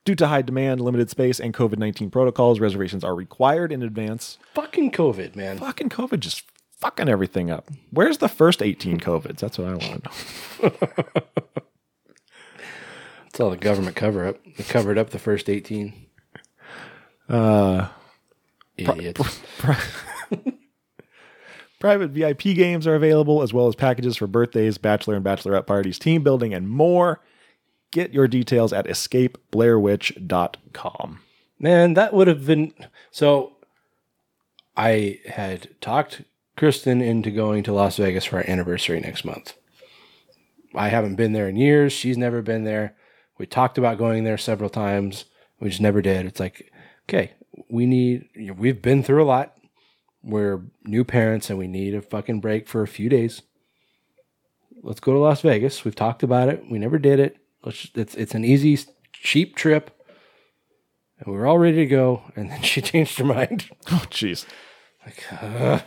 due 0.05 0.15
to 0.15 0.27
high 0.27 0.41
demand, 0.41 0.81
limited 0.81 1.09
space, 1.09 1.39
and 1.39 1.53
COVID 1.53 1.77
19 1.77 2.09
protocols, 2.09 2.59
reservations 2.59 3.03
are 3.03 3.15
required 3.15 3.71
in 3.71 3.83
advance. 3.83 4.37
Fucking 4.53 4.91
COVID, 4.91 5.35
man. 5.35 5.57
Fucking 5.57 5.89
COVID 5.89 6.19
just 6.19 6.43
fucking 6.77 7.09
everything 7.09 7.51
up. 7.51 7.69
Where's 7.91 8.19
the 8.19 8.29
first 8.29 8.61
18 8.61 8.99
COVIDs? 8.99 9.39
That's 9.39 9.57
what 9.57 9.67
I 9.67 9.71
want 9.71 10.03
to 10.03 10.09
know. 10.63 11.33
It's 13.39 13.43
all 13.43 13.51
the 13.51 13.57
government 13.57 13.95
cover 13.95 14.27
up. 14.27 14.35
They 14.57 14.65
covered 14.65 14.97
up 14.97 15.11
the 15.11 15.17
first 15.17 15.49
18. 15.49 15.93
Uh, 17.29 17.87
Idiots. 18.75 19.39
Private 21.79 22.09
VIP 22.09 22.41
games 22.41 22.85
are 22.85 22.95
available, 22.95 23.41
as 23.41 23.53
well 23.53 23.67
as 23.67 23.75
packages 23.75 24.17
for 24.17 24.27
birthdays, 24.27 24.77
bachelor 24.77 25.15
and 25.15 25.23
bachelorette 25.23 25.67
parties, 25.67 25.97
team 25.97 26.21
building, 26.21 26.53
and 26.53 26.67
more. 26.67 27.21
Get 27.91 28.13
your 28.13 28.27
details 28.27 28.71
at 28.71 28.85
escapeblairwitch.com. 28.85 31.19
Man, 31.57 31.95
that 31.95 32.13
would 32.13 32.27
have 32.27 32.45
been 32.45 32.71
so. 33.11 33.53
I 34.77 35.19
had 35.25 35.69
talked 35.81 36.21
Kristen 36.55 37.01
into 37.01 37.31
going 37.31 37.63
to 37.63 37.73
Las 37.73 37.97
Vegas 37.97 38.25
for 38.25 38.37
our 38.37 38.49
anniversary 38.49 38.99
next 38.99 39.25
month. 39.25 39.55
I 40.75 40.89
haven't 40.89 41.15
been 41.15 41.33
there 41.33 41.49
in 41.49 41.55
years. 41.55 41.93
She's 41.93 42.17
never 42.17 42.41
been 42.41 42.63
there. 42.63 42.95
We 43.37 43.45
talked 43.45 43.77
about 43.77 43.97
going 43.97 44.23
there 44.23 44.37
several 44.37 44.69
times. 44.69 45.25
We 45.59 45.69
just 45.69 45.81
never 45.81 46.01
did. 46.01 46.25
It's 46.25 46.39
like, 46.39 46.71
okay, 47.07 47.33
we 47.69 47.85
need, 47.85 48.29
we've 48.57 48.81
been 48.81 49.03
through 49.03 49.23
a 49.23 49.25
lot. 49.25 49.57
We're 50.21 50.61
new 50.83 51.03
parents 51.03 51.49
and 51.49 51.57
we 51.57 51.67
need 51.67 51.95
a 51.95 52.01
fucking 52.01 52.41
break 52.41 52.67
for 52.67 52.81
a 52.81 52.87
few 52.87 53.09
days. 53.09 53.41
Let's 54.83 54.99
go 54.99 55.13
to 55.13 55.19
Las 55.19 55.41
Vegas. 55.41 55.83
We've 55.83 55.95
talked 55.95 56.23
about 56.23 56.49
it. 56.49 56.69
We 56.69 56.77
never 56.77 56.99
did 56.99 57.19
it. 57.19 57.37
Let's 57.63 57.89
it's 57.95 58.15
it's 58.15 58.33
an 58.35 58.45
easy, 58.45 58.77
cheap 59.13 59.55
trip, 59.55 59.91
and 61.19 61.27
we 61.27 61.37
were 61.37 61.45
all 61.47 61.57
ready 61.57 61.77
to 61.77 61.85
go. 61.85 62.23
And 62.35 62.49
then 62.51 62.61
she 62.63 62.81
changed 62.81 63.17
her 63.19 63.25
mind. 63.25 63.69
Oh, 63.91 64.05
jeez. 64.09 64.45
Like, 65.05 65.23
uh, 65.41 65.79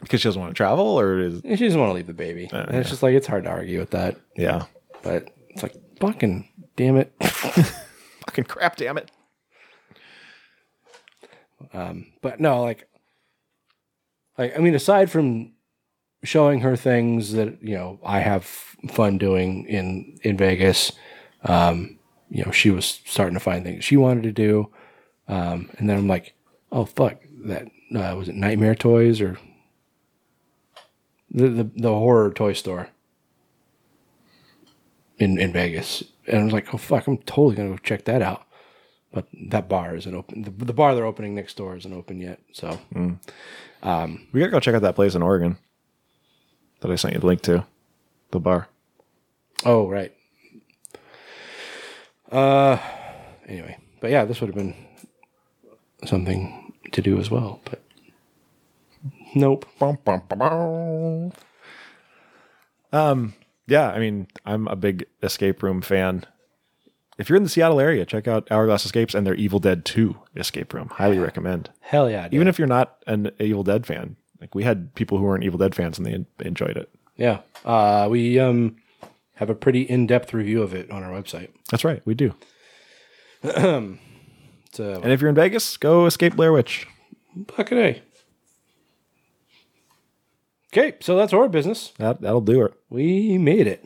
Because 0.00 0.20
she 0.20 0.28
doesn't 0.28 0.40
want 0.40 0.50
to 0.52 0.56
travel, 0.56 0.98
or 0.98 1.18
is 1.20 1.40
she 1.44 1.64
doesn't 1.66 1.78
want 1.80 1.90
to 1.90 1.94
leave 1.94 2.06
the 2.06 2.14
baby. 2.14 2.48
and 2.52 2.74
it's 2.76 2.90
just 2.90 3.02
like 3.02 3.14
it's 3.14 3.26
hard 3.26 3.44
to 3.44 3.50
argue 3.50 3.78
with 3.78 3.90
that. 3.90 4.16
yeah? 4.36 4.64
But 5.02 5.30
it's 5.50 5.62
like 5.62 5.74
fucking 6.00 6.48
damn 6.76 6.96
it. 6.96 7.12
Fucking 7.20 8.44
crap, 8.44 8.76
damn 8.76 8.98
it. 8.98 9.10
Um, 11.72 12.06
but 12.22 12.40
no, 12.40 12.62
like, 12.62 12.86
like 14.38 14.56
I 14.56 14.60
mean, 14.60 14.74
aside 14.74 15.10
from 15.10 15.52
showing 16.22 16.60
her 16.60 16.76
things 16.76 17.32
that 17.32 17.62
you 17.62 17.74
know 17.74 17.98
I 18.04 18.20
have 18.20 18.44
fun 18.44 19.18
doing 19.18 19.66
in 19.66 20.18
in 20.22 20.36
Vegas, 20.36 20.92
um, 21.44 21.98
you 22.30 22.44
know, 22.44 22.50
she 22.50 22.70
was 22.70 23.00
starting 23.04 23.34
to 23.34 23.40
find 23.40 23.64
things 23.64 23.84
she 23.84 23.96
wanted 23.96 24.22
to 24.24 24.32
do, 24.32 24.70
um, 25.28 25.70
and 25.78 25.88
then 25.88 25.96
I'm 25.98 26.08
like, 26.08 26.34
oh 26.72 26.84
fuck, 26.84 27.20
that 27.44 27.66
uh, 27.94 28.14
was 28.16 28.28
it 28.28 28.34
Nightmare 28.34 28.74
Toys 28.74 29.20
or 29.20 29.38
the 31.30 31.48
the, 31.48 31.70
the 31.76 31.88
horror 31.88 32.30
toy 32.32 32.52
store 32.52 32.88
in 35.18 35.38
in 35.38 35.52
Vegas, 35.52 36.04
and 36.26 36.40
I 36.40 36.44
was 36.44 36.52
like, 36.52 36.72
oh 36.74 36.78
fuck, 36.78 37.06
I'm 37.06 37.18
totally 37.18 37.56
gonna 37.56 37.70
go 37.70 37.78
check 37.78 38.04
that 38.04 38.22
out. 38.22 38.44
But 39.12 39.26
that 39.48 39.68
bar 39.68 39.96
isn't 39.96 40.14
open. 40.14 40.42
The, 40.42 40.66
the 40.66 40.72
bar 40.72 40.94
they're 40.94 41.04
opening 41.04 41.34
next 41.34 41.56
door 41.56 41.76
isn't 41.76 41.92
open 41.92 42.20
yet. 42.20 42.38
So 42.52 42.78
um 43.82 44.28
We 44.32 44.38
gotta 44.38 44.52
go 44.52 44.60
check 44.60 44.76
out 44.76 44.82
that 44.82 44.94
place 44.94 45.16
in 45.16 45.22
Oregon 45.22 45.58
that 46.80 46.90
I 46.90 46.96
sent 46.96 47.14
you 47.14 47.20
the 47.20 47.26
link 47.26 47.42
to. 47.42 47.64
The 48.30 48.40
bar. 48.40 48.68
Oh, 49.64 49.88
right. 49.88 50.12
Uh, 52.30 52.78
anyway, 53.46 53.76
but 54.00 54.10
yeah, 54.10 54.24
this 54.24 54.40
would 54.40 54.48
have 54.48 54.56
been 54.56 54.74
something 56.04 56.72
to 56.92 57.02
do 57.02 57.18
as 57.18 57.30
well, 57.30 57.60
but 57.64 57.82
nope. 59.34 59.66
Um, 62.92 63.34
yeah, 63.66 63.90
I 63.90 63.98
mean, 63.98 64.28
I'm 64.44 64.66
a 64.68 64.76
big 64.76 65.06
escape 65.22 65.62
room 65.62 65.82
fan. 65.82 66.24
If 67.18 67.28
you're 67.28 67.36
in 67.36 67.42
the 67.42 67.48
Seattle 67.50 67.80
area, 67.80 68.06
check 68.06 68.26
out 68.26 68.50
Hourglass 68.50 68.86
Escapes 68.86 69.14
and 69.14 69.26
their 69.26 69.34
Evil 69.34 69.58
Dead 69.58 69.84
2 69.84 70.16
escape 70.36 70.72
room. 70.72 70.88
Highly 70.88 71.18
recommend. 71.18 71.70
Hell 71.80 72.10
yeah, 72.10 72.24
dude. 72.24 72.34
Even 72.34 72.48
if 72.48 72.58
you're 72.58 72.66
not 72.66 72.96
an 73.06 73.30
Evil 73.38 73.62
Dead 73.62 73.86
fan, 73.86 74.16
like 74.40 74.54
we 74.54 74.64
had 74.64 74.94
people 74.94 75.18
who 75.18 75.24
weren't 75.24 75.44
Evil 75.44 75.58
Dead 75.58 75.74
fans 75.74 75.98
and 75.98 76.06
they 76.06 76.46
enjoyed 76.46 76.76
it. 76.76 76.90
yeah, 77.16 77.40
uh, 77.64 78.08
we 78.10 78.38
um 78.38 78.76
have 79.34 79.50
a 79.50 79.54
pretty 79.54 79.82
in-depth 79.82 80.34
review 80.34 80.62
of 80.62 80.74
it 80.74 80.90
on 80.90 81.02
our 81.02 81.10
website. 81.10 81.48
That's 81.70 81.84
right, 81.84 82.02
we 82.04 82.14
do. 82.14 82.34
So 84.72 85.00
And 85.02 85.10
if 85.12 85.20
you're 85.20 85.28
in 85.30 85.34
Vegas, 85.34 85.76
go 85.76 86.06
escape 86.06 86.36
Blair 86.36 86.52
Witch. 86.52 86.86
fucking 87.48 87.76
a. 87.76 88.00
Okay, 90.72 90.96
so 91.00 91.16
that's 91.16 91.32
our 91.32 91.48
business. 91.48 91.92
That 91.98 92.20
that'll 92.20 92.40
do 92.40 92.62
it. 92.64 92.74
We 92.88 93.36
made 93.36 93.66
it. 93.66 93.84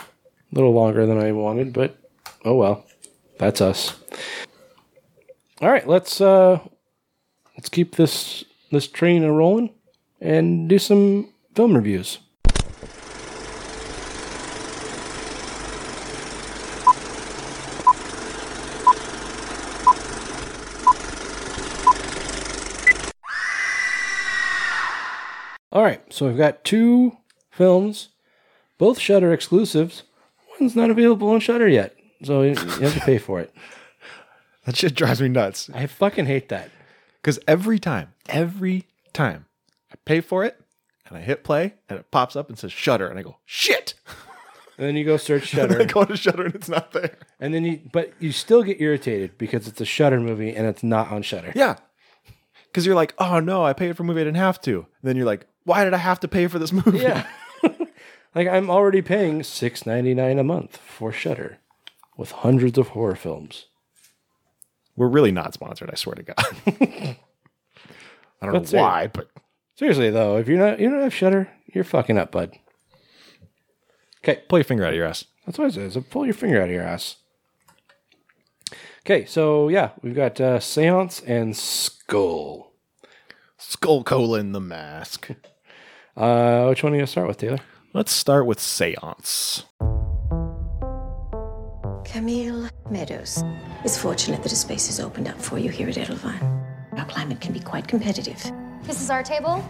A 0.00 0.04
little 0.50 0.72
longer 0.72 1.06
than 1.06 1.18
I 1.18 1.30
wanted, 1.30 1.72
but 1.72 1.96
oh 2.44 2.56
well. 2.56 2.84
That's 3.38 3.60
us. 3.60 3.94
All 5.60 5.70
right, 5.70 5.86
let's 5.86 6.20
uh 6.20 6.58
let's 7.56 7.68
keep 7.68 7.94
this 7.94 8.44
this 8.74 8.88
train 8.88 9.24
a 9.24 9.32
rolling 9.32 9.70
and 10.20 10.68
do 10.68 10.78
some 10.78 11.32
film 11.54 11.74
reviews. 11.74 12.18
All 25.72 25.82
right, 25.82 26.00
so 26.12 26.26
we've 26.26 26.36
got 26.36 26.62
two 26.62 27.16
films, 27.50 28.10
both 28.78 28.98
Shudder 28.98 29.32
exclusives. 29.32 30.04
One's 30.60 30.76
not 30.76 30.90
available 30.90 31.30
on 31.30 31.40
Shudder 31.40 31.68
yet, 31.68 31.96
so 32.22 32.42
you 32.42 32.50
you 32.50 32.56
have 32.56 32.94
to 32.94 33.00
pay 33.00 33.18
for 33.18 33.40
it. 33.40 33.52
That 34.64 34.78
shit 34.78 34.94
drives 34.94 35.20
me 35.20 35.28
nuts. 35.28 35.68
I 35.74 35.86
fucking 35.86 36.24
hate 36.24 36.48
that. 36.48 36.70
Because 37.20 37.38
every 37.46 37.78
time, 37.78 38.13
every 38.28 38.86
time 39.12 39.46
I 39.92 39.96
pay 40.04 40.20
for 40.20 40.44
it 40.44 40.60
and 41.08 41.16
I 41.16 41.20
hit 41.20 41.44
play 41.44 41.74
and 41.88 41.98
it 41.98 42.10
pops 42.10 42.36
up 42.36 42.48
and 42.48 42.58
says 42.58 42.72
Shudder, 42.72 43.06
and 43.08 43.18
I 43.18 43.22
go, 43.22 43.36
shit. 43.44 43.94
And 44.76 44.88
then 44.88 44.96
you 44.96 45.04
go 45.04 45.16
search 45.16 45.52
And 45.54 45.62
I 45.62 45.74
Shudder, 45.74 45.84
go 45.86 46.04
to 46.04 46.16
Shudder 46.16 46.46
and 46.46 46.54
it's 46.54 46.68
not 46.68 46.92
there. 46.92 47.16
and 47.38 47.54
then 47.54 47.64
you, 47.64 47.80
but 47.92 48.12
you 48.18 48.32
still 48.32 48.62
get 48.62 48.80
irritated 48.80 49.38
because 49.38 49.68
it's 49.68 49.80
a 49.80 49.84
Shudder 49.84 50.20
movie 50.20 50.54
and 50.54 50.66
it's 50.66 50.82
not 50.82 51.10
on 51.12 51.22
Shudder. 51.22 51.52
Yeah. 51.54 51.76
Because 52.66 52.84
you're 52.84 52.96
like, 52.96 53.14
oh 53.18 53.38
no, 53.38 53.64
I 53.64 53.72
paid 53.72 53.96
for 53.96 54.02
a 54.02 54.06
movie 54.06 54.22
I 54.22 54.24
didn't 54.24 54.38
have 54.38 54.60
to. 54.62 54.78
And 54.78 54.86
then 55.08 55.16
you're 55.16 55.26
like, 55.26 55.46
why 55.62 55.84
did 55.84 55.94
I 55.94 55.98
have 55.98 56.18
to 56.20 56.28
pay 56.28 56.48
for 56.48 56.58
this 56.58 56.72
movie? 56.72 56.98
Yeah. 56.98 57.26
like 58.34 58.48
I'm 58.48 58.68
already 58.68 59.00
paying 59.00 59.42
six 59.44 59.86
ninety 59.86 60.12
nine 60.12 60.38
a 60.40 60.44
month 60.44 60.76
for 60.78 61.12
Shudder, 61.12 61.58
with 62.16 62.32
hundreds 62.32 62.76
of 62.76 62.88
horror 62.88 63.14
films. 63.14 63.66
We're 64.96 65.08
really 65.08 65.32
not 65.32 65.54
sponsored, 65.54 65.90
I 65.90 65.94
swear 65.94 66.16
to 66.16 66.22
God. 66.22 67.16
I 68.44 68.52
don't 68.52 68.54
Let's 68.54 68.72
know 68.72 68.78
see. 68.78 68.82
why, 68.82 69.06
but 69.08 69.28
Seriously 69.76 70.10
though, 70.10 70.36
if 70.36 70.46
you're 70.46 70.58
not 70.58 70.78
you 70.78 70.88
don't 70.88 71.02
have 71.02 71.12
Shudder, 71.14 71.50
you're 71.72 71.84
fucking 71.84 72.16
up, 72.18 72.30
bud. 72.30 72.52
Okay, 74.22 74.42
pull 74.48 74.58
your 74.58 74.64
finger 74.64 74.84
out 74.84 74.90
of 74.90 74.96
your 74.96 75.06
ass. 75.06 75.24
That's 75.44 75.58
what 75.58 75.68
it 75.68 75.74
says. 75.74 75.98
Pull 76.10 76.24
your 76.24 76.34
finger 76.34 76.60
out 76.62 76.68
of 76.68 76.74
your 76.74 76.84
ass. 76.84 77.16
Okay, 79.00 79.24
so 79.26 79.68
yeah, 79.68 79.90
we've 80.02 80.14
got 80.14 80.40
uh, 80.40 80.60
Seance 80.60 81.20
and 81.26 81.56
Skull. 81.56 82.72
Skull 83.58 84.04
colon 84.04 84.52
the 84.52 84.60
mask. 84.60 85.30
Uh, 86.16 86.66
which 86.66 86.82
one 86.84 86.92
are 86.92 86.96
you 86.96 87.00
gonna 87.00 87.06
start 87.08 87.26
with, 87.26 87.38
Taylor? 87.38 87.58
Let's 87.92 88.12
start 88.12 88.46
with 88.46 88.60
Seance. 88.60 89.64
Camille 92.04 92.68
Meadows. 92.90 93.42
It's 93.84 93.98
fortunate 93.98 94.42
that 94.44 94.52
a 94.52 94.56
space 94.56 94.86
has 94.86 95.00
opened 95.00 95.26
up 95.26 95.40
for 95.40 95.58
you 95.58 95.70
here 95.70 95.88
at 95.88 95.96
Edelvine. 95.96 96.63
Our 96.96 97.04
climate 97.06 97.40
can 97.40 97.52
be 97.52 97.60
quite 97.60 97.88
competitive. 97.88 98.40
This 98.82 99.00
is 99.00 99.10
our 99.10 99.22
table. 99.22 99.64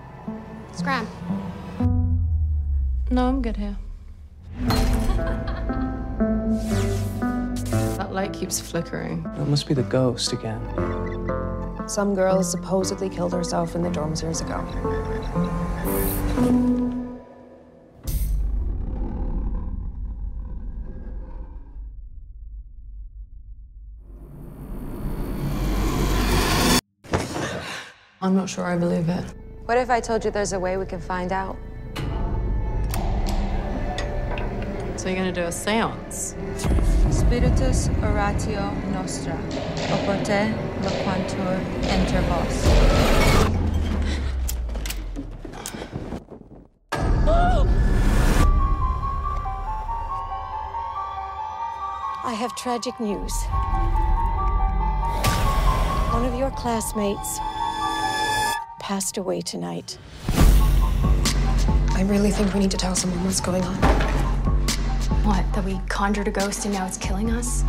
Scram. 0.72 1.06
No, 3.10 3.26
I'm 3.28 3.42
good 3.42 3.56
here. 3.56 3.76
that 7.96 8.12
light 8.12 8.32
keeps 8.32 8.60
flickering. 8.60 9.24
It 9.38 9.48
must 9.48 9.66
be 9.66 9.74
the 9.74 9.82
ghost 9.82 10.32
again. 10.32 10.60
Some 11.86 12.14
girl 12.14 12.42
supposedly 12.42 13.08
killed 13.08 13.32
herself 13.32 13.74
in 13.74 13.82
the 13.82 13.90
dorms 13.90 14.22
years 14.22 14.40
ago. 14.40 14.64
I'm 28.34 28.40
not 28.40 28.50
sure 28.50 28.64
I 28.64 28.76
believe 28.76 29.08
it. 29.08 29.24
What 29.66 29.78
if 29.78 29.90
I 29.90 30.00
told 30.00 30.24
you 30.24 30.32
there's 30.32 30.54
a 30.54 30.58
way 30.58 30.76
we 30.76 30.86
can 30.86 30.98
find 30.98 31.30
out? 31.30 31.56
So 34.96 35.08
you're 35.08 35.14
gonna 35.14 35.30
do 35.30 35.44
a 35.44 35.52
seance? 35.52 36.34
Spiritus 37.12 37.88
oratio 38.02 38.72
nostra, 38.90 39.38
oporte 39.92 40.52
loquantur 40.82 41.60
inter 41.94 42.22
vos. 42.22 42.66
I 52.24 52.34
have 52.36 52.52
tragic 52.56 52.98
news. 52.98 53.32
One 56.12 56.24
of 56.24 56.34
your 56.34 56.50
classmates 56.50 57.38
passed 58.84 59.16
away 59.16 59.40
tonight. 59.40 59.96
I 60.28 62.04
really 62.06 62.30
think 62.30 62.52
we 62.52 62.60
need 62.60 62.70
to 62.70 62.76
tell 62.76 62.94
someone 62.94 63.24
what's 63.24 63.40
going 63.40 63.64
on. 63.64 63.76
What? 65.24 65.50
That 65.54 65.64
we 65.64 65.80
conjured 65.88 66.28
a 66.28 66.30
ghost 66.30 66.66
and 66.66 66.74
now 66.74 66.86
it's 66.86 66.98
killing 66.98 67.30
us? 67.30 67.64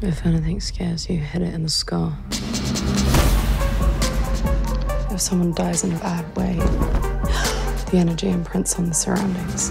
If 0.00 0.24
anything 0.24 0.60
scares 0.60 1.10
you, 1.10 1.18
hit 1.18 1.42
it 1.42 1.52
in 1.52 1.64
the 1.64 1.68
skull. 1.68 2.16
If 5.10 5.20
someone 5.20 5.52
dies 5.54 5.82
in 5.82 5.90
a 5.90 5.98
bad 5.98 6.24
way, 6.36 6.54
the 7.90 7.96
energy 7.96 8.28
imprints 8.28 8.78
on 8.78 8.86
the 8.86 8.94
surroundings. 8.94 9.70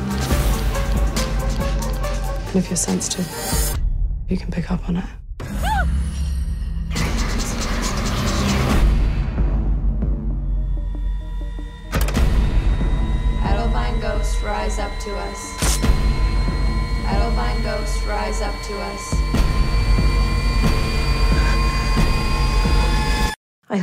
And 2.48 2.58
if 2.58 2.68
you're 2.68 2.76
sensitive, 2.76 3.80
you 4.28 4.36
can 4.36 4.52
pick 4.52 4.70
up 4.70 4.90
on 4.90 4.98
it. 4.98 5.06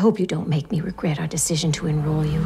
Hope 0.01 0.19
you 0.19 0.27
don't 0.27 0.49
make 0.49 0.73
me 0.73 0.81
regret 0.81 1.21
our 1.21 1.27
decision 1.27 1.73
to 1.73 1.87
enroll 1.87 2.25
you. 2.25 2.41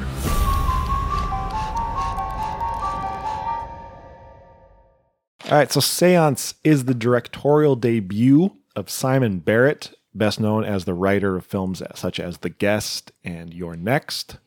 All 5.44 5.58
right, 5.58 5.70
so 5.70 5.78
Seance 5.80 6.54
is 6.64 6.86
the 6.86 6.94
directorial 6.94 7.76
debut 7.76 8.56
of 8.74 8.88
Simon 8.88 9.38
Barrett, 9.38 9.94
best 10.14 10.40
known 10.40 10.64
as 10.64 10.84
the 10.84 10.94
writer 10.94 11.36
of 11.36 11.44
films 11.44 11.82
such 11.94 12.18
as 12.18 12.38
The 12.38 12.48
Guest 12.50 13.12
and 13.22 13.52
You're 13.52 13.76
Next. 13.76 14.38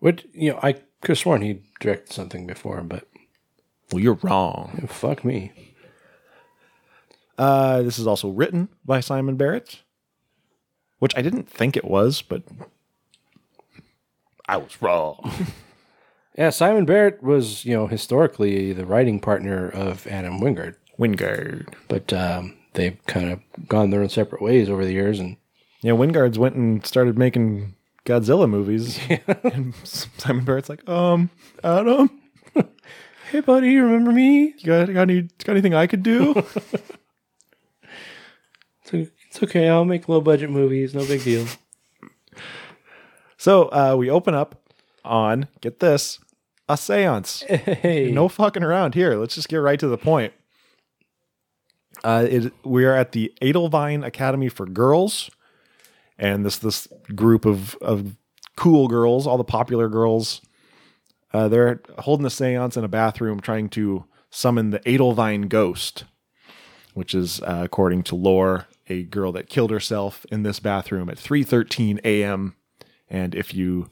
What 0.00 0.24
you 0.34 0.50
know, 0.52 0.58
I 0.62 0.72
could 0.72 1.08
have 1.08 1.18
sworn 1.18 1.42
he 1.42 1.62
directed 1.78 2.12
something 2.12 2.46
before, 2.46 2.82
but 2.82 3.06
Well, 3.92 4.02
you're 4.02 4.18
wrong. 4.22 4.86
fuck 4.90 5.24
me. 5.24 5.52
Uh, 7.38 7.80
this 7.82 7.98
is 7.98 8.06
also 8.06 8.28
written 8.28 8.68
by 8.84 9.00
Simon 9.00 9.36
Barrett, 9.36 9.80
which 11.00 11.16
I 11.16 11.22
didn't 11.22 11.48
think 11.50 11.76
it 11.76 11.84
was, 11.84 12.22
but 12.22 12.44
I 14.48 14.56
was 14.56 14.80
wrong. 14.80 15.30
Yeah, 16.38 16.50
Simon 16.50 16.86
Barrett 16.86 17.22
was, 17.22 17.66
you 17.66 17.74
know, 17.74 17.86
historically 17.86 18.72
the 18.72 18.86
writing 18.86 19.20
partner 19.20 19.68
of 19.68 20.06
Adam 20.06 20.40
Wingard. 20.40 20.76
Wingard. 20.98 21.74
But 21.88 22.12
um, 22.14 22.56
they've 22.74 22.96
kind 23.06 23.30
of 23.30 23.40
gone 23.68 23.90
their 23.90 24.00
own 24.00 24.08
separate 24.08 24.40
ways 24.40 24.70
over 24.70 24.82
the 24.84 24.92
years. 24.92 25.18
And 25.18 25.36
Yeah, 25.82 25.92
Wingard's 25.92 26.38
went 26.38 26.54
and 26.54 26.86
started 26.86 27.18
making 27.18 27.74
Godzilla 28.06 28.48
movies. 28.48 28.98
Yeah. 29.10 29.18
and 29.52 29.74
Simon 29.84 30.44
Barrett's 30.44 30.70
like, 30.70 30.88
um, 30.88 31.28
Adam, 31.62 32.08
hey, 33.32 33.40
buddy, 33.40 33.72
you 33.72 33.82
remember 33.84 34.12
me? 34.12 34.54
you 34.56 34.64
got, 34.64 34.86
got, 34.94 35.02
any, 35.10 35.22
got 35.44 35.50
anything 35.50 35.74
I 35.74 35.88
could 35.88 36.04
do? 36.04 36.42
It's, 39.30 39.42
okay. 39.42 39.68
I'll 39.68 39.84
make 39.84 40.08
low 40.08 40.20
budget 40.20 40.50
movies. 40.50 40.94
No 40.94 41.06
big 41.06 41.22
deal. 41.22 41.46
so 43.36 43.64
uh, 43.68 43.94
we 43.96 44.10
open 44.10 44.34
up 44.34 44.68
on, 45.04 45.48
get 45.60 45.78
this, 45.78 46.18
a 46.68 46.76
seance. 46.76 47.42
Hey. 47.42 48.10
No 48.10 48.28
fucking 48.28 48.62
around 48.62 48.94
here. 48.94 49.14
Let's 49.14 49.34
just 49.34 49.48
get 49.48 49.58
right 49.58 49.78
to 49.78 49.88
the 49.88 49.98
point. 49.98 50.32
Uh, 52.02 52.26
it, 52.28 52.52
we 52.64 52.84
are 52.84 52.94
at 52.94 53.12
the 53.12 53.32
Edelvine 53.42 54.04
Academy 54.04 54.48
for 54.48 54.66
Girls, 54.66 55.30
and 56.18 56.46
this 56.46 56.56
this 56.56 56.88
group 57.14 57.44
of 57.44 57.74
of 57.82 58.16
cool 58.56 58.88
girls, 58.88 59.26
all 59.26 59.36
the 59.36 59.44
popular 59.44 59.88
girls, 59.88 60.40
uh, 61.32 61.48
they're 61.48 61.80
holding 61.98 62.26
a 62.26 62.30
séance 62.30 62.76
in 62.76 62.84
a 62.84 62.88
bathroom, 62.88 63.40
trying 63.40 63.68
to 63.70 64.04
summon 64.30 64.70
the 64.70 64.80
Edelvine 64.80 65.48
ghost, 65.48 66.04
which 66.94 67.14
is 67.14 67.40
uh, 67.42 67.60
according 67.64 68.02
to 68.04 68.14
lore 68.14 68.66
a 68.90 69.04
girl 69.04 69.32
that 69.32 69.48
killed 69.48 69.70
herself 69.70 70.26
in 70.30 70.42
this 70.42 70.60
bathroom 70.60 71.08
at 71.08 71.16
3:13 71.16 72.00
a.m. 72.04 72.56
And 73.08 73.34
if 73.34 73.54
you 73.54 73.88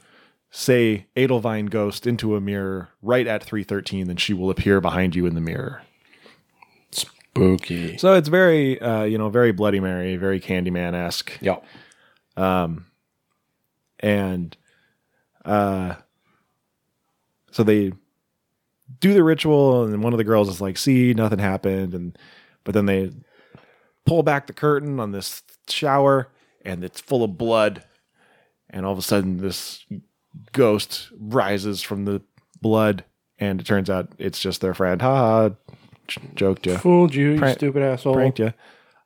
say 0.51 1.07
Edelvine 1.17 1.71
ghost 1.71 2.07
into 2.07 2.35
a 2.37 2.41
mirror 2.41 2.91
right 3.01 3.27
at 3.27 3.45
3:13, 3.45 4.07
then 4.07 4.17
she 4.17 4.35
will 4.35 4.51
appear 4.51 4.81
behind 4.81 5.15
you 5.15 5.25
in 5.25 5.35
the 5.35 5.41
mirror. 5.41 5.83
Spooky. 6.91 7.97
So 7.99 8.15
it's 8.15 8.29
very, 8.29 8.81
uh, 8.81 9.05
you 9.05 9.17
know, 9.17 9.29
very 9.29 9.53
Bloody 9.53 9.81
Mary, 9.81 10.17
very 10.17 10.41
Candyman 10.41 10.95
esque. 10.95 11.39
Yeah. 11.41 11.59
Um, 12.37 12.87
and 14.01 14.57
uh, 15.45 15.95
so 17.51 17.63
they 17.63 17.93
do 19.01 19.15
the 19.15 19.23
ritual, 19.23 19.85
and 19.85 19.93
then 19.93 20.01
one 20.03 20.13
of 20.13 20.19
the 20.19 20.25
girls 20.25 20.49
is 20.49 20.61
like, 20.61 20.79
"See, 20.79 21.15
nothing 21.15 21.39
happened," 21.39 21.95
and 21.95 22.17
but 22.65 22.75
then 22.75 22.87
they 22.87 23.11
pull 24.09 24.23
back 24.23 24.47
the 24.47 24.53
curtain 24.53 24.99
on 24.99 25.13
this 25.13 25.43
shower, 25.69 26.29
and 26.65 26.83
it's 26.83 27.01
full 27.01 27.23
of 27.23 27.37
blood, 27.39 27.85
and 28.71 28.85
all 28.87 28.93
of 28.93 28.99
a 28.99 29.03
sudden, 29.03 29.37
this 29.39 29.85
ghost 30.53 31.09
rises 31.19 31.83
from 31.83 32.05
the 32.05 32.23
blood, 32.61 33.05
and 33.39 33.61
it 33.61 33.65
turns 33.67 33.89
out 33.91 34.09
it's 34.19 34.41
just 34.41 34.61
their 34.61 34.75
friend. 34.75 35.01
Ha 35.03 35.17
ha, 35.49 35.75
j- 36.07 36.21
joked 36.35 36.67
you 36.67 36.79
Fooled 36.79 37.15
you, 37.15 37.33
you 37.33 37.39
Prank- 37.39 37.59
stupid 37.59 37.83
asshole. 37.83 38.15
pranked 38.15 38.39
you. 38.39 38.53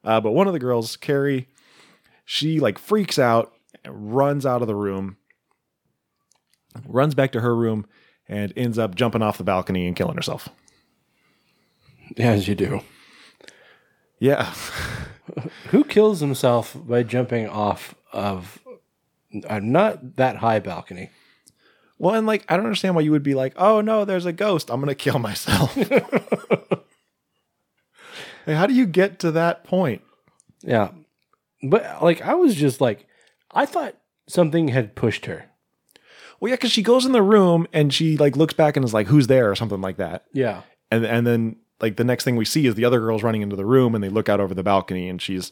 Uh, 0.04 0.20
but 0.20 0.32
one 0.32 0.46
of 0.46 0.52
the 0.52 0.58
girls, 0.58 0.96
Carrie, 0.96 1.48
she 2.24 2.60
like 2.60 2.78
freaks 2.78 3.18
out, 3.18 3.52
runs 3.86 4.46
out 4.46 4.62
of 4.62 4.68
the 4.68 4.74
room, 4.74 5.16
runs 6.86 7.14
back 7.14 7.32
to 7.32 7.40
her 7.40 7.54
room, 7.54 7.86
and 8.28 8.52
ends 8.56 8.78
up 8.78 8.94
jumping 8.94 9.22
off 9.22 9.38
the 9.38 9.44
balcony 9.44 9.86
and 9.86 9.96
killing 9.96 10.16
herself. 10.16 10.48
As 12.18 12.46
you 12.48 12.54
do. 12.54 12.80
Yeah, 14.22 14.54
Who 15.70 15.82
kills 15.82 16.20
himself 16.20 16.76
by 16.76 17.02
jumping 17.02 17.48
off 17.48 17.94
of 18.12 18.60
a 19.48 19.60
not 19.60 20.14
that 20.16 20.36
high 20.36 20.60
balcony? 20.60 21.10
well, 21.98 22.14
and 22.14 22.26
like 22.26 22.44
I 22.48 22.56
don't 22.56 22.66
understand 22.66 22.94
why 22.94 23.00
you 23.00 23.10
would 23.10 23.22
be 23.24 23.34
like, 23.34 23.54
oh 23.56 23.80
no, 23.80 24.04
there's 24.04 24.26
a 24.26 24.32
ghost, 24.32 24.70
I'm 24.70 24.78
gonna 24.80 24.94
kill 24.94 25.18
myself. 25.18 25.76
Hey, 28.46 28.54
how 28.54 28.66
do 28.66 28.74
you 28.74 28.86
get 28.86 29.20
to 29.20 29.30
that 29.32 29.62
point? 29.62 30.02
Yeah. 30.62 30.90
But 31.62 32.02
like 32.02 32.22
I 32.22 32.34
was 32.34 32.54
just 32.56 32.80
like 32.80 33.06
I 33.52 33.66
thought 33.66 33.96
something 34.28 34.68
had 34.68 34.96
pushed 34.96 35.26
her. 35.26 35.46
Well, 36.40 36.48
yeah, 36.50 36.56
because 36.56 36.72
she 36.72 36.82
goes 36.82 37.06
in 37.06 37.12
the 37.12 37.22
room 37.22 37.68
and 37.72 37.94
she 37.94 38.16
like 38.16 38.36
looks 38.36 38.54
back 38.54 38.76
and 38.76 38.84
is 38.84 38.92
like, 38.94 39.06
"Who's 39.06 39.28
there?" 39.28 39.48
or 39.48 39.54
something 39.54 39.80
like 39.80 39.98
that. 39.98 40.24
Yeah. 40.32 40.62
and 40.90 41.04
and 41.04 41.24
then 41.24 41.56
like 41.82 41.96
the 41.96 42.04
next 42.04 42.24
thing 42.24 42.36
we 42.36 42.44
see 42.44 42.66
is 42.66 42.76
the 42.76 42.84
other 42.84 43.00
girls 43.00 43.22
running 43.22 43.42
into 43.42 43.56
the 43.56 43.66
room 43.66 43.94
and 43.94 44.02
they 44.02 44.08
look 44.08 44.28
out 44.28 44.40
over 44.40 44.54
the 44.54 44.62
balcony 44.62 45.08
and 45.08 45.20
she's 45.20 45.50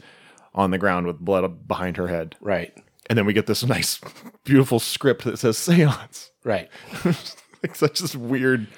on 0.54 0.70
the 0.70 0.78
ground 0.78 1.06
with 1.06 1.18
blood 1.18 1.66
behind 1.68 1.96
her 1.96 2.08
head. 2.08 2.36
Right. 2.40 2.72
And 3.08 3.18
then 3.18 3.26
we 3.26 3.32
get 3.32 3.46
this 3.46 3.64
nice, 3.64 4.00
beautiful 4.44 4.78
script 4.78 5.24
that 5.24 5.38
says 5.38 5.58
seance. 5.58 6.30
Right. 6.44 6.70
like 7.04 7.74
such 7.74 7.98
this 7.98 8.14
weird, 8.14 8.68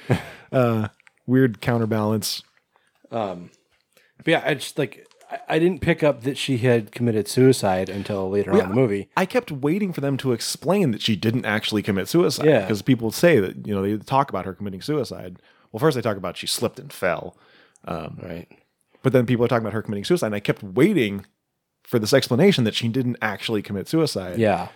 uh, 0.50 0.88
weird 1.26 1.60
counterbalance. 1.60 2.42
Um 3.10 3.50
but 4.24 4.28
yeah, 4.28 4.42
I 4.44 4.54
just 4.54 4.78
like 4.78 5.06
I, 5.48 5.58
didn't 5.58 5.80
pick 5.80 6.02
up 6.02 6.22
that 6.22 6.36
she 6.36 6.58
had 6.58 6.92
committed 6.92 7.26
suicide 7.26 7.88
until 7.88 8.28
later 8.28 8.52
on 8.52 8.60
in 8.60 8.68
the 8.68 8.74
movie. 8.74 9.08
I 9.16 9.24
kept 9.26 9.50
waiting 9.50 9.92
for 9.92 10.00
them 10.00 10.16
to 10.18 10.32
explain 10.32 10.90
that 10.90 11.00
she 11.00 11.16
didn't 11.16 11.46
actually 11.46 11.82
commit 11.82 12.08
suicide. 12.08 12.46
Yeah. 12.46 12.60
Because 12.60 12.82
people 12.82 13.10
say 13.10 13.40
that, 13.40 13.66
you 13.66 13.74
know, 13.74 13.82
they 13.82 13.96
talk 13.96 14.28
about 14.28 14.44
her 14.44 14.52
committing 14.52 14.82
suicide. 14.82 15.40
Well, 15.72 15.80
first 15.80 15.94
they 15.94 16.02
talk 16.02 16.16
about 16.16 16.36
she 16.36 16.46
slipped 16.46 16.78
and 16.78 16.92
fell. 16.92 17.36
Um, 17.84 18.18
right. 18.22 18.48
But 19.02 19.12
then 19.12 19.26
people 19.26 19.44
are 19.44 19.48
talking 19.48 19.64
about 19.64 19.72
her 19.72 19.82
committing 19.82 20.04
suicide. 20.04 20.26
And 20.26 20.34
I 20.34 20.40
kept 20.40 20.62
waiting 20.62 21.26
for 21.82 21.98
this 21.98 22.12
explanation 22.12 22.64
that 22.64 22.74
she 22.74 22.88
didn't 22.88 23.16
actually 23.20 23.62
commit 23.62 23.88
suicide. 23.88 24.38
Yeah. 24.38 24.68
I 24.68 24.70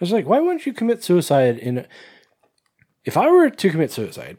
was 0.00 0.12
like, 0.12 0.26
why 0.26 0.40
wouldn't 0.40 0.64
you 0.64 0.72
commit 0.72 1.04
suicide 1.04 1.58
in 1.58 1.78
a... 1.78 1.86
if 3.04 3.16
I 3.16 3.30
were 3.30 3.50
to 3.50 3.70
commit 3.70 3.92
suicide, 3.92 4.38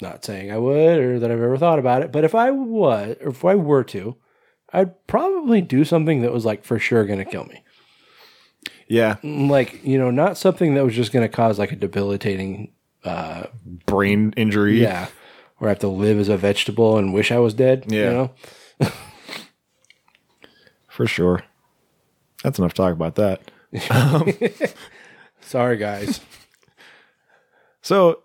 not 0.00 0.24
saying 0.24 0.50
I 0.50 0.58
would 0.58 0.98
or 0.98 1.20
that 1.20 1.30
I've 1.30 1.40
ever 1.40 1.56
thought 1.56 1.78
about 1.78 2.02
it, 2.02 2.10
but 2.10 2.24
if 2.24 2.34
I 2.34 2.50
was 2.50 3.16
or 3.20 3.28
if 3.28 3.44
I 3.44 3.54
were 3.54 3.84
to, 3.84 4.16
I'd 4.72 5.06
probably 5.06 5.60
do 5.60 5.84
something 5.84 6.22
that 6.22 6.32
was 6.32 6.44
like 6.44 6.64
for 6.64 6.80
sure 6.80 7.04
gonna 7.04 7.24
kill 7.24 7.44
me. 7.44 7.62
Yeah. 8.88 9.16
Like, 9.22 9.84
you 9.84 9.98
know, 9.98 10.10
not 10.10 10.36
something 10.36 10.74
that 10.74 10.84
was 10.84 10.94
just 10.94 11.12
gonna 11.12 11.28
cause 11.28 11.60
like 11.60 11.70
a 11.70 11.76
debilitating 11.76 12.72
uh 13.06 13.46
Brain 13.86 14.32
injury. 14.36 14.80
yeah. 14.82 15.08
Or 15.60 15.68
I 15.68 15.70
have 15.70 15.78
to 15.80 15.88
live 15.88 16.18
as 16.18 16.28
a 16.28 16.36
vegetable 16.36 16.98
and 16.98 17.14
wish 17.14 17.32
I 17.32 17.38
was 17.38 17.54
dead. 17.54 17.86
You 17.90 17.98
Yeah. 18.00 18.10
know? 18.12 18.34
For 20.88 21.06
sure. 21.06 21.42
That's 22.42 22.58
enough 22.58 22.74
talk 22.74 22.92
about 22.92 23.14
that. 23.16 23.42
Um, 23.90 24.32
Sorry 25.40 25.76
guys. 25.76 26.20
So, 27.82 28.22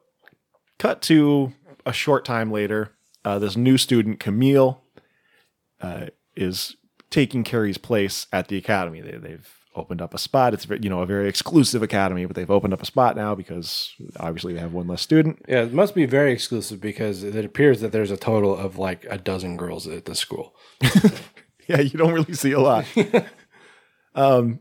cut 0.79 1.03
to 1.03 1.53
a 1.85 1.93
short 1.93 2.25
time 2.25 2.51
later. 2.51 2.93
Uh, 3.23 3.37
this 3.37 3.55
new 3.55 3.77
student, 3.77 4.19
Camille, 4.19 4.81
uh, 5.81 6.07
is 6.35 6.77
taking 7.11 7.43
Carrie's 7.43 7.77
place 7.77 8.25
at 8.33 8.47
the 8.47 8.57
academy. 8.57 9.01
They, 9.01 9.17
they've 9.17 9.47
opened 9.75 10.01
up 10.01 10.13
a 10.13 10.17
spot. 10.17 10.53
It's 10.53 10.67
you 10.67 10.89
know 10.89 11.01
a 11.01 11.05
very 11.05 11.27
exclusive 11.27 11.81
academy, 11.81 12.25
but 12.25 12.35
they've 12.35 12.49
opened 12.49 12.73
up 12.73 12.81
a 12.81 12.85
spot 12.85 13.15
now 13.15 13.35
because 13.35 13.93
obviously 14.19 14.53
they 14.53 14.59
have 14.59 14.73
one 14.73 14.87
less 14.87 15.01
student. 15.01 15.43
Yeah, 15.47 15.63
it 15.63 15.73
must 15.73 15.95
be 15.95 16.05
very 16.05 16.31
exclusive 16.31 16.81
because 16.81 17.23
it 17.23 17.45
appears 17.45 17.81
that 17.81 17.91
there's 17.91 18.11
a 18.11 18.17
total 18.17 18.55
of 18.57 18.77
like 18.77 19.05
a 19.09 19.17
dozen 19.17 19.57
girls 19.57 19.87
at 19.87 20.05
the 20.05 20.15
school. 20.15 20.55
Yeah, 21.71 21.79
you 21.79 21.91
don't 21.91 22.13
really 22.13 22.33
see 22.33 22.51
a 22.51 22.59
lot. 22.59 22.85
um, 24.15 24.59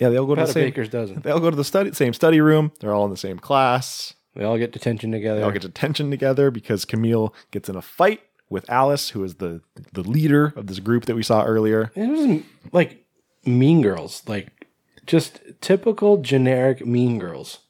yeah, 0.00 0.10
they 0.10 0.16
all 0.16 0.26
go 0.26 0.36
to 0.36 0.42
the 0.42 0.52
same. 0.52 0.66
baker's 0.66 0.88
dozen. 0.88 1.22
They 1.22 1.30
all 1.30 1.40
go 1.40 1.50
to 1.50 1.56
the 1.56 1.64
study 1.64 1.92
same 1.92 2.12
study 2.12 2.40
room. 2.40 2.72
They're 2.78 2.94
all 2.94 3.04
in 3.04 3.10
the 3.10 3.16
same 3.16 3.38
class. 3.38 4.14
They 4.36 4.44
all 4.44 4.58
get 4.58 4.70
detention 4.70 5.10
together. 5.10 5.40
They 5.40 5.44
all 5.44 5.50
get 5.50 5.62
detention 5.62 6.10
together 6.10 6.52
because 6.52 6.84
Camille 6.84 7.34
gets 7.50 7.68
in 7.68 7.74
a 7.74 7.82
fight 7.82 8.20
with 8.48 8.68
Alice, 8.70 9.10
who 9.10 9.24
is 9.24 9.36
the 9.36 9.60
the 9.92 10.02
leader 10.02 10.52
of 10.54 10.68
this 10.68 10.78
group 10.78 11.06
that 11.06 11.16
we 11.16 11.24
saw 11.24 11.42
earlier. 11.44 11.90
It 11.96 12.06
was 12.06 12.42
like 12.72 13.04
mean 13.48 13.82
girls, 13.82 14.22
like 14.26 14.66
just 15.06 15.40
typical 15.60 16.18
generic 16.18 16.86
mean 16.86 17.18
girls. 17.18 17.60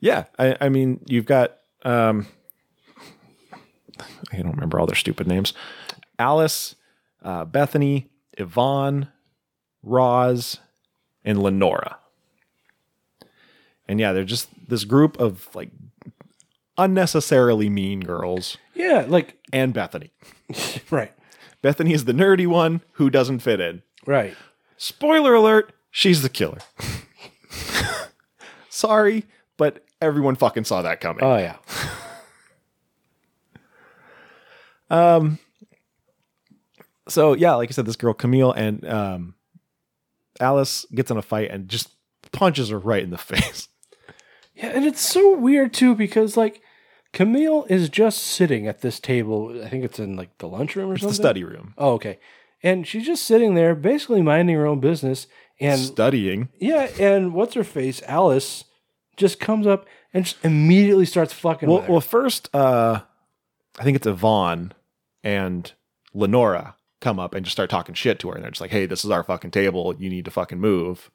Yeah, 0.00 0.24
I, 0.38 0.56
I 0.60 0.68
mean, 0.68 1.00
you've 1.06 1.26
got 1.26 1.58
um, 1.84 2.26
I 4.32 4.36
don't 4.36 4.52
remember 4.52 4.78
all 4.78 4.86
their 4.86 4.96
stupid 4.96 5.26
names. 5.26 5.52
Alice, 6.18 6.74
uh, 7.22 7.44
Bethany, 7.44 8.10
Yvonne, 8.36 9.08
Roz, 9.82 10.58
and 11.24 11.42
Lenora. 11.42 11.98
And 13.88 13.98
yeah, 13.98 14.12
they're 14.12 14.24
just 14.24 14.48
this 14.68 14.84
group 14.84 15.18
of 15.18 15.48
like 15.54 15.70
unnecessarily 16.78 17.68
mean 17.68 18.00
girls. 18.00 18.56
Yeah, 18.74 19.04
like 19.08 19.38
and 19.52 19.74
Bethany. 19.74 20.12
right. 20.90 21.12
Bethany 21.62 21.92
is 21.92 22.06
the 22.06 22.12
nerdy 22.12 22.46
one 22.46 22.80
who 22.92 23.10
doesn't 23.10 23.40
fit 23.40 23.60
in. 23.60 23.82
Right. 24.06 24.34
Spoiler 24.82 25.34
alert, 25.34 25.74
she's 25.90 26.22
the 26.22 26.30
killer. 26.30 26.56
Sorry, 28.70 29.26
but 29.58 29.84
everyone 30.00 30.36
fucking 30.36 30.64
saw 30.64 30.80
that 30.80 31.02
coming. 31.02 31.22
Oh 31.22 31.36
yeah. 31.36 31.56
Um. 34.92 35.38
So 37.08 37.34
yeah, 37.34 37.54
like 37.54 37.70
I 37.70 37.72
said, 37.72 37.86
this 37.86 37.94
girl 37.94 38.12
Camille 38.12 38.50
and 38.50 38.84
um, 38.88 39.34
Alice 40.40 40.84
gets 40.92 41.12
in 41.12 41.16
a 41.16 41.22
fight 41.22 41.48
and 41.52 41.68
just 41.68 41.90
punches 42.32 42.70
her 42.70 42.78
right 42.80 43.04
in 43.04 43.10
the 43.10 43.18
face. 43.18 43.68
Yeah, 44.56 44.70
and 44.70 44.84
it's 44.84 45.00
so 45.00 45.36
weird 45.36 45.72
too 45.72 45.94
because 45.94 46.36
like 46.36 46.60
Camille 47.12 47.66
is 47.68 47.88
just 47.88 48.18
sitting 48.18 48.66
at 48.66 48.80
this 48.80 48.98
table. 48.98 49.62
I 49.64 49.68
think 49.68 49.84
it's 49.84 50.00
in 50.00 50.16
like 50.16 50.36
the 50.38 50.48
lunchroom 50.48 50.90
or 50.90 50.94
It's 50.94 51.04
the 51.04 51.14
study 51.14 51.44
room. 51.44 51.74
Oh, 51.78 51.92
okay. 51.92 52.18
And 52.62 52.86
she's 52.86 53.06
just 53.06 53.24
sitting 53.24 53.54
there, 53.54 53.74
basically 53.74 54.22
minding 54.22 54.54
her 54.56 54.66
own 54.66 54.80
business, 54.80 55.26
and 55.58 55.80
Studying. 55.80 56.48
yeah. 56.58 56.88
And 56.98 57.32
what's 57.34 57.54
her 57.54 57.64
face, 57.64 58.02
Alice, 58.06 58.64
just 59.16 59.40
comes 59.40 59.66
up 59.66 59.86
and 60.12 60.24
just 60.24 60.42
immediately 60.44 61.06
starts 61.06 61.32
fucking. 61.32 61.68
Well, 61.68 61.84
well, 61.88 62.00
first, 62.00 62.48
uh, 62.54 63.00
I 63.78 63.82
think 63.84 63.96
it's 63.96 64.06
Yvonne 64.06 64.72
and 65.22 65.72
Lenora 66.14 66.76
come 67.00 67.18
up 67.18 67.34
and 67.34 67.44
just 67.44 67.54
start 67.54 67.70
talking 67.70 67.94
shit 67.94 68.18
to 68.20 68.28
her, 68.28 68.34
and 68.34 68.44
they're 68.44 68.50
just 68.50 68.60
like, 68.60 68.70
"Hey, 68.72 68.86
this 68.86 69.04
is 69.04 69.10
our 69.10 69.22
fucking 69.22 69.50
table. 69.52 69.94
You 69.98 70.10
need 70.10 70.24
to 70.26 70.30
fucking 70.30 70.60
move." 70.60 71.10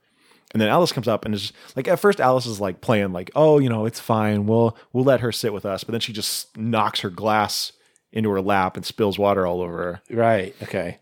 And 0.54 0.62
then 0.62 0.70
Alice 0.70 0.92
comes 0.94 1.08
up 1.08 1.26
and 1.26 1.36
is 1.36 1.52
like, 1.76 1.88
at 1.88 2.00
first, 2.00 2.22
Alice 2.22 2.46
is 2.46 2.62
like 2.62 2.80
playing 2.82 3.12
like, 3.12 3.30
"Oh, 3.36 3.60
you 3.60 3.68
know, 3.70 3.86
it's 3.86 4.00
fine. 4.00 4.46
We'll 4.46 4.78
we'll 4.94 5.04
let 5.04 5.20
her 5.22 5.32
sit 5.32 5.54
with 5.54 5.66
us." 5.66 5.84
But 5.84 5.92
then 5.92 6.02
she 6.02 6.14
just 6.14 6.56
knocks 6.58 7.02
her 7.02 7.10
glass 7.10 7.72
into 8.12 8.30
her 8.32 8.42
lap 8.42 8.78
and 8.78 8.86
spills 8.86 9.20
water 9.20 9.46
all 9.46 9.62
over 9.62 9.78
her. 9.78 10.02
Right. 10.10 10.56
Okay. 10.64 11.00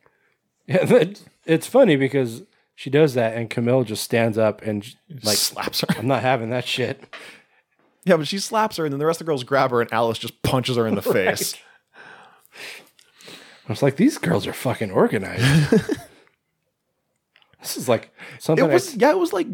Yeah, 0.68 0.86
but 0.90 1.22
it's 1.46 1.68
funny 1.68 1.96
because 1.96 2.44
she 2.76 2.90
does 2.90 3.14
that, 3.14 3.36
and 3.36 3.50
Camille 3.50 3.84
just 3.84 4.04
stands 4.04 4.38
up 4.38 4.62
and 4.62 4.86
like 5.24 5.38
slaps 5.38 5.82
her. 5.82 5.88
I'm 5.98 6.08
not 6.08 6.22
having 6.22 6.50
that 6.52 6.66
shit. 6.66 7.04
Yeah, 8.06 8.18
but 8.18 8.28
she 8.28 8.38
slaps 8.40 8.76
her, 8.76 8.84
and 8.84 8.92
then 8.92 9.00
the 9.00 9.06
rest 9.06 9.22
of 9.22 9.26
the 9.26 9.30
girls 9.32 9.46
grab 9.46 9.72
her, 9.72 9.80
and 9.80 9.94
Alice 9.94 10.18
just 10.18 10.42
punches 10.42 10.76
her 10.76 10.86
in 10.86 10.96
the 10.96 11.02
Right. 11.06 11.14
face. 11.38 11.56
I 13.66 13.72
was 13.72 13.82
like, 13.82 13.96
these 13.96 14.18
girls 14.18 14.46
are 14.46 14.52
fucking 14.52 14.92
organized. 14.92 15.72
this 17.62 17.78
is 17.78 17.88
like 17.88 18.14
something. 18.40 18.66
It 18.66 18.74
was 18.74 18.94
yeah, 18.98 19.12
it 19.12 19.18
was 19.18 19.32
like 19.32 19.48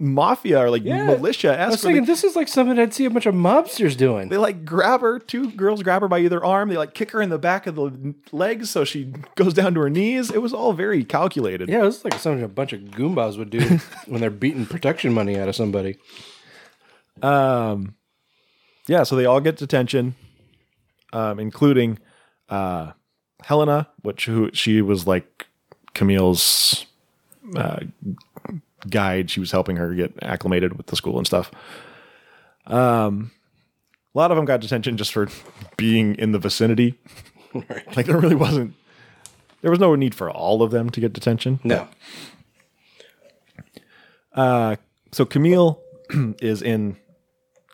mafia 0.00 0.58
or 0.58 0.70
like 0.70 0.82
Yeah. 0.82 1.06
militia. 1.06 1.58
I 1.58 1.68
was 1.68 1.80
thinking 1.80 2.04
this 2.04 2.24
is 2.24 2.34
like 2.34 2.48
something 2.48 2.78
I'd 2.78 2.92
see 2.92 3.04
a 3.04 3.10
bunch 3.10 3.26
of 3.26 3.34
mobsters 3.34 3.96
doing. 3.96 4.28
They 4.28 4.36
like 4.36 4.64
grab 4.64 5.00
her. 5.02 5.18
Two 5.20 5.50
girls 5.52 5.82
grab 5.82 6.02
her 6.02 6.08
by 6.08 6.18
either 6.18 6.44
arm. 6.44 6.68
They 6.68 6.76
like 6.76 6.94
kick 6.94 7.12
her 7.12 7.22
in 7.22 7.28
the 7.30 7.38
back 7.38 7.66
of 7.68 7.76
the 7.76 8.14
legs 8.32 8.70
so 8.70 8.84
she 8.84 9.12
goes 9.36 9.54
down 9.54 9.74
to 9.74 9.80
her 9.80 9.90
knees. 9.90 10.30
It 10.30 10.42
was 10.42 10.52
all 10.52 10.72
very 10.72 11.04
calculated. 11.04 11.68
Yeah, 11.68 11.82
it 11.82 11.84
was 11.84 12.04
like 12.04 12.14
something 12.14 12.42
a 12.42 12.48
bunch 12.48 12.72
of 12.72 12.80
goombas 12.80 13.38
would 13.38 13.50
do 13.50 13.60
when 14.06 14.20
they're 14.20 14.30
beating 14.30 14.66
protection 14.66 15.12
money 15.12 15.38
out 15.38 15.48
of 15.48 15.54
somebody. 15.54 15.96
Um, 17.22 17.94
yeah. 18.88 19.04
So 19.04 19.14
they 19.16 19.26
all 19.26 19.40
get 19.40 19.56
detention, 19.56 20.16
um, 21.12 21.38
including 21.38 21.98
uh, 22.48 22.92
Helena, 23.44 23.88
which 24.02 24.26
who 24.26 24.50
she 24.52 24.82
was 24.82 25.06
like 25.06 25.46
Camille's 25.94 26.86
uh, 27.56 27.80
guide. 28.88 29.30
She 29.30 29.40
was 29.40 29.50
helping 29.50 29.76
her 29.76 29.94
get 29.94 30.12
acclimated 30.22 30.76
with 30.76 30.86
the 30.86 30.96
school 30.96 31.18
and 31.18 31.26
stuff. 31.26 31.50
Um, 32.66 33.30
a 34.14 34.18
lot 34.18 34.30
of 34.30 34.36
them 34.36 34.44
got 34.44 34.60
detention 34.60 34.96
just 34.96 35.12
for 35.12 35.28
being 35.76 36.14
in 36.16 36.32
the 36.32 36.38
vicinity. 36.38 36.98
Like 37.94 38.06
there 38.06 38.18
really 38.18 38.34
wasn't. 38.34 38.74
There 39.62 39.70
was 39.70 39.78
no 39.78 39.94
need 39.94 40.12
for 40.12 40.28
all 40.28 40.60
of 40.60 40.72
them 40.72 40.90
to 40.90 41.00
get 41.00 41.12
detention. 41.12 41.60
No. 41.62 41.86
Uh, 44.34 44.74
so 45.12 45.24
Camille 45.24 45.80
is 46.42 46.62
in 46.62 46.96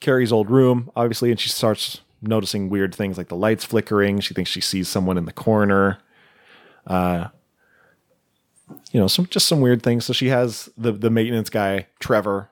Carrie's 0.01 0.32
old 0.32 0.51
room, 0.51 0.91
obviously, 0.95 1.31
and 1.31 1.41
she 1.41 1.49
starts 1.49 2.03
noticing 2.20 2.69
weird 2.69 2.95
things 2.95 3.16
like 3.16 3.28
the 3.28 3.37
lights 3.37 3.65
flickering. 3.65 4.20
She 4.20 4.35
thinks 4.35 4.51
she 4.51 4.61
sees 4.61 4.87
someone 4.87 5.16
in 5.16 5.24
the 5.24 5.32
corner. 5.32 5.99
Uh, 6.87 7.28
you 8.92 9.01
know, 9.01 9.06
some 9.06 9.26
just 9.26 9.47
some 9.48 9.60
weird 9.60 9.82
things. 9.82 10.05
So 10.05 10.12
she 10.12 10.28
has 10.28 10.68
the 10.76 10.92
the 10.92 11.10
maintenance 11.10 11.51
guy, 11.51 11.86
Trevor. 11.98 12.51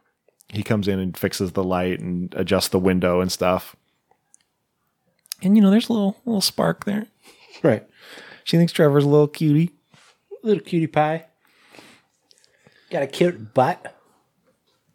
He 0.51 0.62
comes 0.62 0.89
in 0.89 0.99
and 0.99 1.16
fixes 1.16 1.53
the 1.53 1.62
light 1.65 2.01
and 2.01 2.32
adjusts 2.36 2.69
the 2.69 2.78
window 2.78 3.20
and 3.20 3.31
stuff. 3.31 3.77
And 5.43 5.57
you 5.57 5.62
know, 5.62 5.70
there's 5.70 5.89
a 5.89 5.93
little 5.93 6.16
little 6.24 6.40
spark 6.40 6.85
there. 6.85 7.07
Right. 7.62 7.85
She 8.45 8.57
thinks 8.57 8.73
Trevor's 8.73 9.05
a 9.05 9.09
little 9.09 9.27
cutie. 9.27 9.73
Little 10.45 10.62
cutie 10.62 10.86
pie. 10.86 11.24
Got 12.90 13.03
a 13.03 13.07
cute 13.09 13.53
butt. 13.53 13.95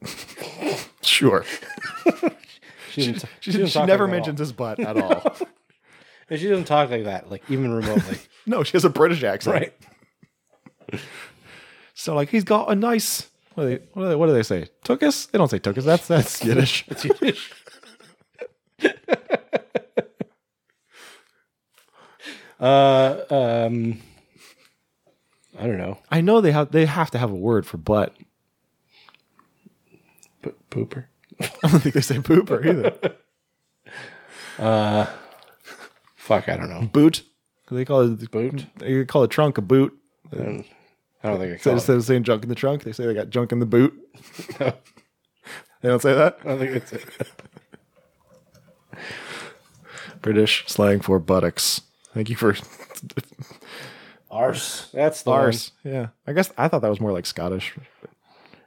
Sure. 1.01 1.43
She, 2.91 3.11
doesn't- 3.11 3.29
She, 3.39 3.51
doesn't 3.51 3.67
she 3.69 3.85
never 3.85 4.07
mentions 4.07 4.37
his 4.39 4.51
butt 4.53 4.79
at 4.79 4.95
all. 4.95 5.35
And 6.29 6.39
she 6.39 6.47
doesn't 6.47 6.65
talk 6.65 6.91
like 6.91 7.05
that, 7.05 7.29
like 7.31 7.43
even 7.49 7.73
remotely. 7.73 8.19
no, 8.45 8.63
she 8.63 8.73
has 8.73 8.85
a 8.85 8.89
British 8.89 9.23
accent. 9.23 9.53
right. 9.55 9.73
So 11.93 12.15
like 12.15 12.29
he's 12.29 12.43
got 12.43 12.71
a 12.71 12.75
nice 12.75 13.29
what 13.55 13.63
do 13.63 13.69
they 13.69 13.75
what 13.93 14.03
do 14.03 14.09
they, 14.09 14.15
what 14.15 14.27
do 14.27 14.33
they 14.33 14.43
say? 14.43 14.67
Tukus? 14.83 15.29
They 15.29 15.37
don't 15.37 15.49
say 15.49 15.59
tukus. 15.59 15.83
That's 15.83 16.07
that's 16.07 16.43
Yiddish. 16.43 16.85
It's 16.87 17.05
Yiddish. 17.05 17.51
uh, 22.59 23.17
um, 23.29 24.01
I 25.59 25.67
don't 25.67 25.77
know. 25.77 25.99
I 26.09 26.21
know 26.21 26.41
they 26.41 26.51
have 26.51 26.71
they 26.71 26.85
have 26.85 27.11
to 27.11 27.19
have 27.19 27.31
a 27.31 27.35
word 27.35 27.65
for 27.65 27.77
butt. 27.77 28.15
P- 30.41 30.51
pooper. 30.71 31.05
I 31.39 31.67
don't 31.67 31.79
think 31.79 31.95
they 31.95 32.01
say 32.01 32.17
pooper 32.17 32.65
either. 32.65 32.93
Uh, 34.59 35.07
fuck, 36.15 36.47
I 36.47 36.55
don't 36.55 36.69
know. 36.69 36.87
Boot. 36.93 37.23
They 37.71 37.85
call 37.85 38.01
it 38.01 38.29
Boot? 38.31 38.67
They 38.77 39.03
call 39.03 39.23
a 39.23 39.27
trunk 39.27 39.57
a 39.57 39.61
boot. 39.61 39.97
Don't, 40.31 40.63
I 41.23 41.29
don't 41.29 41.39
think 41.39 41.53
I 41.53 41.57
So 41.57 41.63
call 41.65 41.73
instead 41.73 41.95
of 41.97 42.03
saying 42.03 42.23
junk 42.23 42.43
in 42.43 42.49
the 42.49 42.55
trunk, 42.55 42.83
they 42.83 42.91
say 42.91 43.05
they 43.05 43.13
got 43.13 43.29
junk 43.29 43.51
in 43.51 43.59
the 43.59 43.65
boot. 43.65 43.93
no. 44.59 44.65
they 45.81 45.89
don't 45.89 46.01
say 46.01 46.13
that. 46.13 46.37
I 46.43 46.47
don't 46.49 46.59
think 46.59 46.75
it's 46.75 46.91
it. 46.93 47.05
British 50.21 50.65
slang 50.67 50.99
for 51.01 51.19
buttocks. 51.19 51.81
Thank 52.13 52.29
you 52.29 52.35
for 52.35 52.55
Arse. 54.31 54.89
That's 54.93 55.21
the 55.23 55.31
arse. 55.31 55.71
Yeah, 55.83 56.07
I 56.25 56.33
guess 56.33 56.51
I 56.57 56.67
thought 56.67 56.81
that 56.81 56.89
was 56.89 56.99
more 57.01 57.11
like 57.11 57.25
Scottish. 57.25 57.73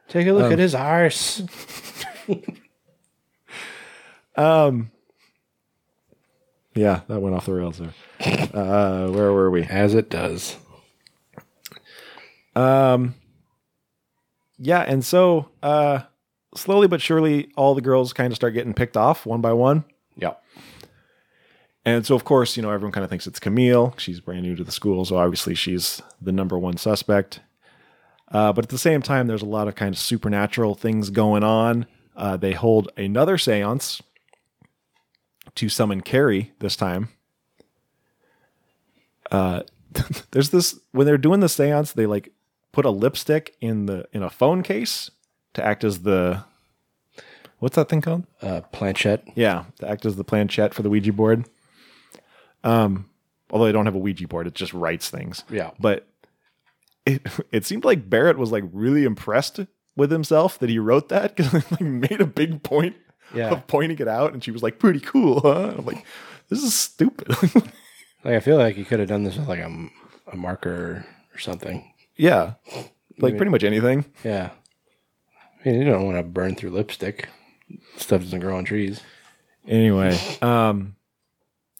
Take 0.09 0.27
a 0.29 0.33
look 0.33 0.45
Um, 0.47 0.53
at 0.53 0.59
his 0.59 0.75
arse. 0.75 1.43
Um. 4.39 4.91
Yeah, 6.75 7.01
that 7.09 7.21
went 7.23 7.35
off 7.35 7.47
the 7.47 7.55
rails 7.55 7.79
there. 7.79 7.95
Uh, 8.53 9.09
where 9.11 9.33
were 9.33 9.51
we? 9.51 9.63
As 9.63 9.95
it 9.95 10.11
does. 10.11 10.57
Um. 12.57 13.15
Yeah, 14.59 14.81
and 14.81 15.05
so 15.05 15.51
uh, 15.63 16.01
slowly 16.55 16.89
but 16.89 17.01
surely, 17.01 17.53
all 17.57 17.75
the 17.75 17.83
girls 17.83 18.13
kind 18.13 18.33
of 18.33 18.37
start 18.37 18.55
getting 18.55 18.75
picked 18.75 18.97
off 18.97 19.27
one 19.27 19.41
by 19.41 19.53
one. 19.53 19.85
Yeah. 20.17 20.35
And 21.85 22.05
so, 22.05 22.17
of 22.17 22.25
course, 22.25 22.57
you 22.57 22.63
know, 22.63 22.71
everyone 22.71 22.93
kind 22.93 23.05
of 23.05 23.11
thinks 23.11 23.27
it's 23.27 23.39
Camille. 23.39 23.95
She's 23.97 24.19
brand 24.19 24.43
new 24.43 24.57
to 24.57 24.65
the 24.65 24.73
school, 24.73 25.05
so 25.05 25.19
obviously 25.19 25.55
she's 25.55 26.03
the 26.21 26.33
number 26.33 26.59
one 26.59 26.77
suspect. 26.77 27.41
Uh, 28.33 28.53
but 28.53 28.65
at 28.65 28.71
the 28.71 28.79
same 28.79 29.03
time, 29.03 29.29
there's 29.29 29.43
a 29.43 29.47
lot 29.47 29.69
of 29.69 29.77
kind 29.77 29.95
of 29.95 29.99
supernatural 29.99 30.75
things 30.75 31.11
going 31.11 31.45
on. 31.45 31.87
Uh, 32.17 32.37
they 32.37 32.53
hold 32.53 32.91
another 32.97 33.39
seance 33.39 34.03
to 35.55 35.69
summon 35.69 36.01
Carrie 36.01 36.53
this 36.59 36.75
time. 36.75 37.11
Uh, 39.31 39.63
there's 40.33 40.51
this 40.51 40.81
when 40.91 41.07
they're 41.07 41.19
doing 41.19 41.41
the 41.41 41.49
seance, 41.49 41.93
they 41.93 42.07
like 42.07 42.33
put 42.77 42.85
a 42.85 42.91
lipstick 42.91 43.57
in 43.63 43.87
the 43.87 44.07
in 44.13 44.23
a 44.23 44.29
phone 44.29 44.63
case 44.63 45.11
to 45.55 45.65
act 45.65 45.83
as 45.83 46.03
the 46.03 46.45
what's 47.59 47.75
that 47.75 47.89
thing 47.89 48.03
called? 48.03 48.25
Uh, 48.43 48.61
planchette. 48.71 49.27
Yeah, 49.35 49.65
to 49.81 49.89
act 49.89 50.05
as 50.05 50.17
the 50.17 50.25
planchette 50.25 50.75
for 50.75 50.83
the 50.83 50.91
Ouija 50.91 51.11
board. 51.15 51.47
Um, 52.65 53.09
although 53.51 53.65
they 53.65 53.73
don't 53.73 53.87
have 53.87 53.95
a 53.95 53.99
Ouija 53.99 54.29
board, 54.29 54.47
it 54.47 54.55
just 54.55 54.75
writes 54.75 55.09
things. 55.09 55.43
Yeah. 55.49 55.71
But 55.81 56.07
it 57.07 57.23
it 57.51 57.65
seemed 57.65 57.87
like 57.87 58.11
Barrett 58.11 58.37
was 58.37 58.53
like 58.53 58.65
really 58.73 59.05
impressed 59.05 59.61
with 59.97 60.11
himself 60.11 60.59
that 60.59 60.69
he 60.69 60.79
wrote 60.79 61.09
that 61.09 61.35
because 61.35 61.55
like 61.71 61.81
made 61.81 62.21
a 62.21 62.27
big 62.27 62.63
point 62.63 62.97
Yeah. 63.35 63.53
of 63.53 63.67
pointing 63.67 63.99
it 64.01 64.09
out, 64.09 64.35
and 64.35 64.45
she 64.45 64.51
was 64.51 64.63
like, 64.63 64.79
"Pretty 64.79 65.01
cool, 65.01 65.41
huh?" 65.41 65.73
I'm 65.79 65.87
like, 65.87 66.05
"This 66.51 66.63
is 66.63 66.75
stupid." 66.75 67.29
Like 68.25 68.35
I 68.35 68.41
feel 68.41 68.57
like 68.57 68.77
you 68.77 68.85
could 68.85 68.99
have 68.99 69.09
done 69.09 69.23
this 69.23 69.37
with 69.37 69.47
like 69.47 69.61
a, 69.61 69.71
a 70.33 70.37
marker 70.37 71.07
or 71.33 71.39
something. 71.39 71.93
Yeah, 72.17 72.55
like 73.19 73.37
pretty 73.37 73.51
much 73.51 73.65
anything. 73.65 74.05
Yeah. 74.25 74.51
I 75.65 75.69
mean, 75.69 75.81
you 75.81 75.85
don't 75.85 76.05
want 76.05 76.17
to 76.17 76.23
burn 76.23 76.55
through 76.55 76.71
lipstick. 76.71 77.29
Stuff 77.97 78.23
doesn't 78.23 78.41
grow 78.41 78.57
on 78.57 78.65
trees. 78.65 79.01
Anyway, 79.67 80.17
um, 80.43 80.95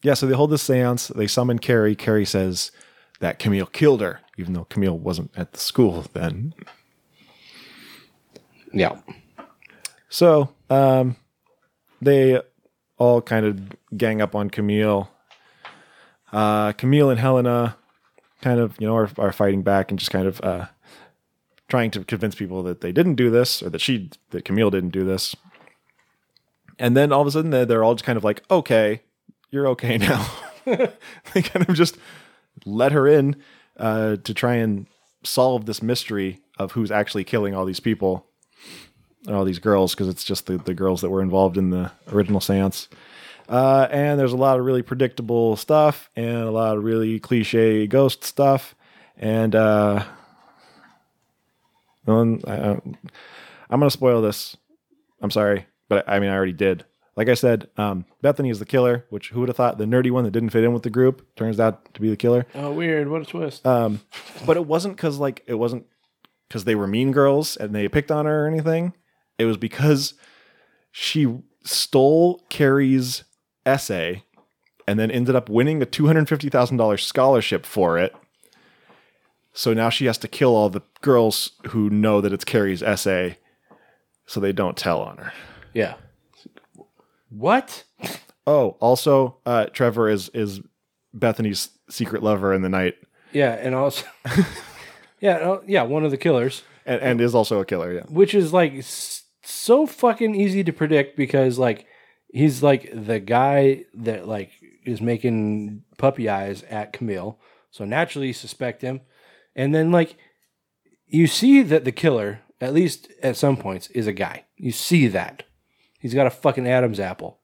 yeah, 0.03 0.13
so 0.13 0.25
they 0.27 0.35
hold 0.35 0.51
this 0.51 0.63
seance. 0.63 1.07
They 1.07 1.27
summon 1.27 1.59
Carrie. 1.59 1.95
Carrie 1.95 2.25
says 2.25 2.71
that 3.19 3.39
Camille 3.39 3.65
killed 3.65 4.01
her, 4.01 4.19
even 4.37 4.53
though 4.53 4.65
Camille 4.65 4.97
wasn't 4.97 5.31
at 5.37 5.53
the 5.53 5.59
school 5.59 6.05
then. 6.13 6.53
Yeah. 8.73 8.97
So 10.09 10.49
um, 10.69 11.15
they 12.01 12.41
all 12.97 13.21
kind 13.21 13.45
of 13.45 13.97
gang 13.97 14.21
up 14.21 14.35
on 14.35 14.49
Camille. 14.49 15.09
Uh, 16.31 16.73
Camille 16.73 17.09
and 17.09 17.19
Helena 17.19 17.76
kind 18.41 18.59
of, 18.59 18.75
you 18.79 18.87
know, 18.87 18.95
are, 18.95 19.09
are 19.17 19.31
fighting 19.31 19.61
back 19.61 19.91
and 19.91 19.99
just 19.99 20.11
kind 20.11 20.27
of 20.27 20.41
uh, 20.41 20.67
trying 21.67 21.91
to 21.91 22.03
convince 22.03 22.35
people 22.35 22.63
that 22.63 22.81
they 22.81 22.91
didn't 22.91 23.15
do 23.15 23.29
this 23.29 23.61
or 23.61 23.69
that 23.69 23.81
she, 23.81 24.09
that 24.31 24.45
Camille 24.45 24.69
didn't 24.69 24.91
do 24.91 25.03
this. 25.03 25.35
And 26.79 26.95
then 26.95 27.11
all 27.11 27.21
of 27.21 27.27
a 27.27 27.31
sudden 27.31 27.51
they're, 27.51 27.65
they're 27.65 27.83
all 27.83 27.95
just 27.95 28.05
kind 28.05 28.17
of 28.17 28.23
like, 28.23 28.43
okay, 28.51 29.01
you're 29.49 29.67
okay 29.69 29.97
now. 29.97 30.25
they 30.65 31.41
kind 31.41 31.67
of 31.67 31.75
just 31.75 31.97
let 32.65 32.91
her 32.91 33.07
in 33.07 33.35
uh, 33.77 34.17
to 34.17 34.33
try 34.33 34.55
and 34.55 34.87
solve 35.23 35.65
this 35.65 35.81
mystery 35.81 36.41
of 36.57 36.73
who's 36.73 36.91
actually 36.91 37.23
killing 37.23 37.55
all 37.55 37.65
these 37.65 37.79
people 37.79 38.27
all 39.35 39.45
these 39.45 39.59
girls 39.59 39.93
because 39.93 40.07
it's 40.07 40.23
just 40.23 40.45
the, 40.45 40.57
the 40.57 40.73
girls 40.73 41.01
that 41.01 41.09
were 41.09 41.21
involved 41.21 41.57
in 41.57 41.69
the 41.69 41.91
original 42.11 42.39
seance. 42.39 42.87
Uh, 43.47 43.87
and 43.91 44.19
there's 44.19 44.33
a 44.33 44.37
lot 44.37 44.59
of 44.59 44.65
really 44.65 44.81
predictable 44.81 45.55
stuff 45.55 46.09
and 46.15 46.43
a 46.43 46.51
lot 46.51 46.77
of 46.77 46.83
really 46.83 47.19
cliche 47.19 47.87
ghost 47.87 48.23
stuff. 48.23 48.75
And 49.17 49.55
uh, 49.55 50.03
I'm 52.07 52.39
going 53.69 53.81
to 53.81 53.89
spoil 53.89 54.21
this. 54.21 54.57
I'm 55.21 55.31
sorry, 55.31 55.65
but 55.89 56.07
I 56.07 56.19
mean, 56.19 56.29
I 56.29 56.35
already 56.35 56.53
did. 56.53 56.85
Like 57.15 57.29
I 57.29 57.33
said, 57.33 57.69
um, 57.77 58.05
Bethany 58.21 58.51
is 58.51 58.59
the 58.59 58.65
killer, 58.65 59.05
which 59.09 59.29
who 59.29 59.39
would 59.39 59.49
have 59.49 59.55
thought 59.55 59.79
the 59.79 59.85
nerdy 59.85 60.11
one 60.11 60.23
that 60.23 60.31
didn't 60.31 60.51
fit 60.51 60.63
in 60.63 60.71
with 60.71 60.83
the 60.83 60.91
group 60.91 61.25
turns 61.35 61.59
out 61.59 61.91
to 61.95 62.01
be 62.01 62.11
the 62.11 62.15
killer. 62.15 62.45
Oh, 62.53 62.71
weird. 62.71 63.09
What 63.09 63.23
a 63.23 63.25
twist. 63.25 63.65
Um, 63.65 64.01
but 64.45 64.55
it 64.55 64.67
wasn't 64.67 64.95
because 64.95 65.17
like 65.17 65.43
it 65.47 65.55
wasn't 65.55 65.87
because 66.47 66.65
they 66.65 66.75
were 66.75 66.85
mean 66.85 67.11
girls 67.11 67.57
and 67.57 67.73
they 67.73 67.87
picked 67.87 68.11
on 68.11 68.27
her 68.27 68.45
or 68.45 68.47
anything. 68.47 68.93
It 69.39 69.45
was 69.45 69.57
because 69.57 70.13
she 70.91 71.39
stole 71.63 72.43
Carrie's 72.49 73.23
essay 73.67 74.23
and 74.87 74.97
then 74.97 75.11
ended 75.11 75.35
up 75.35 75.49
winning 75.49 75.81
a 75.81 75.85
two 75.85 76.07
hundred 76.07 76.29
fifty 76.29 76.49
thousand 76.49 76.77
dollars 76.77 77.05
scholarship 77.05 77.65
for 77.65 77.97
it. 77.99 78.15
So 79.53 79.73
now 79.73 79.89
she 79.89 80.05
has 80.05 80.17
to 80.19 80.27
kill 80.27 80.55
all 80.55 80.69
the 80.69 80.83
girls 81.01 81.51
who 81.69 81.89
know 81.89 82.21
that 82.21 82.31
it's 82.31 82.45
Carrie's 82.45 82.83
essay, 82.83 83.37
so 84.25 84.39
they 84.39 84.53
don't 84.53 84.77
tell 84.77 85.01
on 85.01 85.17
her. 85.17 85.33
Yeah. 85.73 85.95
What? 87.29 87.83
Oh, 88.45 88.77
also, 88.79 89.37
uh, 89.45 89.65
Trevor 89.65 90.09
is 90.09 90.29
is 90.29 90.61
Bethany's 91.13 91.69
secret 91.89 92.23
lover 92.23 92.53
in 92.53 92.61
the 92.61 92.69
night, 92.69 92.95
Yeah, 93.33 93.53
and 93.53 93.73
also, 93.75 94.05
yeah, 95.19 95.37
uh, 95.37 95.61
yeah, 95.67 95.83
one 95.83 96.05
of 96.05 96.11
the 96.11 96.17
killers, 96.17 96.63
and, 96.85 97.01
and 97.01 97.21
is 97.21 97.33
also 97.35 97.59
a 97.59 97.65
killer. 97.65 97.93
Yeah. 97.93 98.03
which 98.09 98.33
is 98.33 98.53
like 98.53 98.83
so 99.43 99.85
fucking 99.85 100.35
easy 100.35 100.63
to 100.63 100.71
predict 100.71 101.17
because 101.17 101.57
like 101.57 101.85
he's 102.29 102.61
like 102.63 102.89
the 102.93 103.19
guy 103.19 103.85
that 103.93 104.27
like 104.27 104.51
is 104.85 105.01
making 105.01 105.83
puppy 105.97 106.29
eyes 106.29 106.63
at 106.63 106.93
Camille, 106.93 107.39
so 107.71 107.85
naturally 107.85 108.27
you 108.27 108.33
suspect 108.33 108.81
him, 108.81 109.01
and 109.55 109.73
then 109.73 109.91
like 109.91 110.15
you 111.07 111.27
see 111.27 111.61
that 111.63 111.85
the 111.85 111.91
killer, 111.91 112.41
at 112.59 112.73
least 112.73 113.07
at 113.23 113.37
some 113.37 113.57
points, 113.57 113.87
is 113.87 114.07
a 114.07 114.13
guy. 114.13 114.45
You 114.57 114.71
see 114.71 115.07
that 115.07 115.43
he's 115.99 116.13
got 116.13 116.27
a 116.27 116.31
fucking 116.31 116.67
Adam's 116.67 116.99
apple. 116.99 117.39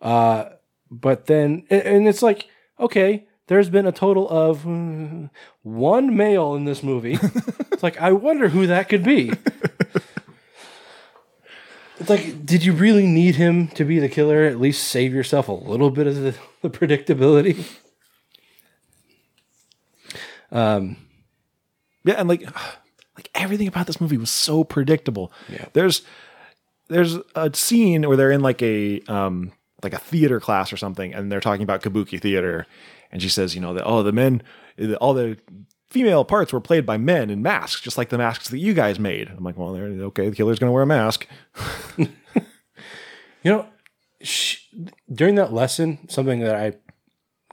Uh, 0.00 0.50
but 0.90 1.26
then, 1.26 1.64
and- 1.70 2.08
it's 2.08 2.22
like, 2.22 2.48
okay, 2.78 3.26
there's 3.46 3.70
been 3.70 3.86
a 3.86 3.92
total 3.92 4.28
of 4.28 4.66
uh, 4.66 5.28
one 5.62 6.16
male 6.16 6.54
in 6.54 6.64
this 6.64 6.82
movie. 6.82 7.18
it's 7.72 7.82
like, 7.82 8.00
I 8.00 8.12
wonder 8.12 8.48
who 8.48 8.66
that 8.66 8.88
could 8.88 9.02
be. 9.04 9.32
It's 12.02 12.10
like, 12.10 12.44
did 12.44 12.64
you 12.64 12.72
really 12.72 13.06
need 13.06 13.36
him 13.36 13.68
to 13.68 13.84
be 13.84 13.98
the 13.98 14.08
killer? 14.08 14.44
At 14.44 14.60
least 14.60 14.88
save 14.88 15.14
yourself 15.14 15.48
a 15.48 15.52
little 15.52 15.90
bit 15.90 16.06
of 16.06 16.16
the, 16.16 16.34
the 16.60 16.70
predictability. 16.70 17.64
Um, 20.50 20.96
Yeah, 22.04 22.14
and 22.18 22.28
like 22.28 22.42
like 23.16 23.30
everything 23.34 23.68
about 23.68 23.86
this 23.86 24.00
movie 24.00 24.18
was 24.18 24.30
so 24.30 24.64
predictable. 24.64 25.32
Yeah. 25.48 25.66
There's 25.72 26.02
there's 26.88 27.16
a 27.34 27.54
scene 27.54 28.06
where 28.06 28.16
they're 28.16 28.32
in 28.32 28.42
like 28.42 28.62
a 28.62 29.00
um 29.08 29.52
like 29.82 29.94
a 29.94 29.98
theater 29.98 30.40
class 30.40 30.72
or 30.72 30.76
something 30.76 31.14
and 31.14 31.32
they're 31.32 31.40
talking 31.40 31.62
about 31.62 31.82
kabuki 31.82 32.20
theater 32.20 32.66
and 33.10 33.22
she 33.22 33.28
says, 33.28 33.54
you 33.54 33.60
know, 33.60 33.74
that 33.74 33.84
oh 33.84 34.02
the 34.02 34.12
men 34.12 34.42
all 35.00 35.14
the 35.14 35.38
female 35.92 36.24
parts 36.24 36.52
were 36.52 36.60
played 36.60 36.86
by 36.86 36.96
men 36.96 37.30
in 37.30 37.42
masks 37.42 37.80
just 37.80 37.98
like 37.98 38.08
the 38.08 38.18
masks 38.18 38.48
that 38.48 38.58
you 38.58 38.74
guys 38.74 38.98
made. 38.98 39.28
I'm 39.28 39.44
like, 39.44 39.56
well, 39.56 39.76
okay, 39.76 40.28
the 40.28 40.34
killer's 40.34 40.58
going 40.58 40.68
to 40.68 40.72
wear 40.72 40.82
a 40.82 40.86
mask. 40.86 41.26
You 43.42 43.50
know, 43.50 43.66
during 45.12 45.34
that 45.34 45.52
lesson, 45.52 46.08
something 46.08 46.40
that 46.40 46.54
I 46.54 46.74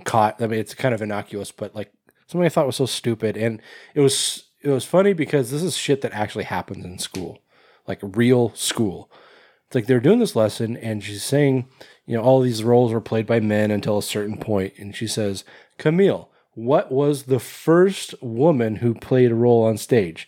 caught. 0.03 0.41
I 0.41 0.47
mean, 0.47 0.59
it's 0.59 0.73
kind 0.73 0.93
of 0.93 1.01
innocuous, 1.01 1.51
but 1.51 1.75
like 1.75 1.91
something 2.27 2.45
I 2.45 2.49
thought 2.49 2.67
was 2.67 2.75
so 2.75 2.85
stupid, 2.85 3.35
and 3.35 3.61
it 3.95 4.01
was 4.01 4.49
it 4.61 4.69
was 4.69 4.85
funny 4.85 5.13
because 5.13 5.51
this 5.51 5.63
is 5.63 5.77
shit 5.77 6.01
that 6.01 6.13
actually 6.13 6.43
happens 6.45 6.85
in 6.85 6.99
school, 6.99 7.39
like 7.87 7.99
real 8.01 8.53
school. 8.55 9.11
It's 9.65 9.75
like 9.75 9.87
they're 9.87 9.99
doing 9.99 10.19
this 10.19 10.35
lesson, 10.35 10.77
and 10.77 11.03
she's 11.03 11.23
saying, 11.23 11.67
you 12.05 12.15
know, 12.15 12.23
all 12.23 12.41
these 12.41 12.63
roles 12.63 12.91
were 12.91 13.01
played 13.01 13.25
by 13.25 13.39
men 13.39 13.71
until 13.71 13.97
a 13.97 14.03
certain 14.03 14.37
point, 14.37 14.73
and 14.77 14.95
she 14.95 15.07
says, 15.07 15.43
Camille, 15.77 16.29
what 16.65 16.91
was 16.91 17.23
the 17.23 17.39
first 17.39 18.13
woman 18.21 18.77
who 18.77 18.93
played 18.93 19.31
a 19.31 19.35
role 19.35 19.63
on 19.63 19.77
stage? 19.77 20.27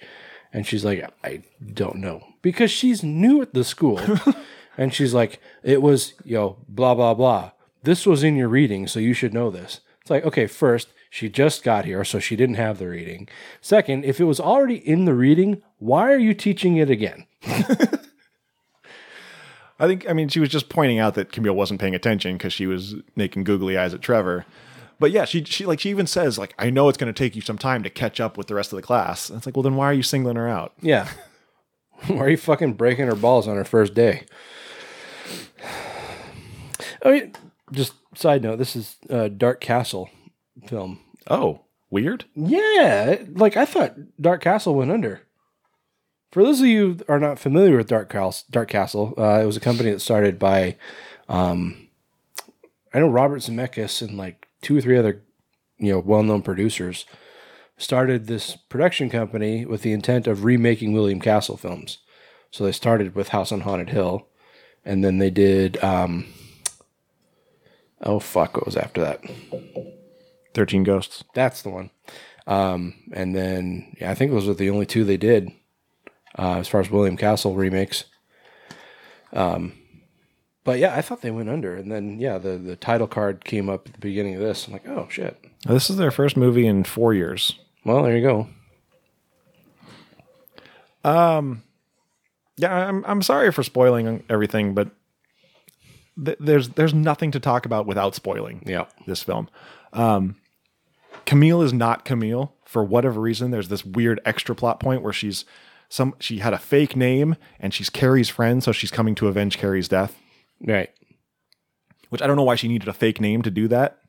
And 0.54 0.66
she's 0.66 0.86
like, 0.86 1.04
I 1.24 1.44
don't 1.74 1.98
know. 1.98 2.26
Because 2.42 2.72
she's 2.72 3.04
new 3.04 3.42
at 3.42 3.54
the 3.54 3.64
school. 3.64 4.00
and 4.78 4.94
she's 4.94 5.14
like, 5.14 5.40
it 5.62 5.82
was, 5.82 6.14
yo, 6.24 6.58
blah, 6.68 6.96
blah, 6.96 7.14
blah. 7.14 7.52
This 7.84 8.06
was 8.06 8.24
in 8.24 8.36
your 8.36 8.48
reading, 8.48 8.88
so 8.88 9.00
you 9.00 9.14
should 9.14 9.34
know 9.34 9.50
this. 9.50 9.82
It's 10.02 10.10
like, 10.10 10.26
okay, 10.26 10.48
first, 10.48 10.90
she 11.10 11.28
just 11.28 11.64
got 11.64 11.86
here, 11.86 12.06
so 12.06 12.20
she 12.20 12.36
didn't 12.38 12.56
have 12.56 12.78
the 12.78 12.88
reading. 12.88 13.28
Second, 13.60 14.06
if 14.06 14.20
it 14.20 14.26
was 14.26 14.40
already 14.40 14.76
in 14.76 15.06
the 15.06 15.14
reading, 15.14 15.62
why 15.80 16.12
are 16.12 16.18
you 16.18 16.34
teaching 16.34 16.78
it 16.78 16.90
again? 16.90 17.26
I 19.80 19.88
think 19.88 20.08
I 20.08 20.14
mean 20.14 20.30
she 20.30 20.40
was 20.40 20.50
just 20.50 20.70
pointing 20.70 21.00
out 21.00 21.16
that 21.16 21.32
Camille 21.32 21.56
wasn't 21.56 21.82
paying 21.82 21.96
attention 21.96 22.38
because 22.38 22.54
she 22.54 22.68
was 22.68 22.98
making 23.16 23.46
googly 23.46 23.80
eyes 23.80 23.96
at 23.96 24.02
Trevor. 24.04 24.46
But 25.02 25.10
yeah, 25.10 25.26
she 25.26 25.44
she 25.44 25.66
like 25.66 25.80
she 25.80 25.90
even 25.90 26.06
says 26.06 26.38
like 26.38 26.54
I 26.60 26.70
know 26.70 26.88
it's 26.88 26.98
going 26.98 27.12
to 27.12 27.18
take 27.18 27.36
you 27.36 27.42
some 27.42 27.58
time 27.58 27.82
to 27.82 27.90
catch 27.90 28.20
up 28.20 28.38
with 28.38 28.46
the 28.46 28.54
rest 28.54 28.72
of 28.72 28.76
the 28.76 28.84
class. 28.84 29.30
And 29.30 29.38
it's 29.38 29.48
like, 29.48 29.58
well, 29.58 29.64
then 29.64 29.76
why 29.76 29.88
are 29.88 29.94
you 29.94 30.04
singling 30.04 30.36
her 30.36 30.48
out? 30.48 30.74
Yeah. 30.80 31.10
Why 32.08 32.18
are 32.18 32.30
you 32.30 32.38
fucking 32.38 32.74
breaking 32.74 33.06
her 33.06 33.16
balls 33.16 33.48
on 33.48 33.58
her 33.58 33.64
first 33.64 33.94
day? 33.94 34.26
I 37.06 37.12
mean, 37.12 37.34
just 37.72 37.94
side 38.16 38.42
note, 38.42 38.58
this 38.58 38.76
is 38.76 38.96
a 39.08 39.30
Dark 39.30 39.62
Castle 39.62 40.10
film. 40.66 41.00
Oh, 41.30 41.62
weird. 41.92 42.26
Yeah, 42.34 43.18
like 43.34 43.56
I 43.56 43.66
thought 43.66 43.94
Dark 44.20 44.42
Castle 44.42 44.74
went 44.74 44.90
under. 44.90 45.22
For 46.32 46.44
those 46.44 46.60
of 46.60 46.66
you 46.66 46.94
who 46.94 47.00
are 47.08 47.20
not 47.20 47.38
familiar 47.38 47.78
with 47.78 47.88
Dark 47.88 48.10
Castle, 48.10 48.48
Dark 48.50 48.70
Castle, 48.70 49.14
uh, 49.16 49.40
it 49.40 49.46
was 49.46 49.58
a 49.58 49.62
company 49.62 49.92
that 49.92 50.00
started 50.00 50.40
by, 50.40 50.78
um, 51.30 51.88
I 52.96 53.00
know 53.00 53.10
Robert 53.10 53.42
Zemeckis 53.42 54.02
and 54.02 54.18
like 54.18 54.48
two 54.62 54.78
or 54.78 54.82
three 54.82 54.98
other, 54.98 55.24
you 55.78 55.92
know, 55.92 56.00
well-known 56.00 56.42
producers 56.42 57.06
started 57.78 58.28
this 58.28 58.56
production 58.56 59.10
company 59.10 59.66
with 59.66 59.82
the 59.82 59.92
intent 59.92 60.28
of 60.28 60.44
remaking 60.44 60.94
William 60.94 61.20
Castle 61.20 61.58
films. 61.58 61.98
So 62.52 62.64
they 62.64 62.72
started 62.72 63.16
with 63.16 63.30
House 63.30 63.52
on 63.52 63.62
Haunted 63.62 63.90
Hill, 63.90 64.28
and 64.86 65.04
then 65.04 65.18
they 65.18 65.30
did, 65.30 65.82
um, 65.84 66.26
oh 68.02 68.20
fuck, 68.20 68.56
what 68.56 68.66
was 68.66 68.78
after 68.78 69.02
that? 69.02 69.24
Thirteen 70.54 70.84
Ghosts. 70.84 71.24
That's 71.34 71.62
the 71.62 71.70
one. 71.70 71.90
Um, 72.46 72.96
and 73.14 73.36
then 73.36 73.96
yeah, 74.00 74.12
I 74.12 74.16
think 74.16 74.32
those 74.32 74.48
were 74.48 74.54
the 74.54 74.70
only 74.70 74.86
two 74.86 75.06
they 75.06 75.18
did 75.18 75.52
uh, 76.38 76.58
as 76.58 76.68
far 76.68 76.82
as 76.82 76.92
William 76.92 77.18
Castle 77.18 77.56
remakes. 77.56 78.06
Um, 79.32 79.74
but 80.64 80.80
yeah, 80.80 80.96
I 80.96 81.02
thought 81.02 81.22
they 81.22 81.32
went 81.32 81.50
under, 81.50 81.76
and 81.76 81.92
then 81.92 82.20
yeah, 82.20 82.38
the 82.38 82.58
the 82.58 82.76
title 82.76 83.08
card 83.08 83.44
came 83.46 83.70
up 83.70 83.88
at 83.88 83.94
the 83.94 84.00
beginning 84.00 84.36
of 84.36 84.42
this. 84.42 84.68
I'm 84.68 84.74
like, 84.74 84.88
oh 84.88 85.08
shit. 85.10 85.38
Now, 85.66 85.74
this 85.74 85.90
is 85.90 85.98
their 85.98 86.12
first 86.12 86.36
movie 86.38 86.66
in 86.66 86.84
four 86.84 87.14
years. 87.14 87.58
Well, 87.86 88.04
there 88.04 88.16
you 88.18 88.24
go. 88.24 88.48
Um, 91.04 91.64
yeah, 92.58 92.74
I'm 92.74 93.04
I'm 93.06 93.22
sorry 93.22 93.52
for 93.52 93.64
spoiling 93.64 94.24
everything, 94.30 94.74
but 94.74 94.90
th- 96.24 96.38
there's 96.40 96.70
there's 96.70 96.94
nothing 96.94 97.32
to 97.32 97.40
talk 97.40 97.66
about 97.66 97.86
without 97.88 98.16
spoiling. 98.16 98.64
Yeah. 98.66 98.86
this 99.08 99.24
film. 99.24 99.50
Um, 99.94 100.36
Camille 101.26 101.62
is 101.62 101.74
not 101.74 102.06
Camille 102.06 102.54
for 102.66 102.84
whatever 102.84 103.20
reason. 103.20 103.52
There's 103.52 103.70
this 103.70 103.86
weird 103.86 104.20
extra 104.26 104.56
plot 104.56 104.80
point 104.80 105.02
where 105.02 105.14
she's 105.14 105.46
some 105.90 106.16
she 106.20 106.38
had 106.40 106.54
a 106.54 106.58
fake 106.58 106.96
name 106.96 107.36
and 107.60 107.74
she's 107.74 107.90
Carrie's 107.90 108.30
friend, 108.30 108.64
so 108.64 108.72
she's 108.72 108.92
coming 108.92 109.16
to 109.16 109.28
avenge 109.28 109.58
Carrie's 109.58 109.88
death. 109.88 110.18
Right. 110.64 110.90
Which 112.10 112.22
I 112.22 112.28
don't 112.28 112.36
know 112.36 112.44
why 112.44 112.56
she 112.56 112.68
needed 112.68 112.88
a 112.88 112.94
fake 112.94 113.22
name 113.22 113.42
to 113.42 113.52
do 113.52 113.68
that. 113.70 114.00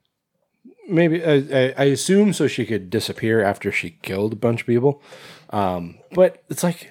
Maybe 0.89 1.25
I, 1.25 1.35
I, 1.35 1.75
I 1.79 1.85
assume 1.85 2.33
so 2.33 2.47
she 2.49 2.67
could 2.67 2.91
disappear 2.91 3.43
after 3.43 3.71
she 3.71 3.99
killed 4.03 4.33
a 4.33 4.37
bunch 4.37 4.63
of 4.63 4.67
people. 4.67 5.01
Um, 5.51 5.99
but 6.13 6.43
it's 6.49 6.63
like 6.63 6.91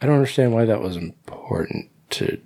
I 0.00 0.06
don't 0.06 0.16
understand 0.16 0.52
why 0.52 0.64
that 0.64 0.80
was 0.80 0.96
important 0.96 1.90
to. 2.10 2.40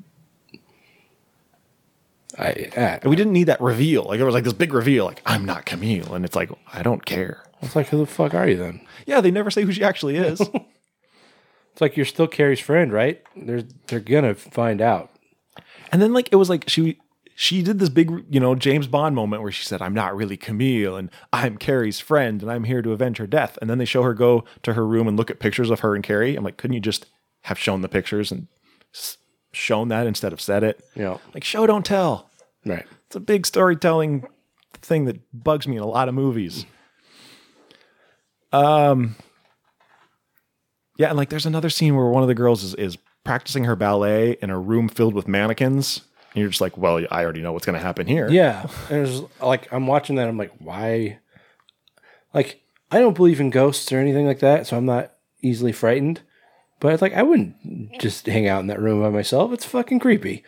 I, 2.38 2.98
I 3.04 3.08
we 3.08 3.16
didn't 3.16 3.32
need 3.32 3.44
that 3.44 3.60
reveal. 3.60 4.04
Like 4.04 4.20
it 4.20 4.24
was 4.24 4.34
like 4.34 4.44
this 4.44 4.52
big 4.52 4.72
reveal, 4.72 5.04
like 5.04 5.22
I'm 5.26 5.44
not 5.44 5.66
Camille, 5.66 6.14
and 6.14 6.24
it's 6.24 6.36
like 6.36 6.50
I 6.72 6.82
don't 6.82 7.04
care. 7.04 7.44
it's 7.60 7.76
like 7.76 7.88
who 7.88 7.98
the 7.98 8.06
fuck 8.06 8.34
are 8.34 8.48
you 8.48 8.56
then? 8.56 8.80
Yeah, 9.06 9.20
they 9.20 9.30
never 9.30 9.50
say 9.50 9.62
who 9.62 9.72
she 9.72 9.84
actually 9.84 10.16
is. 10.16 10.40
It's 11.72 11.80
like 11.80 11.96
you're 11.96 12.04
still 12.04 12.26
Carrie's 12.26 12.60
friend, 12.60 12.92
right? 12.92 13.22
They're 13.36 13.62
they're 13.86 14.00
gonna 14.00 14.34
find 14.34 14.80
out. 14.80 15.09
And 15.92 16.00
then 16.00 16.12
like 16.12 16.28
it 16.32 16.36
was 16.36 16.48
like 16.48 16.68
she 16.68 16.98
she 17.34 17.62
did 17.62 17.78
this 17.78 17.88
big 17.88 18.10
you 18.28 18.38
know 18.40 18.54
James 18.54 18.86
Bond 18.86 19.14
moment 19.14 19.42
where 19.42 19.52
she 19.52 19.64
said 19.64 19.80
I'm 19.82 19.94
not 19.94 20.14
really 20.16 20.36
Camille 20.36 20.96
and 20.96 21.10
I'm 21.32 21.56
Carrie's 21.56 22.00
friend 22.00 22.42
and 22.42 22.50
I'm 22.50 22.64
here 22.64 22.82
to 22.82 22.92
avenge 22.92 23.18
her 23.18 23.26
death. 23.26 23.58
And 23.60 23.70
then 23.70 23.78
they 23.78 23.84
show 23.84 24.02
her 24.02 24.14
go 24.14 24.44
to 24.62 24.74
her 24.74 24.86
room 24.86 25.08
and 25.08 25.16
look 25.16 25.30
at 25.30 25.40
pictures 25.40 25.70
of 25.70 25.80
her 25.80 25.94
and 25.94 26.04
Carrie. 26.04 26.36
I'm 26.36 26.44
like, 26.44 26.56
couldn't 26.56 26.74
you 26.74 26.80
just 26.80 27.06
have 27.42 27.58
shown 27.58 27.80
the 27.80 27.88
pictures 27.88 28.30
and 28.30 28.46
shown 29.52 29.88
that 29.88 30.06
instead 30.06 30.32
of 30.32 30.40
said 30.40 30.62
it? 30.62 30.84
Yeah. 30.94 31.18
Like 31.34 31.44
show 31.44 31.66
don't 31.66 31.84
tell. 31.84 32.30
Right. 32.64 32.86
It's 33.06 33.16
a 33.16 33.20
big 33.20 33.46
storytelling 33.46 34.26
thing 34.82 35.06
that 35.06 35.20
bugs 35.32 35.66
me 35.66 35.76
in 35.76 35.82
a 35.82 35.86
lot 35.86 36.08
of 36.08 36.14
movies. 36.14 36.66
Um 38.52 39.16
Yeah, 40.98 41.08
and 41.08 41.16
like 41.16 41.30
there's 41.30 41.46
another 41.46 41.70
scene 41.70 41.96
where 41.96 42.06
one 42.06 42.22
of 42.22 42.28
the 42.28 42.34
girls 42.34 42.62
is, 42.62 42.74
is 42.74 42.98
practicing 43.24 43.64
her 43.64 43.76
ballet 43.76 44.36
in 44.42 44.50
a 44.50 44.58
room 44.58 44.88
filled 44.88 45.14
with 45.14 45.28
mannequins. 45.28 46.02
And 46.32 46.40
you're 46.40 46.48
just 46.48 46.60
like, 46.60 46.76
well, 46.76 47.04
I 47.10 47.24
already 47.24 47.42
know 47.42 47.52
what's 47.52 47.66
going 47.66 47.78
to 47.78 47.84
happen 47.84 48.06
here. 48.06 48.28
Yeah. 48.28 48.68
And 48.88 49.06
it's 49.06 49.22
like 49.40 49.72
I'm 49.72 49.86
watching 49.86 50.16
that. 50.16 50.28
I'm 50.28 50.38
like, 50.38 50.52
why? 50.58 51.18
Like 52.32 52.62
I 52.90 53.00
don't 53.00 53.16
believe 53.16 53.40
in 53.40 53.50
ghosts 53.50 53.90
or 53.92 53.98
anything 53.98 54.26
like 54.26 54.40
that, 54.40 54.66
so 54.66 54.76
I'm 54.76 54.86
not 54.86 55.12
easily 55.42 55.72
frightened. 55.72 56.20
But 56.78 56.92
it's 56.92 57.02
like 57.02 57.14
I 57.14 57.22
wouldn't 57.22 58.00
just 58.00 58.26
hang 58.26 58.48
out 58.48 58.60
in 58.60 58.68
that 58.68 58.80
room 58.80 59.02
by 59.02 59.10
myself. 59.10 59.52
It's 59.52 59.64
fucking 59.64 59.98
creepy. 59.98 60.44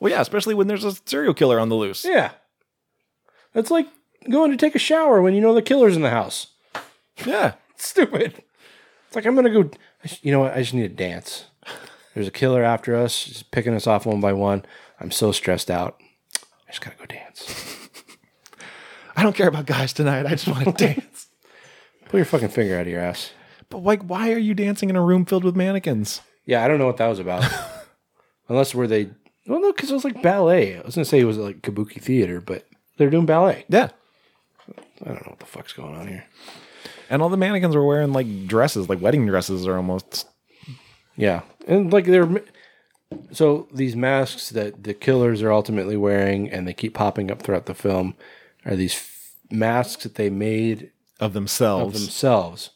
Well, 0.00 0.10
yeah, 0.10 0.20
especially 0.20 0.54
when 0.54 0.66
there's 0.66 0.84
a 0.84 0.96
serial 1.06 1.34
killer 1.34 1.60
on 1.60 1.68
the 1.68 1.74
loose. 1.74 2.04
Yeah. 2.04 2.32
It's 3.54 3.70
like 3.70 3.86
going 4.28 4.50
to 4.50 4.56
take 4.56 4.74
a 4.74 4.80
shower 4.80 5.22
when 5.22 5.34
you 5.34 5.40
know 5.40 5.54
the 5.54 5.62
killer's 5.62 5.96
in 5.96 6.02
the 6.02 6.10
house. 6.10 6.48
Yeah. 7.24 7.54
Stupid. 7.76 8.42
It's 9.06 9.16
like 9.16 9.26
I'm 9.26 9.34
gonna 9.34 9.50
go. 9.50 9.70
You 10.22 10.32
know 10.32 10.40
what? 10.40 10.54
I 10.54 10.60
just 10.60 10.74
need 10.74 10.82
to 10.82 10.88
dance. 10.88 11.44
There's 12.16 12.28
a 12.28 12.30
killer 12.30 12.64
after 12.64 12.96
us, 12.96 13.24
just 13.24 13.50
picking 13.50 13.74
us 13.74 13.86
off 13.86 14.06
one 14.06 14.22
by 14.22 14.32
one. 14.32 14.64
I'm 14.98 15.10
so 15.10 15.32
stressed 15.32 15.70
out. 15.70 16.00
I 16.66 16.70
just 16.70 16.80
gotta 16.80 16.96
go 16.96 17.04
dance. 17.04 17.90
I 19.16 19.22
don't 19.22 19.36
care 19.36 19.48
about 19.48 19.66
guys 19.66 19.92
tonight. 19.92 20.24
I 20.24 20.30
just 20.30 20.48
want 20.48 20.64
to 20.64 20.72
dance. 20.94 21.28
Put 22.06 22.16
your 22.16 22.24
fucking 22.24 22.48
finger 22.48 22.76
out 22.76 22.86
of 22.86 22.88
your 22.88 23.02
ass. 23.02 23.32
But 23.68 23.82
like, 23.82 24.00
why 24.00 24.32
are 24.32 24.38
you 24.38 24.54
dancing 24.54 24.88
in 24.88 24.96
a 24.96 25.02
room 25.02 25.26
filled 25.26 25.44
with 25.44 25.56
mannequins? 25.56 26.22
Yeah, 26.46 26.64
I 26.64 26.68
don't 26.68 26.78
know 26.78 26.86
what 26.86 26.96
that 26.96 27.08
was 27.08 27.18
about. 27.18 27.44
Unless 28.48 28.74
were 28.74 28.86
they? 28.86 29.10
Well, 29.46 29.60
no, 29.60 29.72
because 29.74 29.90
it 29.90 29.94
was 29.94 30.04
like 30.04 30.22
ballet. 30.22 30.78
I 30.78 30.80
was 30.80 30.94
gonna 30.94 31.04
say 31.04 31.20
it 31.20 31.24
was 31.24 31.36
like 31.36 31.60
kabuki 31.60 32.00
theater, 32.00 32.40
but 32.40 32.66
they're 32.96 33.10
doing 33.10 33.26
ballet. 33.26 33.66
Yeah. 33.68 33.90
I 35.02 35.04
don't 35.04 35.16
know 35.26 35.32
what 35.32 35.40
the 35.40 35.44
fuck's 35.44 35.74
going 35.74 35.94
on 35.94 36.08
here. 36.08 36.24
And 37.10 37.20
all 37.20 37.28
the 37.28 37.36
mannequins 37.36 37.76
were 37.76 37.84
wearing 37.84 38.14
like 38.14 38.46
dresses, 38.46 38.88
like 38.88 39.02
wedding 39.02 39.26
dresses 39.26 39.66
are 39.66 39.76
almost. 39.76 40.26
Yeah, 41.16 41.42
and 41.66 41.92
like 41.92 42.04
they're 42.06 42.28
so 43.32 43.68
these 43.72 43.94
masks 43.96 44.50
that 44.50 44.82
the 44.84 44.94
killers 44.94 45.42
are 45.42 45.52
ultimately 45.52 45.96
wearing, 45.96 46.50
and 46.50 46.66
they 46.66 46.72
keep 46.74 46.94
popping 46.94 47.30
up 47.30 47.42
throughout 47.42 47.66
the 47.66 47.74
film, 47.74 48.14
are 48.64 48.76
these 48.76 48.94
f- 48.94 49.32
masks 49.50 50.02
that 50.02 50.16
they 50.16 50.28
made 50.30 50.90
of 51.20 51.32
themselves. 51.32 51.94
Of 51.94 52.00
themselves, 52.02 52.70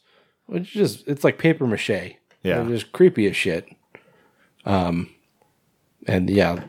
which 0.47 0.75
is 0.75 0.95
just 0.95 1.07
it's 1.07 1.23
like 1.23 1.37
paper 1.37 1.67
mache. 1.67 1.89
Yeah. 2.43 2.63
they're 2.63 2.69
just 2.69 2.91
creepy 2.91 3.27
as 3.27 3.35
shit. 3.35 3.67
Um, 4.65 5.09
and 6.07 6.29
yeah, 6.29 6.63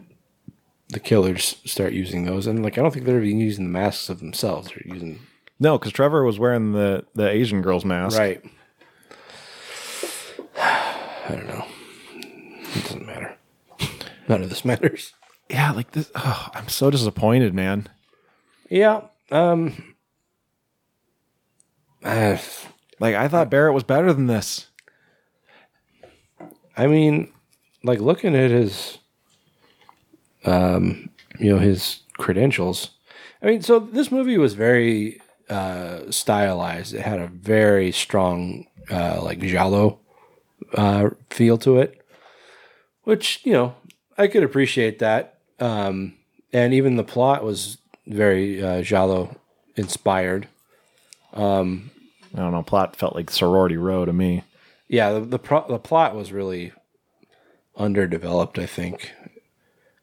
the 0.90 1.00
killers 1.00 1.56
start 1.64 1.92
using 1.92 2.24
those, 2.26 2.46
and 2.46 2.62
like 2.62 2.76
I 2.78 2.82
don't 2.82 2.92
think 2.92 3.06
they're 3.06 3.22
even 3.22 3.40
using 3.40 3.64
the 3.64 3.70
masks 3.70 4.08
of 4.08 4.18
themselves. 4.18 4.68
They're 4.68 4.94
using 4.94 5.20
No, 5.58 5.78
because 5.78 5.92
Trevor 5.92 6.24
was 6.24 6.38
wearing 6.38 6.72
the 6.72 7.06
the 7.14 7.28
Asian 7.28 7.62
girl's 7.62 7.84
mask. 7.84 8.18
right. 8.18 8.42
I 11.28 11.34
don't 11.34 11.46
know. 11.46 11.64
It 12.16 12.82
doesn't 12.84 13.06
matter. 13.06 13.36
None 14.28 14.42
of 14.42 14.48
this 14.48 14.64
matters. 14.64 15.12
Yeah, 15.50 15.72
like 15.72 15.92
this. 15.92 16.10
Oh, 16.14 16.48
I'm 16.54 16.68
so 16.68 16.90
disappointed, 16.90 17.54
man. 17.54 17.88
Yeah. 18.70 19.02
Um. 19.30 19.94
uh, 22.04 22.38
Like 23.00 23.14
I 23.14 23.28
thought 23.28 23.50
Barrett 23.50 23.74
was 23.74 23.84
better 23.84 24.12
than 24.12 24.26
this. 24.26 24.68
I 26.76 26.86
mean, 26.86 27.32
like 27.84 28.00
looking 28.00 28.34
at 28.34 28.50
his, 28.50 28.98
um, 30.44 31.10
you 31.38 31.52
know, 31.52 31.58
his 31.58 32.00
credentials. 32.16 32.90
I 33.42 33.46
mean, 33.46 33.60
so 33.62 33.78
this 33.80 34.10
movie 34.10 34.38
was 34.38 34.54
very 34.54 35.20
uh, 35.50 36.10
stylized. 36.10 36.94
It 36.94 37.02
had 37.02 37.20
a 37.20 37.26
very 37.26 37.92
strong, 37.92 38.66
uh, 38.90 39.20
like 39.22 39.40
giallo 39.40 39.98
uh, 40.74 41.10
feel 41.30 41.58
to 41.58 41.78
it, 41.78 42.04
which 43.04 43.40
you 43.44 43.52
know 43.52 43.74
I 44.18 44.26
could 44.26 44.42
appreciate 44.42 44.98
that. 44.98 45.38
Um, 45.60 46.14
and 46.52 46.74
even 46.74 46.96
the 46.96 47.04
plot 47.04 47.44
was 47.44 47.78
very 48.06 48.62
uh, 48.62 48.82
giallo 48.82 49.36
inspired. 49.76 50.48
Um, 51.32 51.90
I 52.34 52.38
don't 52.38 52.52
know. 52.52 52.62
Plot 52.62 52.96
felt 52.96 53.14
like 53.14 53.30
Sorority 53.30 53.76
Row 53.76 54.04
to 54.04 54.12
me. 54.12 54.44
yeah, 54.88 55.12
the 55.12 55.20
the, 55.20 55.38
pro- 55.38 55.68
the 55.68 55.78
plot 55.78 56.14
was 56.14 56.32
really 56.32 56.72
underdeveloped, 57.76 58.58
I 58.58 58.66
think, 58.66 59.12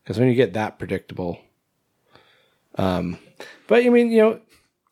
because 0.04 0.18
when 0.18 0.28
you 0.28 0.36
get 0.36 0.54
that 0.54 0.80
predictable, 0.80 1.40
um, 2.76 3.18
but 3.68 3.84
I 3.86 3.90
mean, 3.90 4.12
you 4.12 4.22
know, 4.22 4.40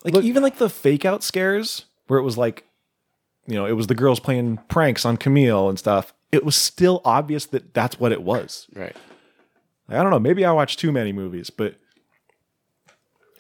Like 0.04 0.24
even 0.24 0.44
like 0.44 0.58
the 0.58 0.70
fake 0.70 1.06
out 1.06 1.24
scares 1.24 1.86
where 2.08 2.20
it 2.20 2.24
was 2.24 2.38
like, 2.38 2.67
you 3.48 3.56
know, 3.56 3.66
it 3.66 3.72
was 3.74 3.88
the 3.88 3.96
girls 3.96 4.20
playing 4.20 4.58
pranks 4.68 5.06
on 5.06 5.18
Camille 5.18 5.70
and 5.70 5.80
stuff. 5.80 6.14
It 6.32 6.44
was 6.44 6.56
still 6.56 7.02
obvious 7.06 7.46
that 7.48 7.74
that's 7.74 8.00
what 8.00 8.12
it 8.12 8.22
was. 8.22 8.68
right? 8.74 8.96
I 9.90 10.04
don't 10.04 10.12
know. 10.12 10.20
Maybe 10.20 10.44
I 10.44 10.52
watched 10.52 10.80
too 10.80 10.92
many 10.92 11.14
movies, 11.14 11.50
but 11.50 11.76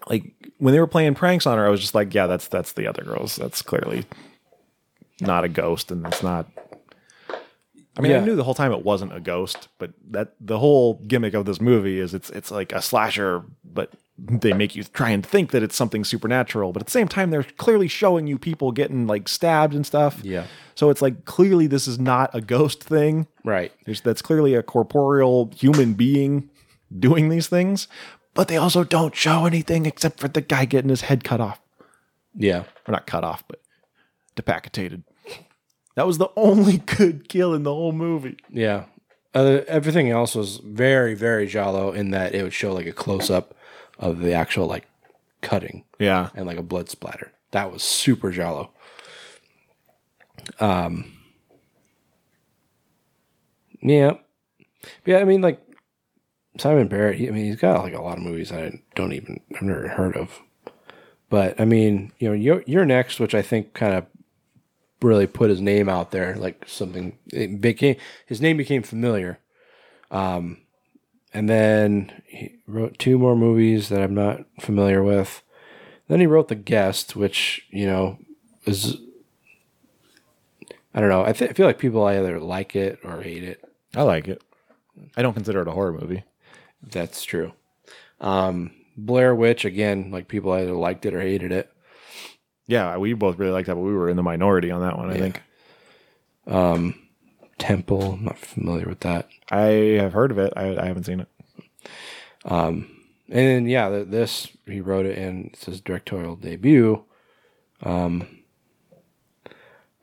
like 0.09 0.33
when 0.57 0.73
they 0.73 0.79
were 0.79 0.87
playing 0.87 1.15
pranks 1.15 1.45
on 1.45 1.57
her, 1.57 1.65
I 1.67 1.69
was 1.69 1.81
just 1.81 1.93
like, 1.93 2.13
yeah, 2.13 2.27
that's 2.27 2.47
that's 2.47 2.71
the 2.71 2.87
other 2.87 3.03
girls. 3.03 3.35
That's 3.35 3.61
clearly 3.61 4.05
not 5.19 5.43
a 5.43 5.49
ghost, 5.49 5.91
and 5.91 6.03
that's 6.05 6.23
not. 6.23 6.47
I 7.97 8.01
mean, 8.01 8.11
I 8.13 8.19
knew 8.19 8.35
the 8.35 8.43
whole 8.43 8.53
time 8.53 8.71
it 8.71 8.85
wasn't 8.85 9.13
a 9.15 9.19
ghost, 9.19 9.67
but 9.79 9.91
that 10.11 10.35
the 10.39 10.59
whole 10.59 10.93
gimmick 11.07 11.33
of 11.33 11.45
this 11.45 11.59
movie 11.59 11.99
is 11.99 12.13
it's 12.13 12.29
it's 12.29 12.51
like 12.51 12.71
a 12.71 12.81
slasher, 12.81 13.43
but 13.65 13.91
they 14.17 14.53
make 14.53 14.75
you 14.75 14.83
try 14.83 15.09
and 15.09 15.25
think 15.25 15.51
that 15.51 15.61
it's 15.61 15.75
something 15.75 16.03
supernatural, 16.03 16.71
but 16.71 16.81
at 16.81 16.87
the 16.87 16.91
same 16.91 17.07
time 17.07 17.29
they're 17.29 17.43
clearly 17.43 17.87
showing 17.87 18.25
you 18.25 18.37
people 18.37 18.71
getting 18.71 19.05
like 19.05 19.29
stabbed 19.29 19.75
and 19.75 19.85
stuff. 19.85 20.19
Yeah. 20.23 20.47
So 20.75 20.89
it's 20.89 21.01
like 21.01 21.25
clearly 21.25 21.67
this 21.67 21.87
is 21.87 21.99
not 21.99 22.31
a 22.33 22.41
ghost 22.41 22.83
thing. 22.83 23.27
Right. 23.43 23.71
There's 23.85 24.01
that's 24.01 24.21
clearly 24.21 24.55
a 24.55 24.63
corporeal 24.63 25.51
human 25.55 25.93
being 25.93 26.49
doing 26.97 27.29
these 27.29 27.47
things, 27.47 27.87
but 28.33 28.47
they 28.47 28.57
also 28.57 28.83
don't 28.83 29.15
show 29.15 29.45
anything 29.45 29.85
except 29.85 30.19
for 30.19 30.27
the 30.27 30.41
guy 30.41 30.65
getting 30.65 30.89
his 30.89 31.01
head 31.01 31.23
cut 31.23 31.39
off. 31.39 31.59
Yeah. 32.35 32.63
Or 32.87 32.91
not 32.91 33.05
cut 33.05 33.23
off, 33.23 33.43
but 33.47 33.61
decapitated. 34.35 35.03
That 35.95 36.07
was 36.07 36.17
the 36.17 36.29
only 36.35 36.77
good 36.97 37.29
kill 37.29 37.53
in 37.53 37.63
the 37.63 37.73
whole 37.73 37.91
movie. 37.91 38.37
Yeah. 38.49 38.85
Uh, 39.35 39.61
everything 39.67 40.09
else 40.09 40.33
was 40.33 40.57
very, 40.57 41.13
very 41.13 41.45
giallo 41.45 41.91
in 41.91 42.09
that 42.11 42.33
it 42.33 42.41
would 42.41 42.53
show 42.53 42.73
like 42.73 42.87
a 42.87 42.91
close 42.91 43.29
up 43.29 43.53
of 43.99 44.19
the 44.19 44.33
actual 44.33 44.67
like 44.67 44.87
cutting 45.41 45.83
Yeah. 45.99 46.29
and 46.35 46.45
like 46.45 46.57
a 46.57 46.63
blood 46.63 46.89
splatter. 46.89 47.31
That 47.51 47.71
was 47.71 47.83
super 47.83 48.31
giallo. 48.31 48.71
Um. 50.59 51.13
Yeah. 53.81 54.13
Yeah. 55.05 55.17
I 55.19 55.23
mean, 55.23 55.41
like 55.41 55.61
Simon 56.57 56.87
Barrett. 56.87 57.17
he- 57.17 57.27
I 57.27 57.31
mean, 57.31 57.45
he's 57.45 57.55
got 57.57 57.83
like 57.83 57.93
a 57.93 58.01
lot 58.01 58.17
of 58.17 58.23
movies 58.23 58.51
I 58.51 58.81
don't 58.95 59.13
even 59.13 59.39
I've 59.55 59.61
never 59.61 59.87
heard 59.89 60.15
of. 60.17 60.39
But 61.29 61.59
I 61.59 61.65
mean, 61.65 62.11
you 62.19 62.29
know, 62.29 62.33
you're, 62.33 62.63
you're 62.65 62.85
next, 62.85 63.19
which 63.19 63.35
I 63.35 63.41
think 63.41 63.73
kind 63.73 63.93
of 63.93 64.05
really 65.01 65.27
put 65.27 65.49
his 65.49 65.59
name 65.61 65.89
out 65.89 66.11
there, 66.11 66.35
like 66.37 66.63
something 66.67 67.17
it 67.31 67.59
became 67.61 67.97
his 68.25 68.41
name 68.41 68.57
became 68.57 68.81
familiar. 68.83 69.39
Um, 70.09 70.61
and 71.33 71.49
then 71.49 72.11
he 72.25 72.55
wrote 72.67 72.97
two 72.99 73.17
more 73.17 73.35
movies 73.35 73.89
that 73.89 74.01
I'm 74.01 74.13
not 74.15 74.45
familiar 74.59 75.03
with. 75.03 75.41
Then 76.07 76.19
he 76.19 76.25
wrote 76.27 76.47
The 76.47 76.55
Guest, 76.55 77.15
which 77.15 77.65
you 77.69 77.85
know 77.85 78.17
is 78.65 78.97
I 80.93 80.99
don't 80.99 81.09
know. 81.09 81.23
I, 81.25 81.33
th- 81.33 81.51
I 81.51 81.53
feel 81.53 81.65
like 81.67 81.77
people 81.79 82.03
either 82.05 82.39
like 82.39 82.75
it 82.75 82.99
or 83.03 83.21
hate 83.21 83.43
it. 83.43 83.63
I 83.95 84.01
like 84.03 84.27
it. 84.27 84.41
I 85.15 85.21
don't 85.21 85.33
consider 85.33 85.61
it 85.61 85.67
a 85.67 85.71
horror 85.71 85.93
movie. 85.93 86.23
That's 86.81 87.23
true. 87.23 87.53
Um, 88.19 88.71
Blair 88.97 89.35
Witch 89.35 89.63
again, 89.63 90.09
like 90.09 90.27
people 90.27 90.51
either 90.53 90.73
liked 90.73 91.05
it 91.05 91.13
or 91.13 91.21
hated 91.21 91.51
it. 91.51 91.71
Yeah, 92.65 92.97
we 92.97 93.13
both 93.13 93.37
really 93.37 93.51
liked 93.51 93.67
that, 93.67 93.75
but 93.75 93.81
we 93.81 93.93
were 93.93 94.09
in 94.09 94.17
the 94.17 94.23
minority 94.23 94.71
on 94.71 94.81
that 94.81 94.97
one. 94.97 95.09
I 95.09 95.13
Yeah. 95.15 95.19
think 95.19 95.41
Um, 96.47 96.95
Temple, 97.57 98.13
I'm 98.13 98.25
not 98.25 98.37
familiar 98.37 98.87
with 98.87 98.99
that. 99.01 99.27
I 99.49 99.97
have 99.99 100.13
heard 100.13 100.31
of 100.31 100.37
it. 100.37 100.53
I, 100.55 100.77
I 100.77 100.85
haven't 100.85 101.05
seen 101.05 101.21
it. 101.21 101.27
Um, 102.45 102.89
and 103.29 103.47
then, 103.47 103.67
yeah, 103.67 103.89
th- 103.89 104.07
this 104.07 104.49
he 104.65 104.79
wrote 104.79 105.05
it 105.05 105.17
in 105.17 105.49
it's 105.53 105.65
his 105.65 105.81
directorial 105.81 106.35
debut. 106.35 107.03
Um, 107.83 108.27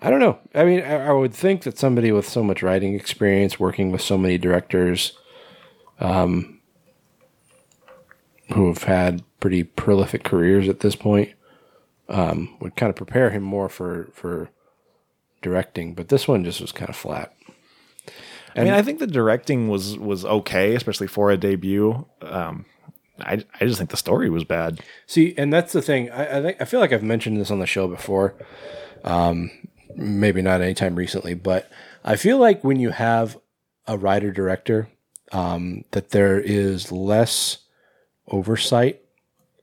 I 0.01 0.10
don't 0.10 0.20
know. 0.20 0.39
I 0.55 0.64
mean, 0.64 0.81
I, 0.82 1.06
I 1.06 1.12
would 1.12 1.32
think 1.32 1.62
that 1.62 1.78
somebody 1.78 2.12
with 2.12 2.28
so 2.28 2.43
much 2.43 2.62
writing 2.62 2.94
experience, 2.94 3.59
working 3.59 3.90
with 3.90 4.02
so 4.02 4.18
many 4.18 4.36
directors, 4.36 5.14
um, 6.01 6.60
who 8.52 8.68
have 8.68 8.82
had 8.82 9.22
pretty 9.40 9.64
prolific 9.64 10.22
careers 10.22 10.68
at 10.68 10.81
this 10.81 10.97
point, 10.97 11.32
um, 12.09 12.56
would 12.60 12.76
kind 12.76 12.90
of 12.90 12.97
prepare 12.97 13.31
him 13.31 13.43
more 13.43 13.68
for 13.68 14.10
for 14.12 14.51
directing. 15.40 15.94
But 15.94 16.09
this 16.09 16.28
one 16.28 16.44
just 16.44 16.60
was 16.60 16.72
kind 16.72 16.90
of 16.90 16.97
flat. 16.97 17.35
I 18.56 18.64
mean, 18.64 18.72
I 18.72 18.82
think 18.82 18.98
the 18.98 19.06
directing 19.06 19.68
was 19.68 19.98
was 19.98 20.24
okay, 20.24 20.74
especially 20.74 21.06
for 21.09 21.31
a 21.31 21.36
debut. 21.36 22.06
Um, 22.22 22.66
I 23.20 23.44
I 23.60 23.64
just 23.64 23.78
think 23.78 23.90
the 23.90 23.97
story 23.97 24.31
was 24.31 24.44
bad. 24.44 24.81
See, 25.06 25.35
and 25.36 25.52
that's 25.52 25.72
the 25.72 25.82
thing. 25.82 26.10
I 26.10 26.39
I, 26.39 26.43
think, 26.43 26.62
I 26.62 26.64
feel 26.64 26.81
like 26.81 26.93
I've 26.93 27.02
mentioned 27.02 27.40
this 27.40 27.51
on 27.51 27.59
the 27.59 27.66
show 27.66 27.89
before. 27.89 28.35
Um, 29.02 29.51
maybe 29.97 30.43
not 30.43 30.60
anytime 30.60 30.94
recently, 30.94 31.35
but 31.35 31.70
I 32.05 32.16
feel 32.16 32.39
like 32.39 32.64
when 32.64 32.78
you 32.78 32.90
have 32.90 33.39
a 33.86 33.98
writer 33.98 34.32
director, 34.32 34.89
um, 35.32 35.85
that 35.90 36.10
there 36.10 36.40
is 36.40 36.90
less 36.90 37.59
oversight 38.28 39.01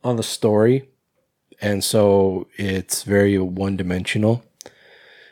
on 0.03 0.18
the 0.18 0.23
story, 0.23 0.89
and 1.61 1.84
so 1.84 2.47
it's 2.57 3.03
very 3.03 3.38
one 3.38 3.77
dimensional. 3.77 4.43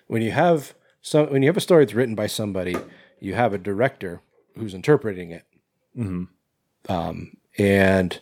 When 0.08 0.22
you 0.22 0.32
have 0.32 0.74
some, 1.02 1.32
when 1.32 1.44
you 1.44 1.50
have 1.50 1.58
a 1.58 1.62
story 1.62 1.86
that's 1.86 1.94
written 1.94 2.16
by 2.16 2.28
somebody, 2.28 2.76
you 3.22 3.34
have 3.34 3.54
a 3.54 3.58
director 3.58 4.22
who's 4.58 4.74
interpreting 4.74 5.32
it 5.32 5.46
Mm-hmm. 5.98 6.92
um, 6.92 7.36
and 7.58 8.20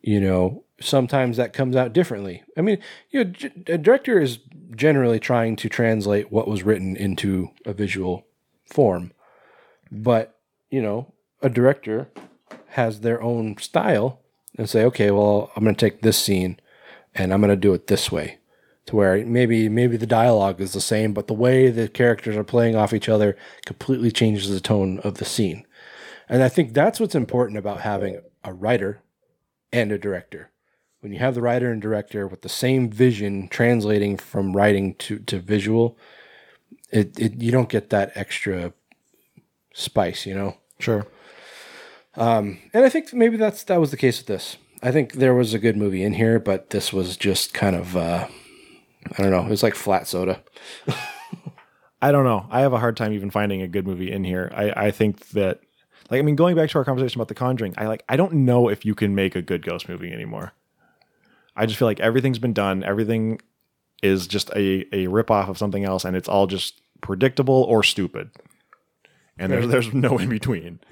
you 0.00 0.20
know 0.20 0.64
sometimes 0.80 1.36
that 1.36 1.52
comes 1.52 1.74
out 1.76 1.92
differently. 1.92 2.42
I 2.56 2.60
mean, 2.60 2.78
you 3.10 3.24
know, 3.24 3.32
a 3.66 3.78
director 3.78 4.20
is 4.20 4.38
generally 4.76 5.18
trying 5.18 5.56
to 5.56 5.68
translate 5.68 6.30
what 6.30 6.46
was 6.48 6.62
written 6.62 6.96
into 6.96 7.50
a 7.66 7.72
visual 7.72 8.26
form, 8.64 9.12
but 9.90 10.38
you 10.70 10.80
know, 10.80 11.12
a 11.42 11.50
director 11.50 12.08
has 12.68 13.00
their 13.00 13.20
own 13.22 13.56
style 13.58 14.20
and 14.56 14.68
say, 14.68 14.84
okay, 14.84 15.10
well, 15.10 15.50
I'm 15.56 15.64
going 15.64 15.74
to 15.74 15.90
take 15.90 16.02
this 16.02 16.18
scene 16.18 16.60
and 17.14 17.32
I'm 17.32 17.40
going 17.40 17.50
to 17.50 17.56
do 17.56 17.74
it 17.74 17.86
this 17.86 18.12
way. 18.12 18.38
To 18.88 18.96
where 18.96 19.22
maybe 19.26 19.68
maybe 19.68 19.98
the 19.98 20.06
dialogue 20.06 20.62
is 20.62 20.72
the 20.72 20.80
same, 20.80 21.12
but 21.12 21.26
the 21.26 21.34
way 21.34 21.68
the 21.68 21.88
characters 21.88 22.36
are 22.36 22.44
playing 22.44 22.74
off 22.74 22.94
each 22.94 23.08
other 23.08 23.36
completely 23.66 24.10
changes 24.10 24.48
the 24.48 24.60
tone 24.60 24.98
of 25.00 25.18
the 25.18 25.26
scene. 25.26 25.66
And 26.26 26.42
I 26.42 26.48
think 26.48 26.72
that's 26.72 26.98
what's 26.98 27.14
important 27.14 27.58
about 27.58 27.82
having 27.82 28.20
a 28.44 28.54
writer 28.54 29.02
and 29.74 29.92
a 29.92 29.98
director. 29.98 30.52
When 31.00 31.12
you 31.12 31.18
have 31.18 31.34
the 31.34 31.42
writer 31.42 31.70
and 31.70 31.82
director 31.82 32.26
with 32.26 32.40
the 32.40 32.48
same 32.48 32.88
vision 32.88 33.48
translating 33.48 34.16
from 34.16 34.56
writing 34.56 34.94
to, 34.94 35.18
to 35.18 35.38
visual, 35.38 35.98
it, 36.90 37.18
it 37.20 37.42
you 37.42 37.52
don't 37.52 37.68
get 37.68 37.90
that 37.90 38.12
extra 38.14 38.72
spice, 39.74 40.24
you 40.24 40.34
know? 40.34 40.56
Sure. 40.78 41.06
Um, 42.16 42.58
and 42.72 42.86
I 42.86 42.88
think 42.88 43.12
maybe 43.12 43.36
that's 43.36 43.64
that 43.64 43.80
was 43.80 43.90
the 43.90 43.98
case 43.98 44.16
with 44.16 44.28
this. 44.28 44.56
I 44.82 44.92
think 44.92 45.12
there 45.12 45.34
was 45.34 45.52
a 45.52 45.58
good 45.58 45.76
movie 45.76 46.02
in 46.02 46.14
here, 46.14 46.40
but 46.40 46.70
this 46.70 46.90
was 46.90 47.18
just 47.18 47.52
kind 47.52 47.76
of 47.76 47.94
uh, 47.94 48.28
I 49.16 49.22
don't 49.22 49.30
know. 49.30 49.44
It 49.44 49.50
was 49.50 49.62
like 49.62 49.74
flat 49.74 50.06
soda. 50.06 50.42
I 52.02 52.12
don't 52.12 52.24
know. 52.24 52.46
I 52.50 52.60
have 52.60 52.72
a 52.72 52.78
hard 52.78 52.96
time 52.96 53.12
even 53.12 53.30
finding 53.30 53.62
a 53.62 53.68
good 53.68 53.86
movie 53.86 54.10
in 54.10 54.24
here. 54.24 54.52
I, 54.54 54.86
I 54.86 54.90
think 54.90 55.28
that 55.30 55.60
like 56.10 56.18
I 56.18 56.22
mean 56.22 56.36
going 56.36 56.56
back 56.56 56.70
to 56.70 56.78
our 56.78 56.84
conversation 56.84 57.20
about 57.20 57.28
The 57.28 57.34
Conjuring, 57.34 57.74
I 57.76 57.86
like 57.86 58.04
I 58.08 58.16
don't 58.16 58.32
know 58.32 58.68
if 58.68 58.84
you 58.84 58.94
can 58.94 59.14
make 59.14 59.34
a 59.36 59.42
good 59.42 59.62
ghost 59.62 59.88
movie 59.88 60.12
anymore. 60.12 60.52
I 61.56 61.66
just 61.66 61.78
feel 61.78 61.88
like 61.88 62.00
everything's 62.00 62.38
been 62.38 62.52
done. 62.52 62.84
Everything 62.84 63.40
is 64.02 64.26
just 64.26 64.50
a 64.50 64.86
a 64.94 65.08
rip 65.08 65.30
off 65.30 65.48
of 65.48 65.58
something 65.58 65.84
else 65.84 66.04
and 66.04 66.16
it's 66.16 66.28
all 66.28 66.46
just 66.46 66.80
predictable 67.00 67.64
or 67.64 67.82
stupid. 67.82 68.30
And 69.38 69.52
there's 69.52 69.68
there's 69.68 69.92
no 69.92 70.18
in 70.18 70.28
between. 70.28 70.80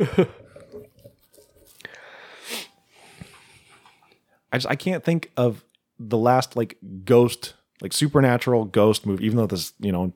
I 4.53 4.59
just 4.59 4.67
I 4.67 4.77
can't 4.77 5.05
think 5.05 5.31
of 5.37 5.65
the 5.99 6.19
last 6.19 6.57
like 6.57 6.79
ghost 7.05 7.55
like 7.81 7.93
supernatural 7.93 8.65
ghost 8.65 9.07
movie 9.07 9.25
even 9.25 9.37
though 9.37 9.47
this, 9.47 9.73
you 9.79 9.93
know, 9.93 10.13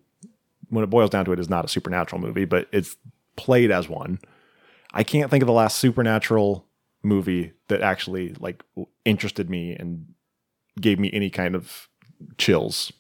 when 0.69 0.85
it 0.85 0.91
boils 0.91 1.11
down 1.11 1.25
to 1.25 1.33
it, 1.33 1.41
is 1.41 1.51
not 1.51 1.65
a 1.65 1.69
supernatural 1.69 2.21
movie, 2.21 2.45
but 2.45 2.69
it's 2.73 2.97
played 3.37 3.71
as 3.71 3.89
one. 3.89 4.21
I 4.93 5.03
can't 5.05 5.31
think 5.31 5.43
of 5.43 5.47
the 5.47 5.53
last 5.53 5.79
supernatural 5.79 6.67
movie 7.03 7.53
that 7.69 7.83
actually 7.83 8.35
like 8.35 8.63
interested 9.05 9.51
me 9.51 9.75
and 9.75 10.07
gave 10.81 10.99
me 10.99 11.11
any 11.13 11.31
kind 11.31 11.55
of 11.55 11.89
chills. 12.39 12.93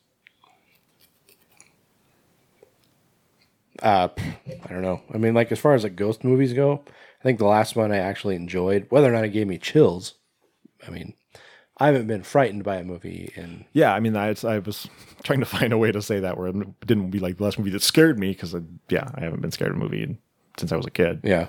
Uh, 3.82 4.08
I 4.18 4.72
don't 4.72 4.82
know. 4.82 5.00
I 5.12 5.18
mean, 5.18 5.34
like 5.34 5.50
as 5.52 5.58
far 5.58 5.74
as 5.74 5.84
like 5.84 5.96
ghost 5.96 6.22
movies 6.22 6.52
go, 6.52 6.84
I 7.20 7.22
think 7.22 7.38
the 7.38 7.46
last 7.46 7.76
one 7.76 7.92
I 7.92 7.98
actually 7.98 8.36
enjoyed, 8.36 8.86
whether 8.90 9.08
or 9.08 9.12
not 9.12 9.24
it 9.24 9.30
gave 9.30 9.46
me 9.46 9.58
chills. 9.58 10.14
I 10.86 10.90
mean, 10.90 11.14
I 11.80 11.86
haven't 11.86 12.06
been 12.06 12.22
frightened 12.22 12.62
by 12.62 12.76
a 12.76 12.84
movie 12.84 13.32
in 13.34 13.64
Yeah, 13.72 13.94
I 13.94 14.00
mean, 14.00 14.14
I, 14.14 14.34
I 14.44 14.58
was 14.58 14.86
trying 15.22 15.40
to 15.40 15.46
find 15.46 15.72
a 15.72 15.78
way 15.78 15.90
to 15.90 16.02
say 16.02 16.20
that 16.20 16.36
where 16.36 16.48
it 16.48 16.86
didn't 16.86 17.10
be 17.10 17.18
like 17.18 17.38
the 17.38 17.44
last 17.44 17.58
movie 17.58 17.70
that 17.70 17.82
scared 17.82 18.18
me 18.18 18.32
because, 18.32 18.54
yeah, 18.90 19.10
I 19.14 19.20
haven't 19.20 19.40
been 19.40 19.50
scared 19.50 19.70
of 19.70 19.76
a 19.76 19.80
movie 19.80 20.18
since 20.58 20.72
I 20.72 20.76
was 20.76 20.86
a 20.86 20.90
kid. 20.90 21.20
yeah. 21.24 21.46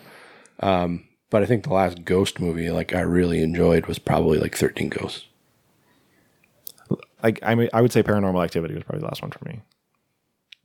Um, 0.62 1.06
but 1.30 1.42
I 1.42 1.46
think 1.46 1.64
the 1.64 1.74
last 1.74 2.04
ghost 2.06 2.40
movie 2.40 2.70
like 2.70 2.94
I 2.94 3.02
really 3.02 3.42
enjoyed 3.42 3.88
was 3.88 3.98
probably 4.00 4.38
like 4.38 4.56
Thirteen 4.56 4.90
Ghosts. 4.90 5.26
Like, 7.24 7.40
I 7.42 7.56
mean, 7.56 7.70
I 7.74 7.82
would 7.82 7.92
say 7.92 8.04
Paranormal 8.04 8.44
Activity 8.44 8.74
was 8.74 8.84
probably 8.84 9.00
the 9.00 9.06
last 9.06 9.22
one 9.22 9.32
for 9.32 9.44
me. 9.46 9.62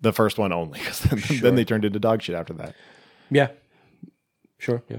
The 0.01 0.13
first 0.13 0.39
one 0.39 0.53
only, 0.53 0.79
because 0.81 1.01
then, 1.01 1.23
then 1.41 1.55
they 1.55 1.65
turned 1.65 1.85
into 1.85 1.99
dog 1.99 2.21
shit 2.21 2.35
after 2.35 2.53
that. 2.55 2.75
Yeah, 3.31 3.49
sure. 4.59 4.83
Yeah, 4.89 4.99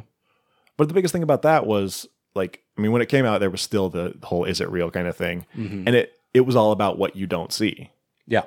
But 0.78 0.88
the 0.88 0.94
biggest 0.94 1.12
thing 1.12 1.24
about 1.24 1.42
that 1.44 1.66
was 1.66 2.08
like, 2.38 2.64
I 2.78 2.82
mean, 2.82 2.92
when 2.94 3.02
it 3.02 3.10
came 3.10 3.26
out, 3.26 3.40
there 3.40 3.50
was 3.50 3.62
still 3.62 3.90
the 3.90 4.14
whole 4.24 4.46
"is 4.46 4.62
it 4.62 4.70
real" 4.70 4.90
kind 4.92 5.08
of 5.08 5.18
thing, 5.18 5.46
Mhm. 5.58 5.84
and 5.88 5.96
it 5.96 6.14
it 6.34 6.42
was 6.42 6.56
all 6.56 6.72
about 6.72 6.98
what 6.98 7.16
you 7.16 7.26
don't 7.28 7.52
see. 7.52 7.90
yeah. 8.28 8.44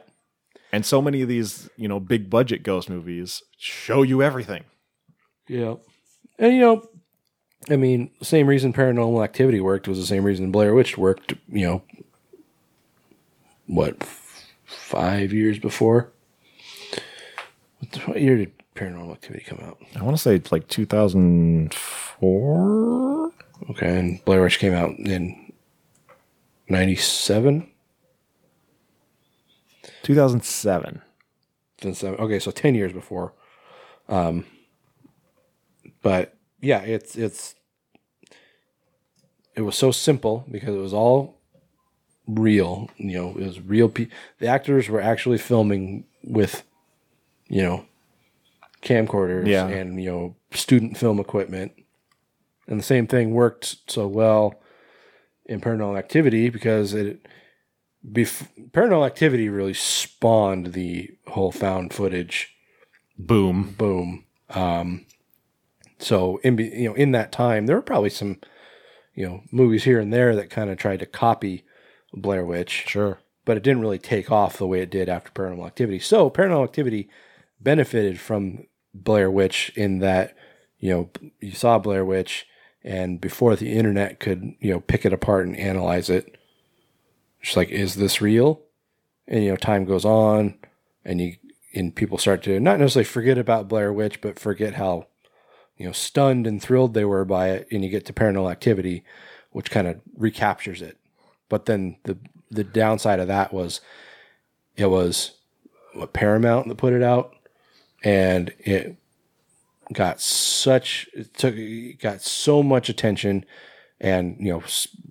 And 0.73 0.87
so 0.87 1.03
many 1.03 1.21
of 1.21 1.27
these, 1.29 1.69
you 1.77 1.89
know, 1.89 1.99
big 1.99 2.31
budget 2.31 2.63
ghost 2.63 2.89
movies 2.89 3.43
show 3.59 4.03
you 4.03 4.23
everything. 4.23 4.63
Yeah. 5.49 5.75
And 6.39 6.55
you 6.55 6.61
know, 6.61 6.89
I 7.69 7.75
mean, 7.77 8.11
same 8.23 8.47
reason 8.47 8.73
Paranormal 8.73 9.25
Activity 9.25 9.59
worked 9.61 9.89
was 9.89 9.99
the 9.99 10.07
same 10.07 10.23
reason 10.23 10.53
Blair 10.53 10.73
Witch 10.75 10.97
worked. 10.97 11.35
You 11.49 11.67
know, 11.67 11.83
what 13.67 14.05
five 14.65 15.33
years 15.33 15.59
before? 15.59 16.13
What 18.07 18.21
year 18.21 18.37
did 18.37 18.53
Paranormal 18.77 19.11
Activity 19.13 19.43
come 19.45 19.59
out? 19.65 19.79
I 19.97 20.05
want 20.05 20.17
to 20.17 20.23
say 20.23 20.37
it's 20.37 20.53
like 20.53 20.69
2004. 20.69 23.33
Okay, 23.69 23.99
and 23.99 24.25
Blair 24.25 24.41
Witch 24.43 24.59
came 24.59 24.73
out 24.73 24.91
in 24.99 25.53
'97. 26.69 27.67
2007. 30.03 31.03
Okay, 32.21 32.39
so 32.39 32.51
ten 32.51 32.75
years 32.75 32.93
before. 32.93 33.33
Um, 34.09 34.45
but 36.03 36.37
yeah, 36.61 36.81
it's 36.81 37.17
it's 37.17 37.55
it 39.55 39.63
was 39.63 39.77
so 39.77 39.91
simple 39.91 40.45
because 40.51 40.75
it 40.75 40.79
was 40.81 40.93
all 40.95 41.37
real. 42.27 42.89
You 42.97 43.19
know, 43.19 43.29
it 43.31 43.45
was 43.47 43.61
real. 43.61 43.89
Pe- 43.89 44.09
the 44.39 44.47
actors 44.47 44.89
were 44.89 45.01
actually 45.01 45.39
filming 45.39 46.05
with, 46.25 46.63
you 47.49 47.63
know, 47.63 47.85
camcorders 48.83 49.47
Yeah. 49.47 49.67
and 49.69 50.03
you 50.03 50.11
know 50.11 50.37
student 50.53 50.97
film 50.97 51.19
equipment, 51.21 51.73
and 52.71 52.79
the 52.79 52.85
same 52.85 53.07
thing 53.07 53.33
worked 53.33 53.91
so 53.91 54.07
well 54.07 54.55
in 55.45 55.61
Paranormal 55.61 55.99
Activity 55.99 56.49
because 56.49 56.95
it. 56.95 57.27
Bef- 58.03 58.49
Paranormal 58.71 59.05
Activity 59.05 59.51
really 59.51 59.75
spawned 59.75 60.73
the 60.73 61.11
whole 61.27 61.53
found 61.53 61.93
footage 61.93 62.57
Boom. 63.19 63.75
boom. 63.77 64.25
Um, 64.49 65.05
so 65.99 66.39
in 66.39 66.57
you 66.57 66.89
know 66.89 66.95
in 66.95 67.13
that 67.13 67.33
time 67.33 67.67
there 67.67 67.77
were 67.77 67.83
probably 67.83 68.11
some 68.11 68.39
you 69.15 69.29
know 69.29 69.43
movies 69.53 69.85
here 69.85 70.01
and 70.01 70.13
there 70.13 70.35
that 70.35 70.49
kind 70.49 70.71
of 70.71 70.79
tried 70.79 71.01
to 71.01 71.07
copy 71.07 71.65
Blair 72.15 72.45
Witch. 72.45 72.85
Sure. 72.89 73.19
But 73.45 73.57
it 73.57 73.63
didn't 73.63 73.83
really 73.83 73.99
take 73.99 74.31
off 74.31 74.57
the 74.57 74.67
way 74.67 74.81
it 74.81 74.91
did 74.91 75.09
after 75.09 75.31
Paranormal 75.31 75.67
Activity. 75.67 75.99
So 75.99 76.31
Paranormal 76.31 76.65
Activity 76.65 77.11
benefited 77.61 78.19
from 78.19 78.67
Blair 78.95 79.31
Witch 79.31 79.71
in 79.77 79.99
that 79.99 80.35
you 80.79 80.91
know 80.91 81.11
you 81.41 81.53
saw 81.53 81.79
Blair 81.79 82.05
Witch 82.05 82.47
and 82.83 83.21
before 83.21 83.57
the 83.57 83.73
internet 83.73 84.21
could 84.21 84.55
you 84.61 84.71
know 84.73 84.81
pick 84.81 85.05
it 85.05 85.13
apart 85.13 85.47
and 85.47 85.57
analyze 85.57 86.09
it 86.09 86.37
it's 87.43 87.57
like 87.57 87.71
is 87.71 87.95
this 87.95 88.21
real? 88.21 88.63
And 89.27 89.45
you 89.45 89.51
know 89.51 89.57
time 89.57 89.85
goes 89.85 90.05
on 90.05 90.55
and 91.05 91.21
you 91.21 91.37
and 91.75 91.95
people 91.95 92.19
start 92.19 92.43
to 92.45 92.59
not 92.61 92.79
necessarily 92.79 93.05
forget 93.05 93.39
about 93.39 93.69
blair 93.69 93.93
witch 93.93 94.21
but 94.21 94.39
forget 94.39 94.75
how 94.75 95.07
you 95.77 95.87
know 95.87 95.93
stunned 95.93 96.47
and 96.47 96.61
thrilled 96.61 96.95
they 96.95 97.05
were 97.05 97.25
by 97.25 97.51
it. 97.51 97.69
And 97.71 97.85
you 97.85 97.91
get 97.91 98.05
to 98.07 98.13
paranormal 98.13 98.51
activity 98.51 99.05
which 99.53 99.71
kind 99.71 99.89
of 99.89 100.01
recaptures 100.17 100.83
it. 100.83 100.99
But 101.49 101.67
then 101.67 101.97
the 102.05 102.19
the 102.51 102.65
downside 102.65 103.21
of 103.21 103.29
that 103.29 103.53
was 103.53 103.81
it 104.77 104.87
was 104.87 105.33
paramount 106.13 106.69
that 106.69 106.77
put 106.77 106.93
it 106.93 107.03
out. 107.03 107.35
And 108.03 108.53
it 108.59 108.97
got 109.93 110.21
such 110.21 111.09
it 111.15 111.35
took 111.35 111.55
got 112.01 112.21
so 112.23 112.63
much 112.63 112.89
attention 112.89 113.45
and 114.01 114.37
you 114.39 114.53
know 114.53 114.63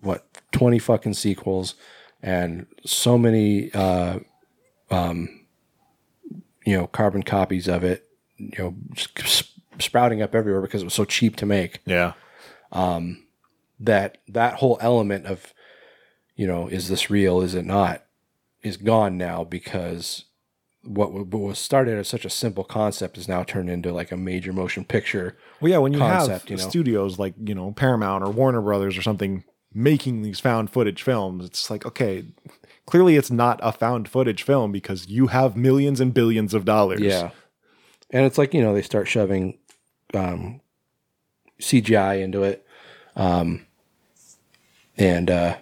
what 0.01 0.25
20 0.51 0.79
fucking 0.79 1.13
sequels 1.13 1.75
and 2.23 2.65
so 2.85 3.17
many 3.17 3.71
uh 3.73 4.19
um 4.89 5.45
you 6.65 6.75
know 6.77 6.87
carbon 6.87 7.23
copies 7.23 7.67
of 7.67 7.83
it 7.83 8.07
you 8.37 8.51
know 8.57 8.75
sprouting 9.79 10.21
up 10.21 10.33
everywhere 10.33 10.61
because 10.61 10.81
it 10.81 10.85
was 10.85 10.93
so 10.93 11.05
cheap 11.05 11.35
to 11.35 11.45
make 11.45 11.79
Yeah. 11.85 12.13
um 12.71 13.23
that 13.79 14.17
that 14.27 14.55
whole 14.55 14.77
element 14.81 15.25
of 15.25 15.53
you 16.35 16.47
know 16.47 16.67
is 16.67 16.87
this 16.89 17.09
real 17.09 17.41
is 17.41 17.53
it 17.53 17.65
not 17.65 18.03
is 18.63 18.77
gone 18.77 19.17
now 19.17 19.43
because 19.43 20.25
what 20.83 21.11
what 21.11 21.41
was 21.41 21.59
started 21.59 21.97
as 21.97 22.07
such 22.07 22.25
a 22.25 22.29
simple 22.29 22.63
concept 22.63 23.17
is 23.17 23.27
now 23.27 23.43
turned 23.43 23.69
into 23.69 23.91
like 23.91 24.11
a 24.11 24.17
major 24.17 24.53
motion 24.53 24.85
picture 24.85 25.37
Well, 25.59 25.71
yeah, 25.71 25.77
when 25.77 25.93
you 25.93 25.99
concept, 25.99 26.43
have 26.43 26.49
you 26.49 26.57
know 26.57 26.69
studios 26.69 27.19
like 27.19 27.33
you 27.43 27.53
know 27.53 27.71
Paramount 27.71 28.23
or 28.23 28.31
Warner 28.31 28.61
Brothers 28.61 28.97
or 28.97 29.01
something 29.01 29.43
making 29.73 30.23
these 30.23 30.39
found 30.39 30.71
footage 30.71 31.03
films, 31.03 31.45
it's 31.45 31.69
like 31.69 31.85
okay, 31.85 32.25
clearly 32.89 33.17
it's 33.17 33.29
not 33.29 33.59
a 33.61 33.71
found 33.71 34.09
footage 34.09 34.41
film 34.41 34.71
because 34.71 35.07
you 35.07 35.27
have 35.27 35.55
millions 35.55 35.99
and 35.99 36.11
billions 36.11 36.55
of 36.55 36.65
dollars. 36.65 37.01
Yeah. 37.01 37.29
And 38.09 38.25
it's 38.25 38.39
like, 38.39 38.51
you 38.51 38.61
know, 38.61 38.73
they 38.73 38.81
start 38.81 39.07
shoving 39.07 39.59
um, 40.15 40.59
CGI 41.61 42.21
into 42.21 42.41
it. 42.41 42.65
Um, 43.15 43.67
and 44.97 45.29
uh, 45.29 45.57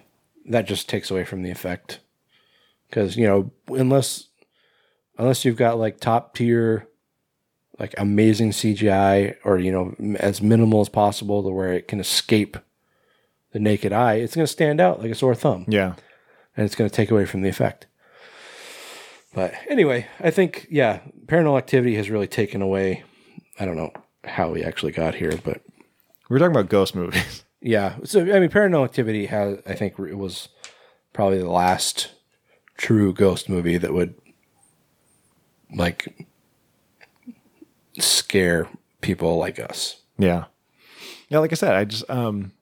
that 0.46 0.66
just 0.66 0.88
takes 0.88 1.10
away 1.10 1.24
from 1.24 1.42
the 1.42 1.50
effect. 1.50 2.00
Because, 2.88 3.18
you 3.18 3.26
know, 3.26 3.50
unless 3.68 4.27
unless 5.18 5.44
you've 5.44 5.56
got 5.56 5.78
like 5.78 6.00
top 6.00 6.34
tier, 6.34 6.88
like 7.78 7.94
amazing 7.98 8.50
CGI 8.50 9.36
or, 9.44 9.58
you 9.58 9.72
know, 9.72 10.16
as 10.18 10.40
minimal 10.40 10.80
as 10.80 10.88
possible 10.88 11.42
to 11.42 11.50
where 11.50 11.72
it 11.72 11.88
can 11.88 12.00
escape 12.00 12.56
the 13.52 13.58
naked 13.58 13.92
eye, 13.92 14.14
it's 14.14 14.34
going 14.34 14.46
to 14.46 14.52
stand 14.52 14.80
out 14.80 15.00
like 15.00 15.10
a 15.10 15.14
sore 15.14 15.34
thumb. 15.34 15.64
Yeah. 15.68 15.94
And 16.56 16.64
it's 16.64 16.74
going 16.74 16.88
to 16.88 16.94
take 16.94 17.10
away 17.10 17.24
from 17.24 17.42
the 17.42 17.48
effect. 17.48 17.86
But 19.34 19.54
anyway, 19.68 20.06
I 20.20 20.30
think 20.30 20.66
yeah, 20.70 21.00
Paranormal 21.26 21.58
Activity 21.58 21.94
has 21.96 22.10
really 22.10 22.26
taken 22.26 22.62
away. 22.62 23.04
I 23.60 23.64
don't 23.64 23.76
know 23.76 23.92
how 24.24 24.50
we 24.50 24.64
actually 24.64 24.92
got 24.92 25.14
here, 25.14 25.38
but 25.44 25.60
We 26.28 26.34
were 26.34 26.38
talking 26.38 26.56
about 26.56 26.70
ghost 26.70 26.94
movies. 26.94 27.44
yeah. 27.60 27.96
So 28.04 28.20
I 28.20 28.40
mean, 28.40 28.48
Paranormal 28.48 28.84
Activity 28.84 29.26
has 29.26 29.58
I 29.66 29.74
think 29.74 29.98
it 29.98 30.18
was 30.18 30.48
probably 31.12 31.38
the 31.38 31.50
last 31.50 32.10
true 32.76 33.12
ghost 33.12 33.48
movie 33.48 33.78
that 33.78 33.92
would 33.92 34.14
like 35.74 36.26
scare 37.98 38.68
people 39.00 39.36
like 39.36 39.58
us. 39.58 40.02
Yeah. 40.18 40.44
Yeah, 41.28 41.38
like 41.38 41.52
I 41.52 41.56
said, 41.56 41.74
I 41.74 41.84
just 41.84 42.08
um 42.10 42.52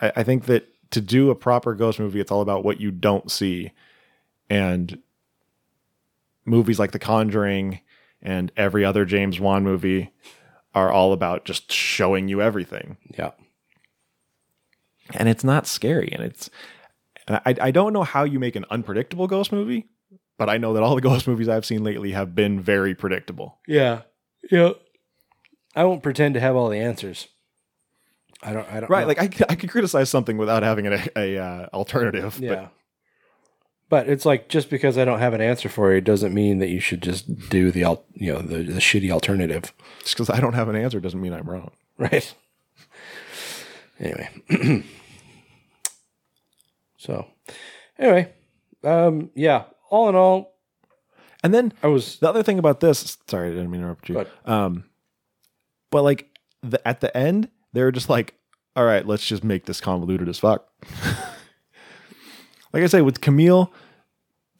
I, 0.00 0.12
I 0.16 0.22
think 0.22 0.46
that 0.46 0.66
to 0.90 1.00
do 1.00 1.30
a 1.30 1.34
proper 1.34 1.74
ghost 1.74 2.00
movie, 2.00 2.20
it's 2.20 2.32
all 2.32 2.40
about 2.40 2.64
what 2.64 2.80
you 2.80 2.90
don't 2.90 3.30
see. 3.30 3.72
And 4.48 4.98
movies 6.44 6.78
like 6.78 6.90
The 6.90 6.98
Conjuring 6.98 7.80
and 8.20 8.50
every 8.56 8.84
other 8.84 9.04
James 9.04 9.38
Wan 9.38 9.62
movie 9.62 10.10
are 10.74 10.90
all 10.90 11.12
about 11.12 11.44
just 11.44 11.70
showing 11.72 12.28
you 12.28 12.42
everything. 12.42 12.96
Yeah. 13.16 13.30
And 15.14 15.28
it's 15.28 15.44
not 15.44 15.66
scary. 15.66 16.10
And 16.12 16.22
it's 16.22 16.50
and 17.26 17.40
I, 17.46 17.68
I 17.68 17.70
don't 17.70 17.92
know 17.92 18.02
how 18.02 18.24
you 18.24 18.38
make 18.38 18.56
an 18.56 18.64
unpredictable 18.70 19.26
ghost 19.26 19.52
movie, 19.52 19.86
but 20.40 20.48
I 20.48 20.56
know 20.56 20.72
that 20.72 20.82
all 20.82 20.94
the 20.94 21.00
ghost 21.10 21.28
movies 21.28 21.50
I've 21.50 21.66
seen 21.66 21.84
lately 21.84 22.12
have 22.12 22.34
been 22.34 22.60
very 22.62 22.94
predictable. 22.94 23.58
Yeah. 23.68 24.02
Yeah. 24.50 24.70
I 25.76 25.84
won't 25.84 26.02
pretend 26.02 26.32
to 26.32 26.40
have 26.40 26.56
all 26.56 26.70
the 26.70 26.78
answers. 26.78 27.28
I 28.42 28.54
don't. 28.54 28.66
I 28.72 28.80
don't. 28.80 28.88
Right. 28.88 29.02
know. 29.02 29.08
Like 29.08 29.50
I 29.50 29.54
could 29.54 29.68
criticize 29.68 30.08
something 30.08 30.38
without 30.38 30.62
having 30.62 30.86
a, 30.86 31.06
a 31.14 31.36
uh, 31.36 31.66
alternative. 31.74 32.36
but- 32.38 32.42
Yeah. 32.42 32.68
But 33.90 34.08
it's 34.08 34.24
like 34.24 34.48
just 34.48 34.70
because 34.70 34.96
I 34.96 35.04
don't 35.04 35.18
have 35.18 35.34
an 35.34 35.40
answer 35.42 35.68
for 35.68 35.92
you 35.92 36.00
doesn't 36.00 36.32
mean 36.32 36.58
that 36.60 36.68
you 36.68 36.78
should 36.80 37.02
just 37.02 37.50
do 37.50 37.70
the 37.70 37.80
you 38.14 38.32
know 38.32 38.40
the, 38.40 38.62
the 38.62 38.80
shitty 38.80 39.10
alternative. 39.10 39.74
Just 39.98 40.14
because 40.14 40.30
I 40.30 40.40
don't 40.40 40.54
have 40.54 40.68
an 40.68 40.76
answer 40.76 41.00
doesn't 41.00 41.20
mean 41.20 41.34
I'm 41.34 41.50
wrong. 41.50 41.72
Right. 41.98 42.32
Anyway. 43.98 44.30
so 46.96 47.26
anyway, 47.98 48.32
um 48.84 49.30
yeah, 49.34 49.64
all 49.90 50.08
in 50.08 50.14
all 50.14 50.54
And 51.42 51.52
then 51.52 51.72
I 51.82 51.88
was 51.88 52.18
the 52.18 52.28
other 52.28 52.42
thing 52.42 52.58
about 52.58 52.80
this. 52.80 53.18
Sorry, 53.28 53.48
I 53.48 53.50
didn't 53.50 53.70
mean 53.70 53.80
to 53.80 53.86
interrupt 53.86 54.08
you. 54.08 54.14
Go. 54.14 54.26
Um, 54.44 54.84
but 55.90 56.02
like 56.02 56.28
the, 56.62 56.86
at 56.86 57.00
the 57.00 57.14
end, 57.16 57.48
they 57.72 57.82
were 57.82 57.92
just 57.92 58.08
like, 58.08 58.34
"All 58.76 58.84
right, 58.84 59.06
let's 59.06 59.26
just 59.26 59.42
make 59.44 59.66
this 59.66 59.80
convoluted 59.80 60.28
as 60.28 60.38
fuck." 60.38 60.66
like 62.72 62.82
I 62.82 62.86
say, 62.86 63.02
with 63.02 63.20
Camille, 63.20 63.72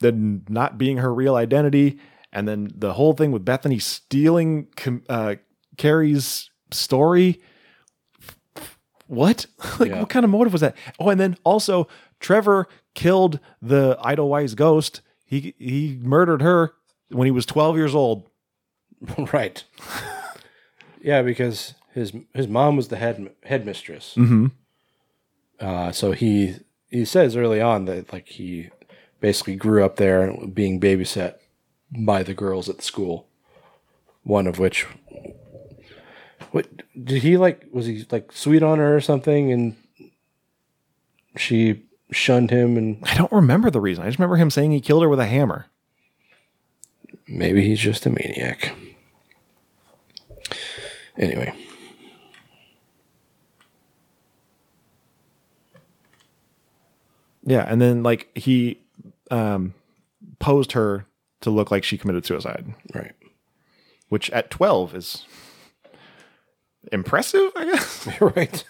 then 0.00 0.44
not 0.48 0.78
being 0.78 0.96
her 0.98 1.12
real 1.12 1.36
identity, 1.36 1.98
and 2.32 2.48
then 2.48 2.70
the 2.74 2.94
whole 2.94 3.12
thing 3.12 3.30
with 3.32 3.44
Bethany 3.44 3.78
stealing 3.78 4.66
Cam- 4.76 5.04
uh, 5.08 5.36
Carrie's 5.76 6.50
story. 6.72 7.40
What? 9.06 9.46
like, 9.80 9.90
Yeah. 9.90 10.00
what 10.00 10.08
kind 10.08 10.24
of 10.24 10.30
motive 10.30 10.52
was 10.52 10.62
that? 10.62 10.76
Oh, 10.98 11.08
and 11.08 11.20
then 11.20 11.36
also 11.44 11.88
Trevor 12.20 12.68
killed 12.94 13.40
the 13.60 13.96
Edelvine 14.04 14.54
ghost. 14.56 15.00
He 15.30 15.54
he 15.58 15.96
murdered 16.02 16.42
her 16.42 16.74
when 17.08 17.24
he 17.24 17.30
was 17.30 17.46
twelve 17.46 17.76
years 17.76 17.94
old. 17.94 18.28
right. 19.32 19.62
yeah, 21.00 21.22
because 21.22 21.74
his 21.94 22.12
his 22.34 22.48
mom 22.48 22.76
was 22.76 22.88
the 22.88 22.96
head 22.96 23.30
headmistress. 23.44 24.14
Mm-hmm. 24.16 24.46
Uh, 25.60 25.92
so 25.92 26.10
he 26.10 26.56
he 26.90 27.04
says 27.04 27.36
early 27.36 27.60
on 27.60 27.84
that 27.84 28.12
like 28.12 28.26
he 28.26 28.70
basically 29.20 29.54
grew 29.54 29.84
up 29.84 29.96
there 29.96 30.36
being 30.48 30.80
babysat 30.80 31.36
by 31.96 32.24
the 32.24 32.34
girls 32.34 32.68
at 32.68 32.78
the 32.78 32.82
school. 32.82 33.28
One 34.24 34.48
of 34.48 34.58
which, 34.58 34.84
what 36.50 36.66
did 37.04 37.22
he 37.22 37.36
like? 37.36 37.66
Was 37.70 37.86
he 37.86 38.04
like 38.10 38.32
sweet 38.32 38.64
on 38.64 38.78
her 38.78 38.96
or 38.96 39.00
something? 39.00 39.52
And 39.52 39.76
she 41.36 41.84
shunned 42.12 42.50
him, 42.50 42.76
and 42.76 42.98
I 43.04 43.14
don't 43.14 43.32
remember 43.32 43.70
the 43.70 43.80
reason. 43.80 44.04
I 44.04 44.08
just 44.08 44.18
remember 44.18 44.36
him 44.36 44.50
saying 44.50 44.72
he 44.72 44.80
killed 44.80 45.02
her 45.02 45.08
with 45.08 45.20
a 45.20 45.26
hammer. 45.26 45.66
maybe 47.26 47.66
he's 47.66 47.80
just 47.80 48.06
a 48.06 48.10
maniac. 48.10 48.74
Anyway, 51.16 51.54
Yeah, 57.44 57.64
and 57.66 57.80
then 57.80 58.02
like 58.02 58.28
he 58.36 58.78
um, 59.30 59.74
posed 60.38 60.72
her 60.72 61.06
to 61.40 61.50
look 61.50 61.70
like 61.70 61.84
she 61.84 61.96
committed 61.98 62.26
suicide, 62.26 62.66
right. 62.94 63.12
which 64.08 64.30
at 64.30 64.50
twelve 64.50 64.94
is 64.94 65.24
impressive. 66.92 67.50
I 67.56 67.64
guess. 67.64 68.08
right. 68.20 68.64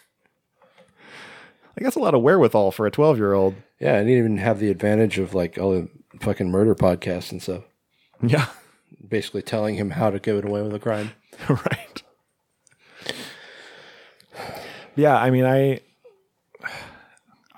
Like 1.80 1.86
that's 1.86 1.96
a 1.96 2.00
lot 2.00 2.14
of 2.14 2.20
wherewithal 2.20 2.72
for 2.72 2.86
a 2.86 2.90
twelve-year-old. 2.90 3.54
Yeah, 3.78 3.94
I 3.94 4.00
didn't 4.00 4.18
even 4.18 4.36
have 4.36 4.58
the 4.58 4.68
advantage 4.68 5.18
of 5.18 5.32
like 5.32 5.56
all 5.56 5.72
the 5.72 5.88
fucking 6.20 6.50
murder 6.50 6.74
podcasts 6.74 7.32
and 7.32 7.40
stuff. 7.40 7.62
Yeah. 8.22 8.48
Basically 9.08 9.40
telling 9.40 9.76
him 9.76 9.88
how 9.88 10.10
to 10.10 10.18
get 10.18 10.44
away 10.44 10.60
with 10.60 10.74
a 10.74 10.78
crime. 10.78 11.12
right. 11.48 12.02
Yeah, 14.94 15.16
I 15.16 15.30
mean, 15.30 15.46
I, 15.46 15.80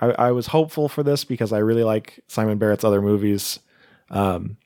I, 0.00 0.10
I 0.10 0.30
was 0.30 0.46
hopeful 0.46 0.88
for 0.88 1.02
this 1.02 1.24
because 1.24 1.52
I 1.52 1.58
really 1.58 1.82
like 1.82 2.20
Simon 2.28 2.58
Barrett's 2.58 2.84
other 2.84 3.02
movies. 3.02 3.58
Um, 4.08 4.56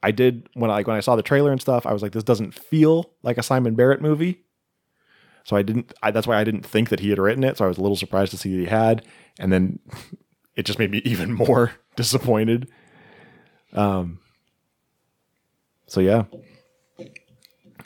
I 0.00 0.12
did 0.12 0.48
when 0.54 0.70
I 0.70 0.74
like 0.74 0.86
when 0.86 0.96
I 0.96 1.00
saw 1.00 1.16
the 1.16 1.22
trailer 1.22 1.50
and 1.50 1.60
stuff. 1.60 1.86
I 1.86 1.92
was 1.92 2.02
like, 2.02 2.12
this 2.12 2.22
doesn't 2.22 2.54
feel 2.54 3.10
like 3.24 3.36
a 3.36 3.42
Simon 3.42 3.74
Barrett 3.74 4.00
movie. 4.00 4.44
So 5.48 5.56
I 5.56 5.62
didn't. 5.62 5.94
I, 6.02 6.10
that's 6.10 6.26
why 6.26 6.36
I 6.36 6.44
didn't 6.44 6.66
think 6.66 6.90
that 6.90 7.00
he 7.00 7.08
had 7.08 7.18
written 7.18 7.42
it. 7.42 7.56
So 7.56 7.64
I 7.64 7.68
was 7.68 7.78
a 7.78 7.80
little 7.80 7.96
surprised 7.96 8.32
to 8.32 8.36
see 8.36 8.54
that 8.54 8.60
he 8.60 8.66
had, 8.66 9.06
and 9.38 9.50
then 9.50 9.78
it 10.56 10.66
just 10.66 10.78
made 10.78 10.90
me 10.90 10.98
even 11.06 11.32
more 11.32 11.72
disappointed. 11.96 12.70
Um. 13.72 14.18
So 15.86 16.00
yeah. 16.00 16.24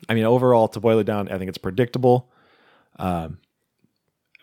I 0.09 0.15
mean, 0.15 0.25
overall, 0.25 0.67
to 0.67 0.81
boil 0.81 0.99
it 0.99 1.05
down, 1.05 1.29
I 1.29 1.39
think 1.39 1.49
it's 1.49 1.57
predictable. 1.57 2.33
Um, 2.99 3.39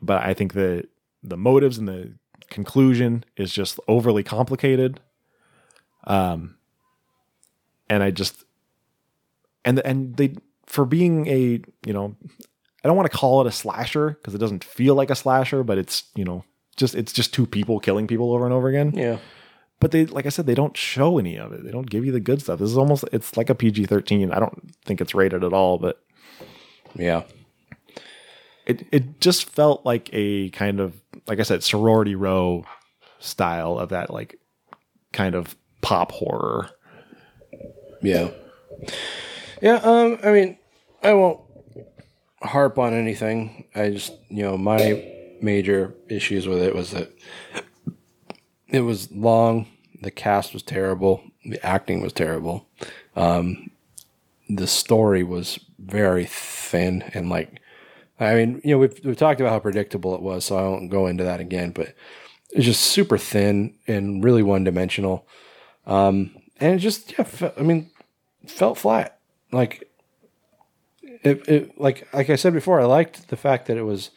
but 0.02 0.24
I 0.24 0.34
think 0.34 0.54
the 0.54 0.88
the 1.22 1.36
motives 1.36 1.78
and 1.78 1.90
the 1.90 2.14
conclusion 2.50 3.26
is 3.36 3.52
just 3.52 3.82
overly 3.90 4.24
complicated. 4.24 5.02
Um, 6.06 6.56
and 7.90 8.02
I 8.02 8.12
just 8.12 8.46
and 9.66 9.80
and 9.80 10.16
they 10.16 10.36
for 10.68 10.86
being 10.86 11.28
a 11.28 11.62
you 11.86 11.92
know 11.92 12.16
I 12.84 12.88
don't 12.88 12.98
want 12.98 13.12
to 13.12 13.18
call 13.18 13.42
it 13.42 13.48
a 13.48 13.52
slasher 13.52 14.12
because 14.12 14.34
it 14.34 14.40
doesn't 14.40 14.64
feel 14.64 14.96
like 14.96 15.10
a 15.10 15.16
slasher, 15.16 15.64
but 15.64 15.78
it's 15.78 16.04
you 16.16 16.24
know 16.24 16.44
just 16.78 16.96
it's 16.96 17.14
just 17.14 17.34
two 17.34 17.46
people 17.46 17.80
killing 17.80 18.08
people 18.08 18.34
over 18.34 18.46
and 18.46 18.54
over 18.54 18.70
again. 18.70 18.94
Yeah. 18.96 19.18
But 19.80 19.92
they 19.92 20.06
like 20.06 20.26
I 20.26 20.30
said, 20.30 20.46
they 20.46 20.56
don't 20.56 20.76
show 20.76 21.18
any 21.18 21.38
of 21.38 21.52
it. 21.54 21.64
They 21.64 21.72
don't 21.72 21.90
give 21.90 22.06
you 22.06 22.12
the 22.12 22.20
good 22.20 22.42
stuff. 22.42 22.60
This 22.60 22.70
is 22.70 22.78
almost 22.78 23.06
it's 23.12 23.38
like 23.38 23.50
a 23.50 23.56
PG 23.56 23.86
thirteen. 23.86 24.32
I 24.32 24.40
don't 24.40 24.74
think 24.86 25.02
it's 25.02 25.16
rated 25.16 25.44
at 25.44 25.54
all, 25.54 25.78
but 25.78 26.02
yeah. 26.96 27.24
It 28.66 28.88
it 28.92 29.20
just 29.20 29.50
felt 29.50 29.86
like 29.86 30.10
a 30.14 30.50
kind 30.52 30.80
of 30.80 31.00
like 31.28 31.40
I 31.40 31.44
said, 31.44 31.64
sorority 31.64 32.16
row 32.16 32.66
style 33.20 33.78
of 33.78 33.90
that 33.90 34.10
like 34.10 34.40
kind 35.12 35.36
of 35.36 35.56
pop 35.82 36.12
horror. 36.12 36.70
Yeah. 38.02 38.30
Yeah, 39.62 39.76
um, 39.76 40.20
I 40.24 40.32
mean, 40.32 40.58
I 41.04 41.14
won't 41.14 41.42
harp 42.42 42.78
on 42.78 42.94
anything. 42.94 43.66
I 43.76 43.90
just, 43.90 44.14
you 44.30 44.44
know, 44.44 44.58
my 44.58 45.06
major 45.42 45.94
issues 46.08 46.48
with 46.48 46.62
it 46.62 46.76
was 46.76 46.92
that 46.92 47.12
it 48.68 48.82
was 48.82 49.12
long, 49.12 49.68
the 50.02 50.12
cast 50.12 50.54
was 50.54 50.64
terrible, 50.64 51.24
the 51.46 51.64
acting 51.66 52.02
was 52.02 52.14
terrible. 52.14 52.68
Um, 53.16 53.72
the 54.50 54.68
story 54.68 55.24
was 55.24 55.60
very 55.78 56.26
thin 56.26 57.04
and 57.14 57.30
like 57.30 57.62
I 58.20 58.36
mean, 58.36 58.62
you 58.66 58.72
know, 58.72 58.80
we've 58.80 59.00
we've 59.04 59.18
talked 59.18 59.40
about 59.40 59.52
how 59.52 59.60
predictable 59.60 60.14
it 60.14 60.22
was, 60.22 60.44
so 60.44 60.58
I 60.58 60.64
won't 60.64 60.92
go 60.92 61.08
into 61.08 61.24
that 61.24 61.40
again, 61.40 61.72
but 61.72 61.94
it's 62.52 62.66
just 62.66 62.82
super 62.82 63.18
thin 63.18 63.76
and 63.88 64.24
really 64.24 64.44
one 64.44 64.64
dimensional. 64.64 65.26
Um, 65.86 66.36
and 66.60 66.76
it 66.76 66.80
just, 66.80 67.18
yeah, 67.18 67.24
fe- 67.24 67.54
I 67.58 67.62
mean, 67.62 67.90
felt 68.46 68.78
flat. 68.78 69.20
Like 69.52 69.89
it, 71.24 71.48
it, 71.48 71.80
like 71.80 72.08
like 72.14 72.30
I 72.30 72.36
said 72.36 72.54
before, 72.54 72.80
I 72.80 72.86
liked 72.86 73.30
the 73.30 73.38
fact 73.38 73.68
that 73.68 73.78
it 73.78 73.84
was 73.84 74.12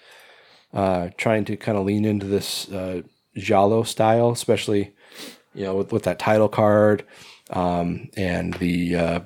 uh, 0.72 1.10
trying 1.16 1.44
to 1.46 1.56
kind 1.56 1.76
of 1.76 1.84
lean 1.84 2.04
into 2.04 2.26
this 2.26 2.70
uh, 2.70 3.02
giallo 3.36 3.82
style, 3.82 4.30
especially 4.30 4.94
you 5.54 5.64
know 5.64 5.76
with, 5.76 5.92
with 5.92 6.04
that 6.04 6.18
title 6.18 6.48
card 6.48 7.04
um, 7.50 8.08
and 8.16 8.54
the 8.54 8.96
uh, 8.96 9.20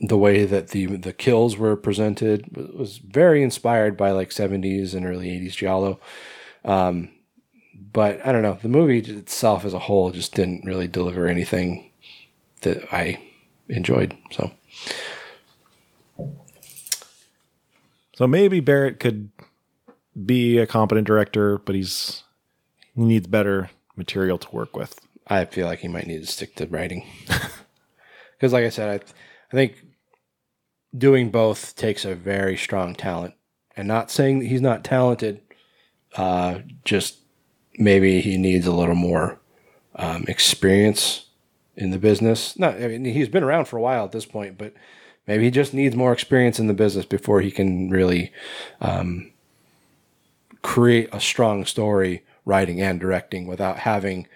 the 0.00 0.18
way 0.18 0.44
that 0.44 0.68
the 0.68 0.86
the 0.86 1.12
kills 1.12 1.56
were 1.56 1.76
presented 1.76 2.56
was 2.76 2.98
very 2.98 3.42
inspired 3.42 3.96
by 3.96 4.10
like 4.10 4.30
70s 4.30 4.94
and 4.94 5.06
early 5.06 5.28
80s 5.28 5.56
giallo. 5.56 6.00
Um, 6.64 7.10
but 7.92 8.24
I 8.26 8.32
don't 8.32 8.42
know, 8.42 8.58
the 8.60 8.68
movie 8.68 8.98
itself 8.98 9.64
as 9.64 9.74
a 9.74 9.78
whole 9.78 10.10
just 10.10 10.34
didn't 10.34 10.64
really 10.64 10.88
deliver 10.88 11.26
anything 11.26 11.90
that 12.62 12.92
I 12.92 13.20
enjoyed. 13.68 14.16
So 14.30 14.50
So 18.16 18.26
maybe 18.26 18.60
Barrett 18.60 19.00
could 19.00 19.30
be 20.24 20.58
a 20.58 20.66
competent 20.66 21.06
director, 21.06 21.58
but 21.58 21.74
he's 21.74 22.22
he 22.94 23.02
needs 23.02 23.26
better 23.26 23.70
material 23.96 24.38
to 24.38 24.50
work 24.54 24.76
with. 24.76 25.00
I 25.26 25.44
feel 25.46 25.66
like 25.66 25.80
he 25.80 25.88
might 25.88 26.06
need 26.06 26.20
to 26.20 26.26
stick 26.26 26.54
to 26.56 26.66
writing. 26.66 27.04
Because, 28.44 28.52
like 28.52 28.64
I 28.64 28.68
said, 28.68 28.88
I, 28.90 29.04
I 29.52 29.56
think 29.56 29.86
doing 30.96 31.30
both 31.30 31.76
takes 31.76 32.04
a 32.04 32.14
very 32.14 32.56
strong 32.56 32.94
talent. 32.94 33.34
And 33.76 33.88
not 33.88 34.10
saying 34.10 34.40
that 34.40 34.46
he's 34.46 34.60
not 34.60 34.84
talented, 34.84 35.40
uh, 36.16 36.58
just 36.84 37.20
maybe 37.78 38.20
he 38.20 38.36
needs 38.36 38.66
a 38.66 38.72
little 38.72 38.94
more 38.94 39.40
um, 39.96 40.24
experience 40.28 41.26
in 41.74 41.90
the 41.90 41.98
business. 41.98 42.58
Not, 42.58 42.74
I 42.74 42.88
mean, 42.88 43.04
he's 43.06 43.28
been 43.28 43.42
around 43.42 43.64
for 43.64 43.78
a 43.78 43.80
while 43.80 44.04
at 44.04 44.12
this 44.12 44.26
point, 44.26 44.58
but 44.58 44.74
maybe 45.26 45.44
he 45.44 45.50
just 45.50 45.74
needs 45.74 45.96
more 45.96 46.12
experience 46.12 46.58
in 46.58 46.66
the 46.66 46.74
business 46.74 47.04
before 47.04 47.40
he 47.40 47.50
can 47.50 47.90
really 47.90 48.32
um, 48.80 49.30
create 50.62 51.08
a 51.12 51.20
strong 51.20 51.64
story, 51.64 52.24
writing 52.44 52.80
and 52.80 53.00
directing, 53.00 53.46
without 53.46 53.80
having 53.80 54.26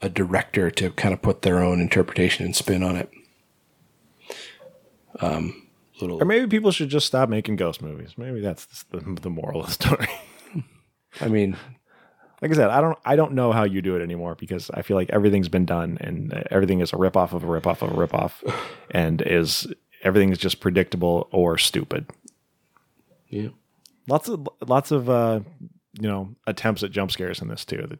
a 0.00 0.08
director 0.08 0.70
to 0.70 0.90
kind 0.92 1.12
of 1.12 1.20
put 1.22 1.42
their 1.42 1.58
own 1.58 1.80
interpretation 1.80 2.44
and 2.44 2.54
spin 2.54 2.82
on 2.82 2.96
it. 2.96 3.10
Um, 5.20 5.68
little, 6.00 6.22
Or 6.22 6.24
maybe 6.24 6.46
people 6.46 6.70
should 6.70 6.88
just 6.88 7.06
stop 7.06 7.28
making 7.28 7.56
ghost 7.56 7.82
movies. 7.82 8.14
Maybe 8.16 8.40
that's 8.40 8.84
the, 8.84 9.00
the 9.00 9.30
moral 9.30 9.60
of 9.60 9.66
the 9.66 9.72
story. 9.72 10.08
I 11.20 11.28
mean, 11.28 11.56
like 12.40 12.52
I 12.52 12.54
said, 12.54 12.70
I 12.70 12.80
don't 12.80 12.98
I 13.04 13.16
don't 13.16 13.32
know 13.32 13.50
how 13.50 13.64
you 13.64 13.82
do 13.82 13.96
it 13.96 14.02
anymore 14.02 14.36
because 14.36 14.70
I 14.72 14.82
feel 14.82 14.96
like 14.96 15.10
everything's 15.10 15.48
been 15.48 15.64
done 15.64 15.98
and 16.00 16.32
everything 16.50 16.80
is 16.80 16.92
a 16.92 16.96
ripoff 16.96 17.32
of 17.32 17.42
a 17.42 17.46
ripoff 17.46 17.82
of 17.82 17.90
a 17.90 18.06
ripoff, 18.06 18.32
and 18.90 19.22
is 19.22 19.66
everything 20.02 20.30
is 20.32 20.38
just 20.38 20.60
predictable 20.60 21.28
or 21.32 21.58
stupid. 21.58 22.06
Yeah, 23.28 23.48
lots 24.08 24.28
of 24.28 24.48
lots 24.66 24.90
of 24.90 25.08
uh, 25.10 25.40
you 26.00 26.08
know 26.08 26.34
attempts 26.46 26.82
at 26.82 26.90
jump 26.90 27.10
scares 27.10 27.40
in 27.42 27.48
this 27.48 27.64
too. 27.64 27.86
That 27.88 27.98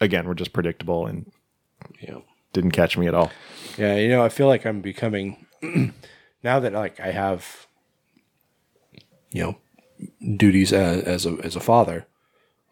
again 0.00 0.26
were 0.26 0.34
just 0.34 0.52
predictable 0.52 1.06
and 1.06 1.30
yeah 2.00 2.18
didn't 2.52 2.70
catch 2.72 2.96
me 2.96 3.06
at 3.08 3.14
all. 3.14 3.32
Yeah, 3.76 3.96
you 3.96 4.08
know, 4.08 4.24
I 4.24 4.28
feel 4.28 4.46
like 4.46 4.64
I'm 4.64 4.80
becoming 4.80 5.46
now 6.42 6.60
that 6.60 6.72
like 6.72 7.00
I 7.00 7.10
have 7.10 7.66
you 9.32 9.42
know 9.42 9.56
duties 10.36 10.72
as, 10.72 11.02
as 11.02 11.26
a 11.26 11.36
as 11.42 11.56
a 11.56 11.60
father. 11.60 12.06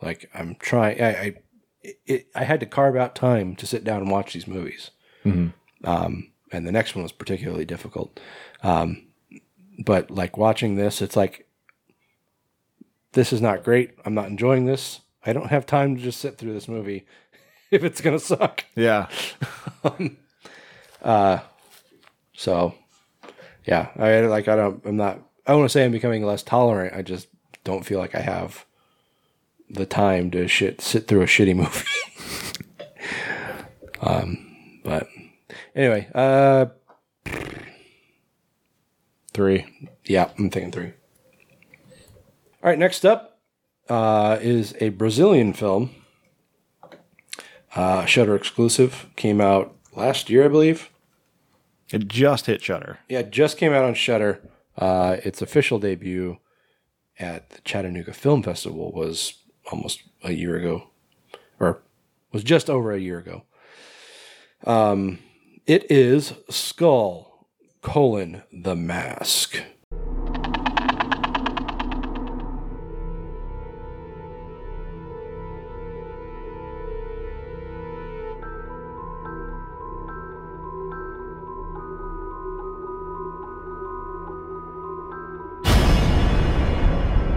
Like 0.01 0.31
I'm 0.35 0.57
trying. 0.57 1.01
I 1.03 1.09
I, 1.09 1.35
it, 2.07 2.27
I 2.35 2.45
had 2.45 2.61
to 2.61 2.67
carve 2.67 2.97
out 2.97 3.15
time 3.17 3.57
to 3.57 3.67
sit 3.67 3.83
down 3.85 4.03
and 4.03 4.11
watch 4.11 4.33
these 4.35 4.47
movies. 4.47 4.91
Mhm. 5.25 5.53
Um, 5.85 6.32
and 6.53 6.67
the 6.67 6.73
next 6.73 6.95
one 6.95 7.03
was 7.03 7.13
particularly 7.13 7.65
difficult. 7.65 8.19
Um, 8.63 9.07
but 9.85 10.11
like 10.11 10.37
watching 10.37 10.77
this, 10.77 11.03
it's 11.03 11.17
like 11.17 11.47
this 13.13 13.33
is 13.33 13.41
not 13.41 13.65
great. 13.65 13.93
I'm 14.05 14.15
not 14.15 14.29
enjoying 14.29 14.67
this. 14.67 15.01
I 15.25 15.33
don't 15.33 15.51
have 15.51 15.67
time 15.67 15.97
to 15.97 16.03
just 16.03 16.21
sit 16.21 16.39
through 16.39 16.53
this 16.53 16.69
movie 16.69 17.07
if 17.71 17.85
it's 17.85 18.01
gonna 18.01 18.19
suck. 18.19 18.65
Yeah. 18.75 19.09
um, 19.85 20.17
uh, 21.01 21.41
so 22.35 22.75
yeah, 23.65 23.91
I 23.97 24.21
like 24.23 24.49
I 24.49 24.57
don't. 24.57 24.85
I'm 24.85 24.97
not. 24.97 25.21
I 25.47 25.55
want 25.55 25.65
to 25.65 25.73
say 25.73 25.85
I'm 25.85 25.93
becoming 25.93 26.25
less 26.25 26.43
tolerant. 26.43 26.95
I 26.95 27.03
just 27.03 27.29
don't 27.65 27.85
feel 27.85 27.99
like 27.99 28.15
I 28.15 28.21
have 28.21 28.65
the 29.71 29.87
time 29.87 30.31
to 30.33 30.47
shit 30.49 30.81
sit 30.81 31.07
through 31.07 31.23
a 31.23 31.27
shitty 31.27 31.57
movie. 31.57 31.87
um, 34.01 34.81
but 34.85 35.07
anyway, 35.75 36.09
uh, 36.15 36.67
three. 39.33 39.91
Yeah, 40.05 40.31
I'm 40.39 40.51
thinking 40.51 40.73
three. 40.73 40.93
All 42.63 42.71
right, 42.71 42.79
next 42.79 43.05
up 43.05 43.41
uh, 43.89 44.39
is 44.41 44.75
a 44.81 44.91
Brazilian 44.91 45.53
film. 45.53 45.91
Uh, 47.75 48.05
Shudder 48.05 48.35
exclusive 48.37 49.07
came 49.17 49.41
out 49.41 49.75
last 49.97 50.29
year, 50.31 50.45
I 50.45 50.49
believe. 50.49 50.91
It 51.91 52.09
just 52.09 52.47
hit 52.47 52.63
Shudder. 52.63 52.99
Yeah, 53.09 53.21
it 53.21 53.31
just 53.31 53.59
came 53.59 53.73
out 53.73 53.85
on 53.85 53.95
Shudder. 53.95 54.41
Uh, 54.77 55.17
its 55.25 55.43
official 55.43 55.79
debut 55.79 56.39
at 57.19 57.51
the 57.51 57.61
Chattanooga 57.63 58.13
Film 58.13 58.43
Festival 58.43 58.93
was 58.93 59.35
almost 59.71 60.03
a 60.23 60.33
year 60.33 60.57
ago, 60.57 60.89
or 61.61 61.83
was 62.33 62.43
just 62.43 62.71
over 62.71 62.93
a 62.93 62.99
year 62.99 63.19
ago. 63.19 63.43
Um, 64.65 65.19
it 65.67 65.91
is 65.91 66.35
Skull 66.51 67.47
colon 67.83 68.43
the 68.53 68.75
Mask. 68.75 69.63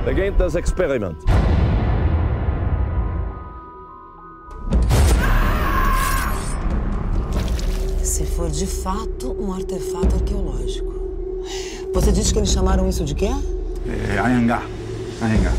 Again 0.07 0.37
das 0.37 0.55
Experiment. 0.55 1.64
Se 8.15 8.23
for 8.23 8.49
de 8.49 8.65
fato 8.65 9.35
um 9.37 9.51
artefato 9.51 10.15
arqueológico. 10.15 10.89
Você 11.93 12.13
disse 12.13 12.31
que 12.31 12.39
eles 12.39 12.49
chamaram 12.49 12.87
isso 12.87 13.03
de 13.03 13.13
quê? 13.13 13.29
É, 13.85 14.17
Anhangá. 14.17 14.63
Anhangá. 15.21 15.51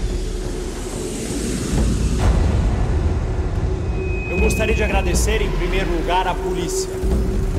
Eu 4.30 4.40
gostaria 4.40 4.74
de 4.74 4.82
agradecer 4.82 5.42
em 5.42 5.50
primeiro 5.50 5.92
lugar 5.98 6.26
à 6.26 6.32
polícia, 6.32 6.88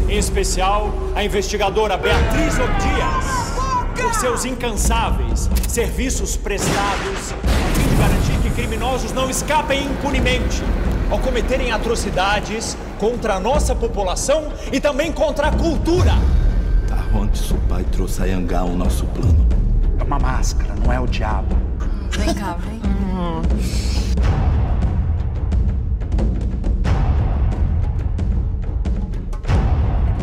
em 0.10 0.18
especial 0.18 0.92
a 1.16 1.24
investigadora 1.24 1.96
Beatriz 1.96 2.56
Dias, 2.56 4.02
por 4.02 4.16
seus 4.16 4.46
incansáveis 4.46 5.48
serviços 5.70 6.36
prestados 6.36 7.36
a 7.44 7.76
fim 7.76 7.88
de 7.88 7.96
garantir 7.98 8.42
que 8.42 8.50
criminosos 8.50 9.12
não 9.12 9.30
escapem 9.30 9.86
impunemente 9.86 10.64
ao 11.12 11.20
cometerem 11.20 11.72
atrocidades 11.72 12.76
contra 13.00 13.36
a 13.36 13.40
nossa 13.40 13.76
população 13.76 14.52
e 14.72 14.80
também 14.80 15.12
contra 15.12 15.48
a 15.48 15.52
cultura. 15.52 16.14
Aonde 17.14 17.38
seu 17.38 17.58
pai 17.70 17.86
trouxe 17.92 18.24
a 18.24 18.26
Yangá 18.26 18.60
ao 18.60 18.70
nosso 18.70 19.06
plano? 19.08 19.48
É 20.00 20.04
uma 20.04 20.20
máscara, 20.20 20.74
não 20.84 20.92
é 20.92 21.00
o 21.00 21.08
diabo. 21.08 21.56
Vem 22.12 22.34
cá, 22.34 22.58
vem. 22.60 22.78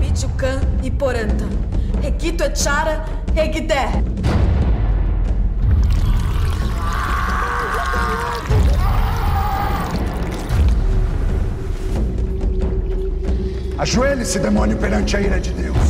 Pichucan 0.00 0.60
e 0.82 0.90
Poranta. 0.90 1.46
Requito 2.02 2.44
Echara, 2.44 3.04
Reguité. 3.34 3.88
Ajoelhe-se, 13.76 14.38
demônio, 14.38 14.76
perante 14.76 15.16
a 15.16 15.20
ira 15.20 15.40
de 15.40 15.50
Deus. 15.52 15.83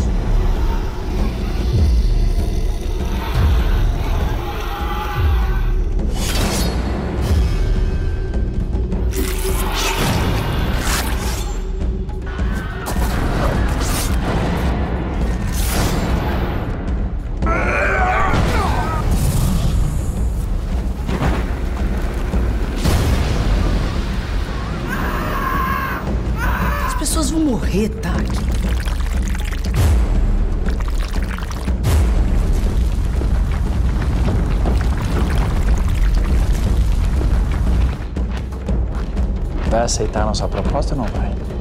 Aceitar 39.95 40.23
a 40.23 40.27
nossa 40.27 40.49
proposta 40.49 40.95
ou 40.95 41.03
não 41.03 41.07
vai? 41.07 41.54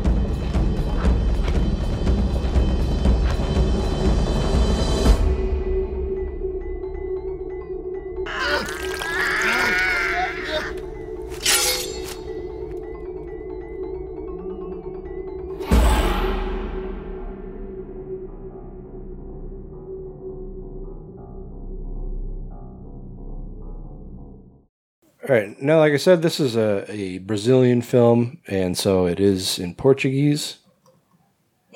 All 25.33 25.39
right. 25.39 25.59
Now, 25.59 25.79
like 25.79 25.93
I 25.93 25.97
said, 25.97 26.21
this 26.21 26.39
is 26.39 26.55
a, 26.55 26.85
a 26.91 27.17
Brazilian 27.17 27.81
film, 27.81 28.37
and 28.45 28.77
so 28.77 29.07
it 29.07 29.19
is 29.19 29.57
in 29.57 29.73
Portuguese. 29.73 30.59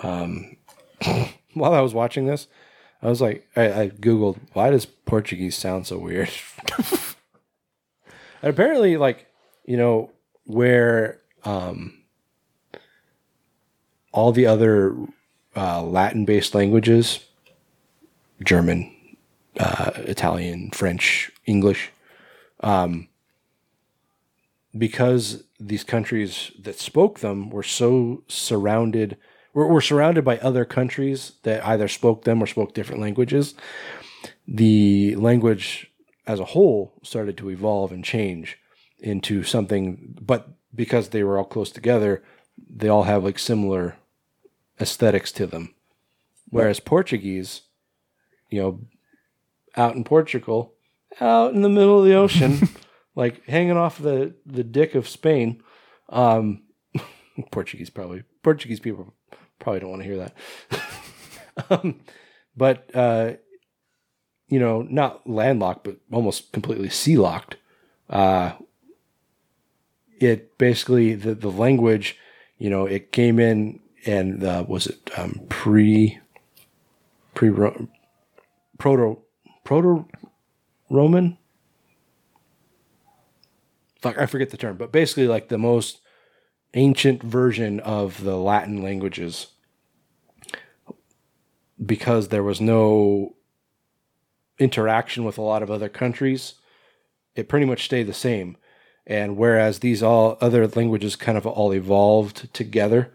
Um, 0.04 0.58
while 1.56 1.74
I 1.74 1.82
was 1.82 1.92
watching 1.92 2.28
this, 2.28 2.46
I 3.02 3.08
was 3.10 3.20
like, 3.20 3.48
I, 3.56 3.82
I 3.82 3.90
Googled, 3.90 4.38
why 4.54 4.70
does 4.70 4.86
Portuguese 4.86 5.58
sound 5.58 5.88
so 5.88 5.98
weird? 5.98 6.30
and 8.44 8.52
apparently, 8.54 8.96
like, 8.96 9.26
you 9.66 9.76
know, 9.76 10.12
where 10.44 11.20
um, 11.44 11.98
all 14.12 14.32
the 14.32 14.46
other 14.46 14.96
uh, 15.56 15.82
Latin 15.82 16.26
based 16.26 16.54
languages, 16.54 17.26
German, 18.44 18.96
uh, 19.60 19.94
Italian, 19.96 20.70
French, 20.70 21.32
English, 21.48 21.90
um, 22.60 23.08
because 24.76 25.44
these 25.60 25.84
countries 25.84 26.52
that 26.60 26.80
spoke 26.80 27.20
them 27.20 27.50
were 27.50 27.64
so 27.64 28.24
surrounded 28.28 29.18
were, 29.54 29.68
were 29.68 29.82
surrounded 29.82 30.24
by 30.24 30.38
other 30.40 30.66
countries 30.66 31.34
that 31.44 31.66
either 31.66 31.88
spoke 31.88 32.24
them 32.24 32.42
or 32.42 32.48
spoke 32.48 32.74
different 32.74 33.02
languages 33.02 33.56
the 34.48 35.16
language 35.16 35.92
as 36.26 36.40
a 36.40 36.46
whole 36.46 36.94
started 37.04 37.38
to 37.38 37.50
evolve 37.50 37.92
and 37.92 38.04
change 38.04 38.58
into 39.00 39.44
something 39.44 40.16
but 40.22 40.50
because 40.76 41.10
they 41.10 41.24
were 41.24 41.38
all 41.38 41.46
close 41.46 41.72
together 41.72 42.24
they 42.70 42.90
all 42.90 43.04
have 43.04 43.24
like 43.24 43.40
similar 43.40 43.96
aesthetics 44.80 45.32
to 45.32 45.46
them. 45.46 45.74
Whereas 46.50 46.80
portuguese 46.80 47.62
you 48.50 48.62
know 48.62 48.80
out 49.76 49.96
in 49.96 50.04
portugal 50.04 50.74
out 51.20 51.54
in 51.54 51.62
the 51.62 51.70
middle 51.70 52.00
of 52.00 52.06
the 52.06 52.14
ocean 52.14 52.70
like 53.18 53.44
hanging 53.48 53.76
off 53.76 53.98
the 53.98 54.36
the 54.46 54.64
dick 54.64 54.96
of 54.96 55.10
Spain. 55.10 55.62
Um, 56.10 56.62
Portuguese 57.52 57.90
probably 57.90 58.24
Portuguese 58.44 58.80
people 58.80 59.14
probably 59.60 59.82
don't 59.82 59.90
want 59.90 60.04
to 60.04 60.08
hear 60.08 60.18
that. 60.18 61.70
um, 61.70 62.00
but 62.56 62.90
uh, 62.94 63.34
you 64.48 64.60
know, 64.60 64.84
not 64.84 65.28
landlocked, 65.28 65.84
but 65.84 65.98
almost 66.12 66.54
completely 66.54 66.90
sea 66.90 67.18
locked. 67.18 67.58
Uh, 68.08 68.54
it 70.20 70.58
basically 70.60 71.16
the 71.16 71.34
the 71.34 71.52
language, 71.52 72.18
you 72.60 72.70
know, 72.70 72.86
it 72.86 73.12
came 73.12 73.40
in 73.40 73.80
and 74.06 74.44
uh, 74.44 74.64
was 74.68 74.86
it 74.86 75.10
um, 75.18 75.42
pre 75.50 76.20
pre 77.34 77.52
proto 78.78 79.20
proto 79.64 80.06
Roman 80.92 81.40
fuck, 84.02 84.18
I 84.18 84.26
forget 84.26 84.50
the 84.50 84.58
term, 84.58 84.78
but 84.78 84.92
basically 84.92 85.28
like 85.28 85.50
the 85.50 85.58
most 85.58 86.00
ancient 86.74 87.24
version 87.24 87.80
of 87.80 88.24
the 88.24 88.38
Latin 88.38 88.82
languages 88.84 89.48
because 91.84 92.28
there 92.28 92.44
was 92.44 92.60
no 92.60 93.36
interaction 94.60 95.24
with 95.24 95.38
a 95.38 95.44
lot 95.44 95.62
of 95.62 95.72
other 95.72 95.90
countries. 95.90 96.56
It 97.36 97.48
pretty 97.48 97.66
much 97.66 97.86
stayed 97.86 98.08
the 98.08 98.14
same. 98.14 98.58
And 99.06 99.38
whereas 99.38 99.80
these 99.80 100.04
all 100.04 100.38
other 100.42 100.68
languages 100.68 101.16
kind 101.16 101.38
of 101.38 101.46
all 101.46 101.74
evolved 101.74 102.54
together, 102.54 103.14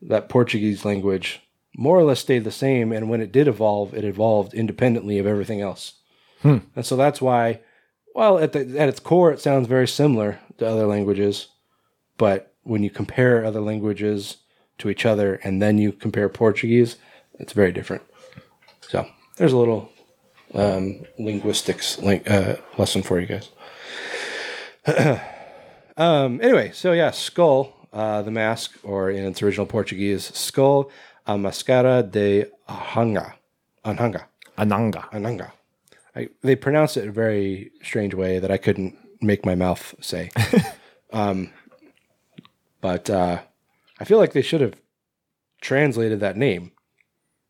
that 0.00 0.28
Portuguese 0.28 0.84
language 0.84 1.42
more 1.76 1.98
or 1.98 2.04
less 2.04 2.20
stayed 2.20 2.44
the 2.44 2.50
same. 2.50 2.92
And 2.92 3.10
when 3.10 3.20
it 3.20 3.32
did 3.32 3.48
evolve, 3.48 3.92
it 3.94 4.04
evolved 4.04 4.54
independently 4.54 5.18
of 5.18 5.26
everything 5.26 5.60
else. 5.60 5.94
Hmm. 6.40 6.58
And 6.74 6.86
so 6.86 6.96
that's 6.96 7.20
why 7.20 7.60
well, 8.16 8.38
at 8.38 8.52
the 8.52 8.60
at 8.78 8.88
its 8.88 8.98
core, 8.98 9.30
it 9.30 9.40
sounds 9.40 9.68
very 9.68 9.86
similar 9.86 10.40
to 10.56 10.66
other 10.66 10.86
languages, 10.86 11.48
but 12.16 12.54
when 12.62 12.82
you 12.82 12.88
compare 12.88 13.44
other 13.44 13.60
languages 13.60 14.38
to 14.78 14.88
each 14.88 15.04
other 15.04 15.34
and 15.44 15.60
then 15.60 15.76
you 15.76 15.92
compare 15.92 16.30
Portuguese, 16.30 16.96
it's 17.38 17.52
very 17.52 17.72
different. 17.72 18.02
So 18.80 19.06
there's 19.36 19.52
a 19.52 19.58
little 19.58 19.90
um, 20.54 21.04
linguistics 21.18 21.98
link, 21.98 22.28
uh, 22.30 22.56
lesson 22.78 23.02
for 23.02 23.20
you 23.20 23.26
guys. 23.26 23.50
um, 25.98 26.40
anyway, 26.42 26.70
so 26.72 26.92
yeah, 26.92 27.10
skull, 27.10 27.86
uh, 27.92 28.22
the 28.22 28.30
mask, 28.30 28.78
or 28.82 29.10
in 29.10 29.26
its 29.26 29.42
original 29.42 29.66
Portuguese, 29.66 30.24
skull, 30.34 30.90
a 31.26 31.34
máscara 31.34 32.10
de 32.10 32.46
Anhanga, 32.66 33.34
Anhanga, 33.84 34.24
Ananga, 34.56 35.10
Ananga. 35.10 35.50
I, 36.16 36.28
they 36.42 36.56
pronounce 36.56 36.96
it 36.96 37.02
in 37.02 37.10
a 37.10 37.12
very 37.12 37.70
strange 37.82 38.14
way 38.14 38.38
that 38.38 38.50
I 38.50 38.56
couldn't 38.56 38.96
make 39.20 39.44
my 39.44 39.54
mouth 39.54 39.94
say. 40.00 40.30
um, 41.12 41.50
but 42.80 43.10
uh, 43.10 43.42
I 44.00 44.04
feel 44.04 44.18
like 44.18 44.32
they 44.32 44.42
should 44.42 44.62
have 44.62 44.80
translated 45.60 46.20
that 46.20 46.36
name, 46.36 46.72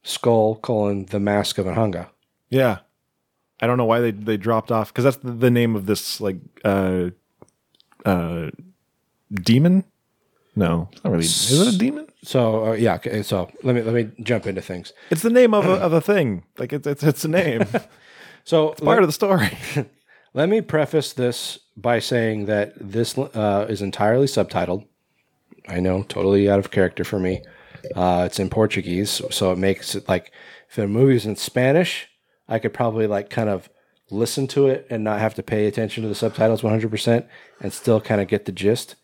Skull 0.02 0.56
colon 0.56 1.06
the 1.06 1.20
Mask 1.20 1.58
of 1.58 1.66
Anhanga. 1.66 2.08
Yeah. 2.50 2.78
I 3.60 3.66
don't 3.66 3.78
know 3.78 3.84
why 3.84 4.00
they, 4.00 4.10
they 4.10 4.36
dropped 4.36 4.70
off 4.70 4.92
because 4.92 5.04
that's 5.04 5.18
the, 5.22 5.50
name 5.50 5.76
of 5.76 5.86
this 5.86 6.20
like 6.20 6.36
uh 6.64 7.10
uh 8.04 8.50
demon. 9.32 9.84
No, 10.54 10.88
it's 10.92 11.04
not 11.04 11.10
really. 11.10 11.24
Is 11.24 11.60
it 11.60 11.74
a 11.74 11.78
demon? 11.78 12.06
So 12.22 12.66
uh, 12.66 12.72
yeah, 12.72 12.98
so 13.22 13.50
let 13.62 13.74
me 13.74 13.82
let 13.82 13.94
me 13.94 14.10
jump 14.22 14.46
into 14.46 14.60
things. 14.60 14.92
It's 15.10 15.22
the 15.22 15.30
name 15.30 15.54
of 15.54 15.64
a, 15.64 15.72
of 15.80 15.94
a 15.94 16.02
thing. 16.02 16.44
Like 16.58 16.74
it's 16.74 16.86
it's, 16.86 17.02
it's 17.02 17.24
a 17.24 17.28
name. 17.28 17.64
So 18.46 18.70
it's 18.70 18.80
part 18.80 19.02
of 19.02 19.08
the 19.08 19.12
story. 19.12 19.50
let 20.34 20.48
me 20.48 20.60
preface 20.60 21.12
this 21.12 21.58
by 21.76 21.98
saying 21.98 22.46
that 22.46 22.74
this 22.80 23.18
uh, 23.18 23.66
is 23.68 23.82
entirely 23.82 24.26
subtitled. 24.26 24.86
I 25.68 25.80
know, 25.80 26.04
totally 26.04 26.48
out 26.48 26.60
of 26.60 26.70
character 26.70 27.02
for 27.02 27.18
me. 27.18 27.42
Uh, 27.96 28.22
it's 28.24 28.38
in 28.38 28.48
Portuguese, 28.48 29.20
so 29.30 29.50
it 29.50 29.58
makes 29.58 29.96
it 29.96 30.08
like 30.08 30.30
if 30.68 30.76
the 30.76 30.86
movie 30.86 31.06
movie's 31.06 31.26
in 31.26 31.34
Spanish, 31.34 32.08
I 32.48 32.60
could 32.60 32.72
probably 32.72 33.08
like 33.08 33.30
kind 33.30 33.48
of 33.48 33.68
listen 34.10 34.46
to 34.48 34.68
it 34.68 34.86
and 34.90 35.02
not 35.02 35.18
have 35.18 35.34
to 35.34 35.42
pay 35.42 35.66
attention 35.66 36.04
to 36.04 36.08
the 36.08 36.14
subtitles 36.14 36.62
100% 36.62 37.26
and 37.60 37.72
still 37.72 38.00
kind 38.00 38.20
of 38.20 38.28
get 38.28 38.44
the 38.44 38.52
gist. 38.52 38.94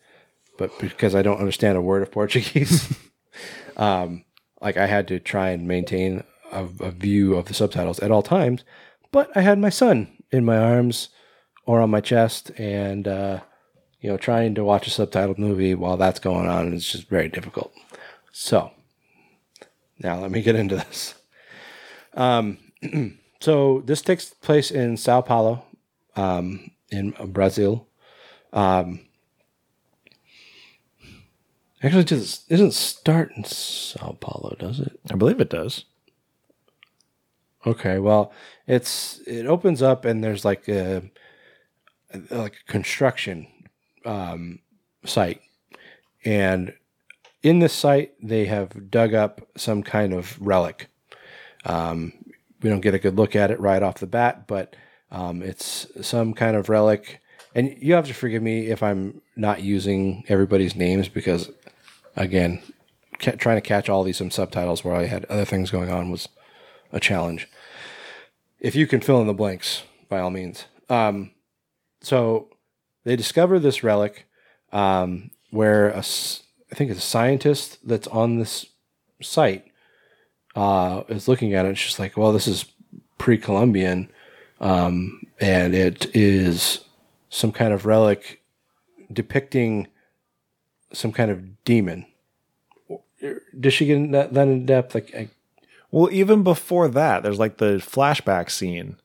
But 0.57 0.71
because 0.79 1.15
I 1.15 1.21
don't 1.21 1.39
understand 1.39 1.77
a 1.77 1.81
word 1.81 2.01
of 2.01 2.13
Portuguese, 2.13 2.97
um, 3.77 4.23
like 4.61 4.77
I 4.77 4.85
had 4.85 5.09
to 5.09 5.19
try 5.19 5.49
and 5.49 5.67
maintain 5.67 6.23
a, 6.49 6.63
a 6.79 6.91
view 6.91 7.35
of 7.35 7.45
the 7.45 7.53
subtitles 7.53 7.99
at 7.99 8.11
all 8.11 8.23
times. 8.23 8.63
But 9.13 9.29
I 9.37 9.41
had 9.41 9.59
my 9.59 9.69
son 9.69 10.07
in 10.31 10.43
my 10.43 10.57
arms 10.57 11.09
or 11.67 11.79
on 11.81 11.91
my 11.91 12.01
chest, 12.01 12.49
and 12.57 13.07
uh, 13.07 13.41
you 14.01 14.09
know, 14.09 14.17
trying 14.17 14.55
to 14.55 14.63
watch 14.65 14.87
a 14.87 14.89
subtitled 14.89 15.37
movie 15.37 15.75
while 15.75 15.95
that's 15.97 16.19
going 16.19 16.47
on 16.49 16.73
is 16.73 16.91
just 16.91 17.07
very 17.07 17.29
difficult. 17.29 17.71
So 18.31 18.71
now 19.99 20.19
let 20.19 20.31
me 20.31 20.41
get 20.41 20.55
into 20.55 20.75
this. 20.75 21.13
Um, 22.15 22.57
so 23.39 23.83
this 23.85 24.01
takes 24.01 24.31
place 24.31 24.71
in 24.71 24.97
Sao 24.97 25.21
Paulo, 25.21 25.63
um, 26.15 26.71
in 26.89 27.11
Brazil. 27.27 27.87
Um, 28.51 29.01
actually, 31.83 32.01
it 32.01 32.07
does- 32.07 32.45
it 32.49 32.53
doesn't 32.53 32.73
start 32.73 33.31
in 33.37 33.43
Sao 33.43 34.17
Paulo, 34.19 34.55
does 34.59 34.79
it? 34.79 34.99
I 35.11 35.15
believe 35.15 35.39
it 35.39 35.49
does. 35.51 35.85
Okay, 37.65 37.97
well, 37.97 38.33
it's 38.67 39.19
it 39.25 39.45
opens 39.45 39.81
up 39.81 40.05
and 40.05 40.23
there's 40.23 40.43
like 40.43 40.67
a 40.67 41.03
like 42.29 42.55
a 42.67 42.71
construction 42.71 43.47
um, 44.05 44.59
site, 45.05 45.41
and 46.25 46.73
in 47.41 47.59
this 47.59 47.73
site 47.73 48.13
they 48.21 48.45
have 48.45 48.91
dug 48.91 49.13
up 49.13 49.41
some 49.55 49.81
kind 49.83 50.13
of 50.13 50.39
relic. 50.41 50.87
Um, 51.65 52.13
we 52.61 52.69
don't 52.69 52.81
get 52.81 52.93
a 52.93 52.99
good 52.99 53.15
look 53.15 53.35
at 53.35 53.51
it 53.51 53.59
right 53.59 53.83
off 53.83 53.99
the 53.99 54.07
bat, 54.07 54.47
but 54.47 54.75
um, 55.11 55.41
it's 55.41 55.87
some 56.01 56.33
kind 56.33 56.55
of 56.55 56.69
relic. 56.69 57.21
And 57.55 57.77
you 57.79 57.93
have 57.93 58.07
to 58.07 58.13
forgive 58.13 58.41
me 58.41 58.67
if 58.67 58.81
I'm 58.81 59.21
not 59.35 59.61
using 59.61 60.23
everybody's 60.27 60.75
names 60.75 61.07
because, 61.07 61.51
again, 62.15 62.61
ca- 63.19 63.35
trying 63.35 63.57
to 63.57 63.61
catch 63.61 63.89
all 63.89 64.03
these 64.03 64.17
some 64.17 64.31
subtitles 64.31 64.83
where 64.83 64.95
I 64.95 65.05
had 65.05 65.25
other 65.25 65.45
things 65.45 65.69
going 65.69 65.91
on 65.91 66.09
was 66.09 66.29
a 66.91 66.99
challenge. 66.99 67.47
If 68.63 68.75
you 68.75 68.87
can 68.87 69.01
fill 69.01 69.21
in 69.21 69.27
the 69.27 69.33
blanks, 69.33 69.83
by 70.09 70.19
all 70.19 70.31
means. 70.31 70.65
Um, 70.89 71.31
so 72.01 72.47
they 73.03 73.15
discover 73.15 73.59
this 73.59 73.83
relic 73.83 74.25
um, 74.71 75.29
where 75.51 75.89
a 75.89 75.99
I 75.99 76.75
think 76.75 76.89
it's 76.89 76.99
a 76.99 77.01
scientist 77.01 77.77
that's 77.87 78.07
on 78.07 78.39
this 78.39 78.65
site 79.21 79.65
uh, 80.55 81.03
is 81.07 81.27
looking 81.27 81.53
at 81.53 81.65
it. 81.65 81.69
It's 81.69 81.83
just 81.83 81.99
like, 81.99 82.17
well, 82.17 82.33
this 82.33 82.47
is 82.47 82.65
pre-Columbian, 83.19 84.09
um, 84.59 85.21
and 85.39 85.75
it 85.75 86.09
is 86.15 86.79
some 87.29 87.51
kind 87.51 87.73
of 87.73 87.85
relic 87.85 88.41
depicting 89.11 89.87
some 90.93 91.11
kind 91.11 91.29
of 91.29 91.63
demon. 91.63 92.05
Does 93.59 93.73
she 93.73 93.85
get 93.85 94.11
that, 94.11 94.33
that 94.33 94.47
in 94.47 94.65
depth? 94.65 94.95
Like, 94.95 95.13
I, 95.15 95.29
Well, 95.93 96.11
even 96.11 96.41
before 96.41 96.87
that, 96.87 97.21
there's 97.21 97.37
like 97.37 97.57
the 97.57 97.75
flashback 97.75 98.49
scene. 98.49 98.97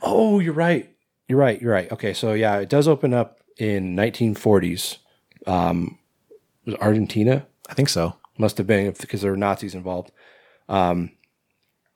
oh, 0.00 0.38
you're 0.38 0.52
right. 0.52 0.88
You're 1.26 1.40
right. 1.40 1.60
You're 1.60 1.72
right. 1.72 1.90
Okay, 1.90 2.14
so 2.14 2.34
yeah, 2.34 2.58
it 2.58 2.68
does 2.68 2.86
open 2.86 3.12
up 3.12 3.40
in 3.58 3.96
1940s. 3.96 4.98
Um, 5.48 5.98
was 6.64 6.76
Argentina? 6.76 7.48
I 7.68 7.74
think 7.74 7.88
so. 7.88 8.14
Must 8.38 8.58
have 8.58 8.66
been 8.68 8.94
because 9.00 9.22
there 9.22 9.32
were 9.32 9.36
Nazis 9.36 9.74
involved. 9.74 10.12
Um, 10.68 11.10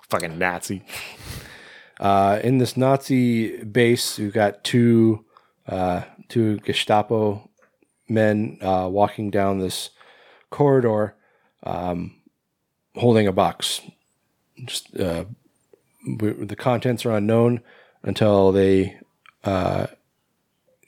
Fucking 0.09 0.39
Nazi. 0.39 0.83
Uh, 2.01 2.41
in 2.43 2.57
this 2.57 2.79
Nazi 2.79 3.63
base, 3.63 4.19
we've 4.19 4.33
got 4.33 4.65
two 4.65 5.27
uh, 5.69 6.01
two 6.31 6.57
Gestapo 6.61 7.51
men 8.09 8.57
uh, 8.63 8.89
walking 8.91 9.31
down 9.31 9.59
this 9.59 9.91
corridor, 10.49 11.15
um, 11.63 12.17
holding 12.95 13.27
a 13.27 13.33
box. 13.33 13.83
Just 14.65 14.99
uh, 14.99 15.25
we, 16.21 16.33
the 16.33 16.57
contents 16.57 17.05
are 17.05 17.17
unknown 17.17 17.61
until 18.03 18.53
they 18.53 18.99
uh, 19.45 19.87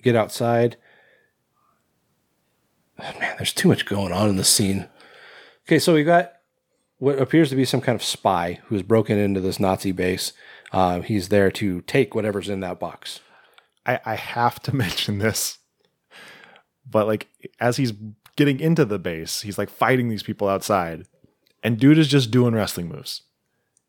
get 0.02 0.16
outside. 0.16 0.76
Oh, 2.98 3.18
man, 3.18 3.34
there's 3.36 3.52
too 3.52 3.68
much 3.68 3.86
going 3.86 4.12
on 4.12 4.28
in 4.28 4.36
the 4.36 4.44
scene. 4.44 4.88
Okay, 5.66 5.78
so 5.78 5.94
we've 5.94 6.06
got 6.06 6.32
what 6.98 7.18
appears 7.18 7.50
to 7.50 7.56
be 7.56 7.64
some 7.64 7.80
kind 7.80 7.96
of 7.96 8.02
spy 8.02 8.60
who's 8.66 8.82
broken 8.82 9.18
into 9.18 9.40
this 9.40 9.58
Nazi 9.58 9.92
base. 9.92 10.32
Uh, 10.72 11.00
he's 11.00 11.28
there 11.28 11.50
to 11.50 11.80
take 11.82 12.14
whatever's 12.14 12.48
in 12.48 12.60
that 12.60 12.78
box. 12.78 13.20
I, 13.84 14.00
I 14.04 14.14
have 14.14 14.60
to 14.62 14.76
mention 14.76 15.18
this. 15.18 15.58
But 16.88 17.06
like 17.06 17.28
as 17.58 17.76
he's 17.76 17.92
getting 18.36 18.60
into 18.60 18.84
the 18.84 18.98
base, 18.98 19.42
he's 19.42 19.58
like 19.58 19.70
fighting 19.70 20.08
these 20.08 20.22
people 20.22 20.48
outside. 20.48 21.06
And 21.62 21.78
dude 21.78 21.98
is 21.98 22.08
just 22.08 22.30
doing 22.30 22.54
wrestling 22.54 22.88
moves. 22.88 23.22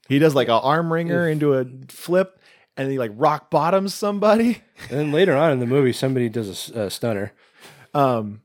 He 0.07 0.19
does 0.19 0.35
like 0.35 0.47
an 0.47 0.59
arm 0.61 0.91
wringer 0.91 1.27
into 1.27 1.53
a 1.53 1.65
flip 1.87 2.39
and 2.75 2.91
he 2.91 2.99
like 2.99 3.11
rock 3.15 3.49
bottoms 3.49 3.93
somebody. 3.93 4.61
And 4.89 4.99
then 4.99 5.11
later 5.13 5.37
on 5.37 5.51
in 5.51 5.59
the 5.59 5.65
movie, 5.65 5.93
somebody 5.93 6.27
does 6.27 6.69
a 6.71 6.89
stunner. 6.89 7.31
Um 7.93 8.41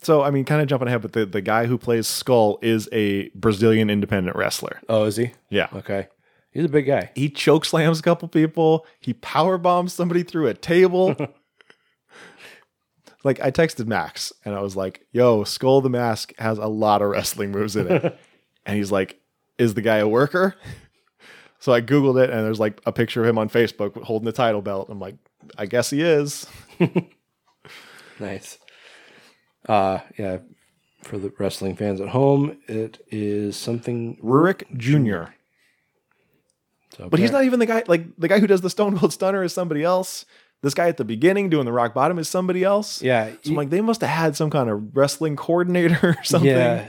so 0.00 0.22
I 0.22 0.30
mean 0.30 0.44
kind 0.44 0.62
of 0.62 0.68
jumping 0.68 0.88
ahead, 0.88 1.02
but 1.02 1.12
the, 1.12 1.26
the 1.26 1.40
guy 1.40 1.66
who 1.66 1.76
plays 1.76 2.06
Skull 2.06 2.58
is 2.62 2.88
a 2.92 3.30
Brazilian 3.30 3.90
independent 3.90 4.36
wrestler. 4.36 4.80
Oh, 4.88 5.04
is 5.04 5.16
he? 5.16 5.32
Yeah. 5.48 5.68
Okay. 5.74 6.08
He's 6.52 6.66
a 6.66 6.68
big 6.68 6.86
guy. 6.86 7.10
He 7.14 7.30
choke 7.30 7.64
slams 7.64 7.98
a 7.98 8.02
couple 8.02 8.28
people. 8.28 8.86
He 9.00 9.14
power 9.14 9.58
bombs 9.58 9.94
somebody 9.94 10.22
through 10.22 10.48
a 10.48 10.54
table. 10.54 11.16
like 13.24 13.40
I 13.40 13.50
texted 13.50 13.86
Max 13.86 14.32
and 14.44 14.54
I 14.54 14.60
was 14.60 14.76
like, 14.76 15.06
"Yo, 15.12 15.44
Skull 15.44 15.80
the 15.80 15.90
Mask 15.90 16.32
has 16.38 16.58
a 16.58 16.66
lot 16.66 17.02
of 17.02 17.08
wrestling 17.08 17.50
moves 17.50 17.74
in 17.74 17.90
it." 17.90 18.18
and 18.66 18.76
he's 18.76 18.92
like, 18.92 19.18
"Is 19.58 19.74
the 19.74 19.82
guy 19.82 19.96
a 19.96 20.08
worker?" 20.08 20.54
So 21.62 21.72
I 21.72 21.80
googled 21.80 22.20
it 22.22 22.28
and 22.28 22.44
there's 22.44 22.58
like 22.58 22.80
a 22.86 22.92
picture 22.92 23.22
of 23.22 23.28
him 23.28 23.38
on 23.38 23.48
Facebook 23.48 24.02
holding 24.02 24.26
the 24.26 24.32
title 24.32 24.62
belt. 24.62 24.88
I'm 24.90 24.98
like, 24.98 25.14
"I 25.56 25.66
guess 25.66 25.90
he 25.90 26.02
is." 26.02 26.46
Nice. 28.20 28.58
Uh, 29.68 29.98
yeah. 30.18 30.38
For 31.02 31.18
the 31.18 31.32
wrestling 31.38 31.74
fans 31.74 32.00
at 32.00 32.08
home, 32.08 32.58
it 32.68 33.04
is 33.10 33.56
something. 33.56 34.16
Rurik 34.22 34.64
Jr. 34.76 35.32
So 36.96 37.08
But 37.08 37.18
he's 37.18 37.32
not 37.32 37.44
even 37.44 37.58
the 37.58 37.66
guy 37.66 37.82
like 37.88 38.04
the 38.16 38.28
guy 38.28 38.38
who 38.38 38.46
does 38.46 38.60
the 38.60 38.70
Stone 38.70 38.98
Cold 38.98 39.12
Stunner 39.12 39.42
is 39.42 39.52
somebody 39.52 39.82
else. 39.82 40.24
This 40.62 40.74
guy 40.74 40.86
at 40.86 40.96
the 40.96 41.04
beginning 41.04 41.48
doing 41.48 41.64
the 41.64 41.72
rock 41.72 41.92
bottom 41.92 42.20
is 42.20 42.28
somebody 42.28 42.62
else. 42.62 43.02
Yeah. 43.02 43.30
So 43.42 43.50
I'm 43.50 43.56
like, 43.56 43.70
they 43.70 43.80
must 43.80 44.00
have 44.02 44.10
had 44.10 44.36
some 44.36 44.48
kind 44.48 44.70
of 44.70 44.96
wrestling 44.96 45.34
coordinator 45.34 45.98
or 46.20 46.24
something. 46.24 46.50
Yeah. 46.50 46.86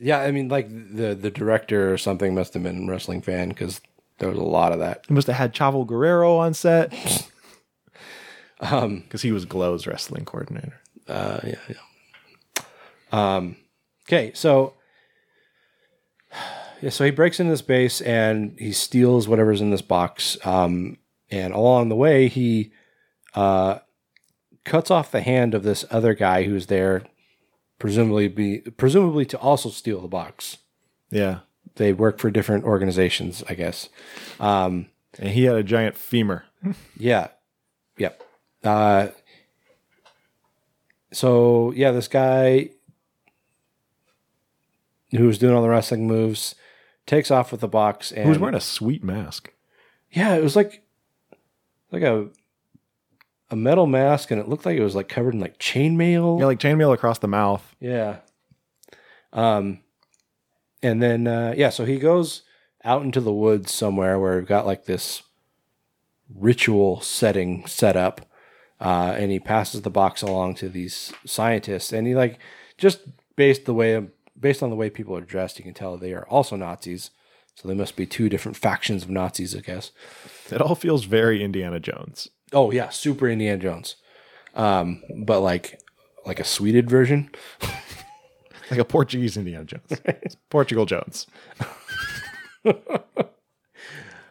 Yeah, 0.00 0.20
I 0.20 0.30
mean, 0.30 0.48
like 0.48 0.68
the 0.68 1.14
the 1.14 1.30
director 1.30 1.92
or 1.92 1.98
something 1.98 2.34
must 2.34 2.54
have 2.54 2.62
been 2.62 2.88
a 2.88 2.90
wrestling 2.90 3.20
fan 3.20 3.50
because 3.50 3.80
there 4.18 4.28
was 4.28 4.38
a 4.38 4.42
lot 4.42 4.72
of 4.72 4.78
that. 4.78 5.04
He 5.06 5.14
must 5.14 5.26
have 5.26 5.36
had 5.36 5.54
Chavo 5.54 5.86
Guerrero 5.86 6.36
on 6.36 6.54
set. 6.54 6.92
Um, 8.60 9.00
because 9.00 9.22
he 9.22 9.32
was 9.32 9.46
Glow's 9.46 9.86
wrestling 9.86 10.24
coordinator. 10.26 10.80
Uh, 11.08 11.40
yeah, 11.44 11.54
yeah. 11.68 12.62
Um, 13.10 13.56
okay, 14.06 14.32
so 14.34 14.74
yeah, 16.82 16.90
so 16.90 17.04
he 17.04 17.10
breaks 17.10 17.40
into 17.40 17.52
this 17.52 17.62
base 17.62 18.00
and 18.00 18.56
he 18.58 18.72
steals 18.72 19.26
whatever's 19.28 19.60
in 19.60 19.70
this 19.70 19.82
box. 19.82 20.36
Um, 20.44 20.98
and 21.30 21.54
along 21.54 21.88
the 21.88 21.96
way, 21.96 22.28
he 22.28 22.72
uh, 23.34 23.78
cuts 24.64 24.90
off 24.90 25.10
the 25.10 25.22
hand 25.22 25.54
of 25.54 25.62
this 25.62 25.84
other 25.90 26.14
guy 26.14 26.42
who's 26.42 26.66
there, 26.66 27.04
presumably 27.80 28.28
be 28.28 28.58
presumably 28.76 29.26
to 29.26 29.38
also 29.38 29.70
steal 29.70 30.00
the 30.00 30.06
box. 30.06 30.58
Yeah. 31.10 31.40
They 31.74 31.92
work 31.92 32.18
for 32.18 32.30
different 32.30 32.64
organizations, 32.64 33.42
I 33.48 33.54
guess. 33.54 33.88
Um, 34.38 34.86
and 35.18 35.30
he 35.30 35.44
had 35.44 35.56
a 35.56 35.64
giant 35.64 35.96
femur. 35.96 36.44
yeah. 36.96 37.28
Yep. 37.96 38.22
Uh, 38.62 39.08
so 41.12 41.72
yeah, 41.74 41.90
this 41.90 42.06
guy 42.06 42.70
who 45.10 45.26
was 45.26 45.38
doing 45.38 45.54
all 45.54 45.62
the 45.62 45.68
wrestling 45.68 46.06
moves 46.06 46.54
takes 47.06 47.30
off 47.30 47.50
with 47.50 47.60
the 47.60 47.68
box 47.68 48.12
and 48.12 48.24
he 48.24 48.28
was 48.28 48.38
wearing 48.38 48.54
a 48.54 48.60
sweet 48.60 49.02
mask. 49.02 49.52
yeah, 50.12 50.34
it 50.34 50.42
was 50.42 50.54
like 50.54 50.84
like 51.90 52.02
a 52.02 52.28
a 53.50 53.56
metal 53.56 53.86
mask, 53.86 54.30
and 54.30 54.40
it 54.40 54.48
looked 54.48 54.64
like 54.64 54.78
it 54.78 54.82
was 54.82 54.94
like 54.94 55.08
covered 55.08 55.34
in 55.34 55.40
like 55.40 55.58
chainmail. 55.58 56.38
Yeah, 56.38 56.46
like 56.46 56.60
chainmail 56.60 56.94
across 56.94 57.18
the 57.18 57.28
mouth. 57.28 57.74
Yeah. 57.80 58.18
Um, 59.32 59.80
and 60.82 61.02
then 61.02 61.26
uh, 61.26 61.54
yeah, 61.56 61.70
so 61.70 61.84
he 61.84 61.98
goes 61.98 62.42
out 62.84 63.02
into 63.02 63.20
the 63.20 63.32
woods 63.32 63.72
somewhere 63.72 64.18
where 64.18 64.36
we've 64.36 64.46
got 64.46 64.66
like 64.66 64.84
this 64.84 65.22
ritual 66.34 67.00
setting 67.00 67.66
set 67.66 67.96
up, 67.96 68.22
uh, 68.80 69.14
and 69.16 69.30
he 69.30 69.40
passes 69.40 69.82
the 69.82 69.90
box 69.90 70.22
along 70.22 70.54
to 70.56 70.68
these 70.68 71.12
scientists, 71.26 71.92
and 71.92 72.06
he 72.06 72.14
like 72.14 72.38
just 72.78 73.00
based 73.36 73.64
the 73.64 73.74
way 73.74 74.06
based 74.38 74.62
on 74.62 74.70
the 74.70 74.76
way 74.76 74.88
people 74.88 75.16
are 75.16 75.20
dressed, 75.20 75.58
you 75.58 75.64
can 75.64 75.74
tell 75.74 75.96
they 75.96 76.14
are 76.14 76.26
also 76.28 76.56
Nazis. 76.56 77.10
So 77.56 77.68
they 77.68 77.74
must 77.74 77.94
be 77.94 78.06
two 78.06 78.30
different 78.30 78.56
factions 78.56 79.02
of 79.02 79.10
Nazis, 79.10 79.54
I 79.54 79.60
guess. 79.60 79.90
It 80.50 80.62
all 80.62 80.74
feels 80.74 81.04
very 81.04 81.44
Indiana 81.44 81.78
Jones. 81.78 82.28
Oh 82.52 82.70
yeah, 82.70 82.88
super 82.88 83.28
Indiana 83.28 83.58
Jones, 83.58 83.96
um, 84.54 85.02
but 85.24 85.40
like 85.40 85.80
like 86.26 86.40
a 86.40 86.44
sweeted 86.44 86.88
version. 86.90 87.30
Like 88.70 88.78
a 88.78 88.84
Portuguese 88.84 89.36
Indiana 89.36 89.64
Jones. 89.64 90.00
Portugal 90.48 90.86
Jones. 90.86 91.26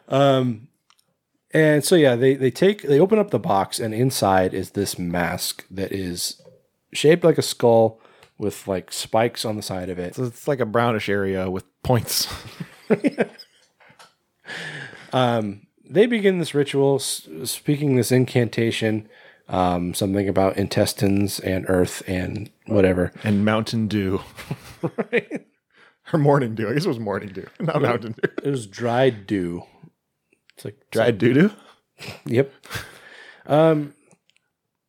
Um, 0.08 0.66
and 1.52 1.84
so 1.84 1.94
yeah, 1.94 2.16
they 2.16 2.34
they 2.34 2.50
take 2.50 2.82
they 2.82 2.98
open 2.98 3.18
up 3.18 3.30
the 3.30 3.38
box, 3.38 3.78
and 3.78 3.94
inside 3.94 4.52
is 4.52 4.70
this 4.70 4.98
mask 4.98 5.64
that 5.70 5.92
is 5.92 6.40
shaped 6.92 7.22
like 7.22 7.38
a 7.38 7.42
skull 7.42 8.00
with 8.38 8.66
like 8.66 8.92
spikes 8.92 9.44
on 9.44 9.54
the 9.54 9.62
side 9.62 9.88
of 9.88 9.98
it. 9.98 10.16
So 10.16 10.24
it's 10.24 10.48
like 10.48 10.58
a 10.58 10.66
brownish 10.66 11.08
area 11.08 11.48
with 11.48 11.64
points. 11.82 12.26
Um, 15.12 15.62
they 15.90 16.06
begin 16.06 16.38
this 16.38 16.54
ritual, 16.54 16.96
s- 16.96 17.28
speaking 17.44 17.96
this 17.96 18.12
incantation, 18.12 19.08
um, 19.48 19.92
something 19.94 20.28
about 20.28 20.56
intestines 20.56 21.40
and 21.40 21.64
earth 21.68 22.02
and 22.06 22.50
whatever. 22.66 23.12
And 23.24 23.44
Mountain 23.44 23.88
Dew. 23.88 24.20
Right? 24.82 25.46
Or 26.10 26.18
Morning 26.18 26.54
Dew. 26.54 26.70
I 26.70 26.72
guess 26.72 26.86
it 26.86 26.88
was 26.88 26.98
Morning 26.98 27.28
Dew, 27.28 27.46
not 27.60 27.82
Mountain 27.82 28.12
Dew. 28.12 28.30
It 28.42 28.50
was 28.50 28.66
dried 28.66 29.26
dew. 29.26 29.64
It's 30.56 30.64
like 30.64 30.78
Dried 30.90 31.18
doo 31.18 31.34
doo? 31.34 31.50
Yep. 32.24 32.50
Um, 33.44 33.92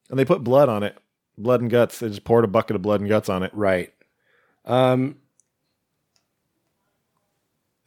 and 0.10 0.18
they 0.18 0.24
put 0.24 0.46
blood 0.46 0.70
on 0.70 0.84
it. 0.84 0.98
Blood 1.38 1.60
and 1.60 1.70
guts. 1.70 2.00
They 2.00 2.08
just 2.08 2.24
poured 2.24 2.46
a 2.46 2.48
bucket 2.48 2.78
of 2.78 2.82
blood 2.82 3.02
and 3.02 3.10
guts 3.10 3.28
on 3.28 3.44
it. 3.44 3.52
Right. 3.54 3.94
Um, 4.64 5.18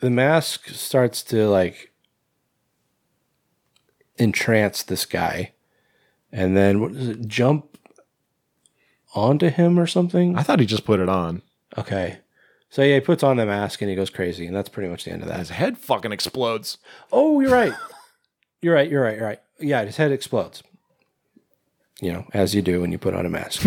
the 0.01 0.11
mask 0.11 0.69
starts 0.69 1.23
to 1.25 1.49
like 1.49 1.91
entrance 4.19 4.83
this 4.83 5.07
guy, 5.07 5.53
and 6.33 6.57
then 6.57 6.81
what 6.81 6.93
does 6.93 7.09
it 7.09 7.27
jump 7.27 7.79
onto 9.15 9.49
him 9.49 9.79
or 9.79 9.87
something? 9.87 10.37
I 10.37 10.43
thought 10.43 10.61
he 10.61 10.67
just 10.67 10.85
put 10.85 11.01
it 11.01 11.09
on. 11.09 11.43
Okay. 11.79 12.19
So 12.71 12.83
yeah, 12.83 12.95
he 12.95 13.01
puts 13.01 13.23
on 13.23 13.37
the 13.37 13.47
mask 13.47 13.83
and 13.83 13.89
he 13.89 13.95
goes 13.97 14.11
crazy, 14.11 14.47
and 14.47 14.57
that's 14.57 14.69
pretty 14.69 14.89
much 14.89 15.05
the 15.05 15.13
end 15.13 15.23
of 15.23 15.29
that. 15.29 15.39
His 15.39 15.51
head 15.51 15.79
fucking 15.79 16.13
explodes. 16.13 16.79
Oh, 17.13 17.41
you're 17.41 17.53
right. 17.53 17.73
you're 18.63 18.75
right. 18.75 18.91
You're 18.91 19.03
right. 19.03 19.17
You're 19.17 19.27
right. 19.27 19.41
Yeah, 19.61 19.85
his 19.85 19.97
head 19.97 20.11
explodes. 20.11 20.63
You 22.01 22.13
know, 22.13 22.27
as 22.35 22.55
you 22.55 22.63
do 22.63 22.81
when 22.81 22.91
you 22.91 22.99
put 22.99 23.15
on 23.15 23.25
a 23.25 23.31
mask. 23.31 23.65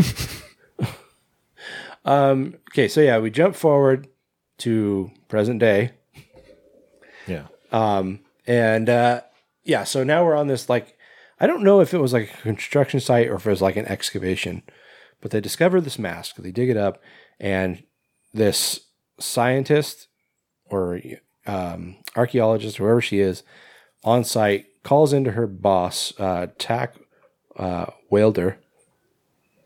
um, 2.05 2.55
okay, 2.71 2.89
so 2.89 2.99
yeah, 2.99 3.17
we 3.19 3.31
jump 3.31 3.55
forward 3.55 4.07
to 4.59 5.09
present 5.29 5.59
day. 5.59 5.91
Yeah. 7.25 7.47
Um, 7.71 8.19
and 8.45 8.89
uh, 8.89 9.21
yeah, 9.67 9.83
so 9.83 10.03
now 10.03 10.23
we're 10.25 10.35
on 10.35 10.47
this 10.47 10.69
like 10.69 10.97
I 11.39 11.45
don't 11.45 11.63
know 11.63 11.81
if 11.81 11.93
it 11.93 11.99
was 11.99 12.13
like 12.13 12.33
a 12.33 12.41
construction 12.41 12.99
site 12.99 13.27
or 13.27 13.35
if 13.35 13.45
it 13.45 13.49
was 13.49 13.61
like 13.61 13.75
an 13.75 13.85
excavation, 13.85 14.63
but 15.21 15.31
they 15.31 15.41
discover 15.41 15.79
this 15.81 15.99
mask. 15.99 16.37
They 16.37 16.51
dig 16.51 16.69
it 16.69 16.77
up, 16.77 17.01
and 17.39 17.83
this 18.33 18.79
scientist 19.19 20.07
or 20.65 21.01
um, 21.45 21.97
archaeologist, 22.15 22.77
whoever 22.77 23.01
she 23.01 23.19
is, 23.19 23.43
on 24.03 24.23
site 24.23 24.65
calls 24.83 25.13
into 25.13 25.31
her 25.31 25.47
boss, 25.47 26.13
uh, 26.17 26.47
Tack 26.57 26.95
uh, 27.57 27.87
Welder. 28.09 28.59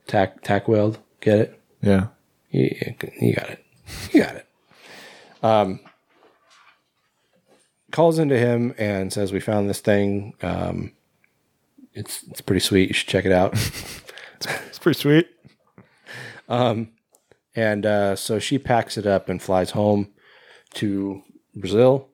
Tack 0.08 0.42
Tack 0.42 0.68
Weld, 0.68 1.00
get 1.22 1.40
it? 1.40 1.62
Yeah. 1.82 2.08
You, 2.50 2.70
you 3.20 3.36
got 3.36 3.50
it. 3.50 3.66
You 4.12 4.24
got 4.24 4.36
it. 4.36 4.48
Um, 5.44 5.80
calls 7.92 8.20
into 8.20 8.38
him 8.38 8.74
and 8.78 9.12
says, 9.14 9.32
"We 9.32 9.40
found 9.40 9.70
this 9.70 9.80
thing. 9.82 10.34
Um, 10.42 10.94
it's 11.94 12.24
it's 12.24 12.42
pretty 12.42 12.60
sweet. 12.62 12.90
You 12.90 12.94
should 12.94 13.08
check 13.10 13.26
it 13.26 13.32
out." 13.32 13.56
It's 14.70 14.80
pretty 14.80 15.00
sweet. 15.00 15.28
Um, 16.50 16.90
and 17.56 17.86
uh, 17.86 18.16
so 18.16 18.40
she 18.40 18.58
packs 18.58 18.98
it 18.98 19.06
up 19.06 19.30
and 19.30 19.40
flies 19.40 19.70
home 19.70 20.10
to 20.74 21.22
Brazil. 21.56 22.10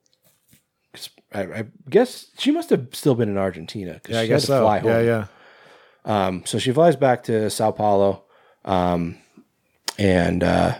I, 1.34 1.42
I 1.44 1.66
guess 1.90 2.26
she 2.38 2.52
must 2.52 2.70
have 2.72 2.88
still 2.92 3.16
been 3.16 3.30
in 3.30 3.38
Argentina. 3.38 4.02
'cause 4.04 4.14
Yeah, 4.16 4.20
I 4.20 4.28
guess 4.28 4.42
had 4.42 4.48
to 4.56 4.60
so. 4.60 4.62
fly 4.62 4.82
Yeah, 4.84 5.00
yeah. 5.00 5.26
Um, 6.28 6.44
so 6.46 6.60
she 6.60 6.74
flies 6.74 6.98
back 6.98 7.24
to 7.24 7.50
Sao 7.50 7.72
Paulo, 7.72 8.26
um, 8.66 9.18
and 9.98 10.44
uh, 10.44 10.78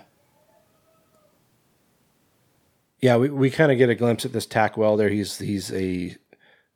yeah, 3.00 3.18
we, 3.18 3.30
we 3.30 3.50
kind 3.50 3.72
of 3.72 3.78
get 3.78 3.90
a 3.90 3.96
glimpse 3.96 4.26
at 4.26 4.34
this 4.34 4.46
tack 4.46 4.78
welder. 4.78 5.10
He's 5.10 5.38
he's 5.40 5.72
a 5.72 6.16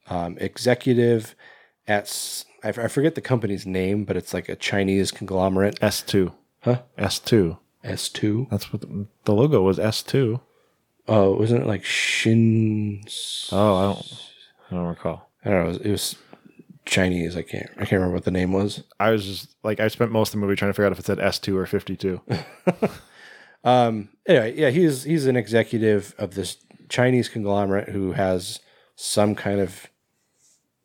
um, 0.07 0.37
executive 0.39 1.35
at 1.87 2.45
I, 2.63 2.69
f- 2.69 2.79
I 2.79 2.87
forget 2.87 3.15
the 3.15 3.21
company's 3.21 3.65
name, 3.65 4.03
but 4.05 4.17
it's 4.17 4.33
like 4.33 4.49
a 4.49 4.55
Chinese 4.55 5.11
conglomerate. 5.11 5.79
S 5.81 6.01
two. 6.01 6.33
Huh? 6.61 6.81
S 6.97 7.19
two. 7.19 7.57
S 7.83 8.09
two. 8.09 8.47
That's 8.51 8.71
what 8.71 8.81
the, 8.81 9.07
the 9.25 9.33
logo 9.33 9.61
was. 9.61 9.79
S 9.79 10.03
two. 10.03 10.41
Oh, 11.07 11.33
wasn't 11.33 11.63
it 11.63 11.67
like 11.67 11.83
Shin? 11.83 13.03
Oh, 13.51 13.75
I 13.75 13.83
don't. 13.93 14.23
I 14.69 14.75
don't 14.75 14.87
recall. 14.87 15.29
I 15.43 15.49
don't 15.49 15.63
know. 15.63 15.65
It 15.65 15.73
was, 15.73 15.77
it 15.77 15.91
was 15.91 16.15
Chinese. 16.85 17.35
I 17.35 17.41
can't. 17.41 17.69
I 17.75 17.79
can't 17.79 17.93
remember 17.93 18.13
what 18.13 18.25
the 18.25 18.31
name 18.31 18.53
was. 18.53 18.83
I 18.99 19.09
was 19.09 19.25
just 19.25 19.55
like 19.63 19.79
I 19.79 19.87
spent 19.87 20.11
most 20.11 20.29
of 20.29 20.39
the 20.39 20.45
movie 20.45 20.55
trying 20.55 20.69
to 20.69 20.73
figure 20.73 20.85
out 20.85 20.91
if 20.91 20.99
it 20.99 21.05
said 21.05 21.19
S 21.19 21.39
two 21.39 21.57
or 21.57 21.65
fifty 21.65 21.95
two. 21.95 22.21
Um, 23.63 24.09
anyway, 24.25 24.55
yeah, 24.57 24.69
he's 24.69 25.03
he's 25.03 25.25
an 25.25 25.35
executive 25.35 26.15
of 26.17 26.35
this 26.35 26.57
Chinese 26.89 27.29
conglomerate 27.29 27.89
who 27.89 28.13
has 28.13 28.59
some 28.95 29.35
kind 29.35 29.59
of 29.59 29.87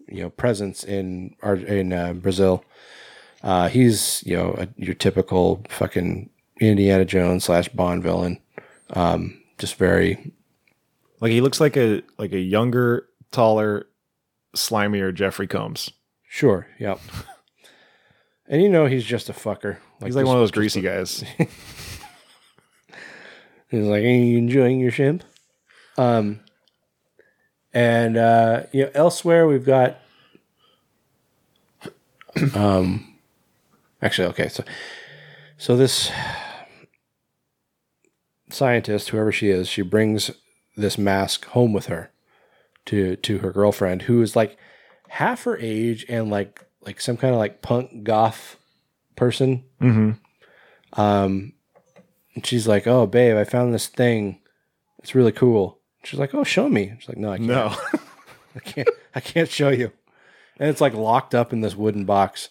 you 0.08 0.22
know 0.22 0.30
presence 0.30 0.84
in 0.84 1.34
in 1.42 1.92
uh, 1.92 2.12
Brazil. 2.12 2.64
Uh, 3.42 3.68
he's 3.68 4.22
you 4.26 4.36
know 4.36 4.54
a, 4.58 4.68
your 4.76 4.94
typical 4.94 5.64
fucking 5.68 6.30
Indiana 6.60 7.04
Jones 7.04 7.44
slash 7.44 7.68
Bond 7.68 8.02
villain. 8.02 8.38
Um, 8.90 9.42
just 9.58 9.76
very 9.76 10.32
like 11.20 11.32
he 11.32 11.40
looks 11.40 11.60
like 11.60 11.76
a 11.76 12.02
like 12.18 12.32
a 12.32 12.40
younger, 12.40 13.08
taller, 13.30 13.86
slimier 14.54 15.14
Jeffrey 15.14 15.46
Combs. 15.46 15.90
sure, 16.28 16.68
yep. 16.78 17.00
and 18.48 18.62
you 18.62 18.68
know 18.68 18.86
he's 18.86 19.04
just 19.04 19.28
a 19.28 19.32
fucker. 19.32 19.78
He's 20.04 20.14
like 20.14 20.26
one 20.26 20.36
of 20.36 20.40
those 20.40 20.50
greasy 20.50 20.80
a- 20.80 20.82
guys. 20.82 21.24
He's 23.68 23.84
like, 23.84 24.02
"Are 24.02 24.06
you 24.06 24.38
enjoying 24.38 24.80
your 24.80 24.90
shrimp?" 24.90 25.24
Um, 25.98 26.40
and 27.72 28.16
uh, 28.16 28.64
you 28.72 28.84
know, 28.84 28.90
elsewhere 28.94 29.46
we've 29.46 29.64
got, 29.64 29.98
um, 32.54 33.16
actually, 34.00 34.28
okay, 34.28 34.48
so 34.48 34.64
so 35.58 35.76
this 35.76 36.10
scientist, 38.50 39.08
whoever 39.10 39.32
she 39.32 39.50
is, 39.50 39.68
she 39.68 39.82
brings 39.82 40.30
this 40.76 40.98
mask 40.98 41.46
home 41.46 41.72
with 41.72 41.86
her 41.86 42.10
to 42.86 43.16
to 43.16 43.38
her 43.38 43.50
girlfriend, 43.50 44.02
who 44.02 44.22
is 44.22 44.36
like 44.36 44.56
half 45.08 45.44
her 45.44 45.56
age 45.58 46.04
and 46.08 46.30
like 46.30 46.64
like 46.82 47.00
some 47.00 47.16
kind 47.16 47.34
of 47.34 47.38
like 47.38 47.62
punk 47.62 48.04
goth 48.04 48.56
person. 49.16 49.64
mm-hmm. 49.80 50.12
Um, 51.00 51.52
and 52.36 52.46
she's 52.46 52.68
like, 52.68 52.86
"Oh, 52.86 53.06
babe, 53.06 53.36
I 53.36 53.42
found 53.42 53.74
this 53.74 53.88
thing. 53.88 54.38
It's 55.00 55.14
really 55.14 55.32
cool." 55.32 55.80
She's 56.04 56.20
like, 56.20 56.34
"Oh, 56.34 56.44
show 56.44 56.68
me." 56.68 56.94
She's 57.00 57.08
like, 57.08 57.18
"No, 57.18 57.32
I 57.32 57.38
can't. 57.38 57.48
No. 57.48 57.76
I 58.54 58.60
can't. 58.60 58.88
I 59.16 59.20
can't 59.20 59.50
show 59.50 59.70
you." 59.70 59.90
And 60.60 60.70
it's 60.70 60.80
like 60.80 60.94
locked 60.94 61.34
up 61.34 61.52
in 61.52 61.62
this 61.62 61.74
wooden 61.74 62.04
box. 62.04 62.50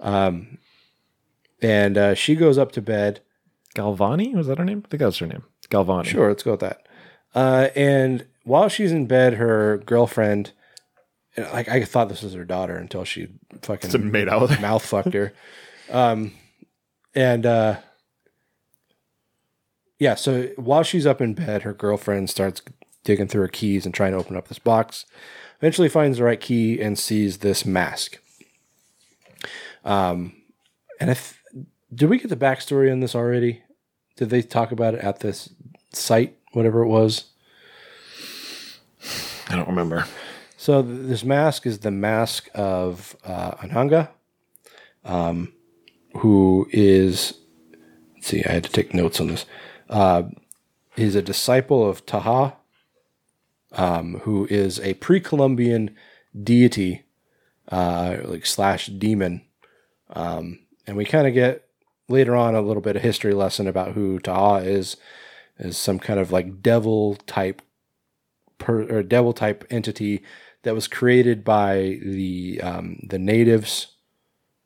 Um, 0.00 0.58
and 1.62 1.96
uh, 1.96 2.14
she 2.14 2.34
goes 2.34 2.58
up 2.58 2.72
to 2.72 2.82
bed. 2.82 3.20
Galvani 3.74 4.34
was 4.34 4.48
that 4.48 4.58
her 4.58 4.64
name? 4.64 4.82
I 4.84 4.88
think 4.88 4.98
that 5.00 5.06
was 5.06 5.18
her 5.18 5.26
name. 5.26 5.44
Galvani. 5.70 6.04
Sure, 6.04 6.28
let's 6.28 6.42
go 6.42 6.52
with 6.52 6.60
that. 6.60 6.86
Uh, 7.34 7.68
and 7.74 8.26
while 8.44 8.68
she's 8.68 8.92
in 8.92 9.06
bed, 9.06 9.34
her 9.34 9.78
girlfriend, 9.78 10.52
like 11.36 11.68
I 11.68 11.84
thought 11.84 12.08
this 12.08 12.22
was 12.22 12.34
her 12.34 12.44
daughter 12.44 12.76
until 12.76 13.04
she 13.04 13.28
fucking 13.62 14.10
made 14.10 14.28
out 14.28 14.42
with 14.42 14.50
her. 14.50 14.60
mouth 14.60 14.84
fucked 14.84 15.14
her. 15.14 15.32
Um, 15.90 16.32
and 17.14 17.46
uh, 17.46 17.76
yeah, 20.02 20.16
so 20.16 20.48
while 20.56 20.82
she's 20.82 21.06
up 21.06 21.20
in 21.20 21.32
bed, 21.32 21.62
her 21.62 21.72
girlfriend 21.72 22.28
starts 22.28 22.60
digging 23.04 23.28
through 23.28 23.42
her 23.42 23.48
keys 23.48 23.86
and 23.86 23.94
trying 23.94 24.10
to 24.10 24.18
open 24.18 24.36
up 24.36 24.48
this 24.48 24.58
box. 24.58 25.06
Eventually, 25.58 25.88
finds 25.88 26.18
the 26.18 26.24
right 26.24 26.40
key 26.40 26.80
and 26.80 26.98
sees 26.98 27.38
this 27.38 27.64
mask. 27.64 28.18
Um, 29.84 30.32
and 30.98 31.08
if 31.08 31.40
did 31.94 32.10
we 32.10 32.18
get 32.18 32.30
the 32.30 32.36
backstory 32.36 32.90
on 32.90 32.98
this 32.98 33.14
already? 33.14 33.62
Did 34.16 34.30
they 34.30 34.42
talk 34.42 34.72
about 34.72 34.94
it 34.94 35.00
at 35.02 35.20
this 35.20 35.50
site, 35.92 36.36
whatever 36.50 36.82
it 36.82 36.88
was? 36.88 37.26
I 39.50 39.54
don't 39.54 39.68
remember. 39.68 40.06
So 40.56 40.82
th- 40.82 41.06
this 41.06 41.22
mask 41.22 41.64
is 41.64 41.78
the 41.78 41.92
mask 41.92 42.48
of 42.56 43.14
uh, 43.24 43.52
Anhanga, 43.52 44.08
um, 45.04 45.52
who 46.16 46.66
is. 46.72 47.34
Let's 48.16 48.26
see, 48.26 48.44
I 48.44 48.50
had 48.50 48.64
to 48.64 48.70
take 48.70 48.94
notes 48.94 49.20
on 49.20 49.28
this. 49.28 49.46
Uh, 49.92 50.22
he's 50.96 51.14
a 51.14 51.22
disciple 51.22 51.86
of 51.86 52.06
Taha, 52.06 52.56
um, 53.72 54.20
who 54.20 54.46
is 54.50 54.80
a 54.80 54.94
pre-Columbian 54.94 55.94
deity, 56.42 57.02
uh, 57.68 58.16
like 58.24 58.46
slash 58.46 58.86
demon. 58.86 59.42
Um, 60.08 60.60
and 60.86 60.96
we 60.96 61.04
kind 61.04 61.26
of 61.26 61.34
get 61.34 61.68
later 62.08 62.34
on 62.34 62.54
a 62.54 62.62
little 62.62 62.80
bit 62.80 62.96
of 62.96 63.02
history 63.02 63.34
lesson 63.34 63.68
about 63.68 63.92
who 63.92 64.18
Taha 64.18 64.64
is, 64.64 64.96
is 65.58 65.76
some 65.76 65.98
kind 65.98 66.18
of 66.18 66.32
like 66.32 66.62
devil 66.62 67.16
type 67.26 67.60
per, 68.56 68.84
or 68.84 69.02
devil 69.02 69.34
type 69.34 69.62
entity 69.68 70.22
that 70.62 70.74
was 70.74 70.88
created 70.88 71.44
by 71.44 71.98
the 72.02 72.60
um, 72.62 72.98
the 73.08 73.18
natives, 73.18 73.88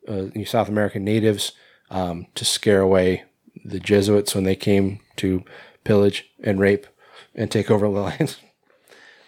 uh, 0.07 0.27
the 0.33 0.45
South 0.45 0.69
American 0.69 1.03
natives, 1.03 1.51
um, 1.89 2.27
to 2.35 2.45
scare 2.45 2.81
away 2.81 3.25
the 3.65 3.79
Jesuits 3.79 4.33
when 4.33 4.45
they 4.45 4.55
came 4.55 5.01
to 5.17 5.43
pillage 5.83 6.29
and 6.43 6.59
rape 6.59 6.87
and 7.35 7.51
take 7.51 7.69
over 7.69 7.87
the 7.91 7.99
lands. 7.99 8.37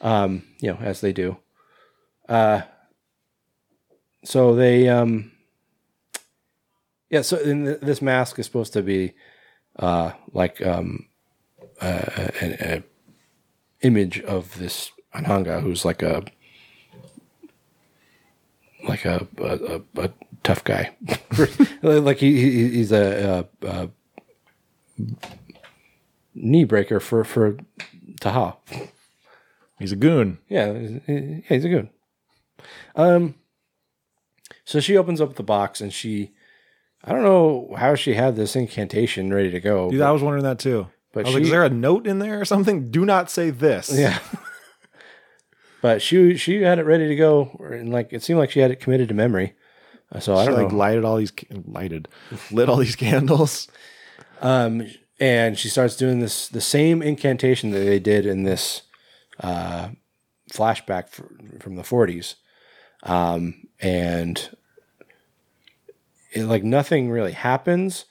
um, 0.02 0.44
you 0.60 0.72
know, 0.72 0.80
as 0.82 1.02
they 1.02 1.14
do. 1.14 1.38
Uh, 2.28 2.62
so 4.24 4.56
they, 4.56 4.88
um, 4.88 5.32
yeah. 7.10 7.22
So 7.22 7.38
this 7.38 8.02
mask 8.02 8.38
is 8.38 8.46
supposed 8.46 8.74
to 8.74 8.84
be 8.84 9.14
uh, 9.78 10.12
like 10.34 10.66
um, 10.66 11.08
a, 11.82 12.32
a, 12.42 12.74
a 12.76 12.84
image 13.82 14.20
of 14.22 14.58
this 14.60 14.92
Anhanga, 15.16 15.62
who's 15.62 15.86
like 15.86 16.04
a 16.04 16.24
like 18.88 19.06
a 19.06 19.28
a, 19.40 19.82
a, 19.98 20.04
a 20.04 20.10
tough 20.44 20.64
guy, 20.64 20.96
like 21.82 22.18
he 22.18 22.70
he's 22.70 22.92
a, 22.92 23.48
a, 23.64 23.68
a 23.68 23.90
knee 26.42 26.64
breaker 26.64 27.00
for 27.00 27.24
for 27.24 27.58
Taha. 28.22 28.58
He's 29.78 29.92
a 29.92 29.96
goon. 29.96 30.40
Yeah, 30.50 30.74
he's- 30.78 31.02
yeah, 31.08 31.40
he's 31.48 31.66
a 31.66 31.70
goon. 31.70 31.90
Um, 32.96 33.36
so 34.66 34.80
she 34.80 34.98
opens 34.98 35.22
up 35.22 35.36
the 35.36 35.44
box 35.44 35.80
and 35.82 35.94
she, 35.94 36.32
I 37.04 37.12
don't 37.14 37.24
know 37.24 37.74
how 37.78 37.96
she 37.96 38.14
had 38.16 38.36
this 38.36 38.56
incantation 38.56 39.34
ready 39.34 39.52
to 39.52 39.60
go. 39.60 39.90
Dude, 39.90 40.00
but- 40.00 40.08
I 40.08 40.12
was 40.12 40.22
wondering 40.22 40.44
that 40.44 40.60
too. 40.60 40.88
but 41.14 41.22
I 41.26 41.30
was 41.30 41.34
like, 41.36 41.44
is 41.44 41.50
there 41.50 41.64
a 41.64 41.70
note 41.70 42.06
in 42.08 42.20
there 42.20 42.40
or 42.42 42.46
something? 42.46 42.92
Do 42.92 43.06
not 43.06 43.30
say 43.32 43.50
this. 43.52 43.90
Yeah. 43.98 44.20
But 45.82 46.02
she 46.02 46.36
she 46.36 46.62
had 46.62 46.78
it 46.78 46.84
ready 46.86 47.08
to 47.08 47.16
go, 47.16 47.58
and 47.72 47.90
like 47.90 48.12
it 48.12 48.22
seemed 48.22 48.38
like 48.38 48.52
she 48.52 48.60
had 48.60 48.70
it 48.70 48.82
committed 48.82 49.08
to 49.08 49.14
memory. 49.14 49.54
So 50.20 50.36
I 50.36 50.44
She, 50.44 50.50
don't 50.52 50.62
like 50.64 50.72
know. 50.74 50.78
lighted 50.78 51.06
all 51.06 51.16
these 51.16 51.32
lighted, 51.66 52.10
lit 52.52 52.68
all 52.68 52.76
these 52.78 52.98
candles. 52.98 53.70
Um, 54.42 54.86
and 55.20 55.58
she 55.58 55.68
starts 55.70 55.96
doing 55.96 56.20
this 56.20 56.48
the 56.48 56.62
same 56.62 57.02
incantation 57.02 57.72
that 57.72 57.80
they 57.80 58.00
did 58.00 58.26
in 58.26 58.44
this 58.44 58.84
uh, 59.42 59.90
flashback 60.52 61.10
fr 61.10 61.24
from 61.60 61.76
the 61.76 61.84
40s. 61.84 62.36
Um, 63.04 63.68
and 63.80 64.50
it, 66.32 66.44
like 66.44 66.64
nothing 66.64 67.10
really 67.10 67.32
happens, 67.34 68.06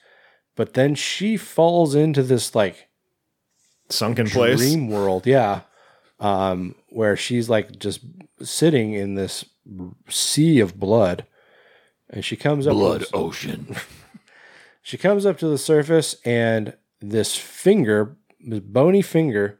but 0.55 0.73
then 0.73 0.95
she 0.95 1.37
falls 1.37 1.95
into 1.95 2.23
this 2.23 2.53
like 2.55 2.87
Sunken 3.89 4.27
place. 4.27 4.57
dream 4.59 4.89
world. 4.89 5.25
Yeah. 5.25 5.61
Um, 6.19 6.75
where 6.89 7.15
she's 7.15 7.49
like 7.49 7.79
just 7.79 8.01
sitting 8.41 8.93
in 8.93 9.15
this 9.15 9.45
sea 10.09 10.59
of 10.59 10.79
blood. 10.79 11.25
And 12.09 12.25
she 12.25 12.35
comes 12.35 12.65
up 12.67 12.73
Blood 12.73 13.01
with- 13.01 13.15
ocean. 13.15 13.75
she 14.81 14.97
comes 14.97 15.25
up 15.25 15.37
to 15.39 15.47
the 15.47 15.57
surface 15.59 16.15
and 16.25 16.75
this 17.01 17.35
finger, 17.35 18.17
this 18.45 18.59
bony 18.61 19.01
finger, 19.01 19.59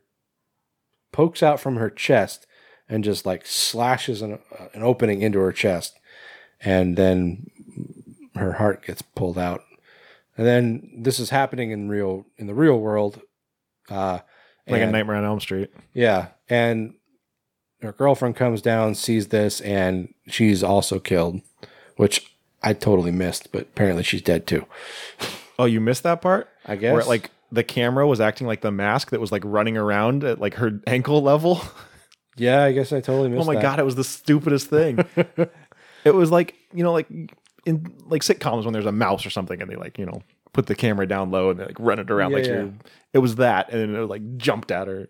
pokes 1.12 1.42
out 1.42 1.60
from 1.60 1.78
her 1.78 1.90
chest 1.90 2.46
and 2.88 3.04
just 3.04 3.26
like 3.26 3.46
slashes 3.46 4.22
an, 4.22 4.40
uh, 4.58 4.66
an 4.74 4.84
opening 4.84 5.22
into 5.22 5.40
her 5.40 5.52
chest. 5.52 5.98
And 6.62 6.98
then 6.98 7.48
her 8.36 8.54
heart 8.54 8.86
gets 8.86 9.02
pulled 9.02 9.38
out. 9.38 9.62
And 10.38 10.46
then 10.46 10.90
this 10.98 11.20
is 11.20 11.30
happening 11.30 11.72
in 11.72 11.90
real 11.90 12.26
in 12.38 12.48
the 12.48 12.54
real 12.54 12.80
world. 12.80 13.22
Uh, 13.90 14.20
Like 14.68 14.82
a 14.82 14.88
Nightmare 14.92 15.16
on 15.16 15.26
Elm 15.26 15.40
Street. 15.40 15.72
yeah. 15.94 16.28
And 16.50 16.94
her 17.82 17.92
girlfriend 17.94 18.36
comes 18.36 18.62
down, 18.62 18.94
sees 18.96 19.28
this, 19.30 19.62
and 19.62 20.14
she's 20.28 20.64
also 20.64 21.00
killed, 21.00 21.42
which 21.96 22.34
I 22.62 22.74
totally 22.74 23.12
missed, 23.12 23.52
but 23.54 23.62
apparently 23.62 24.04
she's 24.04 24.22
dead 24.22 24.46
too. 24.48 24.66
Oh, 25.58 25.66
you 25.66 25.80
missed 25.80 26.04
that 26.04 26.22
part? 26.22 26.50
I 26.70 26.76
guess. 26.76 26.94
Where 26.94 27.04
like 27.04 27.32
the 27.52 27.64
camera 27.64 28.08
was 28.08 28.22
acting 28.22 28.48
like 28.48 28.62
the 28.62 28.72
mask 28.72 29.10
that 29.10 29.20
was 29.20 29.32
like 29.32 29.44
running 29.46 29.76
around 29.78 30.24
at 30.24 30.40
like 30.40 30.54
her 30.56 30.80
ankle 30.88 31.22
level. 31.22 31.62
Yeah, 32.38 32.64
I 32.64 32.72
guess 32.72 32.94
I 32.94 33.02
totally 33.02 33.30
missed 33.30 33.42
oh 33.44 33.46
my 33.46 33.56
that. 33.56 33.62
god, 33.62 33.80
it 33.80 33.84
was 33.86 33.96
the 33.96 34.04
stupidest 34.04 34.70
thing. 34.70 35.04
it 36.06 36.14
was 36.14 36.32
like, 36.32 36.56
you 36.74 36.84
know, 36.84 36.94
like 36.94 37.08
in 37.66 37.94
like 38.06 38.22
sitcoms 38.22 38.64
when 38.64 38.72
there's 38.74 38.86
a 38.86 38.92
mouse 38.92 39.26
or 39.26 39.30
something 39.30 39.62
and 39.62 39.70
they 39.70 39.76
like, 39.76 39.98
you 39.98 40.06
know, 40.06 40.22
put 40.54 40.68
the 40.68 40.76
camera 40.76 41.06
down 41.08 41.32
low 41.32 41.50
and 41.50 41.60
they 41.60 41.66
like 41.66 41.80
run 41.80 42.00
it 42.00 42.10
around 42.10 42.32
Yeah, 42.32 42.38
like 42.38 42.46
yeah. 42.48 42.68
it 43.14 43.20
was 43.20 43.36
that 43.36 43.72
and 43.72 43.82
then 43.82 44.02
it 44.02 44.06
like 44.08 44.38
jumped 44.38 44.72
at 44.72 44.88
her. 44.88 45.10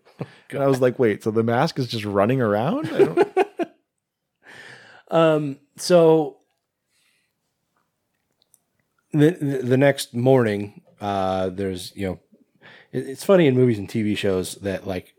and 0.50 0.62
I 0.62 0.66
was 0.66 0.80
like, 0.80 0.98
wait, 0.98 1.22
so 1.22 1.30
the 1.30 1.44
mask 1.44 1.78
is 1.78 1.86
just 1.86 2.04
running 2.04 2.40
around? 2.40 2.88
I 2.92 2.98
don't 3.04 3.28
Um, 5.12 5.58
so 5.76 6.38
the 9.12 9.30
the 9.62 9.76
next 9.76 10.14
morning, 10.14 10.79
uh, 11.00 11.48
there's 11.50 11.94
you 11.96 12.06
know, 12.08 12.20
it, 12.92 13.08
it's 13.08 13.24
funny 13.24 13.46
in 13.46 13.54
movies 13.54 13.78
and 13.78 13.88
TV 13.88 14.16
shows 14.16 14.54
that 14.56 14.86
like 14.86 15.14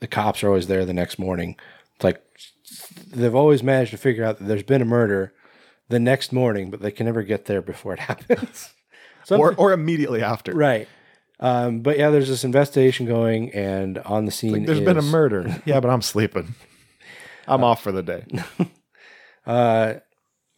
the 0.00 0.06
cops 0.06 0.42
are 0.42 0.48
always 0.48 0.66
there 0.66 0.84
the 0.84 0.92
next 0.94 1.18
morning. 1.18 1.56
It's 1.96 2.04
like 2.04 2.22
they've 3.10 3.34
always 3.34 3.62
managed 3.62 3.90
to 3.92 3.96
figure 3.98 4.24
out 4.24 4.38
that 4.38 4.44
there's 4.44 4.62
been 4.62 4.82
a 4.82 4.86
murder 4.86 5.32
the 5.88 5.98
next 6.00 6.32
morning, 6.32 6.70
but 6.70 6.80
they 6.80 6.90
can 6.90 7.06
never 7.06 7.22
get 7.22 7.44
there 7.46 7.62
before 7.62 7.94
it 7.94 8.00
happens. 8.10 8.72
or 9.30 9.54
or 9.54 9.72
immediately 9.72 10.22
after. 10.22 10.52
right. 10.54 10.88
Um, 11.40 11.80
but 11.80 11.98
yeah, 11.98 12.10
there's 12.10 12.28
this 12.28 12.44
investigation 12.44 13.04
going, 13.04 13.50
and 13.52 13.98
on 13.98 14.26
the 14.26 14.30
scene, 14.30 14.52
Like, 14.52 14.66
there's 14.66 14.78
been 14.80 14.96
a 14.96 15.02
murder. 15.02 15.60
yeah, 15.64 15.80
but 15.80 15.90
I'm 15.90 16.02
sleeping. 16.02 16.54
I'm 17.48 17.64
off 17.64 17.82
for 17.82 17.90
the 17.92 18.02
day. 18.02 18.24
Uh, 19.44 19.94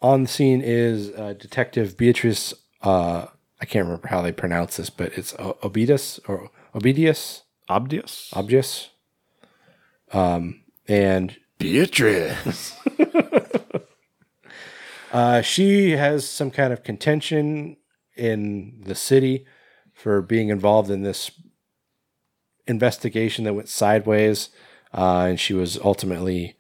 on 0.03 0.25
the 0.25 0.29
scene 0.29 0.61
is 0.61 1.11
uh, 1.11 1.33
Detective 1.39 1.97
Beatrice. 1.97 2.53
Uh, 2.83 3.27
I 3.65 3.67
can't 3.67 3.87
remember 3.87 4.09
how 4.09 4.21
they 4.21 4.31
pronounce 4.31 4.77
this, 4.77 4.91
but 4.91 5.17
it's 5.17 5.33
o- 5.39 5.57
Obedius 5.63 6.21
or 6.29 6.51
Obedius, 6.75 7.45
Obdius, 7.71 8.31
Obdius. 8.35 8.89
Um, 10.13 10.61
and 10.87 11.35
Beatrice. 11.57 12.77
uh, 15.15 15.41
she 15.41 15.93
has 15.93 16.29
some 16.29 16.51
kind 16.51 16.75
of 16.75 16.85
contention 16.85 17.79
in 18.19 18.83
the 18.85 18.95
city 18.95 19.47
for 19.95 20.21
being 20.21 20.51
involved 20.51 20.91
in 20.91 21.01
this 21.01 21.31
investigation 22.67 23.45
that 23.45 23.55
went 23.55 23.71
sideways, 23.71 24.51
uh, 24.93 25.29
and 25.31 25.41
she 25.41 25.55
was 25.55 25.79
ultimately 25.79 26.55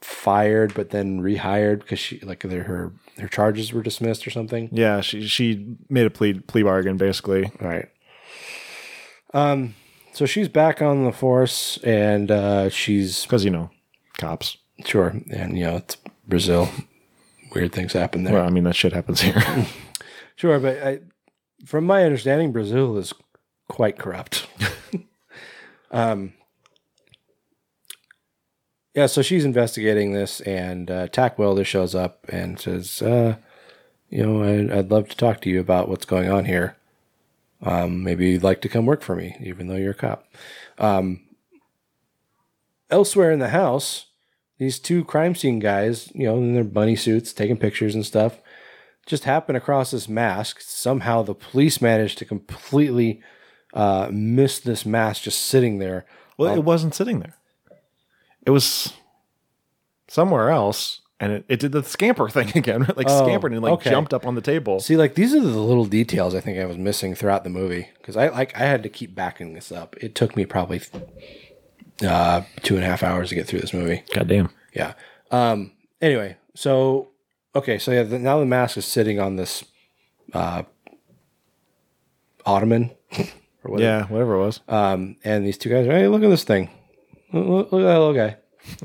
fired, 0.00 0.72
but 0.72 0.88
then 0.88 1.20
rehired 1.20 1.80
because 1.80 1.98
she 1.98 2.20
like 2.20 2.42
her 2.42 2.94
her 3.18 3.28
charges 3.28 3.72
were 3.72 3.82
dismissed 3.82 4.26
or 4.26 4.30
something. 4.30 4.68
Yeah, 4.72 5.00
she 5.00 5.26
she 5.26 5.76
made 5.88 6.06
a 6.06 6.10
plea 6.10 6.34
plea 6.34 6.62
bargain 6.62 6.96
basically. 6.96 7.50
Right. 7.60 7.88
Um. 9.34 9.74
So 10.12 10.26
she's 10.26 10.48
back 10.48 10.82
on 10.82 11.04
the 11.04 11.12
force, 11.12 11.78
and 11.84 12.30
uh, 12.30 12.68
she's 12.70 13.22
because 13.22 13.44
you 13.44 13.50
know 13.50 13.70
cops. 14.18 14.56
Sure, 14.84 15.16
and 15.30 15.58
you 15.58 15.64
know 15.64 15.76
it's 15.76 15.96
Brazil. 16.26 16.68
Weird 17.54 17.72
things 17.72 17.92
happen 17.92 18.24
there. 18.24 18.34
Well, 18.34 18.46
I 18.46 18.50
mean 18.50 18.64
that 18.64 18.76
shit 18.76 18.92
happens 18.92 19.20
here. 19.20 19.42
Sure, 20.38 20.60
but 20.60 20.80
I, 20.80 21.00
from 21.64 21.84
my 21.84 22.04
understanding, 22.04 22.52
Brazil 22.52 22.96
is 22.96 23.12
quite 23.68 23.98
corrupt. 23.98 24.46
um, 25.90 26.32
yeah, 28.94 29.06
so 29.06 29.22
she's 29.22 29.44
investigating 29.44 30.12
this, 30.12 30.40
and 30.40 30.90
uh, 30.90 31.08
Tack 31.08 31.38
Welder 31.38 31.64
shows 31.64 31.94
up 31.94 32.26
and 32.28 32.58
says, 32.58 33.00
uh, 33.02 33.36
"You 34.10 34.24
know, 34.26 34.42
I'd, 34.42 34.70
I'd 34.72 34.90
love 34.90 35.08
to 35.08 35.16
talk 35.16 35.40
to 35.42 35.50
you 35.50 35.60
about 35.60 35.88
what's 35.88 36.06
going 36.06 36.30
on 36.30 36.44
here. 36.46 36.76
Um, 37.62 38.02
maybe 38.04 38.30
you'd 38.30 38.42
like 38.42 38.60
to 38.62 38.68
come 38.68 38.86
work 38.86 39.02
for 39.02 39.16
me, 39.16 39.36
even 39.40 39.68
though 39.68 39.76
you're 39.76 39.92
a 39.92 39.94
cop." 39.94 40.24
Um, 40.78 41.20
elsewhere 42.90 43.30
in 43.30 43.38
the 43.38 43.50
house, 43.50 44.06
these 44.58 44.78
two 44.78 45.04
crime 45.04 45.34
scene 45.34 45.58
guys, 45.58 46.10
you 46.14 46.26
know, 46.26 46.36
in 46.38 46.54
their 46.54 46.64
bunny 46.64 46.96
suits, 46.96 47.32
taking 47.32 47.56
pictures 47.56 47.94
and 47.94 48.04
stuff, 48.04 48.40
just 49.06 49.24
happen 49.24 49.54
across 49.56 49.90
this 49.92 50.08
mask. 50.08 50.60
Somehow 50.60 51.22
the 51.22 51.34
police 51.34 51.80
managed 51.80 52.18
to 52.18 52.24
completely 52.24 53.22
uh, 53.74 54.08
miss 54.10 54.58
this 54.58 54.84
mask 54.84 55.22
just 55.22 55.40
sitting 55.40 55.78
there. 55.78 56.06
Well, 56.36 56.52
Um, 56.52 56.58
it 56.58 56.64
wasn't 56.64 56.94
sitting 56.94 57.20
there. 57.20 57.34
It 58.46 58.50
was 58.50 58.92
somewhere 60.08 60.50
else, 60.50 61.00
and 61.20 61.32
it, 61.32 61.44
it 61.48 61.60
did 61.60 61.72
the 61.72 61.82
scamper 61.82 62.28
thing 62.30 62.50
again, 62.54 62.82
right? 62.82 62.96
like 62.96 63.06
Oh, 63.08 63.24
scampered 63.26 63.52
and 63.52 63.62
like 63.62 63.72
okay. 63.74 63.90
jumped 63.90 64.14
up 64.14 64.26
on 64.26 64.34
the 64.34 64.40
table. 64.40 64.80
See, 64.80 64.96
like 64.96 65.14
these 65.14 65.34
are 65.34 65.40
the 65.40 65.46
little 65.46 65.84
details 65.84 66.34
I 66.34 66.40
think 66.40 66.58
I 66.58 66.64
was 66.64 66.78
missing 66.78 67.14
throughout 67.14 67.44
the 67.44 67.50
movie 67.50 67.88
because 67.98 68.16
I 68.16 68.28
like 68.28 68.54
I 68.56 68.64
had 68.64 68.82
to 68.82 68.88
keep 68.88 69.14
backing 69.14 69.54
this 69.54 69.70
up. 69.70 69.96
It 70.00 70.14
took 70.14 70.36
me 70.36 70.46
probably 70.46 70.80
uh, 72.06 72.42
two 72.62 72.76
and 72.76 72.84
a 72.84 72.86
half 72.86 73.02
hours 73.02 73.28
to 73.30 73.34
get 73.34 73.46
through 73.46 73.60
this 73.60 73.74
movie. 73.74 74.02
Goddamn. 74.14 74.50
Yeah. 74.74 74.94
Um. 75.30 75.72
Anyway, 76.00 76.36
so 76.54 77.08
okay, 77.54 77.78
so 77.78 77.90
yeah, 77.92 78.04
the, 78.04 78.18
now 78.18 78.38
the 78.38 78.46
mask 78.46 78.76
is 78.76 78.86
sitting 78.86 79.18
on 79.20 79.36
this 79.36 79.64
uh, 80.32 80.62
ottoman. 82.46 82.92
or 83.64 83.72
whatever. 83.72 83.82
Yeah, 83.82 84.06
whatever 84.06 84.34
it 84.34 84.38
was. 84.40 84.60
Um, 84.68 85.16
and 85.24 85.44
these 85.44 85.58
two 85.58 85.68
guys 85.70 85.86
are, 85.86 85.92
hey, 85.92 86.06
look 86.08 86.22
at 86.22 86.30
this 86.30 86.44
thing. 86.44 86.70
Look, 87.32 87.72
look 87.72 87.80
at 87.82 87.86
that 87.86 87.98
little 87.98 88.14
guy. 88.14 88.36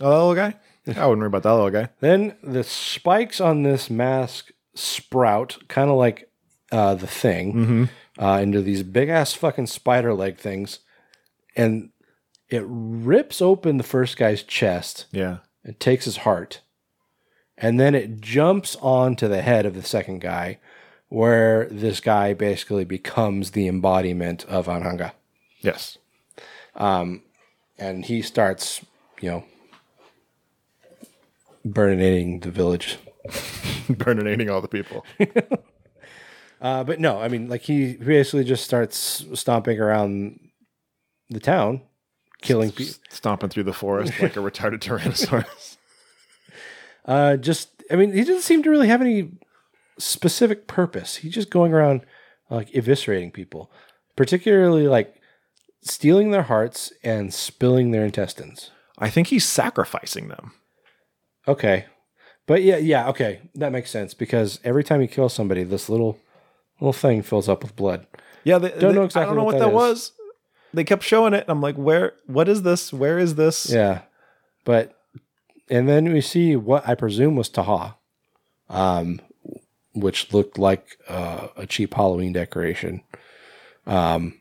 Oh, 0.01 0.09
that 0.09 0.09
little 0.09 0.35
guy? 0.35 0.55
I 1.01 1.05
wouldn't 1.07 1.19
worry 1.19 1.27
about 1.27 1.43
that 1.43 1.53
little 1.53 1.69
guy. 1.69 1.89
Then 2.01 2.35
the 2.43 2.63
spikes 2.63 3.39
on 3.39 3.63
this 3.63 3.89
mask 3.89 4.51
sprout, 4.75 5.57
kind 5.67 5.89
of 5.89 5.97
like 5.97 6.29
uh, 6.71 6.95
the 6.95 7.05
thing, 7.07 7.53
Mhm. 7.53 7.89
uh, 8.19 8.39
into 8.41 8.59
these 8.61 8.81
big 8.81 9.07
ass 9.07 9.33
fucking 9.35 9.67
spider 9.67 10.11
leg 10.13 10.37
things, 10.39 10.79
and 11.55 11.91
it 12.49 12.63
rips 12.67 13.41
open 13.43 13.77
the 13.77 13.83
first 13.83 14.17
guy's 14.17 14.41
chest. 14.41 15.05
Yeah. 15.11 15.37
It 15.63 15.79
takes 15.79 16.05
his 16.05 16.17
heart, 16.17 16.61
and 17.59 17.79
then 17.79 17.93
it 17.93 18.19
jumps 18.21 18.75
onto 18.81 19.27
the 19.27 19.43
head 19.43 19.67
of 19.67 19.75
the 19.75 19.83
second 19.83 20.19
guy, 20.19 20.57
where 21.09 21.67
this 21.69 21.99
guy 21.99 22.33
basically 22.33 22.85
becomes 22.85 23.51
the 23.51 23.67
embodiment 23.67 24.43
of 24.45 24.65
Anhanga. 24.65 25.11
Yes. 25.61 25.99
Um, 26.75 27.21
and 27.83 28.05
he 28.05 28.21
starts, 28.21 28.81
you 29.19 29.29
know, 29.29 29.43
burninating 31.67 32.41
the 32.41 32.51
village. 32.51 32.97
Burninating 33.87 34.51
all 34.51 34.61
the 34.61 34.67
people. 34.67 35.05
Uh, 36.61 36.81
but 36.81 36.97
no, 36.97 37.19
I 37.19 37.27
mean, 37.27 37.49
like 37.49 37.63
he 37.63 37.97
basically 37.97 38.45
just 38.45 38.63
starts 38.63 39.25
stomping 39.33 39.81
around 39.81 40.39
the 41.29 41.41
town, 41.41 41.81
killing 42.41 42.71
people. 42.71 42.93
Stomping 43.09 43.49
through 43.49 43.63
the 43.63 43.73
forest 43.73 44.13
like 44.21 44.37
a 44.37 44.39
retarded 44.39 44.79
Tyrannosaurus. 44.79 45.75
Uh, 47.03 47.35
just, 47.35 47.67
I 47.91 47.97
mean, 47.97 48.13
he 48.13 48.21
doesn't 48.21 48.43
seem 48.43 48.63
to 48.63 48.69
really 48.69 48.87
have 48.87 49.01
any 49.01 49.33
specific 49.99 50.65
purpose. 50.65 51.17
He's 51.17 51.33
just 51.33 51.49
going 51.49 51.73
around 51.73 52.05
like 52.49 52.71
eviscerating 52.71 53.33
people, 53.33 53.69
particularly 54.15 54.87
like 54.87 55.21
stealing 55.83 56.31
their 56.31 56.43
hearts 56.43 56.91
and 57.03 57.33
spilling 57.33 57.91
their 57.91 58.05
intestines. 58.05 58.71
I 58.97 59.09
think 59.09 59.27
he's 59.27 59.45
sacrificing 59.45 60.27
them. 60.29 60.53
Okay. 61.47 61.85
But 62.45 62.63
yeah, 62.63 62.77
yeah, 62.77 63.09
okay. 63.09 63.41
That 63.55 63.71
makes 63.71 63.89
sense 63.89 64.13
because 64.13 64.59
every 64.63 64.83
time 64.83 65.01
you 65.01 65.07
kill 65.07 65.29
somebody, 65.29 65.63
this 65.63 65.89
little 65.89 66.17
little 66.79 66.93
thing 66.93 67.21
fills 67.21 67.47
up 67.47 67.63
with 67.63 67.75
blood. 67.75 68.05
Yeah, 68.43 68.57
they, 68.57 68.69
Don't 68.69 68.79
they- 68.79 68.93
know 68.93 69.03
exactly 69.03 69.23
I 69.23 69.25
don't 69.27 69.37
know 69.37 69.43
what 69.43 69.55
what, 69.55 69.59
that 69.61 69.73
was. 69.73 70.11
They 70.73 70.83
kept 70.83 71.03
showing 71.03 71.33
it. 71.33 71.41
And 71.41 71.49
I'm 71.49 71.61
like, 71.61 71.75
where? 71.75 72.13
What 72.25 72.49
is 72.49 72.63
this? 72.63 72.91
Where 72.91 73.19
is 73.19 73.35
this? 73.35 73.69
Yeah. 73.69 74.01
But 74.65 74.97
and 75.69 75.87
then 75.87 76.11
we 76.11 76.19
see 76.21 76.55
what 76.55 76.87
I 76.87 76.95
presume 76.95 77.35
was 77.35 77.49
Taha. 77.49 77.95
Um 78.69 79.19
which 79.95 80.33
looked 80.33 80.57
like 80.57 80.97
uh, 81.07 81.49
a 81.55 81.67
cheap 81.67 81.93
Halloween 81.93 82.33
decoration. 82.33 83.01
Um 83.85 84.39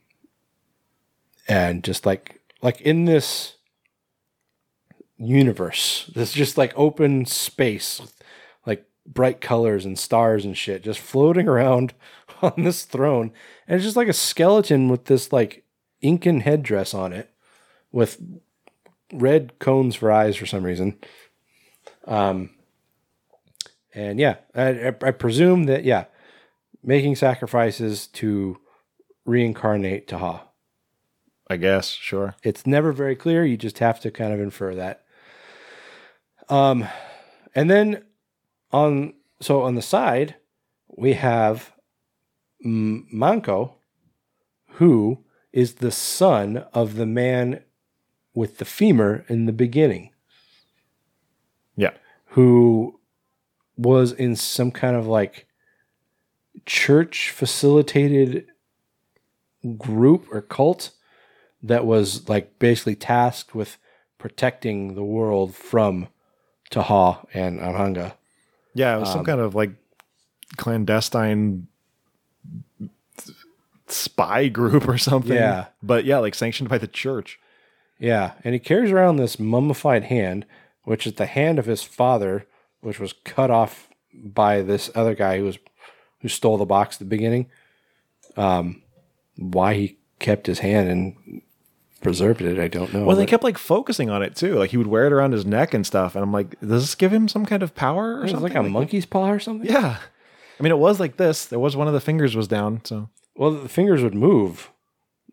and 1.49 1.83
just 1.85 2.07
like 2.07 2.41
like 2.63 2.81
in 2.81 3.05
this 3.05 3.57
universe, 5.17 6.11
this 6.15 6.33
just 6.33 6.59
like 6.59 6.73
open 6.77 7.27
space 7.27 8.01
like 8.67 8.87
bright 9.07 9.41
colors 9.41 9.85
and 9.85 9.99
stars 9.99 10.45
and 10.45 10.57
shit 10.57 10.83
just 10.83 11.01
floating 11.01 11.49
around 11.49 11.95
on 12.43 12.55
this 12.57 12.85
throne. 12.85 13.33
And 13.67 13.77
it's 13.77 13.85
just 13.85 13.97
like 13.97 14.09
a 14.09 14.13
skeleton 14.13 14.89
with 14.89 15.07
this 15.07 15.33
like 15.33 15.65
Incan 16.01 16.41
headdress 16.41 16.95
on 16.95 17.13
it 17.13 17.31
with 17.93 18.21
red 19.13 19.59
cones 19.59 19.95
for 19.95 20.11
eyes 20.11 20.37
for 20.37 20.47
some 20.47 20.65
reason. 20.65 20.99
Um, 22.07 22.51
and 23.95 24.19
yeah, 24.19 24.37
I, 24.55 24.89
I 24.89 25.11
presume 25.11 25.65
that 25.65 25.85
yeah, 25.85 26.07
making 26.83 27.17
sacrifices 27.17 28.07
to 28.09 28.59
reincarnate 29.25 30.09
Taha. 30.09 30.43
I 31.53 31.59
guess, 31.59 31.91
sure. 31.91 32.35
It's 32.43 32.67
never 32.67 32.93
very 32.93 33.15
clear. 33.15 33.45
You 33.45 33.59
just 33.59 33.79
have 33.81 34.01
to 34.01 34.11
kind 34.11 34.33
of 34.33 34.41
infer 34.41 34.75
that. 34.75 35.05
Um, 36.49 36.89
and 37.55 37.71
then 37.71 38.05
on 38.73 39.13
so 39.39 39.61
on 39.61 39.75
the 39.75 39.83
side 39.83 40.37
we 40.89 41.13
have 41.13 41.75
Manco, 42.65 43.75
who 44.77 45.25
is 45.53 45.75
the 45.75 45.91
son 45.91 46.65
of 46.73 46.95
the 46.95 47.05
man 47.05 47.63
with 48.33 48.57
the 48.57 48.65
femur 48.65 49.27
in 49.29 49.45
the 49.45 49.53
beginning. 49.53 50.11
Yeah. 51.77 51.93
Who 52.29 52.99
was 53.77 54.13
in 54.13 54.37
some 54.37 54.71
kind 54.71 54.97
of 54.97 55.07
like 55.07 55.47
church 56.65 57.31
facilitated 57.31 58.47
group 59.77 60.27
or 60.31 60.41
cult 60.41 60.93
that 61.63 61.85
was 61.87 62.29
like 62.29 62.59
basically 62.59 62.95
tasked 62.97 63.55
with 63.55 63.79
protecting 64.19 64.95
the 64.95 65.05
world 65.05 65.55
from 65.55 66.09
Taha 66.71 67.27
and 67.35 67.61
Anhanga. 67.61 68.15
Yeah, 68.75 68.97
it 68.97 69.01
was 69.01 69.11
some 69.11 69.21
Um, 69.21 69.27
kind 69.27 69.41
of 69.41 69.55
like 69.55 69.71
clandestine 70.57 71.67
spy 73.87 74.49
group 74.49 74.89
or 74.89 74.99
something. 74.99 75.35
Yeah. 75.35 75.67
But 75.83 76.05
yeah, 76.05 76.19
like 76.19 76.35
sanctioned 76.35 76.69
by 76.69 76.79
the 76.79 76.87
church. 76.87 77.39
Yeah, 77.99 78.33
and 78.43 78.53
he 78.55 78.59
carries 78.59 78.91
around 78.91 79.17
this 79.17 79.39
mummified 79.39 80.05
hand, 80.05 80.45
which 80.85 81.07
is 81.07 81.15
the 81.15 81.27
hand 81.27 81.59
of 81.59 81.67
his 81.67 81.83
father, 81.83 82.47
which 82.81 82.99
was 82.99 83.13
cut 83.25 83.51
off 83.51 83.89
by 84.13 84.63
this 84.63 84.91
other 84.95 85.15
guy 85.15 85.39
who 85.39 85.45
was 85.45 85.59
who 86.21 86.29
stole 86.29 86.57
the 86.57 86.65
box 86.65 86.97
at 86.97 86.99
the 87.01 87.05
beginning. 87.05 87.47
Um, 88.37 88.83
why 89.37 89.75
he 89.75 89.99
kept 90.19 90.47
his 90.47 90.61
hand 90.61 90.89
and 90.89 91.42
preserved 92.03 92.43
it, 92.43 92.59
I 92.59 92.69
don't 92.69 92.93
know. 92.93 93.05
Well, 93.05 93.17
they 93.17 93.27
kept 93.27 93.45
like 93.45 93.59
focusing 93.59 94.11
on 94.11 94.23
it 94.23 94.37
too. 94.37 94.55
Like 94.57 94.71
he 94.71 94.77
would 94.77 94.87
wear 94.87 95.07
it 95.07 95.13
around 95.13 95.33
his 95.33 95.47
neck 95.47 95.73
and 95.75 95.87
stuff. 95.87 96.15
And 96.15 96.23
I'm 96.23 96.33
like, 96.33 96.59
does 96.61 96.83
this 96.83 96.95
give 96.95 97.13
him 97.13 97.29
some 97.29 97.47
kind 97.47 97.63
of 97.63 97.75
power 97.75 98.15
or 98.17 98.19
It 98.19 98.23
was 98.23 98.31
something? 98.33 98.53
like 98.55 98.67
a 98.67 98.69
monkey's 98.69 99.07
paw 99.07 99.31
or 99.31 99.39
something. 99.41 99.69
Yeah. 99.71 99.99
I 100.59 100.63
mean, 100.63 100.73
it 100.73 100.79
was 100.79 101.01
like 101.01 101.17
this. 101.17 101.45
There 101.47 101.59
was 101.59 101.77
one 101.77 101.87
of 101.89 101.95
the 101.95 102.01
fingers 102.01 102.37
was 102.37 102.49
down. 102.49 102.81
So 102.85 103.09
Well, 103.37 103.51
the 103.53 103.69
fingers 103.69 104.03
would 104.03 104.15
move 104.15 104.71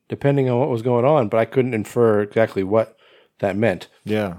depending 0.08 0.50
on 0.50 0.60
what 0.60 0.70
was 0.70 0.82
going 0.82 1.06
on, 1.06 1.28
but 1.28 1.38
I 1.38 1.46
couldn't 1.46 1.74
infer 1.76 2.22
exactly 2.22 2.64
what 2.64 2.98
that 3.40 3.56
meant. 3.56 3.88
yeah, 4.06 4.38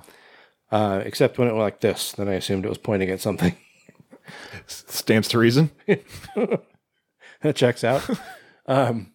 Uh, 0.72 1.00
except 1.04 1.38
when 1.38 1.46
it 1.48 1.52
went 1.52 1.62
like 1.62 1.80
this, 1.80 2.12
then 2.12 2.28
I 2.28 2.34
assumed 2.34 2.64
it 2.64 2.68
was 2.68 2.76
pointing 2.78 3.08
at 3.10 3.20
something. 3.20 3.54
stands 4.66 5.28
to 5.28 5.38
reason. 5.38 5.70
that 7.42 7.54
checks 7.56 7.84
out. 7.84 8.08
um, 8.66 9.12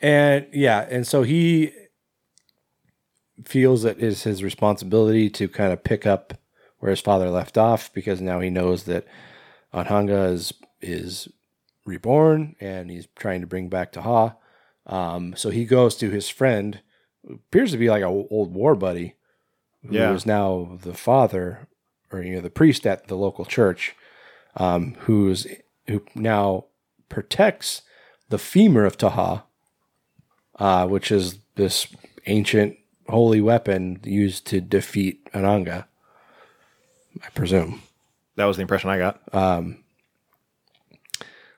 and 0.00 0.46
yeah, 0.52 0.86
and 0.90 1.06
so 1.06 1.22
he 1.22 1.72
feels 3.44 3.82
that 3.82 3.98
it 3.98 4.02
is 4.02 4.22
his 4.24 4.42
responsibility 4.42 5.30
to 5.30 5.48
kind 5.48 5.72
of 5.72 5.84
pick 5.84 6.06
up 6.06 6.34
where 6.78 6.90
his 6.90 7.00
father 7.00 7.30
left 7.30 7.56
off 7.58 7.92
because 7.92 8.20
now 8.20 8.40
he 8.40 8.50
knows 8.50 8.84
that 8.84 9.06
Anhanga 9.72 10.32
is 10.32 10.52
is 10.80 11.28
reborn 11.84 12.54
and 12.60 12.90
he's 12.90 13.08
trying 13.16 13.40
to 13.40 13.46
bring 13.46 13.68
back 13.68 13.92
Taha. 13.92 14.36
Um, 14.86 15.34
so 15.36 15.50
he 15.50 15.64
goes 15.64 15.96
to 15.96 16.10
his 16.10 16.28
friend, 16.28 16.80
who 17.26 17.34
appears 17.34 17.72
to 17.72 17.78
be 17.78 17.90
like 17.90 18.02
an 18.02 18.26
old 18.30 18.52
war 18.54 18.74
buddy, 18.74 19.14
who 19.86 19.96
Yeah. 19.96 20.12
is 20.14 20.24
now 20.26 20.78
the 20.82 20.94
father 20.94 21.68
or 22.10 22.22
you 22.22 22.34
know 22.36 22.40
the 22.40 22.50
priest 22.50 22.86
at 22.86 23.08
the 23.08 23.16
local 23.16 23.44
church, 23.44 23.94
um, 24.56 24.94
who's 25.00 25.46
who 25.86 26.02
now 26.14 26.66
protects 27.08 27.82
the 28.28 28.38
femur 28.38 28.84
of 28.84 28.96
Taha, 28.98 29.44
uh, 30.58 30.86
which 30.86 31.10
is 31.10 31.38
this 31.56 31.86
ancient 32.26 32.76
holy 33.08 33.40
weapon 33.40 34.00
used 34.04 34.46
to 34.46 34.60
defeat 34.60 35.24
Ananga. 35.32 35.86
I 37.24 37.28
presume. 37.30 37.82
That 38.36 38.44
was 38.44 38.56
the 38.56 38.62
impression 38.62 38.90
I 38.90 38.98
got. 38.98 39.20
Um, 39.34 39.78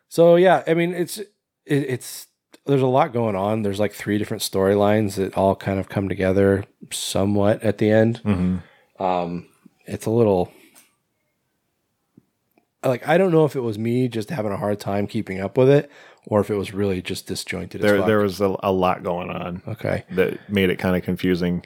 so 0.08 0.36
yeah, 0.36 0.62
I 0.66 0.74
mean, 0.74 0.94
it's 0.94 1.18
it, 1.18 1.28
it's 1.66 2.26
there's 2.66 2.82
a 2.82 2.86
lot 2.86 3.12
going 3.12 3.36
on. 3.36 3.62
There's 3.62 3.80
like 3.80 3.92
three 3.92 4.16
different 4.18 4.42
storylines 4.42 5.16
that 5.16 5.36
all 5.36 5.54
kind 5.56 5.78
of 5.80 5.88
come 5.88 6.08
together 6.08 6.64
somewhat 6.90 7.62
at 7.62 7.78
the 7.78 7.90
end. 7.90 8.20
Mhm. 8.24 8.62
Um, 8.98 9.46
it's 9.86 10.06
a 10.06 10.10
little 10.10 10.52
like 12.84 13.06
I 13.06 13.18
don't 13.18 13.32
know 13.32 13.44
if 13.44 13.56
it 13.56 13.60
was 13.60 13.78
me 13.78 14.08
just 14.08 14.30
having 14.30 14.52
a 14.52 14.56
hard 14.56 14.80
time 14.80 15.06
keeping 15.06 15.40
up 15.40 15.58
with 15.58 15.68
it, 15.68 15.90
or 16.26 16.40
if 16.40 16.50
it 16.50 16.56
was 16.56 16.72
really 16.72 17.02
just 17.02 17.26
disjointed. 17.26 17.80
There, 17.80 18.02
there 18.02 18.18
was 18.18 18.40
a, 18.40 18.56
a 18.62 18.72
lot 18.72 19.02
going 19.02 19.30
on. 19.30 19.62
Okay. 19.66 20.04
that 20.12 20.38
made 20.50 20.70
it 20.70 20.76
kind 20.78 20.96
of 20.96 21.02
confusing. 21.02 21.64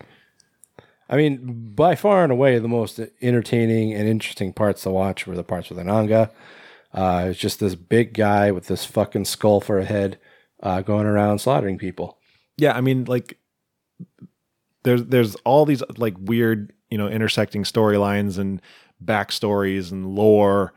I 1.09 1.17
mean, 1.17 1.73
by 1.75 1.95
far 1.97 2.23
and 2.23 2.33
away, 2.33 2.59
the 2.59 2.69
most 2.69 3.01
entertaining 3.21 3.93
and 3.93 4.09
interesting 4.09 4.53
parts 4.53 4.83
to 4.83 4.91
watch 4.91 5.27
were 5.27 5.37
the 5.37 5.45
parts 5.45 5.69
with 5.69 5.79
Ananga. 5.79 6.31
Uh, 6.93 7.27
it's 7.29 7.39
just 7.39 7.61
this 7.61 7.75
big 7.75 8.15
guy 8.15 8.51
with 8.51 8.69
this 8.69 8.85
fucking 8.85 9.25
skull 9.25 9.61
for 9.61 9.79
a 9.79 9.85
head 9.85 10.19
uh, 10.63 10.81
going 10.81 11.07
around 11.07 11.41
slaughtering 11.41 11.77
people. 11.77 12.19
Yeah, 12.57 12.77
I 12.77 12.81
mean, 12.81 13.05
like 13.05 13.39
there's 14.85 15.05
there's 15.05 15.35
all 15.45 15.67
these 15.67 15.83
like 15.97 16.15
weird, 16.19 16.73
you 16.91 16.97
know, 16.97 17.09
intersecting 17.09 17.65
storylines 17.65 18.39
and 18.39 18.63
backstories 19.05 19.91
and 19.91 20.07
lore 20.07 20.73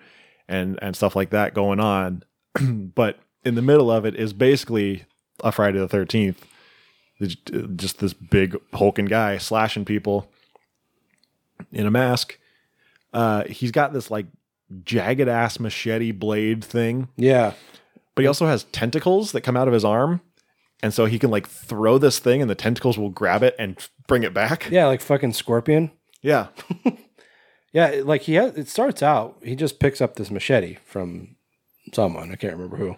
and 0.48 0.80
and 0.82 0.96
stuff 0.96 1.16
like 1.16 1.30
that 1.30 1.54
going 1.54 1.80
on. 1.80 2.24
but 2.62 3.20
in 3.48 3.56
the 3.56 3.62
middle 3.62 3.90
of 3.90 4.06
it 4.06 4.16
is 4.16 4.34
basically 4.34 5.06
a 5.44 5.52
Friday 5.52 5.80
the 5.80 5.88
Thirteenth. 5.88 6.46
Just 7.76 8.00
this 8.00 8.14
big 8.14 8.56
hulking 8.74 9.06
guy 9.06 9.38
slashing 9.38 9.86
people 9.86 10.30
in 11.72 11.88
a 11.88 11.92
mask. 11.92 12.38
Uh, 13.14 13.46
he's 13.46 13.72
got 13.72 13.94
this 13.94 14.12
like 14.12 14.28
jagged 14.84 15.28
ass 15.28 15.60
machete 15.60 16.12
blade 16.12 16.64
thing. 16.64 17.08
Yeah. 17.16 17.54
But 18.14 18.22
he 18.22 18.28
also 18.28 18.46
has 18.46 18.66
tentacles 18.66 19.32
that 19.32 19.42
come 19.42 19.58
out 19.58 19.68
of 19.68 19.74
his 19.74 19.86
arm. 19.86 20.22
And 20.84 20.94
so 20.94 21.06
he 21.06 21.18
can 21.18 21.32
like 21.32 21.48
throw 21.48 21.98
this 21.98 22.20
thing 22.20 22.42
and 22.42 22.50
the 22.50 22.56
tentacles 22.56 23.00
will 23.00 23.10
grab 23.10 23.42
it 23.42 23.56
and 23.58 23.78
bring 24.08 24.22
it 24.22 24.34
back. 24.34 24.70
Yeah, 24.70 24.86
like 24.86 25.02
fucking 25.02 25.34
Scorpion. 25.34 25.92
Yeah. 26.22 26.48
Yeah, 27.74 28.02
like 28.04 28.24
he 28.24 28.36
has, 28.36 28.58
it 28.58 28.70
starts 28.70 29.04
out, 29.04 29.38
he 29.44 29.56
just 29.56 29.80
picks 29.80 30.02
up 30.02 30.16
this 30.16 30.32
machete 30.32 30.78
from 30.86 31.36
someone. 31.94 32.32
I 32.32 32.36
can't 32.36 32.54
remember 32.54 32.78
who. 32.78 32.96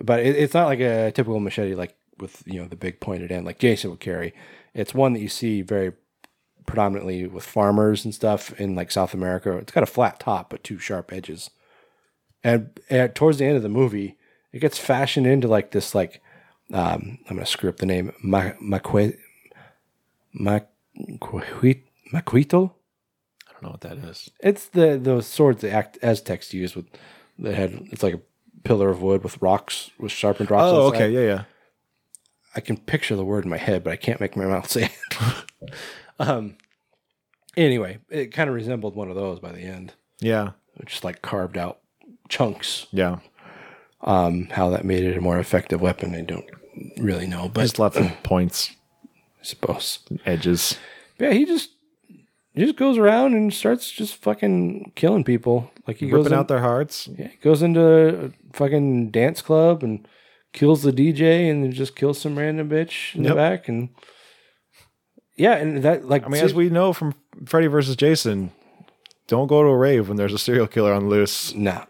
But 0.00 0.20
it, 0.20 0.36
it's 0.36 0.54
not 0.54 0.66
like 0.66 0.80
a 0.80 1.12
typical 1.12 1.40
machete, 1.40 1.74
like 1.74 1.96
with, 2.18 2.42
you 2.46 2.60
know, 2.60 2.68
the 2.68 2.76
big 2.76 3.00
pointed 3.00 3.32
end, 3.32 3.46
like 3.46 3.58
Jason 3.58 3.90
would 3.90 4.00
carry. 4.00 4.34
It's 4.74 4.94
one 4.94 5.12
that 5.14 5.20
you 5.20 5.28
see 5.28 5.62
very 5.62 5.92
predominantly 6.66 7.26
with 7.26 7.44
farmers 7.44 8.04
and 8.04 8.14
stuff 8.14 8.58
in 8.60 8.74
like 8.74 8.90
South 8.90 9.14
America. 9.14 9.56
It's 9.58 9.72
got 9.72 9.82
a 9.82 9.86
flat 9.86 10.20
top, 10.20 10.50
but 10.50 10.64
two 10.64 10.78
sharp 10.78 11.12
edges. 11.12 11.50
And, 12.44 12.78
and 12.90 13.14
towards 13.14 13.38
the 13.38 13.44
end 13.44 13.56
of 13.56 13.62
the 13.62 13.68
movie, 13.68 14.16
it 14.52 14.60
gets 14.60 14.78
fashioned 14.78 15.26
into 15.26 15.48
like 15.48 15.70
this, 15.70 15.94
like, 15.94 16.22
um, 16.72 17.18
I'm 17.28 17.36
going 17.36 17.44
to 17.44 17.46
screw 17.46 17.70
up 17.70 17.76
the 17.76 17.86
name, 17.86 18.12
Ma- 18.22 18.52
Maquito? 22.12 22.74
I 23.48 23.52
don't 23.52 23.62
know 23.62 23.70
what 23.70 23.80
that 23.82 23.98
is. 23.98 24.30
It's 24.40 24.66
the 24.66 24.98
those 24.98 25.26
swords 25.26 25.60
the 25.62 25.70
Act- 25.70 25.98
Aztecs 26.02 26.52
used 26.52 26.76
with 26.76 26.86
that 27.38 27.54
had 27.54 27.88
it's 27.90 28.02
like 28.02 28.14
a 28.14 28.20
pillar 28.66 28.88
of 28.90 29.02
wood 29.02 29.22
with 29.22 29.40
rocks 29.40 29.90
with 29.98 30.12
sharpened 30.12 30.50
rocks. 30.50 30.64
Oh, 30.64 30.86
okay. 30.88 31.10
Yeah, 31.10 31.20
yeah. 31.20 31.44
I 32.54 32.60
can 32.60 32.76
picture 32.76 33.16
the 33.16 33.24
word 33.24 33.44
in 33.44 33.50
my 33.50 33.58
head, 33.58 33.84
but 33.84 33.92
I 33.92 33.96
can't 33.96 34.20
make 34.20 34.36
my 34.36 34.46
mouth 34.46 34.70
say 34.70 34.90
it. 34.90 35.70
um. 36.18 36.56
Anyway, 37.56 37.98
it 38.10 38.32
kind 38.34 38.50
of 38.50 38.54
resembled 38.54 38.94
one 38.96 39.08
of 39.08 39.16
those 39.16 39.40
by 39.40 39.50
the 39.50 39.62
end. 39.62 39.94
Yeah. 40.20 40.50
Just 40.84 41.04
like 41.04 41.22
carved 41.22 41.56
out 41.56 41.78
chunks. 42.28 42.86
Yeah. 42.90 43.20
Um, 44.02 44.48
how 44.50 44.68
that 44.70 44.84
made 44.84 45.04
it 45.04 45.16
a 45.16 45.22
more 45.22 45.38
effective 45.38 45.80
weapon, 45.80 46.14
I 46.14 46.20
don't 46.20 46.44
really 46.98 47.26
know, 47.26 47.48
but 47.48 47.62
Just 47.62 47.78
lots 47.78 47.96
of 47.96 48.12
points, 48.22 48.76
I 49.40 49.44
suppose. 49.44 50.00
edges. 50.26 50.76
Yeah, 51.18 51.32
he 51.32 51.46
just 51.46 51.70
he 52.56 52.64
just 52.64 52.76
goes 52.76 52.98
around 52.98 53.34
and 53.34 53.52
starts 53.52 53.90
just 53.90 54.16
fucking 54.16 54.92
killing 54.96 55.22
people. 55.24 55.70
Like 55.86 55.98
he 55.98 56.08
goes 56.08 56.18
Ripping 56.24 56.32
in- 56.32 56.38
out 56.38 56.48
their 56.48 56.60
hearts. 56.60 57.08
Yeah, 57.16 57.28
he 57.28 57.36
goes 57.36 57.62
into 57.62 58.26
a 58.26 58.30
fucking 58.56 59.10
dance 59.10 59.42
club 59.42 59.82
and 59.82 60.08
kills 60.52 60.82
the 60.82 60.92
DJ 60.92 61.50
and 61.50 61.62
then 61.62 61.72
just 61.72 61.94
kills 61.94 62.18
some 62.20 62.38
random 62.38 62.70
bitch 62.70 63.14
in 63.14 63.22
the 63.24 63.34
back 63.34 63.68
and 63.68 63.90
yeah, 65.36 65.56
and 65.56 65.82
that 65.82 66.08
like 66.08 66.24
I 66.24 66.28
mean, 66.28 66.42
as 66.42 66.54
we 66.54 66.70
know 66.70 66.92
from 66.94 67.14
Freddy 67.44 67.66
versus 67.66 67.94
Jason, 67.94 68.52
don't 69.26 69.48
go 69.48 69.62
to 69.62 69.68
a 69.68 69.76
rave 69.76 70.08
when 70.08 70.16
there's 70.16 70.32
a 70.32 70.38
serial 70.38 70.66
killer 70.66 70.94
on 70.94 71.08
loose. 71.10 71.54
Nah. 71.54 71.84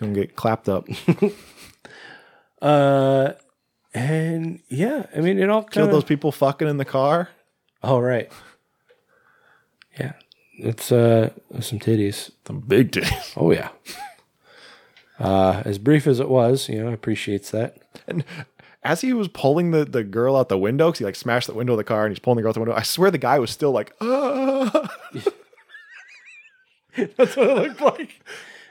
You're 0.00 0.08
gonna 0.08 0.14
get 0.14 0.34
clapped 0.34 0.68
up. 0.68 0.88
uh 2.62 3.32
and 3.92 4.60
yeah, 4.68 5.06
I 5.14 5.20
mean 5.20 5.38
it 5.38 5.50
all 5.50 5.62
Kill 5.62 5.84
kind 5.84 5.94
those 5.94 6.04
people 6.04 6.32
fucking 6.32 6.66
in 6.66 6.78
the 6.78 6.84
car. 6.84 7.28
Oh 7.82 7.98
right. 7.98 8.32
Yeah. 9.98 10.12
It's 10.58 10.90
uh 10.92 11.30
some 11.60 11.78
titties. 11.78 12.30
Some 12.46 12.60
big 12.60 12.92
titties. 12.92 13.32
Oh 13.36 13.50
yeah. 13.52 13.68
Uh 15.18 15.62
as 15.64 15.78
brief 15.78 16.08
as 16.08 16.18
it 16.18 16.28
was, 16.28 16.68
you 16.68 16.82
know, 16.82 16.92
appreciates 16.92 17.50
that. 17.52 17.76
And 18.08 18.24
as 18.82 19.00
he 19.00 19.12
was 19.12 19.28
pulling 19.28 19.70
the, 19.70 19.84
the 19.84 20.02
girl 20.02 20.34
out 20.36 20.48
the 20.48 20.58
window, 20.58 20.88
because 20.88 20.98
he 20.98 21.04
like 21.04 21.14
smashed 21.14 21.46
the 21.46 21.54
window 21.54 21.74
of 21.74 21.76
the 21.76 21.84
car 21.84 22.04
and 22.04 22.10
he's 22.12 22.18
pulling 22.18 22.36
the 22.36 22.42
girl 22.42 22.48
out 22.50 22.54
the 22.54 22.60
window, 22.60 22.74
I 22.74 22.82
swear 22.82 23.12
the 23.12 23.16
guy 23.18 23.38
was 23.38 23.50
still 23.52 23.70
like, 23.70 23.94
ah. 24.00 24.90
That's 27.16 27.36
what 27.36 27.48
it 27.48 27.54
looked 27.56 27.80
like. 27.80 28.24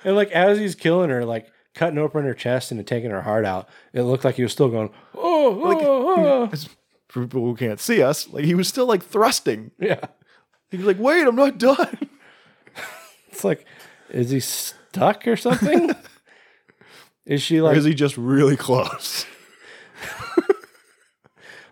And 0.03 0.15
like 0.15 0.31
as 0.31 0.57
he's 0.57 0.75
killing 0.75 1.09
her, 1.09 1.25
like 1.25 1.49
cutting 1.75 1.97
open 1.97 2.23
her 2.25 2.33
chest 2.33 2.71
and 2.71 2.85
taking 2.85 3.09
her 3.11 3.21
heart 3.21 3.45
out, 3.45 3.67
it 3.93 4.03
looked 4.03 4.25
like 4.25 4.35
he 4.35 4.43
was 4.43 4.51
still 4.51 4.69
going, 4.69 4.89
oh, 5.15 5.61
Like, 5.63 5.77
oh, 5.81 6.15
oh." 6.17 6.49
as- 6.51 6.69
for 7.07 7.21
people 7.23 7.41
who 7.45 7.55
can't 7.55 7.79
see 7.79 8.01
us, 8.01 8.27
like 8.29 8.43
he 8.43 8.55
was 8.55 8.67
still 8.67 8.85
like 8.87 9.03
thrusting. 9.03 9.71
Yeah. 9.79 10.07
He 10.73 10.77
was 10.77 10.87
like, 10.87 10.97
wait, 10.99 11.27
I'm 11.27 11.35
not 11.35 11.59
done. 11.59 11.97
It's 13.31 13.43
like, 13.43 13.65
is 14.09 14.29
he 14.29 14.39
stuck 14.39 15.27
or 15.27 15.35
something? 15.35 15.91
is 17.25 17.41
she 17.43 17.59
Or 17.59 17.63
like? 17.63 17.77
is 17.77 17.83
he 17.85 17.93
just 17.95 18.15
really 18.17 18.55
close? 18.55 19.25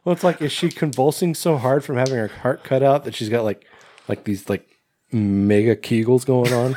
well, 0.03 0.13
it's 0.13 0.23
like, 0.23 0.41
is 0.41 0.51
she 0.51 0.69
convulsing 0.69 1.35
so 1.35 1.57
hard 1.57 1.83
from 1.83 1.97
having 1.97 2.15
her 2.15 2.27
heart 2.27 2.63
cut 2.63 2.81
out 2.83 3.03
that 3.05 3.13
she's 3.15 3.29
got 3.29 3.43
like, 3.43 3.65
like 4.07 4.23
these 4.23 4.49
like 4.49 4.67
mega 5.11 5.75
kegels 5.75 6.25
going 6.25 6.51
on, 6.53 6.75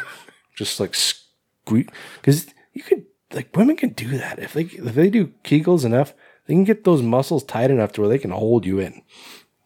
just 0.54 0.80
like 0.80 0.94
squeak? 0.94 1.90
Because 2.16 2.46
you 2.74 2.82
could 2.82 3.04
like 3.32 3.54
women 3.56 3.76
can 3.76 3.90
do 3.90 4.08
that 4.18 4.38
if 4.38 4.52
they 4.52 4.62
if 4.64 4.94
they 4.94 5.08
do 5.10 5.32
kegels 5.44 5.84
enough, 5.84 6.12
they 6.46 6.54
can 6.54 6.64
get 6.64 6.84
those 6.84 7.00
muscles 7.02 7.42
tight 7.44 7.70
enough 7.70 7.92
to 7.92 8.02
where 8.02 8.10
they 8.10 8.18
can 8.18 8.30
hold 8.32 8.66
you 8.66 8.78
in. 8.80 9.02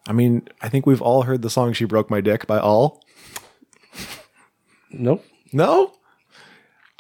I 0.09 0.13
mean, 0.13 0.49
I 0.63 0.69
think 0.69 0.87
we've 0.87 1.03
all 1.03 1.23
heard 1.23 1.43
the 1.43 1.51
song 1.51 1.75
She 1.75 1.85
Broke 1.85 2.11
My 2.11 2.21
Dick 2.21 2.47
by 2.47 2.59
All. 2.59 3.05
Nope. 4.91 5.25
No? 5.53 5.93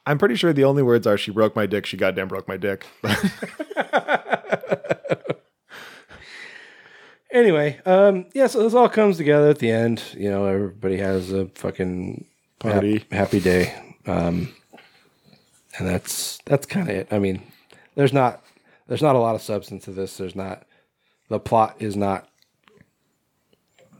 I'm 0.07 0.19
pretty 0.19 0.37
sure 0.37 0.53
the 0.53 0.65
only 0.65 0.83
words 0.83 1.07
are 1.07 1.19
She 1.19 1.31
broke 1.31 1.57
my 1.57 1.67
dick, 1.67 1.87
she 1.87 1.97
goddamn 1.97 2.29
broke 2.29 2.47
my 2.49 2.57
dick. 2.57 2.87
Anyway, 7.31 7.79
um, 7.85 8.25
yeah, 8.33 8.47
so 8.47 8.63
this 8.63 8.73
all 8.73 8.89
comes 8.89 9.19
together 9.19 9.51
at 9.51 9.59
the 9.59 9.71
end. 9.71 10.03
You 10.17 10.31
know, 10.31 10.47
everybody 10.47 10.97
has 10.97 11.31
a 11.31 11.47
fucking 11.55 12.25
hap- 12.63 12.73
Party. 12.73 13.05
happy 13.13 13.39
day, 13.39 13.75
um, 14.07 14.53
and 15.79 15.87
that's 15.87 16.39
that's 16.47 16.65
kind 16.65 16.89
of 16.89 16.97
it. 16.97 17.09
I 17.11 17.19
mean, 17.19 17.43
there's 17.97 18.15
not 18.15 18.43
there's 18.87 19.03
not 19.03 19.15
a 19.15 19.19
lot 19.19 19.35
of 19.35 19.43
substance 19.43 19.85
to 19.85 19.91
this. 19.91 20.17
There's 20.17 20.35
not 20.35 20.65
the 21.29 21.39
plot 21.39 21.77
is 21.81 21.97
not 21.97 22.29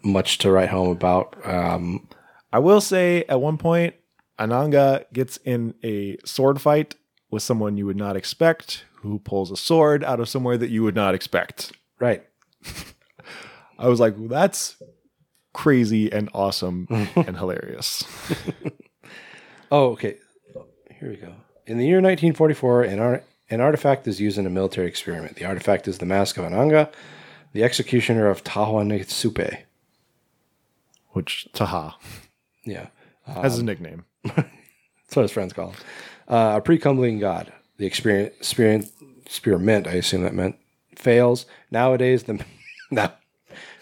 much 0.03 0.39
to 0.39 0.51
write 0.51 0.69
home 0.69 0.89
about. 0.89 1.37
Um, 1.47 2.09
I 2.53 2.59
will 2.59 2.81
say 2.81 3.25
at 3.29 3.41
one 3.41 3.59
point, 3.59 3.95
Ananga 4.39 5.05
gets 5.13 5.37
in 5.39 5.75
a 5.83 6.17
sword 6.25 6.61
fight 6.61 6.95
with 7.31 7.43
someone 7.43 7.77
you 7.77 7.87
would 7.87 7.97
not 7.97 8.17
expect, 8.17 8.85
who 9.03 9.19
pulls 9.19 9.51
a 9.51 9.57
sword 9.57 10.03
out 10.05 10.21
of 10.21 10.29
somewhere 10.29 10.57
that 10.57 10.71
you 10.71 10.83
would 10.83 10.95
not 10.95 11.15
expect. 11.15 11.73
right. 11.99 12.25
I 13.79 13.87
was 13.89 14.01
like, 14.01 14.17
well, 14.19 14.27
that's 14.27 14.77
crazy 15.53 16.13
and 16.13 16.29
awesome 16.35 16.89
and 17.17 17.37
hilarious. 17.37 18.03
Oh, 19.71 19.91
okay. 19.91 20.17
Here 20.99 21.11
we 21.11 21.17
go. 21.17 21.35
In 21.67 21.77
the 21.77 21.85
year 21.85 21.97
1944, 22.01 22.85
an, 22.85 22.99
art, 22.99 23.25
an 23.51 23.61
artifact 23.61 24.09
is 24.09 24.19
used 24.21 24.39
in 24.39 24.47
a 24.47 24.51
military 24.51 24.87
experiment. 24.87 25.37
The 25.37 25.45
artifact 25.45 25.87
is 25.87 25.99
the 25.99 26.07
mask 26.07 26.39
of 26.39 26.45
Ananga, 26.45 26.91
the 27.53 27.63
executioner 27.63 28.29
of 28.29 28.43
Tahuanitsupe. 28.45 29.59
Which 31.11 31.49
Taha 31.53 31.95
Yeah. 32.65 32.89
has 33.27 33.59
a 33.59 33.65
nickname. 33.65 34.05
That's 34.25 35.17
what 35.17 35.23
his 35.23 35.33
friends 35.33 35.53
call 35.53 35.71
him. 35.71 35.77
Uh, 36.29 36.55
a 36.57 36.61
pre-cumbling 36.61 37.19
god. 37.19 37.53
The 37.79 37.87
experience, 37.87 38.35
experience, 38.39 38.93
experiment, 39.25 39.87
I 39.87 39.93
assume 39.93 40.23
that 40.23 40.35
meant, 40.35 40.57
fails. 40.97 41.47
Nowadays, 41.71 42.25
the 42.25 42.45
now 42.91 43.13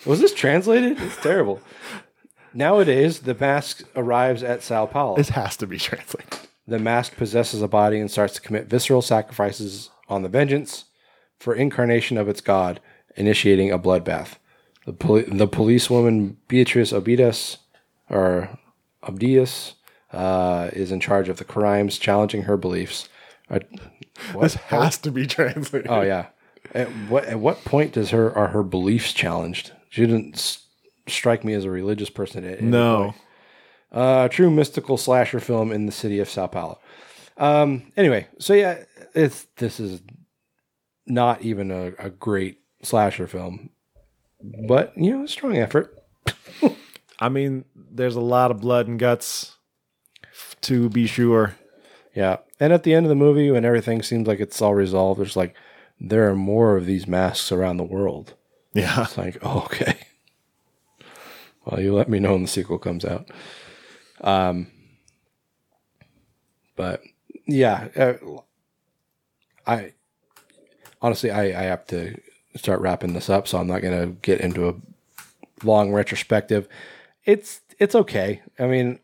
was 0.04 0.20
this 0.20 0.34
translated? 0.34 1.00
It's 1.00 1.16
terrible. 1.20 1.60
Nowadays, 2.54 3.20
the 3.20 3.34
mask 3.34 3.82
arrives 3.96 4.42
at 4.42 4.62
Sao 4.62 4.86
Paulo. 4.86 5.16
This 5.16 5.30
has 5.30 5.56
to 5.58 5.66
be 5.66 5.78
translated. 5.78 6.32
The 6.66 6.78
mask 6.78 7.16
possesses 7.16 7.62
a 7.62 7.68
body 7.68 7.98
and 8.00 8.10
starts 8.10 8.34
to 8.34 8.40
commit 8.40 8.66
visceral 8.66 9.02
sacrifices 9.02 9.90
on 10.08 10.22
the 10.22 10.28
vengeance 10.28 10.84
for 11.38 11.54
incarnation 11.54 12.16
of 12.16 12.28
its 12.28 12.40
god, 12.40 12.80
initiating 13.16 13.70
a 13.70 13.78
bloodbath. 13.78 14.34
The, 14.86 14.92
poli- 14.92 15.24
the 15.24 15.46
policewoman 15.48 16.36
Beatrice 16.48 16.92
Obidas, 16.92 17.58
or 18.08 18.48
Obdias, 19.02 19.74
uh, 20.12 20.70
is 20.72 20.92
in 20.92 21.00
charge 21.00 21.28
of 21.28 21.38
the 21.38 21.44
crimes, 21.44 21.98
challenging 21.98 22.42
her 22.42 22.56
beliefs. 22.56 23.08
Uh, 23.50 23.58
what? 24.32 24.42
This 24.42 24.54
has 24.54 24.96
to 24.98 25.10
be 25.10 25.26
translated. 25.26 25.90
Oh 25.90 26.02
yeah. 26.02 26.26
At 26.74 26.88
what 27.08 27.24
at 27.26 27.38
what 27.40 27.64
point 27.64 27.92
does 27.92 28.10
her 28.10 28.32
are 28.36 28.48
her 28.48 28.62
beliefs 28.62 29.12
challenged? 29.12 29.72
She 29.88 30.00
didn't 30.02 30.34
s- 30.36 30.66
strike 31.06 31.44
me 31.44 31.52
as 31.52 31.64
a 31.64 31.70
religious 31.70 32.10
person. 32.10 32.44
At 32.44 32.58
any 32.60 32.68
No. 32.70 33.02
point. 33.04 33.16
Uh, 33.92 34.22
a 34.26 34.28
true 34.28 34.50
mystical 34.50 34.96
slasher 34.96 35.38
film 35.40 35.70
in 35.72 35.86
the 35.86 35.92
city 35.92 36.18
of 36.18 36.28
Sao 36.28 36.46
Paulo. 36.48 36.78
Um, 37.36 37.92
anyway, 37.96 38.26
so 38.38 38.52
yeah, 38.54 38.78
it's 39.14 39.46
this 39.56 39.78
is 39.78 40.00
not 41.06 41.42
even 41.42 41.70
a, 41.70 41.92
a 41.98 42.10
great 42.10 42.60
slasher 42.82 43.26
film, 43.26 43.70
but 44.68 44.92
you 44.96 45.16
know, 45.16 45.24
a 45.24 45.28
strong 45.28 45.56
effort. 45.56 45.96
I 47.18 47.28
mean, 47.28 47.64
there's 47.74 48.16
a 48.16 48.20
lot 48.20 48.50
of 48.50 48.60
blood 48.60 48.88
and 48.88 48.98
guts 48.98 49.56
to 50.62 50.88
be 50.88 51.06
sure. 51.06 51.56
Yeah. 52.14 52.38
And 52.60 52.72
at 52.72 52.82
the 52.82 52.94
end 52.94 53.06
of 53.06 53.10
the 53.10 53.14
movie, 53.14 53.50
when 53.50 53.64
everything 53.64 54.02
seems 54.02 54.26
like 54.26 54.40
it's 54.40 54.60
all 54.62 54.74
resolved, 54.74 55.20
there's 55.20 55.36
like, 55.36 55.54
there 56.00 56.28
are 56.30 56.36
more 56.36 56.76
of 56.76 56.86
these 56.86 57.06
masks 57.06 57.52
around 57.52 57.76
the 57.76 57.84
world. 57.84 58.34
Yeah. 58.72 59.02
It's 59.02 59.18
like, 59.18 59.38
oh, 59.42 59.60
okay. 59.66 59.96
Well, 61.64 61.80
you 61.80 61.94
let 61.94 62.08
me 62.08 62.20
know 62.20 62.32
when 62.32 62.42
the 62.42 62.48
sequel 62.48 62.78
comes 62.78 63.04
out. 63.04 63.28
Um, 64.20 64.68
but 66.76 67.02
yeah, 67.46 67.88
uh, 67.96 68.14
I 69.66 69.92
honestly, 71.02 71.30
I, 71.30 71.44
I 71.44 71.64
have 71.64 71.86
to 71.88 72.20
start 72.56 72.80
wrapping 72.80 73.12
this 73.12 73.30
up, 73.30 73.46
so 73.48 73.58
I'm 73.58 73.66
not 73.66 73.82
going 73.82 73.98
to 73.98 74.12
get 74.22 74.40
into 74.40 74.68
a 74.68 74.74
long 75.64 75.92
retrospective. 75.92 76.68
It's 77.24 77.60
it's 77.78 77.94
okay. 77.94 78.42
I 78.58 78.66
mean, 78.66 79.00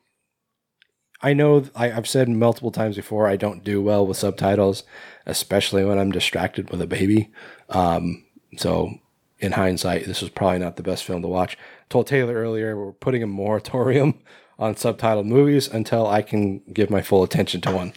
I 1.22 1.32
know 1.32 1.64
I, 1.74 1.92
I've 1.92 2.08
said 2.08 2.28
multiple 2.28 2.72
times 2.72 2.96
before 2.96 3.28
I 3.28 3.36
don't 3.36 3.64
do 3.64 3.80
well 3.80 4.06
with 4.06 4.16
subtitles, 4.16 4.84
especially 5.26 5.84
when 5.84 5.98
I'm 5.98 6.10
distracted 6.10 6.70
with 6.70 6.80
a 6.80 6.86
baby. 6.86 7.30
Um, 7.68 8.24
so 8.56 8.98
in 9.38 9.52
hindsight, 9.52 10.06
this 10.06 10.20
was 10.20 10.30
probably 10.30 10.58
not 10.58 10.76
the 10.76 10.82
best 10.82 11.04
film 11.04 11.22
to 11.22 11.28
watch. 11.28 11.56
I 11.56 11.84
told 11.88 12.06
Taylor 12.06 12.34
earlier 12.34 12.76
we're 12.76 12.92
putting 12.92 13.22
a 13.22 13.26
moratorium 13.26 14.20
on 14.58 14.74
subtitled 14.74 15.26
movies 15.26 15.68
until 15.68 16.06
I 16.06 16.22
can 16.22 16.60
give 16.72 16.90
my 16.90 17.02
full 17.02 17.22
attention 17.22 17.60
to 17.62 17.72
one. 17.72 17.92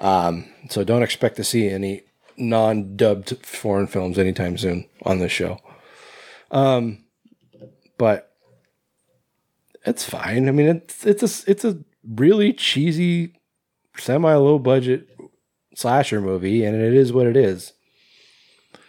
Um, 0.00 0.46
so 0.70 0.82
don't 0.82 1.02
expect 1.02 1.36
to 1.36 1.44
see 1.44 1.68
any 1.68 2.02
non-dubbed 2.40 3.44
foreign 3.44 3.86
films 3.86 4.18
anytime 4.18 4.56
soon 4.58 4.86
on 5.02 5.18
this 5.18 5.32
show. 5.32 5.58
Um, 6.50 7.04
but 7.98 8.34
it's 9.84 10.04
fine. 10.04 10.48
I 10.48 10.52
mean, 10.52 10.66
it's 10.66 11.06
it's 11.06 11.22
a 11.22 11.50
it's 11.50 11.64
a 11.64 11.78
really 12.06 12.52
cheesy, 12.52 13.34
semi 13.96 14.34
low 14.34 14.58
budget 14.58 15.08
slasher 15.74 16.20
movie, 16.20 16.64
and 16.64 16.76
it 16.76 16.94
is 16.94 17.12
what 17.12 17.26
it 17.26 17.36
is. 17.36 17.72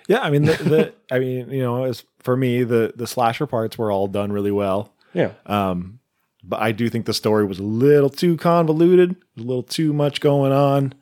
Yeah, 0.07 0.19
I 0.19 0.29
mean, 0.29 0.43
the, 0.43 0.53
the 0.53 0.93
I 1.15 1.19
mean, 1.19 1.49
you 1.49 1.61
know, 1.61 1.83
as 1.85 2.03
for 2.19 2.35
me, 2.35 2.63
the 2.63 2.93
the 2.95 3.07
slasher 3.07 3.47
parts 3.47 3.77
were 3.77 3.91
all 3.91 4.07
done 4.07 4.31
really 4.31 4.51
well. 4.51 4.93
Yeah. 5.13 5.31
Um, 5.45 5.99
but 6.43 6.61
I 6.61 6.71
do 6.71 6.89
think 6.89 7.05
the 7.05 7.13
story 7.13 7.45
was 7.45 7.59
a 7.59 7.63
little 7.63 8.09
too 8.09 8.37
convoluted, 8.37 9.15
a 9.37 9.41
little 9.41 9.63
too 9.63 9.93
much 9.93 10.21
going 10.21 10.51
on. 10.51 10.93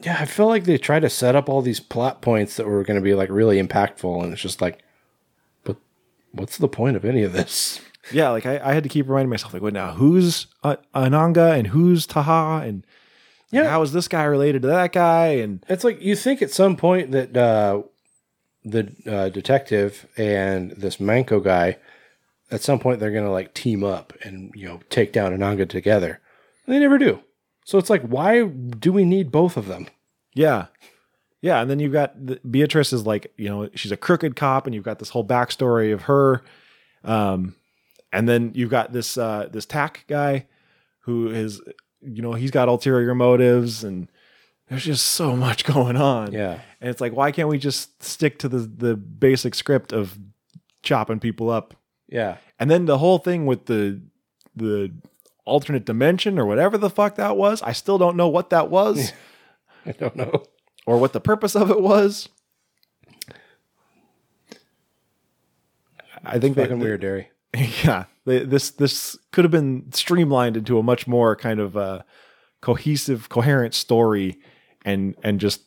Yeah, 0.00 0.16
I 0.20 0.26
feel 0.26 0.46
like 0.46 0.64
they 0.64 0.78
tried 0.78 1.00
to 1.02 1.10
set 1.10 1.34
up 1.34 1.48
all 1.48 1.60
these 1.60 1.80
plot 1.80 2.22
points 2.22 2.56
that 2.56 2.66
were 2.66 2.84
going 2.84 2.98
to 2.98 3.04
be 3.04 3.14
like 3.14 3.30
really 3.30 3.60
impactful, 3.60 4.22
and 4.22 4.32
it's 4.32 4.42
just 4.42 4.60
like, 4.60 4.82
but 5.64 5.76
what's 6.32 6.58
the 6.58 6.68
point 6.68 6.96
of 6.96 7.04
any 7.04 7.22
of 7.22 7.32
this? 7.32 7.80
Yeah, 8.10 8.30
like 8.30 8.46
I, 8.46 8.58
I 8.64 8.72
had 8.72 8.84
to 8.84 8.88
keep 8.88 9.06
reminding 9.06 9.28
myself, 9.28 9.52
like, 9.52 9.60
wait, 9.60 9.74
now 9.74 9.92
who's 9.92 10.46
uh, 10.62 10.76
Ananga 10.94 11.58
and 11.58 11.66
who's 11.66 12.06
Taha, 12.06 12.66
and 12.66 12.86
yeah, 13.50 13.68
how 13.68 13.82
is 13.82 13.92
this 13.92 14.08
guy 14.08 14.24
related 14.24 14.62
to 14.62 14.68
that 14.68 14.92
guy? 14.92 15.26
And 15.26 15.62
It's 15.68 15.84
like 15.84 16.00
you 16.00 16.16
think 16.16 16.40
at 16.40 16.50
some 16.50 16.74
point 16.76 17.10
that 17.10 17.36
uh, 17.36 17.82
the 18.64 18.94
uh, 19.06 19.28
detective 19.28 20.06
and 20.16 20.70
this 20.70 20.98
Manco 20.98 21.40
guy, 21.40 21.76
at 22.50 22.62
some 22.62 22.78
point 22.78 22.98
they're 22.98 23.10
going 23.10 23.26
to 23.26 23.30
like 23.30 23.52
team 23.52 23.84
up 23.84 24.14
and 24.22 24.52
you 24.54 24.66
know 24.66 24.80
take 24.88 25.12
down 25.12 25.36
Ananga 25.36 25.68
together. 25.68 26.20
And 26.64 26.74
they 26.74 26.78
never 26.80 26.96
do. 26.96 27.20
So 27.68 27.76
it's 27.76 27.90
like, 27.90 28.00
why 28.00 28.44
do 28.44 28.92
we 28.94 29.04
need 29.04 29.30
both 29.30 29.58
of 29.58 29.66
them? 29.66 29.88
Yeah. 30.34 30.68
Yeah. 31.42 31.60
And 31.60 31.70
then 31.70 31.80
you've 31.80 31.92
got 31.92 32.14
the, 32.26 32.40
Beatrice 32.50 32.94
is 32.94 33.04
like, 33.04 33.30
you 33.36 33.46
know, 33.46 33.68
she's 33.74 33.92
a 33.92 33.96
crooked 33.98 34.36
cop, 34.36 34.64
and 34.64 34.74
you've 34.74 34.86
got 34.86 34.98
this 34.98 35.10
whole 35.10 35.22
backstory 35.22 35.92
of 35.92 36.04
her. 36.04 36.42
Um, 37.04 37.56
and 38.10 38.26
then 38.26 38.52
you've 38.54 38.70
got 38.70 38.94
this 38.94 39.18
uh 39.18 39.50
this 39.52 39.66
tack 39.66 40.06
guy 40.08 40.46
who 41.00 41.28
is 41.28 41.60
you 42.00 42.22
know, 42.22 42.32
he's 42.32 42.50
got 42.50 42.68
ulterior 42.68 43.14
motives 43.14 43.84
and 43.84 44.08
there's 44.70 44.86
just 44.86 45.04
so 45.04 45.36
much 45.36 45.64
going 45.74 45.98
on. 45.98 46.32
Yeah. 46.32 46.60
And 46.80 46.88
it's 46.88 47.02
like, 47.02 47.12
why 47.12 47.32
can't 47.32 47.50
we 47.50 47.58
just 47.58 48.02
stick 48.02 48.38
to 48.38 48.48
the 48.48 48.60
the 48.60 48.96
basic 48.96 49.54
script 49.54 49.92
of 49.92 50.18
chopping 50.82 51.20
people 51.20 51.50
up? 51.50 51.74
Yeah. 52.08 52.38
And 52.58 52.70
then 52.70 52.86
the 52.86 52.96
whole 52.96 53.18
thing 53.18 53.44
with 53.44 53.66
the 53.66 54.00
the 54.56 54.90
alternate 55.48 55.84
dimension 55.84 56.38
or 56.38 56.46
whatever 56.46 56.78
the 56.78 56.90
fuck 56.90 57.16
that 57.16 57.36
was, 57.36 57.62
I 57.62 57.72
still 57.72 57.98
don't 57.98 58.16
know 58.16 58.28
what 58.28 58.50
that 58.50 58.70
was. 58.70 59.12
I 59.86 59.92
don't 59.92 60.14
know. 60.16 60.44
Or 60.86 60.98
what 60.98 61.12
the 61.12 61.20
purpose 61.20 61.54
of 61.56 61.70
it 61.70 61.80
was. 61.80 62.28
I 66.24 66.38
think 66.38 66.56
fucking 66.56 66.78
weird, 66.80 67.00
Derry. 67.00 67.30
Yeah, 67.84 68.04
they- 68.24 68.44
this 68.44 68.70
this 68.70 69.16
could 69.32 69.44
have 69.44 69.50
been 69.52 69.90
streamlined 69.92 70.56
into 70.56 70.78
a 70.78 70.82
much 70.82 71.06
more 71.06 71.34
kind 71.36 71.60
of 71.60 71.76
uh, 71.76 72.02
cohesive, 72.60 73.28
coherent 73.28 73.74
story, 73.74 74.38
and 74.84 75.14
and 75.22 75.40
just 75.40 75.62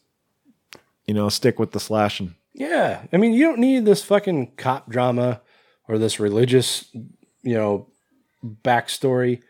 you 1.07 1.13
know 1.13 1.29
stick 1.29 1.57
with 1.59 1.71
the 1.71 1.79
slashing. 1.79 2.35
Yeah. 2.53 3.03
I 3.13 3.17
mean, 3.17 3.33
you 3.33 3.45
don't 3.45 3.59
need 3.59 3.85
this 3.85 4.03
fucking 4.03 4.53
cop 4.57 4.89
drama 4.89 5.41
or 5.87 5.97
this 5.97 6.19
religious, 6.19 6.85
you 6.93 7.53
know, 7.55 7.87
backstory. 8.43 9.41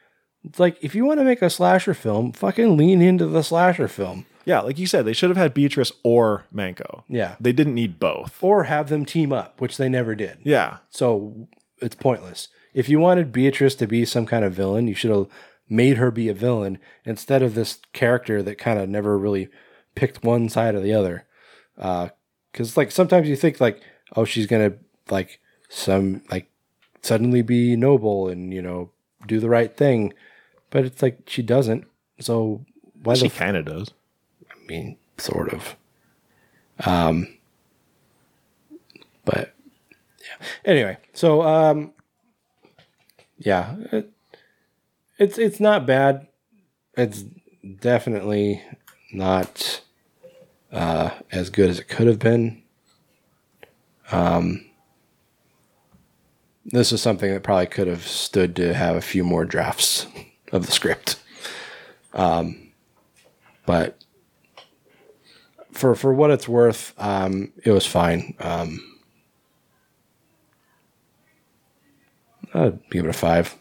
It's 0.43 0.59
like 0.59 0.77
if 0.81 0.95
you 0.95 1.05
want 1.05 1.19
to 1.19 1.25
make 1.25 1.41
a 1.41 1.49
slasher 1.49 1.93
film, 1.93 2.31
fucking 2.31 2.77
lean 2.77 3.01
into 3.01 3.27
the 3.27 3.43
slasher 3.43 3.87
film. 3.87 4.25
Yeah, 4.43 4.61
like 4.61 4.79
you 4.79 4.87
said, 4.87 5.05
they 5.05 5.13
should 5.13 5.29
have 5.29 5.37
had 5.37 5.53
Beatrice 5.53 5.91
or 6.03 6.45
Manco. 6.51 7.03
Yeah. 7.07 7.35
They 7.39 7.51
didn't 7.51 7.75
need 7.75 7.99
both. 7.99 8.41
Or 8.41 8.63
have 8.63 8.89
them 8.89 9.05
team 9.05 9.31
up, 9.31 9.61
which 9.61 9.77
they 9.77 9.87
never 9.87 10.15
did. 10.15 10.39
Yeah. 10.43 10.77
So 10.89 11.47
it's 11.79 11.95
pointless. 11.95 12.47
If 12.73 12.89
you 12.89 12.99
wanted 12.99 13.31
Beatrice 13.31 13.75
to 13.75 13.87
be 13.87 14.03
some 14.03 14.25
kind 14.25 14.43
of 14.43 14.53
villain, 14.53 14.87
you 14.87 14.95
should 14.95 15.11
have 15.11 15.27
made 15.69 15.97
her 15.97 16.09
be 16.09 16.27
a 16.27 16.33
villain 16.33 16.79
instead 17.05 17.43
of 17.43 17.53
this 17.53 17.79
character 17.93 18.41
that 18.41 18.57
kind 18.57 18.79
of 18.79 18.89
never 18.89 19.17
really 19.17 19.47
picked 19.95 20.23
one 20.23 20.49
side 20.49 20.73
or 20.73 20.81
the 20.81 20.93
other. 20.93 21.25
Uh, 21.77 22.09
because 22.51 22.75
like 22.75 22.91
sometimes 22.91 23.29
you 23.29 23.35
think 23.35 23.61
like, 23.61 23.81
oh, 24.15 24.25
she's 24.25 24.47
gonna 24.47 24.73
like 25.09 25.39
some 25.69 26.21
like 26.29 26.49
suddenly 27.01 27.41
be 27.41 27.75
noble 27.75 28.27
and 28.27 28.53
you 28.53 28.61
know 28.61 28.91
do 29.27 29.39
the 29.39 29.49
right 29.49 29.75
thing, 29.75 30.13
but 30.71 30.83
it's 30.85 31.01
like 31.03 31.19
she 31.27 31.43
doesn't. 31.43 31.85
So 32.19 32.65
why 33.03 33.13
She 33.13 33.27
f- 33.27 33.37
kind 33.37 33.55
of 33.55 33.65
does. 33.65 33.91
I 34.49 34.55
mean, 34.67 34.97
sort 35.17 35.53
of. 35.53 35.75
Um, 36.85 37.27
but 39.23 39.53
yeah. 40.19 40.47
Anyway, 40.65 40.97
so 41.13 41.43
um, 41.43 41.93
yeah, 43.37 43.75
it, 43.91 44.11
it's 45.19 45.37
it's 45.37 45.59
not 45.59 45.85
bad. 45.85 46.27
It's 46.97 47.23
definitely 47.79 48.63
not 49.13 49.81
uh, 50.71 51.11
as 51.31 51.49
good 51.49 51.69
as 51.69 51.79
it 51.79 51.87
could 51.87 52.07
have 52.07 52.19
been. 52.19 52.61
Um, 54.11 54.65
this 56.65 56.91
is 56.91 57.01
something 57.01 57.33
that 57.33 57.43
probably 57.43 57.67
could 57.67 57.87
have 57.87 58.05
stood 58.07 58.55
to 58.57 58.73
have 58.73 58.95
a 58.95 59.01
few 59.01 59.23
more 59.23 59.45
drafts 59.45 60.05
of 60.51 60.65
the 60.65 60.71
script. 60.71 61.17
Um, 62.13 62.71
but 63.65 64.03
for 65.71 65.95
for 65.95 66.13
what 66.13 66.31
it's 66.31 66.47
worth, 66.47 66.93
um, 66.97 67.51
it 67.63 67.71
was 67.71 67.85
fine. 67.85 68.35
Um, 68.39 68.99
I'd 72.53 72.79
give 72.89 73.05
it 73.05 73.09
a 73.09 73.13
five. 73.13 73.57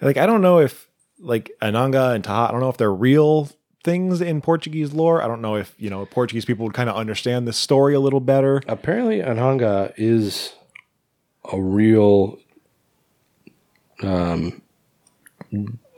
Like 0.00 0.16
I 0.16 0.26
don't 0.26 0.42
know 0.42 0.58
if 0.58 0.88
like 1.18 1.50
Ananga 1.62 2.14
and 2.14 2.24
Taha, 2.24 2.48
I 2.48 2.50
don't 2.52 2.60
know 2.60 2.68
if 2.68 2.76
they're 2.76 2.92
real 2.92 3.50
things 3.84 4.20
in 4.20 4.40
Portuguese 4.40 4.92
lore. 4.92 5.22
I 5.22 5.28
don't 5.28 5.40
know 5.40 5.54
if 5.54 5.74
you 5.78 5.88
know 5.88 6.04
Portuguese 6.06 6.44
people 6.44 6.64
would 6.64 6.74
kind 6.74 6.90
of 6.90 6.96
understand 6.96 7.46
this 7.46 7.56
story 7.56 7.94
a 7.94 8.00
little 8.00 8.20
better. 8.20 8.60
Apparently, 8.66 9.20
Ananga 9.20 9.92
is 9.96 10.54
a 11.50 11.60
real 11.60 12.38
um, 14.02 14.60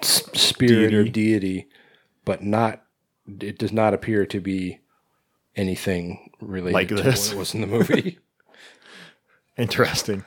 s- 0.03 0.25
spirit 0.35 0.93
or 0.95 1.03
Deity. 1.05 1.11
deity, 1.11 1.69
but 2.25 2.43
not. 2.43 2.83
It 3.41 3.59
does 3.59 3.73
not 3.73 3.93
appear 3.95 4.25
to 4.27 4.41
be 4.41 4.79
anything 5.57 6.31
related 6.41 6.75
Like 6.75 6.89
to 6.89 6.95
this. 6.97 7.31
what 7.31 7.39
was 7.39 7.55
in 7.55 7.61
the 7.61 7.67
movie. 7.67 8.19
Interesting. 9.59 10.25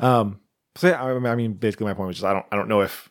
Um, 0.00 0.40
so 0.74 0.88
yeah, 0.88 1.02
I 1.02 1.12
I 1.14 1.34
mean, 1.36 1.52
basically, 1.54 1.86
my 1.86 1.94
point 1.94 2.08
was 2.08 2.16
just 2.16 2.24
I 2.26 2.32
don't 2.32 2.46
I 2.50 2.56
don't 2.56 2.68
know 2.68 2.80
if 2.80 3.10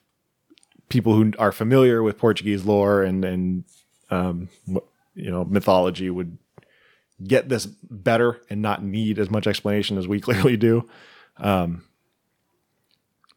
people 0.90 1.14
who 1.14 1.32
are 1.40 1.52
familiar 1.52 2.02
with 2.04 2.18
Portuguese 2.18 2.66
lore 2.66 3.04
and 3.04 3.24
and 3.24 3.64
um, 4.10 4.50
you 5.14 5.30
know 5.32 5.46
mythology 5.46 6.10
would 6.10 6.38
get 7.24 7.50
this 7.50 7.66
better 7.68 8.42
and 8.50 8.62
not 8.64 8.84
need 8.84 9.20
as 9.20 9.30
much 9.30 9.46
explanation 9.46 9.98
as 9.98 10.08
we 10.08 10.20
clearly 10.28 10.58
do. 10.58 10.90
Um, 11.38 11.84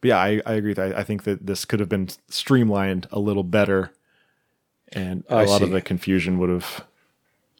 But 0.01 0.09
yeah, 0.09 0.17
I, 0.17 0.41
I 0.45 0.53
agree. 0.53 0.71
With 0.71 0.77
that. 0.77 0.97
I 0.97 1.03
think 1.03 1.23
that 1.23 1.45
this 1.45 1.65
could 1.65 1.79
have 1.79 1.89
been 1.89 2.09
streamlined 2.29 3.07
a 3.11 3.19
little 3.19 3.43
better, 3.43 3.91
and 4.91 5.23
a 5.29 5.35
I 5.35 5.45
lot 5.45 5.61
of 5.61 5.71
the 5.71 5.81
confusion 5.81 6.37
would 6.39 6.49
have. 6.49 6.85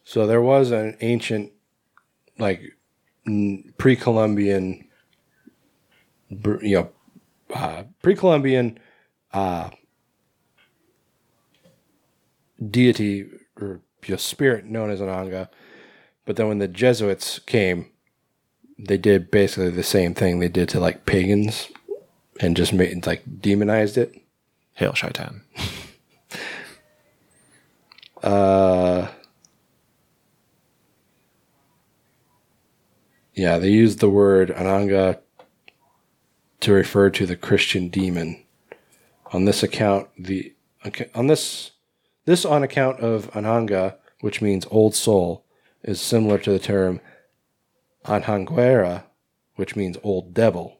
So 0.04 0.26
there 0.26 0.42
was 0.42 0.70
an 0.70 0.96
ancient, 1.00 1.52
like 2.38 2.76
pre-Columbian, 3.78 4.86
you 6.28 6.58
know, 6.62 6.90
uh, 7.54 7.84
pre-Columbian 8.02 8.78
uh, 9.32 9.70
deity 12.70 13.28
or 13.60 13.80
you 14.04 14.12
know, 14.12 14.16
spirit 14.16 14.64
known 14.64 14.90
as 14.90 15.00
Ananga. 15.00 15.48
But 16.24 16.36
then 16.36 16.48
when 16.48 16.58
the 16.58 16.68
Jesuits 16.68 17.38
came, 17.40 17.90
they 18.78 18.98
did 18.98 19.30
basically 19.30 19.70
the 19.70 19.82
same 19.82 20.14
thing 20.14 20.38
they 20.38 20.48
did 20.48 20.68
to 20.70 20.80
like 20.80 21.06
pagans, 21.06 21.68
and 22.40 22.56
just 22.56 22.72
made 22.72 23.06
like 23.06 23.22
demonized 23.40 23.96
it. 23.98 24.14
Hail 24.74 24.94
Shaitan. 24.94 25.42
Uh, 28.22 29.08
yeah, 33.34 33.58
they 33.58 33.68
used 33.68 34.00
the 34.00 34.10
word 34.10 34.48
Ananga 34.48 35.20
to 36.60 36.72
refer 36.72 37.08
to 37.10 37.24
the 37.24 37.36
Christian 37.36 37.88
demon. 37.88 38.42
On 39.32 39.44
this 39.44 39.62
account, 39.62 40.08
the 40.18 40.54
on 41.14 41.28
this 41.28 41.72
this 42.24 42.44
on 42.44 42.62
account 42.62 43.00
of 43.00 43.30
Ananga, 43.32 43.96
which 44.20 44.42
means 44.42 44.66
old 44.70 44.94
soul, 44.94 45.44
is 45.82 46.00
similar 46.00 46.38
to 46.38 46.50
the 46.50 46.58
term 46.58 47.00
Anhanguera, 48.04 49.04
which 49.54 49.76
means 49.76 49.98
old 50.02 50.34
devil. 50.34 50.75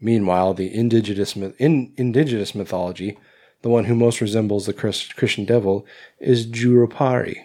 Meanwhile, 0.00 0.54
the 0.54 0.72
indigenous 0.72 1.34
in 1.36 1.92
indigenous 1.96 2.54
mythology, 2.54 3.18
the 3.62 3.68
one 3.68 3.84
who 3.84 3.94
most 3.94 4.20
resembles 4.20 4.66
the 4.66 4.72
Christian 4.72 5.44
devil 5.44 5.84
is 6.20 6.46
Jurupari, 6.46 7.44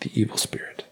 the 0.00 0.10
evil 0.20 0.36
spirit. 0.36 0.84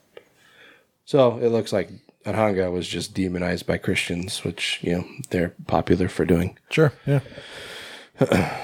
So 1.04 1.38
it 1.38 1.48
looks 1.48 1.72
like 1.72 1.90
Anhanga 2.24 2.70
was 2.70 2.88
just 2.88 3.14
demonized 3.14 3.66
by 3.66 3.78
Christians, 3.78 4.44
which 4.44 4.78
you 4.82 4.92
know 4.92 5.04
they're 5.30 5.54
popular 5.66 6.08
for 6.08 6.24
doing. 6.24 6.58
Sure. 6.70 6.92
Yeah. 7.06 7.20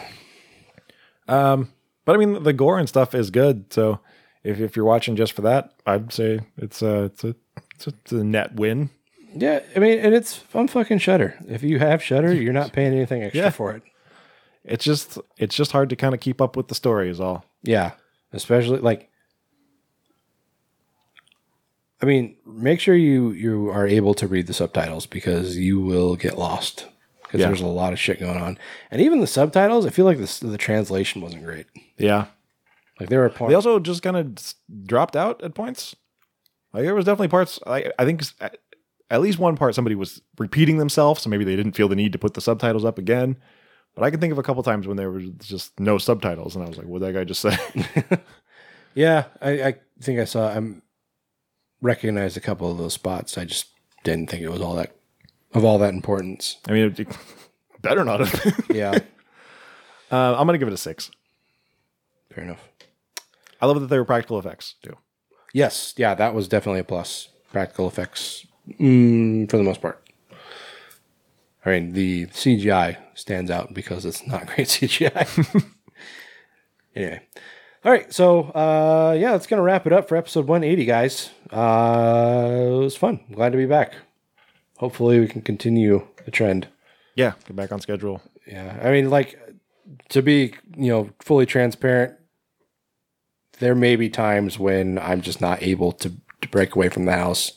um, 1.28 1.72
but 2.04 2.14
I 2.14 2.18
mean, 2.18 2.42
the 2.42 2.52
gore 2.52 2.78
and 2.78 2.88
stuff 2.88 3.14
is 3.14 3.30
good. 3.30 3.72
So 3.72 4.00
if, 4.42 4.60
if 4.60 4.76
you're 4.76 4.84
watching 4.84 5.16
just 5.16 5.32
for 5.32 5.42
that, 5.42 5.72
I'd 5.86 6.12
say 6.12 6.40
it's 6.56 6.82
a 6.82 7.04
it's 7.04 7.24
a 7.24 7.34
it's 7.74 7.86
a, 7.86 7.90
it's 7.90 8.12
a 8.12 8.24
net 8.24 8.54
win. 8.54 8.90
Yeah, 9.34 9.60
I 9.74 9.78
mean, 9.78 9.98
and 9.98 10.14
it's 10.14 10.36
fun 10.36 10.68
fucking 10.68 10.98
Shudder. 10.98 11.34
If 11.48 11.62
you 11.62 11.78
have 11.78 12.02
Shudder, 12.02 12.32
you're 12.34 12.52
not 12.52 12.72
paying 12.72 12.92
anything 12.92 13.22
extra 13.22 13.42
Yeah. 13.44 13.50
for 13.50 13.72
it. 13.72 13.82
It's 14.64 14.84
just 14.84 15.18
it's 15.38 15.54
just 15.56 15.72
hard 15.72 15.88
to 15.90 15.96
kind 15.96 16.14
of 16.14 16.20
keep 16.20 16.40
up 16.40 16.56
with 16.56 16.68
the 16.68 16.74
story. 16.74 17.08
Is 17.10 17.20
all. 17.20 17.44
Yeah, 17.62 17.92
especially 18.32 18.78
like 18.80 19.08
I 22.00 22.06
mean, 22.06 22.36
make 22.46 22.80
sure 22.80 22.94
you 22.94 23.30
you 23.32 23.70
are 23.70 23.86
able 23.86 24.14
to 24.14 24.26
read 24.26 24.46
the 24.46 24.52
subtitles 24.54 25.06
because 25.06 25.56
you 25.56 25.80
will 25.80 26.16
get 26.16 26.36
lost 26.38 26.86
because 27.22 27.40
Yeah. 27.40 27.46
there's 27.46 27.60
a 27.60 27.66
lot 27.66 27.92
of 27.92 27.98
shit 27.98 28.18
going 28.20 28.38
on. 28.38 28.58
And 28.90 29.00
even 29.00 29.20
the 29.20 29.26
subtitles, 29.26 29.86
I 29.86 29.90
feel 29.90 30.04
like 30.04 30.18
the 30.18 30.46
the 30.46 30.58
translation 30.58 31.22
wasn't 31.22 31.44
great. 31.44 31.66
Yeah. 31.98 32.26
Like 33.00 33.08
there 33.08 33.20
were 33.20 33.30
points 33.30 33.50
They 33.50 33.54
also 33.54 33.78
just 33.78 34.02
kind 34.02 34.16
of 34.16 34.36
dropped 34.86 35.16
out 35.16 35.42
at 35.42 35.54
points. 35.54 35.96
Like 36.72 36.84
there 36.84 36.94
was 36.94 37.04
definitely 37.04 37.28
parts. 37.28 37.58
I, 37.66 37.90
I 37.98 38.04
think 38.04 38.22
s- 38.22 38.34
at, 39.12 39.20
least 39.20 39.38
one 39.38 39.56
part 39.56 39.74
somebody 39.74 39.94
was 39.94 40.20
repeating 40.38 40.78
themselves, 40.78 41.22
so 41.22 41.30
maybe 41.30 41.44
they 41.44 41.56
didn't 41.56 41.72
feel 41.72 41.88
the 41.88 41.96
need 41.96 42.12
to 42.12 42.18
put 42.18 42.34
the 42.34 42.40
subtitles 42.40 42.84
up 42.84 42.98
again. 42.98 43.36
But 43.94 44.04
I 44.04 44.10
can 44.10 44.20
think 44.20 44.32
of 44.32 44.38
a 44.38 44.42
couple 44.42 44.62
times 44.62 44.86
when 44.86 44.96
there 44.96 45.10
was 45.10 45.24
just 45.40 45.78
no 45.78 45.98
subtitles, 45.98 46.56
and 46.56 46.64
I 46.64 46.68
was 46.68 46.78
like, 46.78 46.86
"What 46.86 47.00
did 47.00 47.08
that 47.08 47.18
guy 47.18 47.24
just 47.24 47.40
say?" 47.40 48.18
Yeah, 48.94 49.24
I, 49.40 49.50
I 49.62 49.74
think 50.00 50.20
I 50.20 50.24
saw. 50.24 50.48
I'm 50.48 50.82
recognized 51.80 52.36
a 52.36 52.40
couple 52.40 52.70
of 52.70 52.78
those 52.78 52.94
spots. 52.94 53.38
I 53.38 53.44
just 53.44 53.66
didn't 54.04 54.30
think 54.30 54.42
it 54.42 54.50
was 54.50 54.60
all 54.60 54.74
that 54.76 54.94
of 55.54 55.64
all 55.64 55.78
that 55.78 55.94
importance. 55.94 56.58
I 56.68 56.72
mean, 56.72 56.84
it, 56.86 57.00
it 57.00 57.08
better 57.82 58.04
not 58.04 58.20
have. 58.20 58.66
Yeah, 58.70 58.90
uh, 60.10 60.36
I'm 60.36 60.46
gonna 60.46 60.58
give 60.58 60.68
it 60.68 60.74
a 60.74 60.78
six. 60.78 61.10
fair 62.34 62.44
enough. 62.44 62.68
I 63.60 63.66
love 63.66 63.80
that 63.80 63.86
they 63.86 63.98
were 63.98 64.04
practical 64.04 64.38
effects 64.38 64.74
too. 64.82 64.96
Yes, 65.54 65.94
yeah, 65.96 66.14
that 66.14 66.34
was 66.34 66.48
definitely 66.48 66.80
a 66.80 66.84
plus. 66.84 67.28
Practical 67.50 67.86
effects, 67.86 68.46
mm, 68.68 69.50
for 69.50 69.56
the 69.56 69.62
most 69.62 69.80
part. 69.80 70.02
I 71.64 71.70
mean, 71.70 71.92
the 71.92 72.26
CGI 72.26 72.96
stands 73.14 73.50
out 73.50 73.72
because 73.72 74.04
it's 74.04 74.26
not 74.26 74.46
great 74.54 74.68
CGI. 74.68 75.64
anyway, 76.96 77.20
all 77.84 77.92
right, 77.92 78.12
so 78.12 78.44
uh, 78.54 79.16
yeah, 79.18 79.32
that's 79.32 79.46
gonna 79.46 79.62
wrap 79.62 79.86
it 79.86 79.92
up 79.92 80.08
for 80.08 80.16
episode 80.16 80.46
180, 80.46 80.84
guys. 80.84 81.30
Uh, 81.50 82.50
it 82.50 82.78
was 82.78 82.96
fun. 82.96 83.20
Glad 83.32 83.52
to 83.52 83.58
be 83.58 83.66
back. 83.66 83.94
Hopefully, 84.78 85.20
we 85.20 85.28
can 85.28 85.42
continue 85.42 86.06
the 86.24 86.30
trend. 86.30 86.68
Yeah, 87.14 87.32
get 87.46 87.56
back 87.56 87.72
on 87.72 87.80
schedule. 87.80 88.22
Yeah, 88.46 88.80
I 88.82 88.90
mean, 88.90 89.10
like 89.10 89.38
to 90.08 90.22
be 90.22 90.54
you 90.76 90.90
know 90.90 91.10
fully 91.20 91.46
transparent, 91.46 92.14
there 93.58 93.74
may 93.74 93.96
be 93.96 94.08
times 94.08 94.58
when 94.58 94.98
I'm 94.98 95.20
just 95.20 95.40
not 95.40 95.62
able 95.62 95.92
to, 95.92 96.12
to 96.42 96.48
break 96.48 96.74
away 96.74 96.88
from 96.88 97.04
the 97.06 97.12
house 97.12 97.52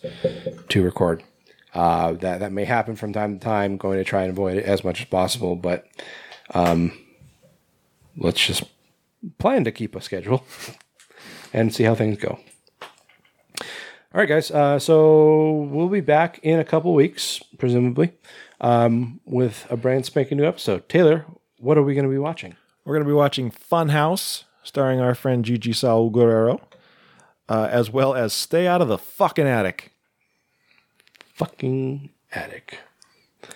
to 0.70 0.84
record. 0.84 1.24
Uh, 1.74 2.14
that 2.14 2.40
that 2.40 2.54
may 2.54 2.64
happen 2.64 2.96
from 2.96 3.12
time 3.12 3.38
to 3.38 3.44
time. 3.44 3.78
Going 3.78 3.98
to 3.98 4.04
try 4.04 4.24
and 4.24 4.32
avoid 4.32 4.58
it 4.58 4.66
as 4.66 4.84
much 4.84 5.02
as 5.02 5.08
possible, 5.08 5.56
but 5.58 5.86
um, 6.54 6.98
let's 8.18 8.46
just 8.46 8.64
plan 9.38 9.66
to 9.66 9.72
keep 9.72 9.96
a 9.96 10.02
schedule 10.02 10.46
and 11.54 11.74
see 11.76 11.84
how 11.84 11.96
things 11.96 12.18
go. 12.18 12.40
All 13.60 14.22
right, 14.22 14.30
guys. 14.30 14.50
Uh, 14.50 14.80
so 14.80 15.68
we'll 15.70 15.90
be 15.90 16.00
back 16.00 16.40
in 16.42 16.60
a 16.60 16.64
couple 16.64 16.94
weeks, 16.94 17.44
presumably, 17.58 18.14
um, 18.62 19.20
with 19.26 19.68
a 19.70 19.76
brand 19.76 20.06
spanking 20.06 20.38
new 20.38 20.46
episode. 20.46 20.88
Taylor, 20.88 21.26
what 21.58 21.78
are 21.78 21.84
we 21.84 21.94
going 21.94 22.06
to 22.06 22.12
be 22.12 22.18
watching? 22.18 22.56
We're 22.86 22.94
going 22.94 23.04
to 23.04 23.10
be 23.10 23.14
watching 23.14 23.52
Funhouse, 23.52 24.46
starring 24.64 25.02
our 25.02 25.16
friend 25.16 25.44
Gigi 25.44 25.74
Saul 25.74 26.10
Guerrero, 26.10 26.62
uh, 27.50 27.68
as 27.72 27.92
well 27.92 28.14
as 28.16 28.32
Stay 28.34 28.68
Out 28.68 28.82
of 28.82 28.88
the 28.88 28.98
Fucking 28.98 29.46
Attic, 29.48 29.92
Fucking 31.34 32.10
attic. 32.32 32.80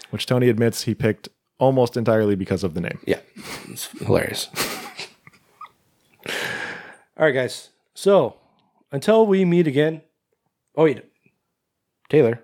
which 0.10 0.26
Tony 0.26 0.50
admits 0.50 0.84
he 0.84 0.94
picked 0.94 1.30
almost 1.60 1.96
entirely 1.98 2.36
because 2.36 2.64
of 2.64 2.74
the 2.74 2.82
name. 2.82 3.00
Yeah, 3.06 3.20
it's 3.70 3.88
hilarious. 4.00 4.50
All 7.18 7.26
right, 7.26 7.34
guys. 7.34 7.70
So 7.94 8.36
until 8.92 9.26
we 9.28 9.46
meet 9.46 9.68
again. 9.68 10.02
Oh, 10.76 10.84
wait. 10.86 11.04
Taylor. 12.10 12.42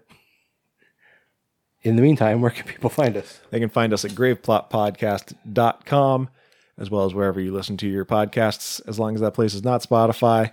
In 1.83 1.95
the 1.95 2.01
meantime, 2.01 2.41
where 2.41 2.51
can 2.51 2.65
people 2.65 2.89
find 2.89 3.15
us? 3.15 3.39
They 3.51 3.59
can 3.59 3.69
find 3.69 3.93
us 3.93 4.03
at 4.03 4.11
graveplotpodcast.com, 4.11 6.29
as 6.77 6.89
well 6.89 7.05
as 7.05 7.13
wherever 7.13 7.39
you 7.39 7.53
listen 7.53 7.77
to 7.77 7.87
your 7.87 8.03
podcasts, 8.05 8.81
as 8.87 8.97
long 8.99 9.13
as 9.15 9.21
that 9.21 9.33
place 9.35 9.53
is 9.53 9.63
not 9.63 9.81
Spotify. 9.83 10.51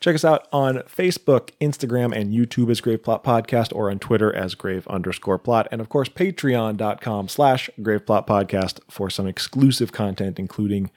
Check 0.00 0.14
us 0.14 0.24
out 0.24 0.46
on 0.52 0.76
Facebook, 0.82 1.50
Instagram, 1.60 2.14
and 2.14 2.32
YouTube 2.32 2.70
as 2.70 2.80
Grave 2.80 3.02
Plot 3.02 3.24
Podcast, 3.24 3.74
or 3.74 3.90
on 3.90 3.98
Twitter 3.98 4.32
as 4.32 4.54
Grave 4.54 4.86
underscore 4.86 5.38
plot. 5.38 5.66
And 5.72 5.80
of 5.80 5.88
course, 5.88 6.08
patreon.com 6.08 7.28
slash 7.28 7.68
Grave 7.82 8.06
Plot 8.06 8.26
Podcast 8.26 8.80
for 8.88 9.10
some 9.10 9.26
exclusive 9.26 9.90
content, 9.90 10.38
including 10.38 10.90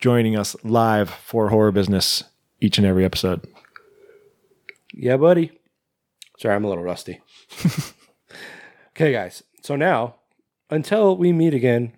joining 0.00 0.36
us 0.36 0.54
live 0.62 1.10
for 1.10 1.48
horror 1.48 1.72
business 1.72 2.24
each 2.60 2.78
and 2.78 2.86
every 2.86 3.04
episode. 3.04 3.44
Yeah, 4.92 5.16
buddy. 5.16 5.50
Sorry, 6.38 6.54
I'm 6.54 6.64
a 6.64 6.68
little 6.68 6.84
rusty. 6.84 7.20
okay, 8.90 9.12
guys. 9.12 9.42
So 9.62 9.74
now, 9.74 10.16
until 10.70 11.16
we 11.16 11.32
meet 11.32 11.54
again 11.54 11.92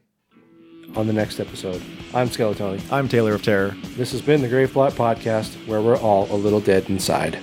on 0.94 1.06
the 1.06 1.12
next 1.12 1.40
episode, 1.40 1.82
I'm 2.14 2.28
SkeleTony. 2.28 2.80
I'm 2.92 3.08
Taylor 3.08 3.34
of 3.34 3.42
Terror. 3.42 3.76
This 3.96 4.12
has 4.12 4.22
been 4.22 4.40
the 4.42 4.48
Grave 4.48 4.72
Plot 4.72 4.92
Podcast, 4.92 5.54
where 5.66 5.80
we're 5.82 5.98
all 5.98 6.26
a 6.30 6.36
little 6.36 6.60
dead 6.60 6.88
inside. 6.88 7.38